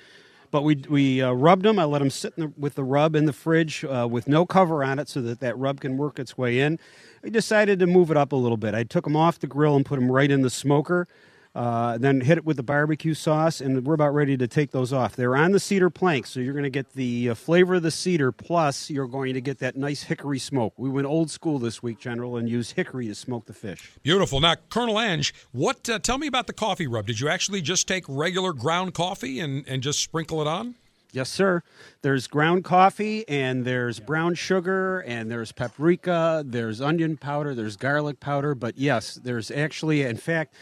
But 0.51 0.62
we 0.62 0.82
we 0.89 1.22
uh, 1.22 1.32
rubbed 1.32 1.62
them. 1.64 1.78
I 1.78 1.85
let 1.85 2.01
them 2.01 2.10
sit 2.10 2.35
the, 2.36 2.52
with 2.59 2.74
the 2.74 2.82
rub 2.85 3.14
in 3.14 3.27
the 3.27 3.32
fridge 3.32 3.85
uh, 3.85 4.09
with 4.10 4.27
no 4.27 4.44
cover 4.44 4.82
on 4.82 4.98
it, 4.98 5.09
so 5.09 5.20
that 5.22 5.40
that 5.40 5.56
rub 5.56 5.81
can 5.81 5.97
work 5.97 6.18
its 6.18 6.36
way 6.36 6.60
in. 6.60 6.78
We 7.22 7.31
decided 7.31 7.78
to 7.78 7.86
move 7.86 8.10
it 8.10 8.16
up 8.16 8.32
a 8.32 8.36
little 8.36 8.56
bit. 8.56 8.74
I 8.74 8.82
took 8.82 9.05
them 9.05 9.16
off 9.16 9.39
the 9.39 9.47
grill 9.47 9.77
and 9.77 9.86
put 9.86 10.01
them 10.01 10.10
right 10.10 10.31
in 10.31 10.43
the 10.43 10.51
smoker. 10.51 11.06
Uh, 11.52 11.98
then 11.98 12.20
hit 12.20 12.39
it 12.39 12.44
with 12.44 12.56
the 12.56 12.62
barbecue 12.62 13.12
sauce, 13.12 13.60
and 13.60 13.85
we're 13.85 13.94
about 13.94 14.14
ready 14.14 14.36
to 14.36 14.47
take 14.47 14.70
those 14.70 14.93
off. 14.93 15.16
They're 15.16 15.35
on 15.35 15.51
the 15.51 15.59
cedar 15.59 15.90
plank, 15.90 16.27
so 16.27 16.39
you're 16.39 16.52
going 16.52 16.62
to 16.62 16.70
get 16.70 16.93
the 16.93 17.31
uh, 17.31 17.35
flavor 17.35 17.74
of 17.74 17.82
the 17.82 17.90
cedar, 17.90 18.31
plus 18.31 18.89
you're 18.89 19.09
going 19.09 19.35
to 19.35 19.40
get 19.40 19.59
that 19.59 19.74
nice 19.74 20.05
hickory 20.05 20.39
smoke. 20.39 20.74
We 20.77 20.89
went 20.89 21.09
old 21.09 21.28
school 21.28 21.59
this 21.59 21.82
week, 21.82 21.98
General, 21.98 22.36
and 22.36 22.48
used 22.48 22.77
hickory 22.77 23.09
to 23.09 23.16
smoke 23.16 23.47
the 23.47 23.52
fish. 23.52 23.90
Beautiful. 24.05 24.39
Now, 24.39 24.55
Colonel 24.68 25.01
Ange, 25.01 25.35
what? 25.51 25.89
Uh, 25.89 25.98
tell 25.98 26.18
me 26.18 26.28
about 26.28 26.47
the 26.47 26.52
coffee 26.52 26.86
rub. 26.86 27.06
Did 27.06 27.18
you 27.18 27.28
actually 27.28 27.62
just 27.62 27.89
take 27.89 28.05
regular 28.06 28.52
ground 28.52 28.94
coffee 28.94 29.40
and, 29.40 29.66
and 29.66 29.82
just 29.82 29.98
sprinkle 29.98 30.40
it 30.40 30.47
on? 30.47 30.77
Yes, 31.12 31.28
sir. 31.28 31.64
There's 32.02 32.28
ground 32.28 32.62
coffee, 32.62 33.28
and 33.28 33.64
there's 33.64 33.98
brown 33.98 34.35
sugar, 34.35 35.01
and 35.01 35.28
there's 35.28 35.51
paprika, 35.51 36.44
there's 36.47 36.81
onion 36.81 37.16
powder, 37.16 37.56
there's 37.56 37.77
garlic 37.77 38.20
powder. 38.20 38.55
But 38.55 38.78
yes, 38.78 39.16
there's 39.16 39.51
actually, 39.51 40.02
in 40.02 40.16
fact, 40.16 40.55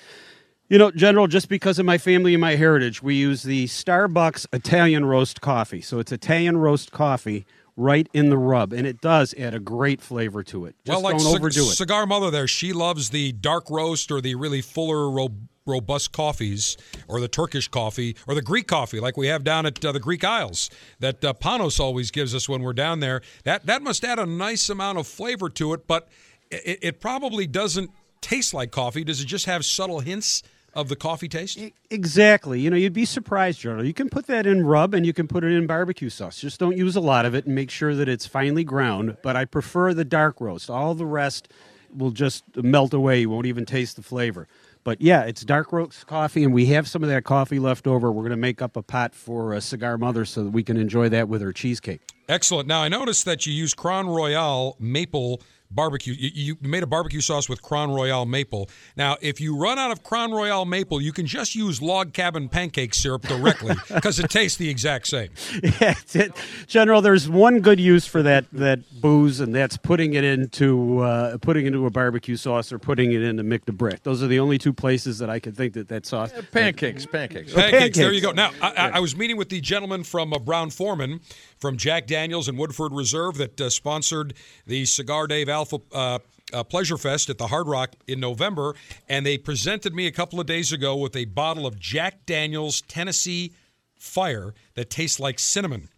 you 0.69 0.77
know, 0.79 0.91
General, 0.91 1.27
just 1.27 1.49
because 1.49 1.79
of 1.79 1.87
my 1.87 1.99
family 1.99 2.35
and 2.35 2.41
my 2.41 2.57
heritage, 2.57 3.03
we 3.03 3.15
use 3.15 3.43
the 3.43 3.67
Starbucks 3.67 4.47
Italian 4.53 5.05
roast 5.05 5.41
coffee. 5.41 5.81
So 5.81 5.99
it's 5.99 6.13
Italian 6.13 6.59
roast 6.59 6.93
coffee 6.93 7.47
right 7.77 8.09
in 8.13 8.29
the 8.29 8.37
rub, 8.37 8.73
and 8.73 8.87
it 8.87 9.01
does 9.01 9.33
add 9.39 9.55
a 9.55 9.61
great 9.61 10.03
flavor 10.03 10.43
to 10.43 10.67
it. 10.67 10.75
Just 10.85 10.95
well, 10.95 11.03
like 11.03 11.17
don't 11.17 11.33
Cig- 11.33 11.41
overdo 11.41 11.61
it. 11.63 11.77
Cigar 11.77 12.07
Mother 12.07 12.31
there, 12.31 12.49
she 12.49 12.73
loves 12.73 13.11
the 13.11 13.33
dark 13.33 13.71
roast 13.71 14.11
or 14.11 14.21
the 14.21 14.35
really 14.35 14.61
fuller, 14.61 15.09
ro- 15.11 15.33
robust 15.65 16.13
coffees, 16.13 16.77
or 17.07 17.21
the 17.21 17.29
Turkish 17.29 17.69
coffee, 17.69 18.17
or 18.27 18.35
the 18.35 18.43
Greek 18.43 18.67
coffee, 18.67 19.01
like 19.01 19.17
we 19.17 19.29
have 19.29 19.45
down 19.45 19.65
at 19.65 19.83
uh, 19.85 19.93
the 19.93 20.01
Greek 20.01 20.25
Isles 20.25 20.69
that 20.99 21.25
uh, 21.25 21.33
Panos 21.33 21.79
always 21.79 22.11
gives 22.11 22.35
us 22.35 22.49
when 22.49 22.63
we're 22.63 22.73
down 22.73 23.01
there. 23.01 23.23
That 23.45 23.65
that 23.67 23.81
must 23.81 24.05
add 24.05 24.19
a 24.19 24.27
nice 24.27 24.69
amount 24.69 24.99
of 24.99 25.07
flavor 25.07 25.49
to 25.51 25.73
it, 25.73 25.87
but 25.87 26.09
it, 26.51 26.79
it 26.83 27.01
probably 27.01 27.47
doesn't 27.47 27.91
taste 28.21 28.53
like 28.53 28.71
coffee. 28.71 29.05
Does 29.05 29.21
it 29.21 29.27
just 29.27 29.47
have 29.47 29.65
subtle 29.65 30.01
hints 30.01 30.43
of 30.75 30.89
the 30.89 30.97
coffee 30.97 31.29
taste? 31.29 31.59
Exactly. 31.91 32.61
You 32.61 32.71
know, 32.71 32.77
you'd 32.77 32.93
be 32.93 33.05
surprised, 33.05 33.61
General. 33.61 33.85
You 33.85 33.95
can 33.95 34.09
put 34.09 34.27
that 34.27 34.47
in 34.47 34.65
rub 34.65 34.95
and 34.95 35.05
you 35.05 35.13
can 35.13 35.27
put 35.27 35.45
it 35.45 35.53
in 35.53 35.67
barbecue 35.67 36.11
sauce. 36.11 36.41
Just 36.41 36.61
don't 36.61 36.77
use 36.77 36.97
a 36.97 37.01
lot 37.01 37.27
of 37.27 37.35
it 37.35 37.47
and 37.47 37.55
make 37.55 37.71
sure 37.71 37.95
that 37.95 38.09
it's 38.09 38.27
finely 38.27 38.65
ground. 38.65 39.17
But 39.23 39.37
I 39.37 39.45
prefer 39.45 39.95
the 39.95 40.05
dark 40.05 40.41
roast. 40.41 40.71
All 40.71 40.95
the 40.95 41.07
rest 41.07 41.49
will 41.97 42.11
just 42.11 42.45
melt 42.57 42.93
away. 42.95 43.21
You 43.21 43.31
won't 43.31 43.47
even 43.47 43.67
taste 43.67 43.97
the 43.97 44.03
flavor. 44.03 44.47
But 44.85 45.01
yeah, 45.01 45.25
it's 45.25 45.45
dark 45.45 45.73
roast 45.73 46.07
coffee, 46.07 46.45
and 46.45 46.55
we 46.55 46.67
have 46.67 46.89
some 46.89 47.03
of 47.03 47.11
that 47.11 47.25
coffee 47.25 47.59
left 47.59 47.87
over. 47.87 48.11
We're 48.11 48.23
going 48.23 48.31
to 48.31 48.37
make 48.37 48.63
up 48.63 48.77
a 48.77 48.83
pot 48.83 49.15
for 49.15 49.53
a 49.53 49.61
cigar 49.61 49.99
mother 49.99 50.25
so 50.25 50.45
that 50.45 50.51
we 50.51 50.63
can 50.63 50.77
enjoy 50.77 51.09
that 51.11 51.29
with 51.29 51.43
her 51.43 51.53
cheesecake. 51.53 52.01
Excellent. 52.29 52.69
Now 52.69 52.83
I 52.83 52.89
noticed 52.89 53.25
that 53.25 53.47
you 53.47 53.53
use 53.53 53.75
Crown 53.75 54.07
Royal 54.07 54.77
maple 54.79 55.43
barbecue. 55.71 56.15
You, 56.17 56.31
you 56.35 56.57
made 56.69 56.83
a 56.83 56.87
barbecue 56.87 57.21
sauce 57.21 57.49
with 57.49 57.63
Crown 57.63 57.91
Royal 57.91 58.25
maple. 58.27 58.69
Now, 58.97 59.17
if 59.21 59.41
you 59.41 59.57
run 59.57 59.79
out 59.79 59.91
of 59.91 60.03
Crown 60.03 60.33
Royal 60.33 60.65
maple, 60.65 61.01
you 61.01 61.13
can 61.13 61.27
just 61.27 61.55
use 61.55 61.81
log 61.83 62.13
cabin 62.13 62.49
pancake 62.49 62.95
syrup 62.95 63.23
directly 63.23 63.75
because 63.95 64.19
it 64.19 64.31
tastes 64.31 64.57
the 64.59 64.69
exact 64.69 65.07
same. 65.07 65.31
Yeah, 65.81 65.95
it's 65.99 66.17
it. 66.17 66.33
General, 66.67 67.01
there's 67.03 67.29
one 67.29 67.61
good 67.61 67.79
use 67.79 68.07
for 68.07 68.23
that 68.23 68.47
that 68.53 68.81
booze, 69.01 69.41
and 69.41 69.55
that's 69.55 69.77
putting 69.77 70.15
it 70.15 70.25
into 70.25 71.01
uh, 71.01 71.39
putting 71.39 71.67
into 71.67 71.87
a 71.87 71.91
barbecue 71.91 72.37
sauce 72.37 72.73
or 72.73 72.79
putting 72.79 73.13
it 73.13 73.23
into 73.23 73.43
Mick 73.45 73.65
the 73.65 73.73
Brick. 73.73 74.03
Those 74.03 74.23
are 74.23 74.27
the 74.27 74.39
only 74.41 74.59
two 74.59 74.73
places 74.73 75.19
that 75.19 75.29
I 75.31 75.39
could 75.39 75.57
think 75.57 75.75
that 75.75 75.89
that 75.89 76.07
sauce. 76.07 76.33
Pancakes, 76.53 77.07
pancakes. 77.07 77.53
Pancakes. 77.53 77.97
There 77.99 78.13
you 78.13 78.21
go. 78.21 78.33
Now, 78.33 78.51
I, 78.63 78.71
I- 78.73 78.89
I 78.95 79.01
was 79.01 79.15
meeting 79.17 79.37
with 79.37 79.49
the 79.51 79.61
gentleman 79.61 80.03
from 80.05 80.33
uh, 80.33 80.39
Brown 80.39 80.71
Foreman, 80.71 81.21
from 81.59 81.77
Jack 81.77 82.07
Daniels 82.07 82.49
and 82.49 82.57
Woodford 82.59 82.93
Reserve, 82.93 83.37
that 83.37 83.61
uh, 83.61 83.71
sponsored 83.71 84.35
the 84.67 84.85
Cigar 84.85 85.27
Dave 85.27 85.49
Alpha 85.49 85.81
uh, 85.93 86.19
uh, 86.53 86.65
Pleasure 86.65 86.97
Fest 86.97 87.29
at 87.29 87.39
the 87.39 87.49
Hard 87.49 87.67
Rock 87.67 87.95
in 88.07 88.21
November, 88.21 88.75
and 89.09 89.27
they 89.27 89.37
presented 89.39 89.95
me 89.95 90.07
a 90.07 90.13
couple 90.13 90.41
of 90.41 90.47
days 90.47 90.73
ago 90.73 90.97
with 90.97 91.15
a 91.17 91.27
bottle 91.27 91.67
of 91.67 91.79
Jack 91.79 92.25
Daniels 92.27 92.81
Tennessee 92.83 93.53
Fire 93.99 94.55
that 94.75 94.91
tastes 94.91 95.21
like 95.21 95.39
cinnamon. 95.39 95.89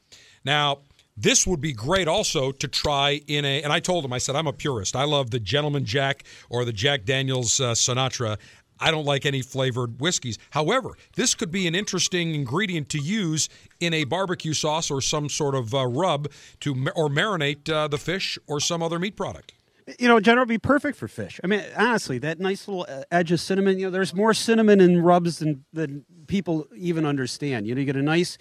Now. 0.44 0.80
This 1.16 1.46
would 1.46 1.60
be 1.60 1.74
great 1.74 2.08
also 2.08 2.50
to 2.50 2.66
try 2.68 3.20
in 3.26 3.44
a, 3.44 3.62
and 3.62 3.70
I 3.70 3.80
told 3.80 4.06
him, 4.06 4.12
I 4.12 4.16
said, 4.16 4.36
I'm 4.36 4.46
a 4.46 4.54
purist. 4.54 4.96
I 4.96 5.04
love 5.04 5.30
the 5.30 5.40
Gentleman 5.40 5.84
Jack 5.84 6.24
or 6.48 6.64
the 6.64 6.72
Jack 6.72 7.04
Daniels 7.04 7.60
uh, 7.60 7.72
Sinatra. 7.72 8.38
I 8.80 8.90
don't 8.90 9.04
like 9.04 9.26
any 9.26 9.42
flavored 9.42 10.00
whiskeys. 10.00 10.38
However, 10.50 10.96
this 11.16 11.34
could 11.34 11.50
be 11.50 11.66
an 11.66 11.74
interesting 11.74 12.34
ingredient 12.34 12.88
to 12.90 12.98
use 12.98 13.48
in 13.78 13.94
a 13.94 14.04
barbecue 14.04 14.54
sauce 14.54 14.90
or 14.90 15.00
some 15.00 15.28
sort 15.28 15.54
of 15.54 15.74
uh, 15.74 15.86
rub 15.86 16.28
to 16.60 16.72
or 16.96 17.08
marinate 17.08 17.70
uh, 17.70 17.88
the 17.88 17.98
fish 17.98 18.38
or 18.46 18.60
some 18.60 18.82
other 18.82 18.98
meat 18.98 19.16
product. 19.16 19.52
You 19.98 20.08
know, 20.08 20.20
General, 20.20 20.46
be 20.46 20.58
perfect 20.58 20.96
for 20.96 21.08
fish. 21.08 21.40
I 21.42 21.46
mean, 21.46 21.64
honestly, 21.76 22.18
that 22.18 22.38
nice 22.38 22.68
little 22.68 22.86
uh, 22.88 23.02
edge 23.10 23.32
of 23.32 23.40
cinnamon. 23.40 23.78
You 23.78 23.86
know, 23.86 23.90
there's 23.90 24.14
more 24.14 24.32
cinnamon 24.34 24.80
in 24.80 25.02
rubs 25.02 25.40
than 25.40 25.64
than 25.72 26.04
people 26.26 26.66
even 26.76 27.04
understand. 27.04 27.66
You 27.66 27.74
know, 27.74 27.80
you 27.80 27.86
get 27.86 27.96
a 27.96 28.02
nice 28.02 28.38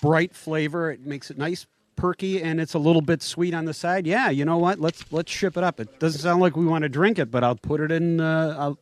bright 0.00 0.34
flavor. 0.34 0.92
It 0.92 1.04
makes 1.04 1.30
it 1.30 1.38
nice 1.38 1.66
perky 1.96 2.42
and 2.42 2.60
it's 2.60 2.74
a 2.74 2.78
little 2.78 3.02
bit 3.02 3.22
sweet 3.22 3.54
on 3.54 3.64
the 3.64 3.74
side. 3.74 4.06
Yeah, 4.06 4.30
you 4.30 4.44
know 4.44 4.58
what? 4.58 4.80
Let's 4.80 5.04
let's 5.12 5.30
ship 5.30 5.56
it 5.56 5.64
up. 5.64 5.80
It 5.80 5.98
doesn't 6.00 6.20
sound 6.20 6.40
like 6.40 6.56
we 6.56 6.64
want 6.64 6.82
to 6.82 6.88
drink 6.88 7.18
it, 7.18 7.30
but 7.30 7.44
I'll 7.44 7.56
put 7.56 7.80
it 7.80 7.90
in. 7.90 8.20
Uh, 8.20 8.74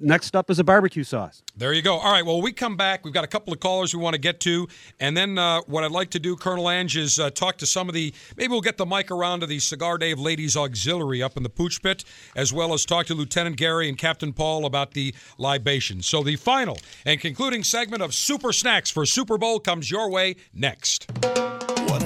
next 0.00 0.36
up 0.36 0.50
is 0.50 0.58
a 0.58 0.64
barbecue 0.64 1.04
sauce. 1.04 1.42
There 1.56 1.72
you 1.72 1.82
go. 1.82 1.96
All 1.96 2.12
right. 2.12 2.24
Well, 2.24 2.40
we 2.40 2.52
come 2.52 2.76
back. 2.76 3.04
We've 3.04 3.14
got 3.14 3.24
a 3.24 3.28
couple 3.28 3.52
of 3.52 3.60
callers 3.60 3.94
we 3.94 4.02
want 4.02 4.14
to 4.14 4.20
get 4.20 4.40
to, 4.40 4.68
and 5.00 5.16
then 5.16 5.38
uh, 5.38 5.60
what 5.62 5.84
I'd 5.84 5.90
like 5.90 6.10
to 6.10 6.18
do, 6.18 6.36
Colonel 6.36 6.70
Ange, 6.70 6.96
is 6.96 7.18
uh, 7.18 7.30
talk 7.30 7.58
to 7.58 7.66
some 7.66 7.88
of 7.88 7.94
the. 7.94 8.12
Maybe 8.36 8.50
we'll 8.50 8.60
get 8.60 8.76
the 8.76 8.86
mic 8.86 9.10
around 9.10 9.40
to 9.40 9.46
the 9.46 9.58
Cigar 9.58 9.98
Dave 9.98 10.18
Ladies 10.18 10.56
Auxiliary 10.56 11.22
up 11.22 11.36
in 11.36 11.42
the 11.42 11.50
Pooch 11.50 11.82
Pit, 11.82 12.04
as 12.36 12.52
well 12.52 12.72
as 12.72 12.84
talk 12.84 13.06
to 13.06 13.14
Lieutenant 13.14 13.56
Gary 13.56 13.88
and 13.88 13.98
Captain 13.98 14.32
Paul 14.32 14.66
about 14.66 14.92
the 14.92 15.14
libations. 15.36 16.06
So 16.06 16.22
the 16.22 16.36
final 16.36 16.78
and 17.04 17.20
concluding 17.20 17.64
segment 17.64 18.02
of 18.02 18.14
Super 18.14 18.52
Snacks 18.52 18.90
for 18.90 19.04
Super 19.06 19.38
Bowl 19.38 19.60
comes 19.60 19.90
your 19.90 20.10
way 20.10 20.36
next. 20.54 21.08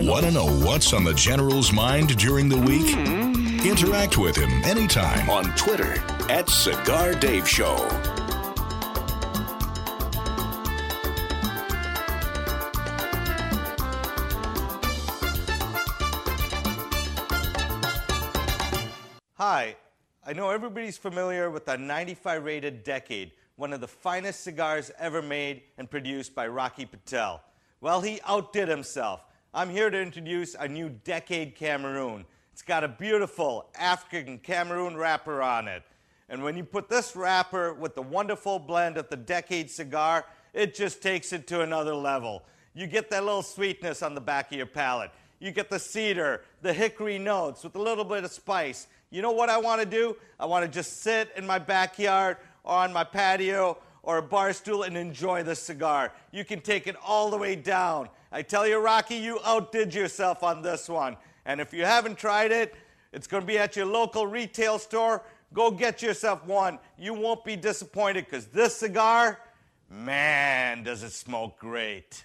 Want 0.03 0.27
to 0.27 0.33
know 0.33 0.47
what's 0.47 0.93
on 0.93 1.05
the 1.05 1.15
General's 1.15 1.73
mind 1.73 2.16
during 2.16 2.49
the 2.49 2.59
week? 2.59 2.97
Mm-hmm. 2.97 3.65
Interact 3.65 4.19
with 4.19 4.35
him 4.35 4.51
anytime 4.65 5.31
on 5.31 5.45
Twitter 5.55 5.95
at 6.29 6.49
Cigar 6.49 7.15
Dave 7.15 7.49
Show. 7.49 7.77
Hi, 19.35 19.77
I 20.27 20.33
know 20.33 20.51
everybody's 20.51 20.99
familiar 20.99 21.49
with 21.49 21.66
the 21.66 21.79
95 21.79 22.45
rated 22.45 22.83
Decade, 22.83 23.31
one 23.55 23.73
of 23.73 23.81
the 23.81 23.87
finest 23.87 24.41
cigars 24.41 24.91
ever 24.99 25.23
made 25.23 25.62
and 25.79 25.89
produced 25.89 26.35
by 26.35 26.49
Rocky 26.49 26.87
Patel. 26.87 27.41
Well, 27.81 28.01
he 28.01 28.20
outdid 28.27 28.66
himself. 28.66 29.24
I'm 29.55 29.69
here 29.69 29.91
to 29.91 30.01
introduce 30.01 30.55
a 30.55 30.66
new 30.66 30.89
Decade 30.89 31.55
Cameroon. 31.55 32.24
It's 32.55 32.62
got 32.62 32.85
a 32.85 32.89
beautiful 32.89 33.66
African 33.79 34.39
Cameroon 34.39 34.97
wrapper 34.97 35.43
on 35.43 35.69
it. 35.69 35.83
And 36.31 36.43
when 36.43 36.57
you 36.57 36.65
put 36.65 36.89
this 36.89 37.15
wrapper 37.15 37.74
with 37.74 37.95
the 37.95 38.01
wonderful 38.01 38.59
blend 38.59 38.97
of 38.97 39.11
the 39.11 39.16
Decade 39.16 39.70
cigar, 39.70 40.24
it 40.55 40.74
just 40.74 41.03
takes 41.03 41.35
it 41.35 41.47
to 41.49 41.61
another 41.61 41.95
level. 41.95 42.45
You 42.73 42.87
get 42.87 43.11
that 43.11 43.27
little 43.27 43.43
sweetness 43.43 44.03
on 44.03 44.15
the 44.15 44.23
back 44.23 44.51
of 44.51 44.57
your 44.57 44.65
palate. 44.65 45.11
you 45.39 45.51
get 45.51 45.69
the 45.69 45.79
cedar, 45.79 46.45
the 46.62 46.73
hickory 46.73 47.19
notes 47.19 47.62
with 47.62 47.77
a 47.77 47.83
little 47.83 48.07
bit 48.07 48.24
of 48.24 48.33
spice. 48.33 48.87
You 49.11 49.20
know 49.20 49.33
what 49.33 49.51
I 49.51 49.59
want 49.59 49.83
to 49.83 49.87
do? 49.87 50.16
I 50.41 50.47
want 50.47 50.65
to 50.65 50.70
just 50.70 51.03
sit 51.03 51.31
in 51.37 51.47
my 51.47 51.59
backyard 51.59 52.39
or 52.65 52.77
on 52.77 52.91
my 52.91 53.05
patio 53.05 53.77
or 54.03 54.16
a 54.16 54.23
bar 54.23 54.55
stool 54.55 54.85
and 54.85 54.97
enjoy 54.97 55.43
the 55.43 55.55
cigar. 55.55 56.11
You 56.31 56.47
can 56.47 56.62
take 56.62 56.87
it 56.87 56.97
all 57.05 57.29
the 57.29 57.37
way 57.37 57.55
down. 57.55 58.09
I 58.35 58.41
tell 58.41 58.67
you, 58.67 58.79
Rocky, 58.79 59.17
you 59.17 59.41
outdid 59.45 59.95
yourself 59.95 60.43
on 60.43 60.63
this 60.63 60.89
one. 60.89 61.19
And 61.45 61.61
if 61.61 61.75
you 61.75 61.85
haven't 61.85 62.17
tried 62.17 62.51
it, 62.51 62.75
it's 63.13 63.27
going 63.27 63.43
to 63.43 63.47
be 63.47 63.59
at 63.59 63.77
your 63.77 63.85
local 63.85 64.27
retail 64.27 64.79
store. 64.79 65.23
Go 65.53 65.71
get 65.71 66.01
yourself 66.01 66.47
one. 66.47 66.79
You 66.99 67.13
won't 67.13 67.45
be 67.45 67.57
disappointed 67.57 68.25
because 68.25 68.47
this 68.47 68.75
cigar, 68.75 69.39
man, 69.91 70.83
does 70.83 71.03
it 71.03 71.13
smoke 71.13 71.59
great. 71.59 72.25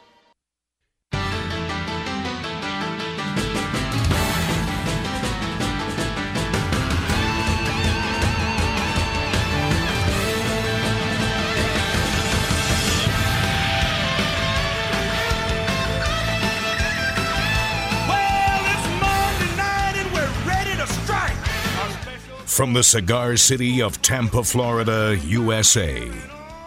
From 22.61 22.73
the 22.73 22.83
cigar 22.83 23.37
city 23.37 23.81
of 23.81 24.03
Tampa, 24.03 24.43
Florida, 24.43 25.17
USA, 25.25 26.07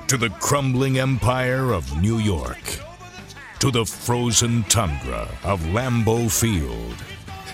to 0.08 0.16
the 0.16 0.28
crumbling 0.40 0.98
empire 0.98 1.70
of 1.70 2.02
New 2.02 2.18
York, 2.18 2.80
to 3.60 3.70
the 3.70 3.84
frozen 3.84 4.64
tundra 4.64 5.28
of 5.44 5.60
Lambeau 5.66 6.28
Field, 6.28 6.96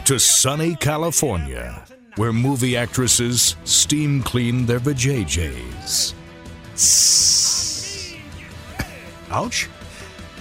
to 0.07 0.19
sunny 0.19 0.75
California, 0.77 1.85
where 2.17 2.33
movie 2.33 2.79
actresses 2.79 3.57
steam 3.65 4.23
clean 4.23 4.65
their 4.65 4.81
vajayjays. 4.81 6.15
Ouch. 9.31 9.69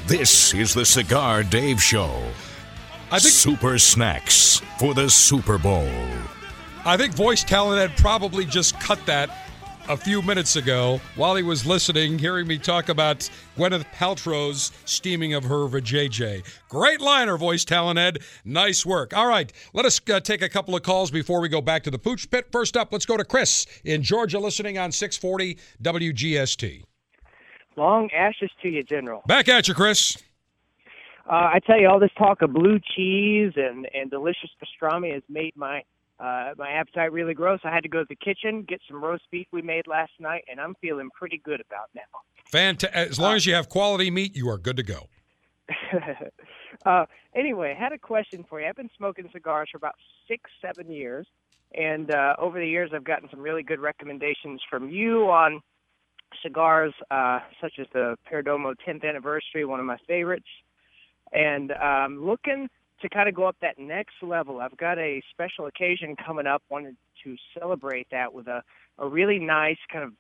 This 0.08 0.54
is 0.54 0.74
the 0.74 0.86
Cigar 0.86 1.44
Dave 1.44 1.84
Show. 1.84 2.24
I 3.12 3.20
think 3.20 3.34
Super 3.34 3.78
snacks 3.78 4.62
for 4.80 4.94
the 4.94 5.10
Super 5.10 5.58
Bowl. 5.58 5.92
I 6.90 6.98
think 6.98 7.14
Voice 7.14 7.44
Talent 7.44 7.80
had 7.80 7.96
probably 8.00 8.46
just 8.46 8.80
cut 8.80 9.00
that 9.06 9.30
a 9.90 9.96
few 9.96 10.24
minutes 10.24 10.56
ago 10.56 11.00
while 11.16 11.36
he 11.36 11.44
was 11.44 11.64
listening, 11.64 12.18
hearing 12.18 12.48
me 12.48 12.58
talk 12.58 12.90
about 12.90 13.30
Gwyneth 13.56 13.86
Paltrow's 13.94 14.72
steaming 14.86 15.36
of 15.36 15.44
her 15.44 15.68
vajayjay. 15.68 16.44
Great 16.68 17.00
liner, 17.00 17.38
Voice 17.38 17.64
Talent 17.64 18.00
Ed. 18.00 18.24
Nice 18.44 18.88
work. 18.88 19.16
All 19.16 19.28
right, 19.28 19.54
let 19.72 19.86
us 19.86 20.02
uh, 20.12 20.20
take 20.20 20.42
a 20.42 20.50
couple 20.50 20.76
of 20.76 20.82
calls 20.82 21.12
before 21.12 21.42
we 21.42 21.48
go 21.48 21.62
back 21.62 21.84
to 21.84 21.92
the 21.92 22.00
Pooch 22.00 22.28
Pit. 22.32 22.48
First 22.52 22.76
up, 22.76 22.92
let's 22.92 23.06
go 23.06 23.18
to 23.18 23.24
Chris 23.24 23.68
in 23.84 24.02
Georgia, 24.02 24.40
listening 24.40 24.80
on 24.80 24.92
640 24.92 25.60
WGST. 25.84 26.82
Long 27.78 28.10
ashes 28.18 28.50
to 28.64 28.68
you, 28.68 28.82
General. 28.82 29.22
Back 29.28 29.48
at 29.48 29.68
you, 29.68 29.76
Chris. 29.76 30.18
Uh, 31.30 31.52
I 31.54 31.60
tell 31.68 31.80
you, 31.80 31.88
all 31.88 32.00
this 32.00 32.10
talk 32.18 32.42
of 32.42 32.52
blue 32.52 32.80
cheese 32.96 33.54
and, 33.58 33.88
and 33.94 34.10
delicious 34.10 34.50
pastrami 34.60 35.14
has 35.14 35.22
made 35.30 35.56
my 35.56 35.84
uh, 36.20 36.52
my 36.58 36.72
appetite 36.72 37.12
really 37.12 37.34
grow. 37.34 37.58
So 37.58 37.70
I 37.70 37.74
had 37.74 37.84
to 37.84 37.90
go 37.90 38.00
to 38.00 38.06
the 38.08 38.16
kitchen, 38.16 38.64
get 38.68 38.82
some 38.88 39.04
roast 39.04 39.24
beef 39.32 39.48
we 39.52 39.62
made 39.62 39.88
last 39.88 40.12
night, 40.20 40.44
and 40.50 40.60
I'm 40.60 40.76
feeling 40.82 41.10
pretty 41.18 41.42
good 41.44 41.62
about 41.62 41.90
now. 41.96 42.02
Fanta- 42.52 42.92
as 42.92 43.20
long 43.20 43.36
as 43.36 43.46
you 43.46 43.54
have 43.54 43.70
quality 43.70 44.12
meat, 44.12 44.36
you 44.36 44.50
are 44.50 44.58
good 44.58 44.78
to 44.78 44.84
go. 44.84 45.08
uh, 46.86 47.06
anyway, 47.36 47.76
I 47.78 47.82
had 47.82 47.94
a 47.94 47.98
question 47.98 48.44
for 48.50 48.60
you. 48.60 48.68
I've 48.68 48.76
been 48.76 48.90
smoking 48.98 49.30
cigars 49.32 49.70
for 49.72 49.78
about 49.78 49.96
six, 50.28 50.50
seven 50.62 50.92
years, 50.92 51.28
and 51.74 52.12
uh, 52.12 52.36
over 52.40 52.60
the 52.60 52.68
years, 52.68 52.92
I've 52.94 53.04
gotten 53.04 53.30
some 53.30 53.40
really 53.40 53.64
good 53.64 53.80
recommendations 53.80 54.62
from 54.70 54.90
you 54.90 55.30
on 55.30 55.62
cigars, 56.44 56.94
uh, 57.12 57.40
such 57.62 57.74
as 57.80 57.88
the 57.94 58.18
Perdomo 58.32 58.74
10th 58.88 59.08
anniversary, 59.08 59.66
one 59.66 59.80
of 59.80 59.86
my 59.86 59.98
favorites. 60.08 60.48
And 61.32 61.72
um, 61.74 62.26
looking 62.26 62.70
to 63.02 63.10
kind 63.10 63.30
of 63.30 63.36
go 63.36 63.46
up 63.46 63.56
that 63.62 63.80
next 63.80 64.16
level, 64.22 64.60
I've 64.60 64.78
got 64.78 64.98
a 64.98 65.22
special 65.32 65.66
occasion 65.66 66.16
coming 66.16 66.48
up. 66.48 66.64
Wanted 66.70 66.96
to 67.24 67.36
celebrate 67.58 68.08
that 68.12 68.34
with 68.34 68.48
a, 68.48 68.64
a 68.98 69.08
really 69.08 69.40
nice 69.40 69.78
kind 69.92 70.04
of 70.04 70.14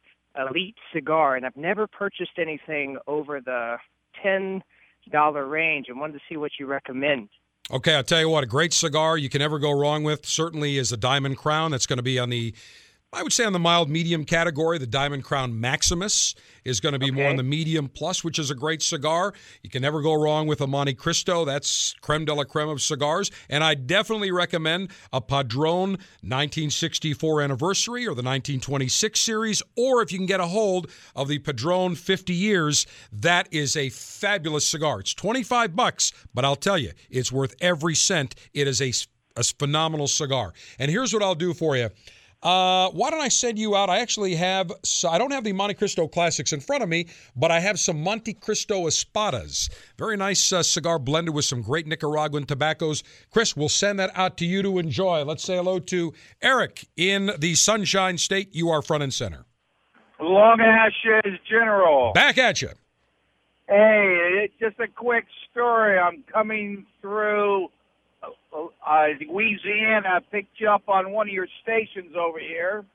elite 0.49 0.76
cigar, 0.93 1.35
and 1.35 1.45
I've 1.45 1.57
never 1.57 1.88
purchased 1.88 2.38
anything 2.38 2.97
over 3.07 3.41
the 3.41 3.77
ten 4.22 4.64
dollar 5.11 5.45
range, 5.45 5.88
and 5.89 5.99
wanted 5.99 6.14
to 6.14 6.19
see 6.30 6.38
what 6.38 6.51
you 6.60 6.68
recommend. 6.68 7.30
Okay, 7.72 7.95
I'll 7.95 8.03
tell 8.03 8.19
you 8.19 8.30
what, 8.30 8.43
a 8.43 8.47
great 8.47 8.73
cigar 8.73 9.18
you 9.18 9.30
can 9.30 9.39
never 9.39 9.60
go 9.60 9.72
wrong 9.72 10.03
with 10.03 10.26
certainly 10.26 10.77
is 10.77 10.91
a 10.91 10.97
Diamond 10.97 11.38
Crown. 11.38 11.72
That's 11.72 11.85
going 11.85 11.97
to 11.97 12.03
be 12.03 12.18
on 12.18 12.30
the 12.30 12.53
I 13.11 13.23
would 13.23 13.34
say 13.34 13.44
on 13.44 13.53
the 13.53 13.60
mild 13.60 13.90
medium 13.90 14.23
category, 14.23 14.77
the 14.77 14.86
Diamond 14.86 15.23
Crown 15.23 15.60
Maximus 15.60 16.36
is 16.64 16.80
going 16.80 16.94
to 16.94 16.99
be 16.99 17.07
okay. 17.07 17.15
more 17.15 17.27
on 17.27 17.38
the 17.38 17.44
medium 17.44 17.90
plus, 17.90 18.23
which 18.23 18.38
is 18.38 18.52
a 18.52 18.56
great 18.56 18.84
cigar. 18.84 19.34
You 19.64 19.69
can 19.72 19.81
never 19.81 20.03
go 20.03 20.14
wrong 20.14 20.45
with 20.45 20.61
a 20.61 20.68
Montecristo. 20.68 21.44
That's 21.44 21.95
creme 22.02 22.26
de 22.26 22.36
la 22.36 22.44
creme 22.44 22.69
of 22.69 22.84
cigars. 22.84 23.31
And 23.49 23.64
I 23.64 23.73
definitely 23.73 24.30
recommend 24.31 24.91
a 25.11 25.22
Padron 25.22 25.94
1964 26.22 27.41
anniversary 27.41 28.03
or 28.03 28.14
the 28.14 28.22
1926 28.22 29.19
series, 29.19 29.64
or 29.76 30.03
if 30.03 30.11
you 30.11 30.19
can 30.19 30.27
get 30.27 30.40
a 30.40 30.45
hold 30.45 30.91
of 31.15 31.30
the 31.30 31.40
Padron 31.40 31.95
50 31.95 32.31
years, 32.31 32.86
that 33.11 33.48
is 33.49 33.76
a 33.76 33.90
fabulous 33.90 34.68
cigar. 34.68 34.99
It's 34.99 35.15
25 35.15 35.76
bucks, 35.76 36.14
but 36.36 36.45
I'll 36.45 36.56
tell 36.56 36.77
you, 36.77 36.91
it's 37.10 37.31
worth 37.31 37.56
every 37.60 37.95
cent. 37.95 38.36
It 38.53 38.68
is 38.68 38.80
a, 38.80 38.94
a 39.36 39.44
phenomenal 39.44 40.07
cigar. 40.07 40.53
And 40.77 40.91
here's 40.91 41.11
what 41.11 41.23
I'll 41.23 41.34
do 41.34 41.56
for 41.56 41.76
you. 41.76 41.90
Uh, 42.41 42.90
why 42.91 43.10
don't 43.10 43.20
I 43.20 43.28
send 43.28 43.60
you 43.60 43.76
out? 43.76 43.90
I 43.90 43.99
actually 43.99 44.36
have, 44.36 44.72
I 45.07 45.18
don't 45.18 45.32
have 45.32 45.44
the 45.44 45.52
Montecristo 45.52 46.10
Classics 46.10 46.53
in 46.53 46.61
front 46.61 46.84
of 46.84 46.88
me, 46.88 47.07
but 47.36 47.52
I 47.52 47.60
have 47.60 47.80
some 47.80 47.98
Montecristo 47.98 48.88
Espadas. 48.88 49.70
Very 49.98 50.16
nice 50.16 50.53
uh, 50.53 50.64
cigar 50.64 50.99
blended 50.99 51.36
with 51.36 51.44
some 51.44 51.61
great 51.61 51.86
Nicaraguan 51.86 52.45
tobaccos. 52.45 53.03
Chris, 53.30 53.57
we'll 53.57 53.68
send 53.68 53.99
that 53.99 54.11
out 54.16 54.38
to 54.38 54.45
you 54.45 54.61
to 54.61 54.80
enjoy. 54.80 55.24
Let's 55.24 55.44
say 55.44 55.57
hello 55.57 55.80
to 55.80 56.14
Eric 56.41 56.88
in 56.95 57.32
the 57.38 57.56
Sunshine 57.56 58.18
State. 58.18 58.56
You 58.56 58.70
are 58.70 58.82
front 58.82 59.03
and 59.03 59.14
center. 59.14 59.45
Long 60.22 60.61
Ashes 60.61 61.40
General. 61.49 62.14
Back 62.14 62.38
at 62.38 62.61
you. 62.61 62.70
Hey, 63.68 64.45
it's 64.45 64.53
just 64.60 64.80
a 64.80 64.88
quick 64.88 65.26
story. 65.52 65.99
I'm 65.99 66.24
coming 66.32 66.86
through 67.02 67.70
uh, 68.53 69.05
Louisiana. 69.27 70.21
Picked 70.31 70.59
you 70.59 70.69
up 70.69 70.88
on 70.88 71.11
one 71.11 71.27
of 71.27 71.34
your 71.34 71.47
stations 71.61 72.15
over 72.17 72.39
here. 72.39 72.85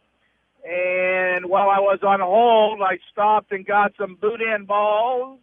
And 0.65 1.47
while 1.47 1.69
I 1.69 1.79
was 1.79 1.99
on 2.03 2.21
hold, 2.21 2.81
I 2.81 2.99
stopped 3.13 3.53
and 3.53 3.67
got 3.67 3.93
some 3.99 4.17
boudin 4.21 4.65
balls 4.65 5.39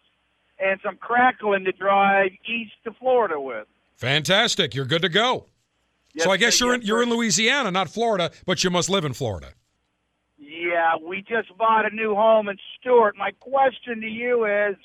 and 0.60 0.80
some 0.84 0.98
crackling 0.98 1.66
to 1.66 1.72
drive 1.72 2.32
east 2.48 2.74
to 2.86 2.92
Florida 2.94 3.40
with. 3.40 3.68
Fantastic. 3.98 4.74
You're 4.74 4.86
good 4.86 5.04
to 5.04 5.10
go. 5.10 5.46
Yes, 6.14 6.26
so 6.26 6.32
I 6.32 6.38
guess 6.38 6.60
you're 6.60 6.74
in, 6.74 6.82
you're 6.82 7.04
in 7.04 7.10
Louisiana, 7.10 7.72
not 7.72 7.90
Florida, 7.90 8.32
but 8.46 8.64
you 8.64 8.70
must 8.70 8.90
live 8.90 9.06
in 9.06 9.14
Florida. 9.14 9.54
Yeah, 10.38 10.96
we 11.02 11.22
just 11.22 11.56
bought 11.58 11.86
a 11.92 11.96
new 11.96 12.16
home 12.16 12.50
in 12.50 12.58
Stuart. 12.80 13.16
My 13.16 13.32
question 13.40 14.02
to 14.02 14.08
you 14.08 14.46
is 14.46 14.76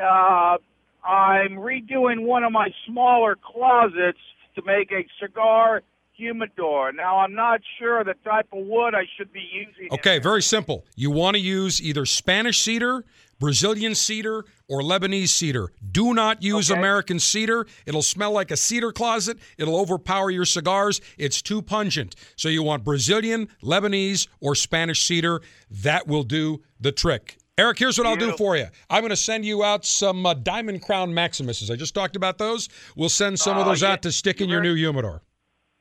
uh, 0.00 0.56
I'm 1.04 1.56
redoing 1.56 2.22
one 2.22 2.44
of 2.44 2.52
my 2.52 2.70
smaller 2.86 3.36
closets 3.36 4.18
to 4.54 4.62
make 4.64 4.90
a 4.92 5.06
cigar 5.20 5.82
humidor. 6.12 6.92
Now, 6.92 7.18
I'm 7.18 7.34
not 7.34 7.60
sure 7.78 8.02
the 8.02 8.14
type 8.24 8.48
of 8.52 8.66
wood 8.66 8.94
I 8.94 9.04
should 9.16 9.32
be 9.32 9.40
using. 9.52 9.88
Okay, 9.92 10.18
very 10.18 10.42
simple. 10.42 10.84
You 10.96 11.10
want 11.10 11.36
to 11.36 11.40
use 11.40 11.80
either 11.80 12.04
Spanish 12.04 12.60
cedar, 12.60 13.04
Brazilian 13.38 13.94
cedar, 13.94 14.44
or 14.68 14.82
Lebanese 14.82 15.28
cedar. 15.28 15.70
Do 15.92 16.12
not 16.12 16.42
use 16.42 16.70
Okay. 16.72 16.78
American 16.78 17.20
cedar. 17.20 17.66
It'll 17.86 18.02
smell 18.02 18.32
like 18.32 18.50
a 18.50 18.56
cedar 18.56 18.90
closet. 18.90 19.38
It'll 19.58 19.78
overpower 19.78 20.28
your 20.30 20.44
cigars. 20.44 21.00
It's 21.18 21.40
too 21.40 21.62
pungent. 21.62 22.16
So 22.34 22.48
you 22.48 22.64
want 22.64 22.82
Brazilian, 22.82 23.48
Lebanese, 23.62 24.26
or 24.40 24.56
Spanish 24.56 25.06
cedar. 25.06 25.40
That 25.70 26.08
will 26.08 26.24
do 26.24 26.62
the 26.80 26.90
trick. 26.90 27.38
Eric, 27.58 27.80
here's 27.80 27.98
what 27.98 28.06
I'll 28.06 28.14
do 28.14 28.36
for 28.36 28.56
you. 28.56 28.66
I'm 28.88 29.00
going 29.00 29.10
to 29.10 29.16
send 29.16 29.44
you 29.44 29.64
out 29.64 29.84
some 29.84 30.24
uh, 30.24 30.32
Diamond 30.34 30.80
Crown 30.80 31.10
Maximuses. 31.12 31.72
I 31.72 31.74
just 31.76 31.92
talked 31.92 32.14
about 32.14 32.38
those. 32.38 32.68
We'll 32.94 33.08
send 33.08 33.40
some 33.40 33.58
of 33.58 33.66
Oh, 33.66 33.70
those 33.70 33.82
yeah. 33.82 33.92
out 33.92 34.02
to 34.02 34.12
stick 34.12 34.40
in 34.40 34.48
your 34.48 34.62
new 34.62 34.74
humidor. 34.74 35.22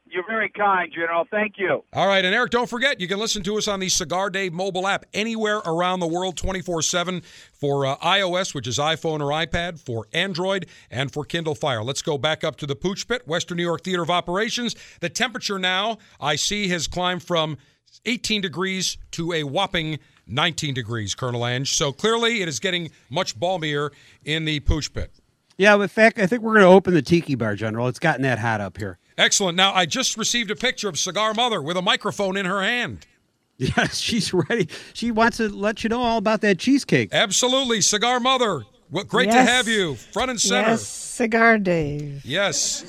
You're 0.10 0.26
very 0.26 0.50
kind, 0.50 0.92
General. 0.92 1.26
Thank 1.30 1.56
you. 1.60 1.84
All 1.94 2.08
right, 2.08 2.26
and 2.26 2.34
Eric, 2.34 2.50
don't 2.50 2.68
forget, 2.70 3.00
you 3.00 3.08
can 3.08 3.20
listen 3.20 3.44
to 3.44 3.58
us 3.58 3.68
on 3.68 3.80
the 3.80 3.90
Cigar 3.90 4.32
Dave 4.32 4.54
mobile 4.54 4.88
app 4.88 5.06
anywhere 5.14 5.58
around 5.58 6.00
the 6.00 6.08
world 6.08 6.36
24 6.38 6.82
7 6.82 7.22
for 7.54 7.86
uh, 7.86 7.96
iOS, 7.98 8.56
which 8.56 8.68
is 8.68 8.80
iPhone 8.80 9.20
or 9.20 9.30
iPad, 9.32 9.80
for 9.80 10.08
Android, 10.14 10.66
and 10.90 11.12
for 11.12 11.26
Kindle 11.26 11.54
Fire. 11.54 11.84
Let's 11.84 12.02
go 12.02 12.18
back 12.18 12.44
up 12.44 12.56
to 12.56 12.66
the 12.66 12.76
Pooch 12.76 13.08
Pit, 13.08 13.28
Western 13.28 13.58
New 13.58 13.64
York 13.64 13.84
Theater 13.84 14.02
of 14.02 14.10
Operations. 14.10 14.76
The 15.02 15.10
temperature 15.10 15.60
now, 15.60 15.98
I 16.20 16.38
see, 16.38 16.70
has 16.70 16.88
climbed 16.88 17.22
from 17.22 17.58
18 18.06 18.42
degrees 18.42 18.98
to 19.12 19.34
a 19.34 19.44
whopping 19.44 20.00
19 20.28 20.74
degrees, 20.74 21.16
Colonel 21.16 21.46
Ange. 21.46 21.74
So 21.74 21.92
clearly 21.92 22.42
it 22.42 22.48
is 22.48 22.60
getting 22.60 22.92
much 23.10 23.40
balmier 23.40 23.92
in 24.26 24.46
the 24.46 24.60
Pooch 24.60 24.94
Pit. 24.94 25.12
Yeah, 25.58 25.76
in 25.82 25.88
fact, 25.88 26.20
I 26.20 26.28
think 26.28 26.44
we're 26.44 26.54
going 26.54 26.66
to 26.66 26.72
open 26.72 26.94
the 26.94 27.02
tiki 27.02 27.36
bar, 27.36 27.56
General. 27.56 27.88
It's 27.88 28.00
gotten 28.00 28.22
that 28.22 28.38
hot 28.40 28.62
up 28.62 28.78
here. 28.78 29.00
Excellent. 29.18 29.58
Now, 29.58 29.74
I 29.74 29.88
just 29.88 30.16
received 30.16 30.52
a 30.52 30.56
picture 30.56 30.88
of 30.88 31.00
Cigar 31.00 31.34
Mother 31.34 31.62
with 31.62 31.78
a 31.78 31.82
microphone 31.82 32.38
in 32.38 32.46
her 32.46 32.62
hand. 32.62 33.06
Yes, 33.60 33.98
she's 33.98 34.32
ready. 34.36 34.70
She 34.94 35.10
wants 35.10 35.38
to 35.38 35.50
let 35.50 35.84
you 35.84 35.90
know 35.90 36.04
all 36.04 36.20
about 36.20 36.42
that 36.42 36.60
cheesecake. 36.60 37.10
Absolutely. 37.12 37.82
Cigar 37.82 38.20
Mother. 38.20 38.66
What 38.92 39.08
great 39.08 39.32
to 39.32 39.42
have 39.42 39.68
you 39.68 39.96
front 39.96 40.30
and 40.30 40.40
center. 40.40 40.70
Yes, 40.70 40.88
Cigar 40.88 41.58
Dave. 41.58 42.24
Yes. 42.24 42.86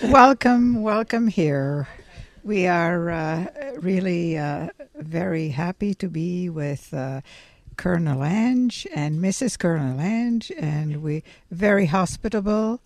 welcome, 0.02 0.82
welcome 0.82 1.26
here. 1.26 1.88
We 2.44 2.66
are 2.66 3.10
uh, 3.10 3.46
really 3.78 4.36
uh, 4.36 4.68
very 4.96 5.48
happy 5.48 5.94
to 5.94 6.08
be 6.08 6.48
with 6.48 6.92
uh, 6.92 7.20
Colonel 7.76 8.24
Ange 8.24 8.86
and 8.94 9.20
Mrs. 9.20 9.58
Colonel 9.58 10.00
Ange, 10.00 10.50
and 10.58 11.02
we 11.02 11.22
very 11.50 11.86
hospitable, 11.86 12.80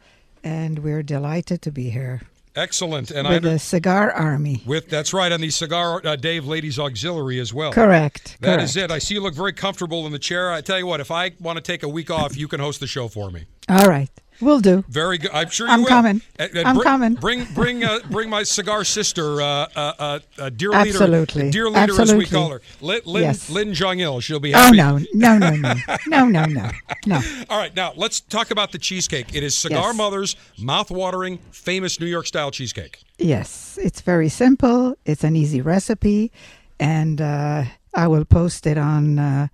and 0.44 0.80
we're 0.80 1.02
delighted 1.02 1.62
to 1.62 1.72
be 1.72 1.90
here 1.90 2.20
Excellent. 2.56 3.10
And 3.10 3.28
I 3.28 3.34
with 3.34 3.42
the 3.42 3.58
Cigar 3.58 4.10
Army. 4.10 4.62
with 4.64 4.88
that's 4.88 5.12
right 5.12 5.30
on 5.30 5.40
the 5.40 5.50
Cigar 5.50 6.00
uh, 6.04 6.16
Dave 6.16 6.46
Ladies 6.46 6.78
Auxiliary 6.78 7.38
as 7.38 7.52
well. 7.52 7.72
Correct, 7.72 8.38
That 8.40 8.60
is 8.60 8.76
it. 8.76 8.90
I 8.90 8.98
see 8.98 9.14
you 9.14 9.20
look 9.20 9.34
very 9.34 9.52
comfortable 9.52 10.06
in 10.06 10.12
the 10.12 10.18
chair. 10.18 10.50
I 10.50 10.62
tell 10.62 10.78
you 10.78 10.86
what, 10.86 11.00
if 11.00 11.10
I 11.10 11.32
want 11.38 11.56
to 11.56 11.62
take 11.62 11.82
a 11.82 11.88
week 11.88 12.10
off, 12.10 12.36
you 12.36 12.48
can 12.48 12.58
host 12.58 12.80
the 12.80 12.86
show 12.86 13.08
for 13.08 13.30
me. 13.30 13.44
All 13.68 13.86
right, 13.86 14.08
we'll 14.40 14.60
do. 14.60 14.84
Very 14.88 15.18
good. 15.18 15.30
I'm 15.32 15.48
sure 15.50 15.66
you 15.66 15.72
I'm 15.72 15.80
will. 15.82 15.88
coming. 15.88 16.20
I'm 16.38 16.50
bring, 16.76 16.80
coming. 16.82 17.14
Bring 17.14 17.44
bring 17.54 17.84
uh, 17.84 17.98
bring 18.10 18.28
my 18.30 18.42
cigar 18.42 18.84
sister, 18.84 19.40
uh, 19.40 19.44
uh, 19.44 19.66
uh, 19.76 20.18
uh, 20.38 20.50
dear 20.50 20.72
Absolutely. 20.74 21.42
leader, 21.44 21.52
dear 21.52 21.70
leader 21.70 22.00
as 22.00 22.14
we 22.14 22.26
call 22.26 22.50
her, 22.50 22.60
Lin 22.80 23.00
Lin, 23.04 23.22
Yes. 23.22 23.50
Lin 23.50 23.74
Jong 23.74 24.00
Il. 24.00 24.20
She'll 24.20 24.40
be 24.40 24.54
Oh 24.54 24.58
happy. 24.58 24.76
no, 24.76 24.98
no, 25.14 25.38
no, 25.38 25.50
no, 25.56 25.74
no, 26.06 26.26
no, 26.26 26.44
no, 26.44 26.70
no. 27.06 27.20
All 27.48 27.58
right, 27.58 27.74
now 27.74 27.92
let's 27.96 28.20
talk 28.20 28.50
about 28.50 28.72
the 28.72 28.78
cheesecake. 28.78 29.34
It 29.34 29.42
is 29.42 29.56
Cigar 29.56 29.88
Yes. 29.88 29.96
Mother's 29.96 30.36
mouth-watering, 30.58 31.38
famous 31.50 31.98
New 32.00 32.06
York 32.06 32.26
style 32.26 32.50
cheesecake. 32.50 32.98
Yes, 33.18 33.78
it's 33.82 34.00
very 34.00 34.28
simple. 34.28 34.96
It's 35.04 35.24
an 35.24 35.36
easy 35.36 35.60
recipe, 35.62 36.30
and 36.78 37.20
uh, 37.20 37.64
I 37.94 38.06
will 38.08 38.24
post 38.24 38.66
it 38.66 38.76
on 38.78 39.18
uh, 39.18 39.48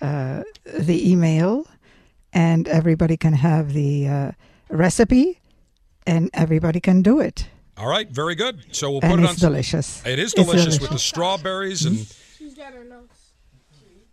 uh, 0.00 0.42
the 0.78 1.10
email, 1.10 1.66
and 2.32 2.68
everybody 2.68 3.16
can 3.16 3.32
have 3.34 3.72
the 3.72 4.08
uh, 4.08 4.30
recipe, 4.68 5.40
and 6.06 6.30
everybody 6.34 6.80
can 6.80 7.02
do 7.02 7.20
it. 7.20 7.48
All 7.76 7.86
right, 7.88 8.08
very 8.10 8.34
good. 8.34 8.64
So 8.74 8.90
we'll 8.90 9.00
And 9.02 9.10
put 9.12 9.20
it 9.20 9.24
it's 9.32 9.42
on. 9.42 9.50
delicious. 9.50 10.04
It 10.06 10.18
is 10.18 10.32
It's 10.34 10.42
delicious 10.44 10.80
with 10.80 10.90
the 10.90 10.98
strawberries 10.98 11.84
and. 11.84 12.06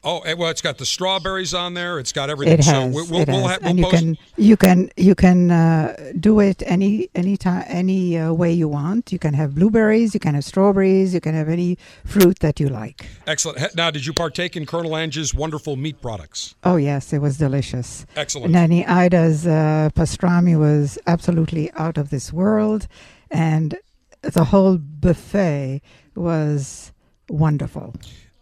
Oh, 0.02 0.20
eh, 0.20 0.34
well, 0.34 0.50
it's 0.50 0.62
got 0.62 0.78
the 0.78 0.86
strawberries 0.86 1.54
on 1.54 1.74
there. 1.74 2.00
It's 2.00 2.14
got 2.14 2.30
everything. 2.30 2.60
It 2.60 2.64
so 2.64 2.72
has, 2.72 2.96
we'll, 2.96 3.06
we'll, 3.08 3.22
it 3.22 3.28
we'll, 3.28 3.48
has. 3.48 3.60
we'll 3.60 3.70
and 3.70 3.80
you 3.80 3.86
post. 3.86 3.98
can 3.98 4.18
you 4.38 4.58
can 4.58 4.92
you 4.96 5.16
can 5.16 5.52
uh, 5.52 6.12
do 6.18 6.40
it 6.40 6.64
any 6.66 7.10
any 7.16 7.36
time 7.36 7.66
any 7.68 8.18
uh, 8.18 8.32
way 8.32 8.52
you 8.52 8.70
want. 8.70 9.12
You 9.12 9.20
can 9.20 9.34
have 9.34 9.56
blueberries, 9.56 10.14
you 10.14 10.20
can 10.22 10.36
have 10.36 10.46
strawberries, 10.46 11.14
you 11.14 11.20
can 11.20 11.36
have 11.36 11.50
any 11.50 11.78
fruit 12.06 12.40
that 12.40 12.62
you 12.62 12.70
like. 12.70 13.08
Excellent. 13.28 13.76
Now, 13.76 13.92
did 13.92 14.06
you 14.06 14.14
partake 14.14 14.56
in 14.56 14.66
Colonel 14.66 14.96
Ange's 14.96 15.34
wonderful 15.34 15.76
meat 15.76 16.02
products? 16.02 16.56
Oh 16.64 16.78
yes, 16.78 17.12
it 17.12 17.20
was 17.20 17.38
delicious. 17.38 18.06
Excellent. 18.16 18.52
Nanny 18.54 18.86
Ida's 18.86 19.46
uh, 19.46 19.90
pastrami 19.96 20.58
was 20.58 20.98
absolutely 21.08 21.72
out 21.74 21.98
of 21.98 22.10
this 22.10 22.32
world, 22.32 22.88
and 23.30 23.78
the 24.22 24.46
whole 24.46 24.78
buffet 24.78 25.82
was 26.16 26.94
wonderful. 27.30 27.94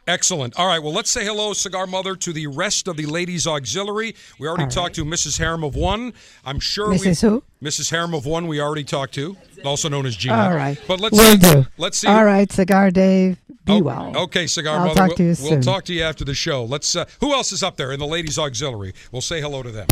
Excellent. 0.07 0.57
All 0.57 0.67
right. 0.67 0.81
Well, 0.81 0.93
let's 0.93 1.11
say 1.11 1.25
hello, 1.25 1.51
Cigar 1.51 1.85
Mother, 1.85 2.15
to 2.15 2.31
the 2.31 2.47
rest 2.47 2.87
of 2.87 2.95
the 2.95 3.05
ladies' 3.05 3.45
auxiliary. 3.45 4.15
We 4.39 4.47
already 4.47 4.63
All 4.63 4.69
talked 4.69 4.95
to 4.95 5.03
Mrs. 5.03 5.37
Harem 5.37 5.65
of 5.65 5.75
One. 5.75 6.13
I'm 6.45 6.59
sure 6.61 6.89
we. 6.89 6.97
Mrs. 6.97 7.21
who? 7.21 7.43
Mrs. 7.61 7.91
Harem 7.91 8.13
of 8.13 8.25
One. 8.25 8.47
We 8.47 8.61
already 8.61 8.85
talked 8.85 9.13
to, 9.15 9.35
also 9.65 9.89
known 9.89 10.05
as 10.05 10.15
Gina. 10.15 10.35
All 10.35 10.55
right, 10.55 10.79
But 10.87 11.01
let's 11.01 11.11
will 11.17 11.31
see. 11.33 11.37
do. 11.37 11.65
Let's 11.77 11.97
see. 11.97 12.07
All 12.07 12.23
right, 12.23 12.49
cigar 12.49 12.89
Dave, 12.89 13.37
be 13.65 13.73
Oh, 13.73 13.79
well. 13.79 14.13
Okay, 14.15 14.47
Cigar 14.47 14.79
I'll 14.79 14.85
Mother. 14.87 14.95
talk 14.95 15.07
we'll, 15.09 15.17
to 15.17 15.23
you 15.23 15.35
we'll 15.41 15.61
talk 15.61 15.83
to 15.85 15.93
you 15.93 16.03
after 16.03 16.23
the 16.23 16.33
show. 16.33 16.63
Let's. 16.63 16.95
Uh, 16.95 17.03
who 17.19 17.33
else 17.33 17.51
is 17.51 17.61
up 17.61 17.75
there 17.75 17.91
in 17.91 17.99
the 17.99 18.07
ladies' 18.07 18.39
auxiliary? 18.39 18.93
We'll 19.11 19.21
say 19.21 19.41
hello 19.41 19.61
to 19.61 19.71
them. 19.71 19.89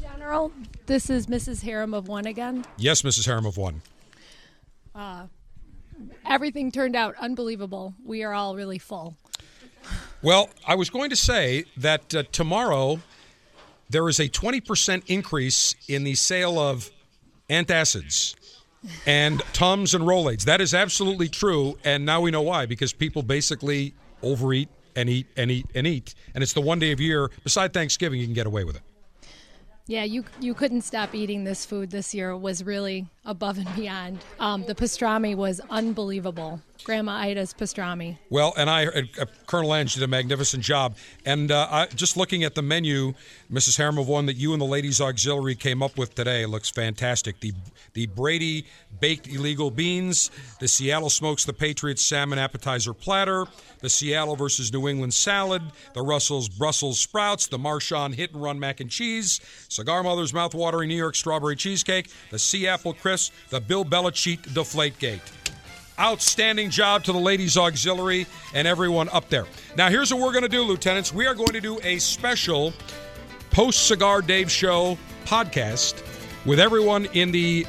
General, 0.00 0.50
this 0.86 1.10
is 1.10 1.26
Mrs. 1.26 1.62
Harem 1.62 1.92
of 1.92 2.08
One 2.08 2.26
again. 2.26 2.64
Yes, 2.78 3.02
Mrs. 3.02 3.26
Harem 3.26 3.44
of 3.44 3.58
One. 3.58 3.82
Uh, 4.94 5.26
everything 6.24 6.72
turned 6.72 6.96
out 6.96 7.14
unbelievable. 7.20 7.94
We 8.02 8.22
are 8.22 8.32
all 8.32 8.56
really 8.56 8.78
full. 8.78 9.14
Well, 10.22 10.50
I 10.66 10.74
was 10.74 10.90
going 10.90 11.10
to 11.10 11.16
say 11.16 11.64
that 11.76 12.14
uh, 12.14 12.22
tomorrow 12.32 13.00
there 13.88 14.08
is 14.08 14.18
a 14.18 14.28
20% 14.28 15.02
increase 15.06 15.74
in 15.88 16.04
the 16.04 16.14
sale 16.14 16.58
of 16.58 16.90
antacids 17.48 18.34
and 19.06 19.40
Tums 19.52 19.94
and 19.94 20.04
Rolaids. 20.04 20.44
That 20.44 20.60
is 20.60 20.74
absolutely 20.74 21.28
true, 21.28 21.78
and 21.84 22.04
now 22.04 22.20
we 22.20 22.30
know 22.30 22.42
why 22.42 22.66
because 22.66 22.92
people 22.92 23.22
basically 23.22 23.94
overeat 24.22 24.68
and 24.94 25.08
eat 25.08 25.26
and 25.36 25.50
eat 25.50 25.66
and 25.74 25.86
eat, 25.86 26.14
and 26.34 26.42
it's 26.42 26.52
the 26.52 26.60
one 26.60 26.78
day 26.78 26.92
of 26.92 27.00
year 27.00 27.30
beside 27.44 27.72
Thanksgiving 27.72 28.18
you 28.18 28.26
can 28.26 28.34
get 28.34 28.46
away 28.46 28.64
with 28.64 28.76
it. 28.76 28.82
Yeah, 29.88 30.02
you 30.02 30.24
you 30.40 30.52
couldn't 30.52 30.82
stop 30.82 31.14
eating 31.14 31.44
this 31.44 31.64
food 31.64 31.90
this 31.90 32.12
year. 32.12 32.30
It 32.30 32.38
was 32.38 32.64
really 32.64 33.06
above 33.24 33.58
and 33.58 33.72
beyond. 33.76 34.18
Um, 34.40 34.64
the 34.64 34.74
pastrami 34.74 35.36
was 35.36 35.60
unbelievable. 35.70 36.60
Grandma 36.82 37.12
Ida's 37.12 37.54
pastrami. 37.54 38.18
Well, 38.28 38.52
and 38.56 38.68
I, 38.68 38.86
uh, 38.86 39.02
uh, 39.20 39.26
Colonel 39.46 39.74
Ange 39.74 39.94
did 39.94 40.02
a 40.02 40.08
magnificent 40.08 40.62
job. 40.62 40.96
And 41.24 41.50
uh, 41.50 41.68
I, 41.70 41.86
just 41.86 42.16
looking 42.16 42.44
at 42.44 42.54
the 42.54 42.62
menu, 42.62 43.14
Mrs. 43.50 43.76
Harem 43.76 43.98
of 43.98 44.08
one 44.08 44.26
that 44.26 44.36
you 44.36 44.52
and 44.52 44.60
the 44.60 44.66
ladies 44.66 45.00
auxiliary 45.00 45.54
came 45.54 45.82
up 45.82 45.96
with 45.96 46.14
today 46.14 46.46
looks 46.46 46.68
fantastic. 46.68 47.40
The 47.40 47.52
the 47.96 48.06
Brady 48.06 48.66
baked 49.00 49.26
illegal 49.26 49.70
beans, 49.70 50.30
the 50.60 50.68
Seattle 50.68 51.08
smokes 51.08 51.46
the 51.46 51.52
Patriots 51.54 52.02
salmon 52.02 52.38
appetizer 52.38 52.92
platter, 52.92 53.46
the 53.80 53.88
Seattle 53.88 54.36
versus 54.36 54.70
New 54.70 54.86
England 54.86 55.14
salad, 55.14 55.62
the 55.94 56.02
Russell's 56.02 56.46
Brussels 56.46 57.00
sprouts, 57.00 57.46
the 57.46 57.58
Marshawn 57.58 58.14
hit 58.14 58.34
and 58.34 58.42
run 58.42 58.60
mac 58.60 58.80
and 58.80 58.90
cheese, 58.90 59.40
Cigar 59.68 60.02
Mother's 60.02 60.32
mouthwatering 60.32 60.88
New 60.88 60.94
York 60.94 61.14
strawberry 61.14 61.56
cheesecake, 61.56 62.10
the 62.30 62.38
Sea 62.38 62.68
Apple 62.68 62.92
crisp, 62.92 63.32
the 63.48 63.60
Bill 63.60 63.84
Belichick 63.84 64.52
deflate 64.52 64.98
gate. 64.98 65.22
Outstanding 65.98 66.68
job 66.68 67.02
to 67.04 67.12
the 67.12 67.18
ladies' 67.18 67.56
auxiliary 67.56 68.26
and 68.52 68.68
everyone 68.68 69.08
up 69.08 69.30
there. 69.30 69.46
Now, 69.74 69.88
here's 69.88 70.12
what 70.12 70.22
we're 70.22 70.32
going 70.32 70.42
to 70.42 70.50
do, 70.50 70.62
lieutenants. 70.62 71.14
We 71.14 71.26
are 71.26 71.34
going 71.34 71.54
to 71.54 71.62
do 71.62 71.80
a 71.82 71.98
special 71.98 72.74
post 73.50 73.86
Cigar 73.86 74.20
Dave 74.20 74.50
show 74.50 74.98
podcast 75.24 76.02
with 76.46 76.60
everyone 76.60 77.06
in 77.06 77.32
the 77.32 77.66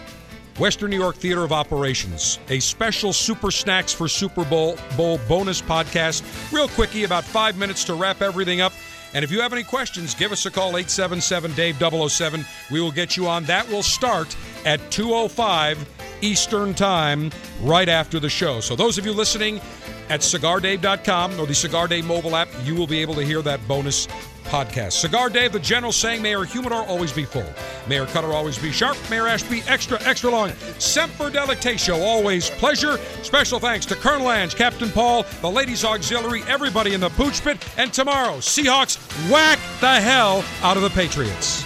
Western 0.57 0.89
New 0.89 0.97
York 0.97 1.15
Theater 1.15 1.43
of 1.43 1.51
Operations. 1.51 2.39
A 2.49 2.59
special 2.59 3.13
Super 3.13 3.51
Snacks 3.51 3.93
for 3.93 4.07
Super 4.07 4.43
Bowl, 4.43 4.77
Bowl 4.95 5.19
bonus 5.27 5.61
podcast. 5.61 6.23
Real 6.51 6.67
quickie, 6.67 7.03
about 7.03 7.23
five 7.23 7.57
minutes 7.57 7.83
to 7.85 7.93
wrap 7.93 8.21
everything 8.21 8.59
up. 8.59 8.73
And 9.13 9.23
if 9.23 9.31
you 9.31 9.39
have 9.41 9.53
any 9.53 9.63
questions, 9.63 10.15
give 10.15 10.31
us 10.31 10.45
a 10.45 10.51
call 10.51 10.69
877 10.69 11.53
Dave 11.53 11.77
007. 11.77 12.43
We 12.71 12.81
will 12.81 12.91
get 12.91 13.15
you 13.15 13.27
on. 13.27 13.45
That 13.45 13.67
will 13.69 13.83
start 13.83 14.35
at 14.65 14.79
205 14.91 15.87
Eastern 16.21 16.73
Time 16.73 17.31
right 17.61 17.87
after 17.87 18.19
the 18.19 18.29
show. 18.29 18.59
So 18.59 18.75
those 18.75 18.97
of 18.97 19.05
you 19.05 19.13
listening 19.13 19.61
at 20.09 20.21
cigardave.com 20.21 21.39
or 21.39 21.45
the 21.45 21.55
Cigar 21.55 21.87
Dave 21.87 22.05
mobile 22.05 22.35
app. 22.35 22.47
You 22.63 22.75
will 22.75 22.87
be 22.87 22.99
able 22.99 23.15
to 23.15 23.25
hear 23.25 23.41
that 23.41 23.65
bonus 23.67 24.07
podcast. 24.47 24.93
Cigar 24.93 25.29
Dave, 25.29 25.51
the 25.51 25.59
general 25.59 25.91
saying, 25.91 26.21
Mayor 26.21 26.43
Humidor 26.43 26.83
always 26.85 27.11
be 27.11 27.25
full. 27.25 27.45
Mayor 27.87 28.05
Cutter 28.07 28.33
always 28.33 28.57
be 28.57 28.71
sharp. 28.71 28.97
Mayor 29.09 29.27
Ashby 29.27 29.61
extra, 29.67 30.01
extra 30.03 30.31
long. 30.31 30.51
Semper 30.79 31.29
Delectatio, 31.29 32.01
always 32.01 32.49
pleasure. 32.49 32.97
Special 33.23 33.59
thanks 33.59 33.85
to 33.87 33.95
Colonel 33.95 34.31
Ange, 34.31 34.55
Captain 34.55 34.89
Paul, 34.89 35.25
the 35.41 35.49
Ladies 35.51 35.83
Auxiliary, 35.83 36.43
everybody 36.47 36.93
in 36.93 37.01
the 37.01 37.09
Pooch 37.09 37.41
Pit. 37.43 37.63
And 37.77 37.93
tomorrow, 37.93 38.37
Seahawks 38.37 38.97
whack 39.29 39.59
the 39.81 39.99
hell 39.99 40.43
out 40.61 40.77
of 40.77 40.83
the 40.83 40.89
Patriots. 40.89 41.63